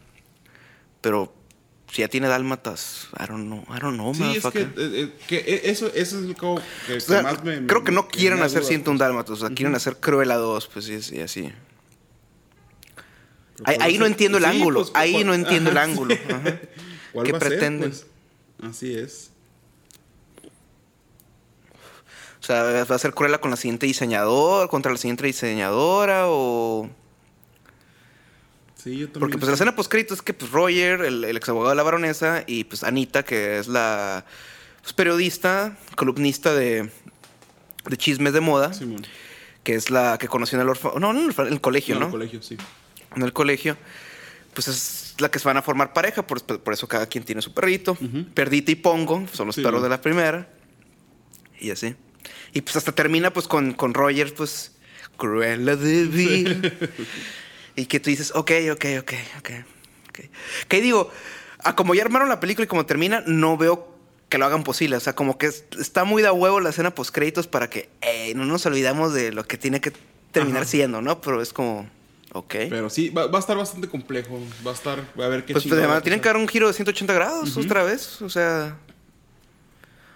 Pero 1.00 1.34
si 1.92 2.02
ya 2.02 2.08
tiene 2.08 2.28
dálmatas, 2.28 3.08
I 3.18 3.26
don't 3.26 3.46
know, 3.46 3.64
I 3.74 3.80
don't 3.80 3.94
know, 3.94 4.14
Sí, 4.14 4.36
es 4.36 4.46
que, 4.46 4.60
eh, 4.60 4.68
eh, 4.76 5.12
que 5.26 5.36
e- 5.38 5.70
eso, 5.70 5.86
eso 5.94 6.18
es 6.18 6.24
lo 6.24 6.34
que, 6.34 6.62
que 6.86 6.96
O 6.96 7.00
sea, 7.00 7.22
más 7.22 7.42
me... 7.42 7.66
creo 7.66 7.82
que 7.84 7.92
no 7.92 8.06
quieren 8.08 8.42
hacer 8.42 8.60
duda, 8.60 8.68
101 8.68 8.98
pues. 8.98 8.98
dálmatas, 9.08 9.30
o 9.30 9.36
sea, 9.36 9.54
quieren 9.54 9.74
hacer 9.74 9.96
Cruella 9.96 10.36
2, 10.36 10.66
pues 10.72 10.88
y, 10.88 11.16
y 11.16 11.20
así. 11.20 11.52
Ahí, 13.64 13.76
¿cuál 13.76 13.82
ahí 13.82 13.92
va 13.92 13.96
a 13.96 14.00
no 14.00 14.06
entiendo 14.06 14.38
el 14.38 14.44
Sí, 14.44 14.50
ángulo. 14.50 14.80
pues, 14.82 14.92
ahí 14.94 15.12
¿cuál- 15.12 15.26
no 15.26 15.34
entiendo 15.34 15.70
el 15.70 15.78
ángulo. 15.78 16.14
sí. 16.14 16.20
Ajá. 16.32 16.58
¿Cuál 17.12 17.26
¿Qué 17.26 17.32
va 17.32 17.38
a 17.38 17.40
ser, 17.40 17.48
pretenden? 17.50 17.90
pues? 17.90 18.06
Así 18.62 18.94
es. 18.94 19.30
O 22.40 22.42
sea, 22.42 22.84
¿va 22.84 22.94
a 22.94 22.98
ser 22.98 23.12
Cruella 23.12 23.38
con 23.38 23.50
la 23.50 23.56
siguiente 23.56 23.86
diseñadora, 23.86 24.66
contra 24.68 24.90
la 24.92 24.96
siguiente 24.98 25.26
diseñadora 25.26 26.24
o...? 26.28 26.88
Sí, 28.82 28.96
yo 28.96 29.06
también. 29.06 29.20
Porque 29.20 29.38
pues 29.38 29.48
la 29.48 29.54
escena 29.54 29.76
post 29.76 29.92
es 29.94 30.22
que 30.22 30.32
pues 30.34 30.50
Roger, 30.52 31.02
el, 31.02 31.24
el 31.24 31.36
ex 31.36 31.48
abogado 31.48 31.70
de 31.70 31.76
la 31.76 31.82
baronesa, 31.82 32.44
y 32.46 32.64
pues 32.64 32.82
Anita, 32.84 33.22
que 33.24 33.58
es 33.58 33.68
la 33.68 34.24
pues, 34.82 34.92
periodista, 34.92 35.76
columnista 35.96 36.54
de, 36.54 36.90
de 37.84 37.96
chismes 37.96 38.32
de 38.32 38.40
moda, 38.40 38.72
Simón. 38.72 39.06
que 39.62 39.74
es 39.74 39.90
la 39.90 40.16
que 40.18 40.28
conoció 40.28 40.58
en 40.58 40.66
el 40.66 40.72
orfa- 40.74 40.94
no, 40.98 41.12
no, 41.12 41.18
en 41.20 41.26
el 41.26 41.34
orfa- 41.34 41.46
en 41.46 41.52
el 41.52 41.60
colegio, 41.60 41.94
No, 41.96 42.00
¿no? 42.00 42.06
en 42.06 42.12
el 42.12 42.18
colegio, 42.18 42.42
sí. 42.42 42.56
en 43.16 43.22
el 43.22 43.32
colegio, 43.32 43.76
pues 44.54 44.68
es 44.68 45.14
la 45.18 45.30
que 45.30 45.38
se 45.38 45.46
van 45.46 45.58
a 45.58 45.62
formar 45.62 45.92
pareja, 45.92 46.26
por, 46.26 46.42
por 46.42 46.72
eso 46.72 46.88
cada 46.88 47.06
quien 47.06 47.24
tiene 47.24 47.42
su 47.42 47.52
perrito. 47.52 47.92
Ujú. 47.92 48.24
Perdita 48.32 48.72
y 48.72 48.76
Pongo 48.76 49.26
son 49.32 49.48
los 49.48 49.56
Sí, 49.56 49.62
perros 49.62 49.80
¿no? 49.80 49.84
de 49.84 49.90
la 49.90 50.00
primera. 50.00 50.48
Y 51.60 51.70
así. 51.70 51.94
Y 52.54 52.62
pues 52.62 52.76
hasta 52.76 52.92
termina 52.92 53.30
pues 53.32 53.46
con, 53.46 53.74
con 53.74 53.92
Roger, 53.92 54.34
pues, 54.34 54.72
Cruella 55.18 55.76
de 55.76 56.04
Vil. 56.06 56.72
Y 57.80 57.86
que 57.86 58.00
tú 58.00 58.10
dices, 58.10 58.32
ok, 58.34 58.50
ok, 58.72 58.84
ok, 59.00 59.12
ok. 59.38 59.50
ok. 60.08 60.20
Que 60.68 60.80
digo, 60.80 61.10
a 61.62 61.74
como 61.76 61.94
ya 61.94 62.02
armaron 62.02 62.28
la 62.28 62.40
película 62.40 62.64
y 62.64 62.68
como 62.68 62.86
termina, 62.86 63.22
no 63.26 63.56
veo 63.56 63.88
que 64.28 64.38
lo 64.38 64.46
hagan 64.46 64.62
posible. 64.64 64.96
O 64.96 65.00
sea, 65.00 65.14
como 65.14 65.38
que 65.38 65.46
es- 65.46 65.64
está 65.78 66.04
muy 66.04 66.22
de 66.22 66.30
huevo 66.30 66.60
la 66.60 66.70
escena 66.70 66.94
post 66.94 67.14
créditos 67.14 67.46
para 67.46 67.68
que 67.70 67.88
ey, 68.00 68.34
no 68.34 68.44
nos 68.44 68.64
olvidamos 68.66 69.12
de 69.14 69.32
lo 69.32 69.44
que 69.44 69.58
tiene 69.58 69.80
que 69.80 69.92
terminar 70.32 70.62
Ajá. 70.62 70.70
siendo, 70.70 71.02
¿no? 71.02 71.20
Pero 71.20 71.42
es 71.42 71.52
como, 71.52 71.88
ok. 72.32 72.54
Pero 72.68 72.90
sí, 72.90 73.08
va, 73.10 73.26
va 73.26 73.38
a 73.38 73.40
estar 73.40 73.56
bastante 73.56 73.88
complejo. 73.88 74.38
Va 74.64 74.70
a 74.70 74.74
estar, 74.74 74.98
a 75.00 75.28
ver 75.28 75.44
qué 75.44 75.52
Pues, 75.54 75.64
pues, 75.64 75.78
además 75.78 76.02
tienen 76.02 76.20
que 76.20 76.28
dar 76.28 76.36
un 76.36 76.46
giro 76.46 76.68
de 76.68 76.74
180 76.74 77.12
grados 77.14 77.56
otra 77.56 77.82
vez. 77.82 78.22
O 78.22 78.28
sea, 78.30 78.76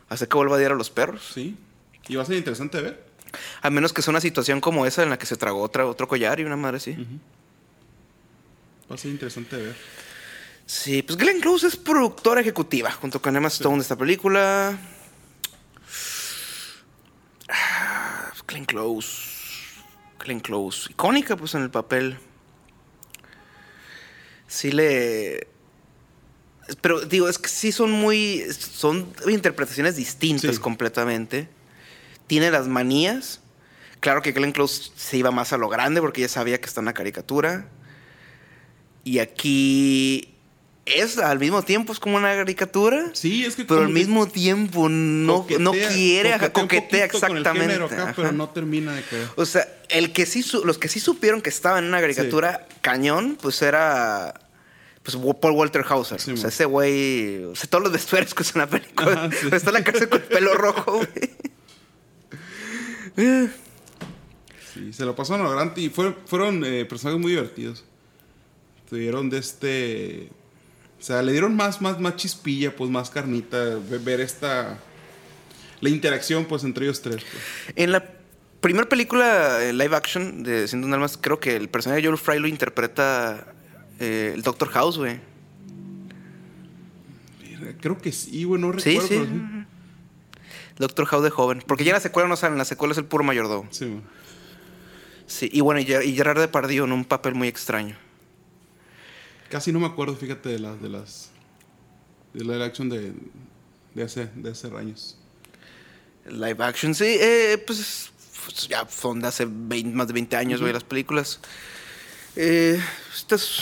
hace 0.08 0.28
que 0.28 0.36
vuelva 0.36 0.56
a 0.56 0.58
diar 0.58 0.72
a 0.72 0.76
los 0.76 0.90
perros. 0.90 1.30
Sí. 1.34 1.56
Y 2.08 2.16
va 2.16 2.22
a 2.22 2.26
ser 2.26 2.36
interesante 2.36 2.80
ver. 2.80 3.02
A 3.62 3.70
menos 3.70 3.92
que 3.92 4.00
sea 4.02 4.12
una 4.12 4.20
situación 4.20 4.60
como 4.60 4.86
esa 4.86 5.02
en 5.02 5.10
la 5.10 5.18
que 5.18 5.26
se 5.26 5.36
tragó 5.36 5.60
otra, 5.62 5.86
otro 5.86 6.06
collar 6.06 6.38
y 6.38 6.44
una 6.44 6.56
madre 6.56 6.76
así. 6.76 6.96
Va 8.91 8.95
a 8.95 8.99
ser 8.99 9.11
interesante 9.11 9.57
de 9.57 9.62
ver. 9.62 9.76
Sí, 10.66 11.03
pues 11.03 11.18
Glenn 11.18 11.41
Close 11.41 11.66
es 11.66 11.76
productora 11.76 12.41
ejecutiva 12.41 12.91
junto 12.91 13.20
con 13.20 13.37
Emma 13.37 13.49
Stone 13.49 13.76
de 13.76 13.82
esta 13.82 13.97
película. 13.97 14.78
Ah, 17.49 18.32
Glenn 18.47 18.64
Close. 18.64 19.11
Glenn 20.18 20.41
Close. 20.41 20.91
Icónica, 20.91 21.37
pues, 21.37 21.55
en 21.55 21.62
el 21.62 21.70
papel. 21.70 22.18
Sí 24.47 24.70
le. 24.72 25.49
Pero 26.80 27.01
digo, 27.01 27.28
es 27.28 27.39
que 27.39 27.49
sí 27.49 27.72
son 27.72 27.91
muy. 27.91 28.43
Son 28.59 29.12
interpretaciones 29.28 29.97
distintas 29.97 30.57
Sí. 30.57 30.61
completamente. 30.61 31.49
Tiene 32.26 32.51
las 32.51 32.68
manías. 32.68 33.41
Claro 34.01 34.22
que 34.22 34.32
Glenn 34.32 34.53
Close 34.53 34.93
se 34.97 35.16
iba 35.18 35.30
más 35.30 35.53
a 35.53 35.59
lo 35.59 35.68
grande 35.68 36.01
porque 36.01 36.22
ya 36.22 36.28
sabía 36.28 36.59
que 36.61 36.66
está 36.66 36.80
en 36.80 36.87
la 36.87 36.95
caricatura. 36.95 37.68
Y 39.05 39.18
aquí 39.18 40.28
es 40.86 41.18
al 41.18 41.38
mismo 41.38 41.62
tiempo 41.62 41.92
es 41.92 41.98
como 42.00 42.16
una 42.16 42.34
caricatura. 42.34 43.11
Sí, 43.12 43.44
es 43.44 43.57
que 43.57 43.64
Pero 43.64 43.80
al 43.82 43.88
mismo 43.90 44.26
tiempo 44.28 44.88
no, 44.88 45.46
no 45.59 45.72
quiere, 45.72 46.32
coquetea 46.32 46.52
coquetea 46.52 47.09
con 47.09 47.36
el 47.36 47.38
exactamente. 47.38 47.74
acá, 47.84 48.12
pero 48.16 48.32
no 48.32 48.50
termina 48.50 48.94
de 48.94 49.02
querer. 49.02 49.28
O 49.36 49.46
sea, 49.46 49.66
el 49.88 50.12
que 50.12 50.26
sí 50.26 50.42
su- 50.42 50.64
los 50.64 50.78
que 50.78 50.88
sí 50.88 51.00
supieron 51.00 51.40
que 51.42 51.48
estaba 51.50 51.78
en 51.78 51.84
una 51.86 52.00
caricatura 52.00 52.66
cañón, 52.82 53.38
pues 53.40 53.61
era 53.62 54.34
pues 55.02 55.16
Paul 55.40 55.52
Walter 55.55 55.84
Hauser. 55.86 56.18
Sí, 56.20 56.30
o 56.32 56.36
sea, 56.38 56.48
ese 56.48 56.64
güey, 56.64 57.44
o 57.44 57.55
sea, 57.55 57.68
todos 57.68 57.84
los 57.84 57.92
vestuarios 57.92 58.32
que 58.34 58.42
usa 58.42 58.52
en 58.55 58.61
la 58.61 58.66
película. 58.68 59.12
Ajá, 59.12 59.30
sí. 59.38 59.48
Está 59.52 59.68
en 59.70 59.74
la 59.74 59.84
cárcel 59.84 60.09
con 60.09 60.22
el 60.22 60.26
pelo 60.28 60.55
rojo, 60.55 60.92
güey. 60.96 61.30
Sí, 64.72 64.92
se 64.92 65.05
lo 65.05 65.14
pasaron 65.14 65.46
a 65.46 65.48
lo 65.50 65.55
grande 65.55 65.80
y 65.82 65.88
fueron, 65.88 66.16
fueron 66.26 66.64
eh, 66.64 66.84
personajes 66.84 67.20
muy 67.20 67.32
divertidos. 67.32 67.84
Tuvieron 68.89 69.30
de 69.30 69.39
este. 69.39 70.28
O 71.01 71.03
sea, 71.03 71.22
le 71.22 71.32
dieron 71.32 71.55
más, 71.57 71.80
más, 71.82 72.01
más 72.01 72.16
chispilla, 72.16 72.74
pues 72.74 72.91
más 72.91 73.11
carnita. 73.11 73.59
ve- 73.89 73.99
Ver 73.99 74.20
esta. 74.20 74.78
La 75.80 75.89
interacción, 75.91 76.45
pues, 76.47 76.64
entre 76.64 76.87
ellos 76.87 77.03
tres. 77.03 77.22
pues. 77.24 77.43
En 77.76 77.93
la 77.93 78.05
primera 78.61 78.89
película 78.89 79.62
eh, 79.62 79.72
live 79.74 79.95
action 79.97 80.43
de 80.43 80.66
Ciento 80.68 80.87
un 80.87 80.95
Almas, 80.95 81.18
creo 81.20 81.39
que 81.41 81.57
el 81.57 81.68
personaje 81.68 82.01
de 82.01 82.07
Joel 82.09 82.18
Fry 82.18 82.39
lo 82.39 82.47
interpreta 82.49 83.53
eh, 84.01 84.32
el 84.35 84.43
Doctor 84.43 84.68
House, 84.70 84.97
güey. 84.99 85.20
Creo 87.80 87.99
que 87.99 88.12
sí, 88.12 88.45
güey, 88.45 88.61
no 88.61 88.72
recuerdo. 88.72 89.01
sí. 89.03 89.09
pero 89.09 89.24
sí. 89.26 89.43
Doctor 90.78 91.07
House 91.07 91.22
de 91.24 91.30
joven. 91.30 91.62
Porque 91.66 91.85
ya 91.85 91.91
en 91.91 91.95
la 91.95 92.01
secuela 92.01 92.28
no 92.28 92.37
sale, 92.37 92.53
en 92.53 92.59
la 92.59 92.64
secuela 92.64 92.93
es 92.93 92.99
el 92.99 93.05
puro 93.05 93.22
mayordomo. 93.24 93.68
Sí, 93.70 93.87
güey. 93.87 94.01
Sí, 95.26 95.49
y 95.53 95.61
bueno, 95.61 95.80
y 95.80 96.14
Gerard 96.14 96.39
Depardieu 96.41 96.85
en 96.85 96.93
un 96.93 97.05
papel 97.05 97.35
muy 97.35 97.49
extraño. 97.49 97.97
Casi 99.55 99.70
no 99.70 99.78
me 99.78 99.86
acuerdo, 99.86 100.16
fíjate, 100.16 100.48
de 100.48 100.59
las. 100.59 100.82
De 100.82 100.88
las 100.88 101.30
de 102.32 102.44
la 102.44 102.64
action 102.64 102.88
de, 102.88 103.12
de, 103.94 104.02
hace, 104.02 104.26
de 104.34 104.50
hace 104.50 104.66
años. 104.76 105.16
Live 106.26 106.57
action, 106.64 106.92
sí, 106.92 107.05
eh, 107.07 107.62
pues, 107.64 108.11
pues, 108.44 108.66
ya 108.66 108.84
son 108.88 109.20
de 109.20 109.28
hace 109.28 109.46
20 109.48 109.94
más 109.96 110.09
de 110.09 110.12
20 110.14 110.34
años, 110.36 110.61
güey, 110.61 110.72
las 110.72 110.82
películas. 110.82 111.38
Eh, 112.34 112.80
esta 113.14 113.36
es, 113.36 113.61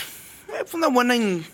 eh, 0.49 0.65
fue 0.65 0.79
una 0.79 0.87
buena... 0.89 1.15
in- 1.15 1.45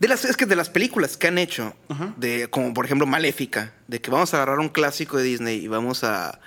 De 0.00 0.08
las, 0.08 0.24
es 0.24 0.36
que 0.36 0.46
de 0.46 0.56
las 0.56 0.68
películas 0.68 1.16
que 1.16 1.28
han 1.28 1.38
hecho, 1.38 1.74
de, 2.16 2.50
como 2.50 2.74
por 2.74 2.84
ejemplo 2.84 3.06
Maléfica, 3.06 3.74
de 3.86 4.00
que 4.00 4.10
vamos 4.10 4.34
a 4.34 4.38
agarrar 4.38 4.58
un 4.58 4.70
clásico 4.70 5.16
de 5.18 5.22
Disney 5.22 5.64
y 5.64 5.68
vamos 5.68 6.02
a 6.02 6.40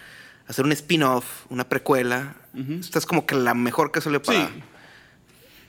hacer 0.48 0.66
un 0.66 0.74
spin-off, 0.74 1.46
una 1.50 1.70
precuela. 1.70 2.36
Esta 2.82 3.00
es 3.00 3.06
como 3.06 3.26
que 3.26 3.36
la 3.36 3.54
mejor 3.54 3.94
que 3.94 4.02
salió 4.02 4.22
para... 4.22 4.48
Sí. 4.50 4.64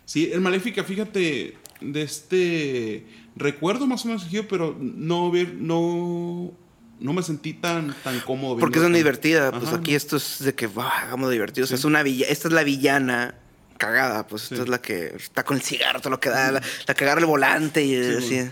Sí, 0.05 0.31
el 0.33 0.41
Maléfica, 0.41 0.85
fíjate, 0.85 1.57
de 1.81 2.03
este. 2.03 3.07
Recuerdo 3.35 3.87
más 3.87 4.05
o 4.05 4.09
menos 4.09 4.27
pero 4.49 4.77
no 4.81 5.31
ver, 5.31 5.55
no. 5.55 6.53
No 7.01 7.13
me 7.13 7.23
sentí 7.25 7.53
tan, 7.55 7.95
tan 8.05 8.21
cómodo. 8.21 8.59
Porque 8.59 8.79
es 8.79 8.85
una 8.85 8.97
divertida. 8.97 9.51
Pues 9.51 9.73
aquí 9.73 9.95
esto 9.97 10.17
es 10.19 10.39
de 10.45 10.55
que, 10.55 10.69
bah, 10.69 11.01
hagamos 11.03 11.31
divertido. 11.33 11.65
O 11.65 11.67
sea, 11.67 11.77
Sí. 11.77 11.81
es 11.81 11.85
una 11.85 12.05
villa, 12.05 12.27
esta 12.29 12.47
es 12.47 12.55
la 12.55 12.63
villana 12.63 13.35
cagada. 13.77 14.25
Pues 14.29 14.45
esta 14.53 14.63
es 14.63 14.69
la 14.69 14.81
que 14.81 15.13
está 15.17 15.43
con 15.45 15.57
el 15.57 15.63
cigarro, 15.65 15.99
todo 16.01 16.11
lo 16.11 16.21
que 16.21 16.29
da, 16.29 16.53
la, 16.53 16.63
la 16.87 16.95
que 16.95 17.03
agarra 17.05 17.21
el 17.21 17.27
volante 17.27 17.83
y 17.85 18.21
Sí, 18.21 18.39
así. 18.39 18.51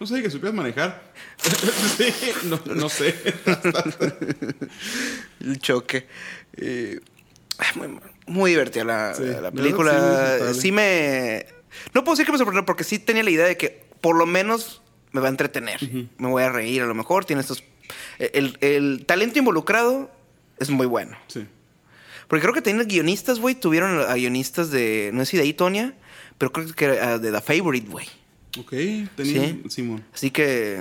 No 0.00 0.06
sé 0.06 0.22
que 0.22 0.30
supieras 0.30 0.54
manejar. 0.54 1.12
sí, 1.96 2.12
no, 2.44 2.60
no 2.74 2.88
sé. 2.88 3.14
El 5.40 5.58
choque. 5.58 6.06
Eh, 6.56 7.00
muy, 7.76 7.88
muy 8.26 8.50
divertida 8.50 8.84
la, 8.84 9.14
Sí, 9.14 9.22
película. 9.54 10.38
sí, 10.54 10.72
me. 10.72 11.46
No 11.94 12.04
puedo 12.04 12.14
decir 12.14 12.26
que 12.26 12.32
me 12.32 12.38
sorprendió 12.38 12.64
porque 12.64 12.84
sí 12.84 12.98
tenía 12.98 13.22
la 13.22 13.30
idea 13.30 13.46
de 13.46 13.56
que 13.56 13.84
por 14.00 14.16
lo 14.16 14.26
menos 14.26 14.82
me 15.12 15.20
va 15.20 15.26
a 15.26 15.30
entretener. 15.30 15.80
Me 16.18 16.28
voy 16.28 16.42
a 16.42 16.50
reír 16.50 16.82
a 16.82 16.86
lo 16.86 16.94
mejor. 16.94 17.24
Tiene 17.24 17.40
estos. 17.42 17.62
El, 18.18 18.56
el 18.60 19.04
talento 19.06 19.38
involucrado 19.38 20.10
es 20.58 20.70
muy 20.70 20.86
bueno. 20.86 21.16
Sí. 21.28 21.46
Porque 22.28 22.42
creo 22.42 22.54
que 22.54 22.62
tenían 22.62 22.86
guionistas, 22.88 23.38
güey. 23.38 23.54
Tuvieron 23.54 24.00
a 24.00 24.14
guionistas 24.14 24.70
de. 24.70 25.10
No 25.12 25.24
sé 25.24 25.32
si 25.32 25.36
de 25.36 25.44
ahí, 25.44 25.52
Tonya. 25.54 25.94
Pero 26.38 26.52
creo 26.52 26.66
que 26.74 26.84
era 26.84 27.18
de 27.18 27.30
The 27.32 27.40
Favorite, 27.40 27.88
güey. 27.88 28.06
Ok, 28.58 28.70
tenía. 29.16 29.46
Sí. 29.48 29.62
Simón. 29.68 30.04
Así 30.12 30.30
que. 30.30 30.80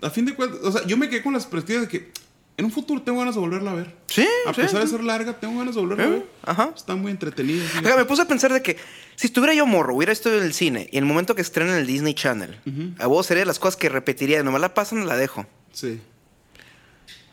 A 0.00 0.10
fin 0.10 0.24
de 0.24 0.34
cuentas, 0.34 0.58
o 0.62 0.72
sea, 0.72 0.84
yo 0.86 0.96
me 0.96 1.08
quedé 1.08 1.22
con 1.22 1.32
las 1.32 1.46
perspectivas 1.46 1.82
de 1.82 1.88
que 1.88 2.12
en 2.56 2.64
un 2.66 2.70
futuro 2.70 3.00
tengo 3.02 3.18
ganas 3.18 3.34
de 3.34 3.40
volverla 3.40 3.70
a 3.72 3.74
ver. 3.74 3.94
Sí, 4.06 4.26
A 4.46 4.52
sí, 4.54 4.60
pesar 4.60 4.80
de 4.80 4.86
sí. 4.86 4.92
ser 4.92 5.02
larga, 5.04 5.38
tengo 5.40 5.58
ganas 5.58 5.74
de 5.74 5.80
volverla 5.80 6.04
a 6.04 6.06
Eh, 6.06 6.10
ver. 6.10 6.26
Ajá. 6.42 6.72
Está 6.76 6.94
muy 6.94 7.10
entretenida. 7.10 7.64
Ajá, 7.78 7.96
me 7.96 8.04
puse 8.04 8.22
a 8.22 8.26
pensar 8.26 8.52
de 8.52 8.62
que 8.62 8.76
si 9.16 9.26
estuviera 9.28 9.54
yo 9.54 9.66
morro, 9.66 9.94
hubiera 9.94 10.12
estado 10.12 10.36
en 10.38 10.44
el 10.44 10.52
cine 10.52 10.88
y 10.92 10.98
en 10.98 11.04
el 11.04 11.08
momento 11.08 11.34
que 11.34 11.42
estrenen 11.42 11.74
el 11.76 11.86
Disney 11.86 12.14
Channel, 12.14 12.60
Ujú. 12.66 12.94
a 12.98 13.06
vos 13.06 13.26
sería 13.26 13.40
de 13.42 13.46
las 13.46 13.58
cosas 13.58 13.76
que 13.76 13.88
repetiría. 13.88 14.42
Nomás 14.42 14.60
la 14.60 14.74
pasan, 14.74 15.06
la 15.06 15.16
dejo. 15.16 15.46
Sí. 15.72 16.00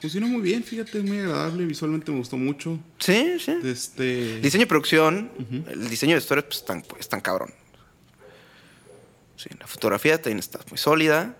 Funcionó 0.01 0.27
muy 0.29 0.41
bien, 0.41 0.63
fíjate, 0.63 0.99
es 0.99 1.03
muy 1.03 1.19
agradable. 1.19 1.65
Visualmente 1.65 2.09
me 2.11 2.19
gustó 2.19 2.37
mucho. 2.37 2.79
Sí, 2.99 3.35
sí. 3.39 3.57
Este. 3.65 4.39
Diseño 4.39 4.63
y 4.63 4.67
producción, 4.67 5.29
el 5.67 5.89
diseño 5.89 6.15
de 6.15 6.19
historia, 6.21 6.45
pues 6.47 6.63
tan, 6.63 6.81
pues, 6.83 7.09
tan 7.09 7.19
cabrón. 7.19 7.53
Sí, 9.35 9.49
la 9.59 9.67
fotografía 9.67 10.15
también 10.21 10.39
está 10.39 10.59
muy 10.69 10.77
sólida. 10.77 11.35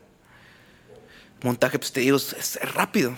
Montaje, 1.43 1.79
pues 1.79 1.93
te 1.93 2.01
digo, 2.01 2.17
es, 2.17 2.33
es 2.33 2.73
rápido. 2.73 3.15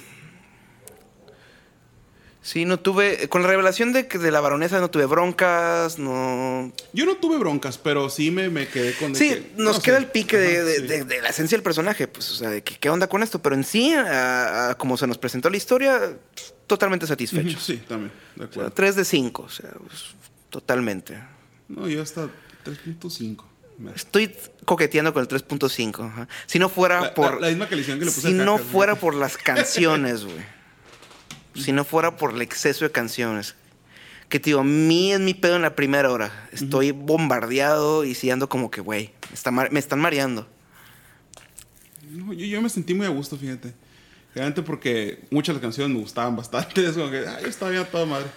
Sí, 2.44 2.66
no 2.66 2.80
tuve. 2.80 3.30
Con 3.30 3.44
la 3.44 3.48
revelación 3.50 3.94
de 3.94 4.08
que 4.08 4.18
de 4.18 4.32
la 4.32 4.42
baronesa 4.42 4.80
no 4.80 4.90
tuve 4.90 5.06
broncas, 5.06 6.00
no. 6.00 6.74
Yo 6.92 7.06
no 7.06 7.18
tuve 7.18 7.38
broncas, 7.38 7.78
pero 7.78 8.10
sí 8.10 8.32
me, 8.32 8.50
me 8.50 8.68
quedé 8.68 8.94
con. 8.96 9.14
de 9.14 9.20
Sí, 9.20 9.30
que- 9.30 9.52
nos 9.58 9.76
no 9.78 9.82
queda 9.84 9.98
sé. 9.98 10.04
el 10.06 10.10
pique 10.10 10.38
de, 10.38 10.56
Ajá, 10.58 10.64
de- 10.66 10.76
sí. 10.78 10.88
de- 10.88 11.04
de 11.06 11.22
la 11.22 11.30
esencia 11.30 11.56
del 11.56 11.62
personaje, 11.64 12.08
pues, 12.08 12.32
o 12.32 12.36
sea, 12.36 12.50
de 12.50 12.64
que, 12.64 12.78
qué 12.80 12.90
onda 12.90 13.06
con 13.08 13.22
esto. 13.22 13.40
Pero 13.44 13.54
en 13.56 13.64
sí, 13.64 13.94
a- 13.94 14.70
a 14.72 14.76
como 14.76 14.98
se 14.98 15.06
nos 15.06 15.20
presentó 15.20 15.52
la 15.52 15.58
historia, 15.58 16.18
totalmente 16.66 17.06
Ujú, 17.06 17.12
satisfechos. 17.12 17.64
Sí, 17.64 17.78
también, 17.88 18.12
de 18.36 18.46
O 18.46 18.48
sea, 18.48 18.52
acuerdo. 18.52 18.72
3 18.72 18.96
de 18.96 19.06
5, 19.06 19.44
o 19.44 19.50
sea, 19.50 19.70
pues, 19.88 20.16
totalmente. 20.50 21.20
No, 21.68 21.88
yo 21.88 22.02
hasta 22.02 22.28
3.5. 22.64 23.46
Me- 23.78 23.92
Estoy 23.94 24.36
coqueteando 24.66 25.14
con 25.14 25.22
el 25.22 25.28
3.5. 25.28 26.04
ajá. 26.06 26.28
Si 26.48 26.58
no 26.58 26.70
fuera 26.70 27.02
La, 27.02 27.14
por. 27.14 27.36
la- 27.36 27.42
la 27.42 27.48
misma 27.50 27.68
calificación 27.70 28.00
que 28.00 28.06
le 28.06 28.12
puse 28.12 28.28
si 28.30 28.40
a 28.40 28.44
no 28.46 28.58
fuera 28.58 28.96
por 28.96 29.14
las 29.14 29.38
canciones, 29.38 30.24
güey. 30.26 30.61
Si 31.56 31.72
no 31.72 31.84
fuera 31.84 32.16
por 32.18 32.34
el 32.34 32.42
exceso 32.42 32.86
de 32.86 32.92
canciones. 32.92 33.56
Que 34.30 34.40
te 34.40 34.52
digo, 34.52 34.62
a 34.62 34.64
mí 34.64 35.12
es 35.12 35.20
mi 35.20 35.34
pedo 35.34 35.58
en 35.58 35.62
la 35.62 35.76
primera 35.76 36.10
hora. 36.10 36.48
Estoy 36.54 36.92
bombardeado 36.92 38.06
y 38.06 38.16
si 38.16 38.30
ando 38.32 38.48
como 38.48 38.72
que, 38.72 38.80
güey, 38.80 39.12
me, 39.30 39.34
está 39.34 39.52
me 39.52 39.80
están 39.80 40.00
mareando. 40.00 40.48
No, 42.10 42.32
yo, 42.34 42.46
yo 42.46 42.62
me 42.62 42.70
sentí 42.70 42.94
muy 42.94 43.06
a 43.06 43.10
gusto, 43.10 43.38
fíjate. 43.38 43.74
Realmente 44.34 44.62
porque 44.62 45.26
muchas 45.30 45.54
de 45.54 45.60
las 45.60 45.62
canciones 45.62 45.94
me 45.94 46.02
gustaban 46.02 46.36
bastante. 46.38 46.86
Es 46.88 46.94
como 46.96 47.12
que, 47.12 47.26
ay, 47.28 47.44
estaba 47.46 47.72
bien 47.72 47.84
a 47.84 47.86
toda 47.88 48.06
madre. 48.06 48.28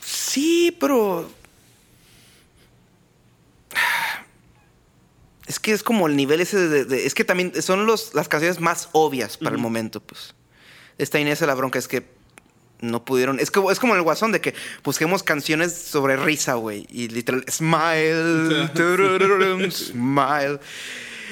Sí, 0.00 0.74
pero. 0.80 1.28
Es 5.46 5.58
que 5.60 5.72
es 5.72 5.82
como 5.82 6.06
el 6.06 6.16
nivel 6.16 6.40
ese 6.40 6.56
de. 6.56 6.84
de- 6.86 7.04
es 7.06 7.14
que 7.14 7.24
también 7.24 7.52
son 7.62 7.84
los, 7.86 8.14
las 8.14 8.28
canciones 8.28 8.60
más 8.60 8.88
obvias 8.92 9.36
para 9.36 9.54
el 9.54 9.60
momento, 9.60 10.00
pues. 10.00 10.34
Esta 10.96 11.20
Inés 11.20 11.40
de 11.40 11.46
la 11.46 11.54
bronca 11.54 11.78
es 11.78 11.88
que 11.88 12.06
no 12.80 13.04
pudieron. 13.04 13.40
Es 13.40 13.50
como, 13.50 13.70
es 13.70 13.78
como 13.78 13.94
el 13.94 14.02
guasón 14.02 14.32
de 14.32 14.40
que 14.40 14.54
busquemos 14.82 15.22
canciones 15.22 15.72
sobre 15.74 16.16
risa, 16.16 16.54
güey. 16.54 16.86
Y 16.90 17.08
literal, 17.08 17.44
smile. 17.50 18.68
smile. 19.70 20.58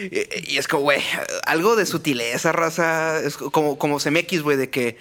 Y, 0.01 0.55
y 0.55 0.59
es 0.59 0.67
como, 0.69 0.85
güey, 0.85 1.03
algo 1.47 1.77
de 1.77 1.85
sutileza, 1.87 2.53
raza. 2.53 3.21
Es 3.21 3.37
como, 3.37 3.79
como 3.79 3.99
CMX, 3.99 4.43
güey, 4.43 4.57
de 4.57 4.71
que. 4.71 4.97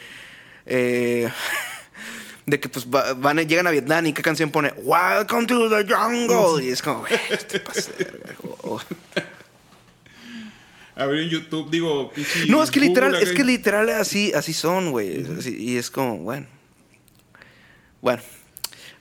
eh, 0.65 1.29
de 2.45 2.59
que 2.59 2.67
pues 2.69 2.87
va- 2.87 3.13
van, 3.13 3.37
llegan 3.47 3.67
a 3.67 3.71
Vietnam 3.71 4.07
y 4.07 4.13
qué 4.13 4.21
canción 4.23 4.49
pone 4.51 4.73
Welcome 4.83 5.45
to 5.47 5.69
the 5.69 5.85
jungle. 5.93 6.63
Y 6.65 6.69
es 6.69 6.81
como, 6.81 7.01
güey, 7.01 7.19
te 7.47 7.61
pasé 11.01 11.01
de 11.01 11.01
verga. 11.01 11.01
O- 11.01 11.01
o- 11.01 11.03
A 11.03 11.05
ver 11.07 11.19
en 11.23 11.29
YouTube, 11.29 11.69
digo, 11.71 12.11
No, 12.47 12.63
es 12.63 12.71
que 12.71 12.79
literal, 12.79 13.15
es 13.15 13.31
que 13.31 13.43
literal 13.43 13.89
así, 13.89 14.31
así 14.33 14.53
son, 14.53 14.91
güey. 14.91 15.25
Y 15.57 15.77
es 15.77 15.89
como, 15.91 16.17
bueno. 16.17 16.47
Bueno. 18.01 18.21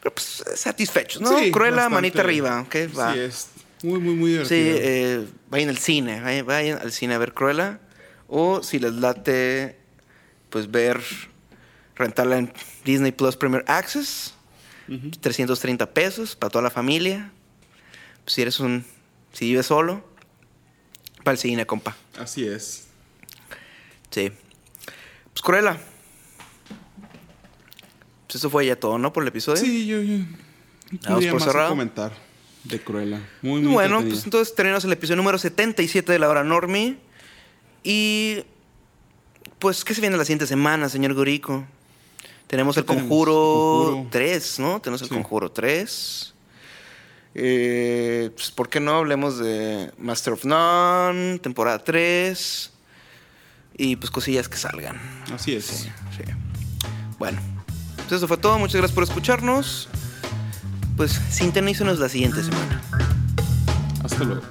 Pero 0.02 0.14
pues 0.14 0.43
satisfechos, 0.56 1.20
¿no? 1.20 1.39
Sí, 1.39 1.51
Cruella, 1.51 1.77
bastante. 1.77 1.94
manita 1.94 2.20
arriba, 2.22 2.60
¿ok? 2.62 2.77
Va. 2.98 3.12
Sí, 3.12 3.18
es 3.20 3.48
muy, 3.82 3.98
muy, 4.01 4.14
muy 4.14 4.31
Sí, 4.47 4.55
divertido. 4.55 4.78
eh, 4.82 5.27
vayan 5.51 5.68
al 5.68 5.78
cine, 5.78 6.20
vayan, 6.22 6.47
vayan 6.47 6.78
al 6.78 6.93
cine 6.93 7.14
a 7.14 7.18
ver 7.18 7.32
Cruella. 7.35 7.81
O 8.28 8.62
si 8.62 8.78
les 8.78 8.93
late, 8.94 9.77
pues 10.48 10.70
ver, 10.70 11.01
rentarla 11.97 12.39
en 12.39 12.52
Disney 12.85 13.12
Plus 13.12 13.36
Premier 13.36 13.64
Access. 13.66 14.35
330 15.20 15.93
pesos 15.93 16.35
para 16.35 16.51
toda 16.51 16.62
la 16.62 16.70
familia. 16.70 17.31
Si 18.27 18.43
eres 18.43 18.59
un, 18.59 18.85
si 19.32 19.44
vives 19.47 19.66
solo, 19.66 20.02
para 21.23 21.33
el 21.33 21.39
cine, 21.39 21.67
compa. 21.67 21.97
Así 22.19 22.47
es. 22.47 22.87
Sí. 24.11 24.31
Pues 25.33 25.43
Cruella. 25.43 25.79
Pues 28.27 28.37
eso 28.37 28.51
fue 28.51 28.67
ya 28.67 28.77
todo, 28.77 28.99
¿no? 28.99 29.13
Por 29.13 29.25
el 29.25 29.29
episodio. 29.29 29.57
Sí, 29.61 29.87
yo, 29.87 30.01
yo 30.03 30.25
Tendría 31.03 31.31
por 31.33 31.41
más 31.41 31.49
cerrado. 31.49 31.69
comentar 31.71 32.13
de 32.65 32.81
Cruella. 32.81 33.21
Muy, 33.43 33.61
muy 33.61 33.73
Bueno, 33.73 34.03
pues 34.03 34.25
entonces 34.25 34.55
tenemos 34.55 34.85
el 34.85 34.93
episodio 34.93 35.17
número 35.17 35.39
77 35.39 36.13
de 36.13 36.19
la 36.19 36.29
hora 36.29 36.45
Normie. 36.45 36.97
Y. 37.83 38.45
Pues, 39.59 39.85
¿qué 39.85 39.95
se 39.95 40.01
viene 40.01 40.17
la 40.17 40.25
siguiente 40.25 40.47
semana, 40.47 40.89
señor 40.89 41.15
Gorico? 41.15 41.65
Tenemos 42.47 42.77
el. 42.77 42.85
Conjuro, 42.85 43.33
Conjuro. 43.93 44.09
3, 44.11 44.59
¿no? 44.61 44.81
Tenemos 44.81 45.03
el 45.03 45.09
Sí. 45.09 45.15
Conjuro 45.15 45.51
3. 45.51 46.35
Eh, 47.35 48.31
pues, 48.35 48.51
¿por 48.51 48.69
qué 48.69 48.81
no 48.81 48.97
hablemos 48.97 49.39
de 49.39 49.93
Master 49.98 50.32
of 50.32 50.44
None, 50.44 51.39
temporada 51.39 51.78
3? 51.78 52.73
Y 53.77 53.97
pues 53.97 54.11
cosillas 54.11 54.48
que 54.48 54.57
salgan. 54.57 55.01
Así 55.32 55.55
es. 55.55 55.65
Sí. 55.66 55.89
Bueno, 57.19 57.40
pues 57.97 58.12
eso 58.12 58.28
fue 58.28 58.36
todo. 58.36 58.59
Muchas 58.59 58.77
gracias 58.77 58.94
por 58.94 59.05
escucharnos. 59.05 59.89
Pues 60.97 61.12
sintonícenos 61.31 61.98
la 61.98 62.09
siguiente 62.09 62.43
semana. 62.43 62.82
Hasta 64.02 64.24
luego. 64.24 64.43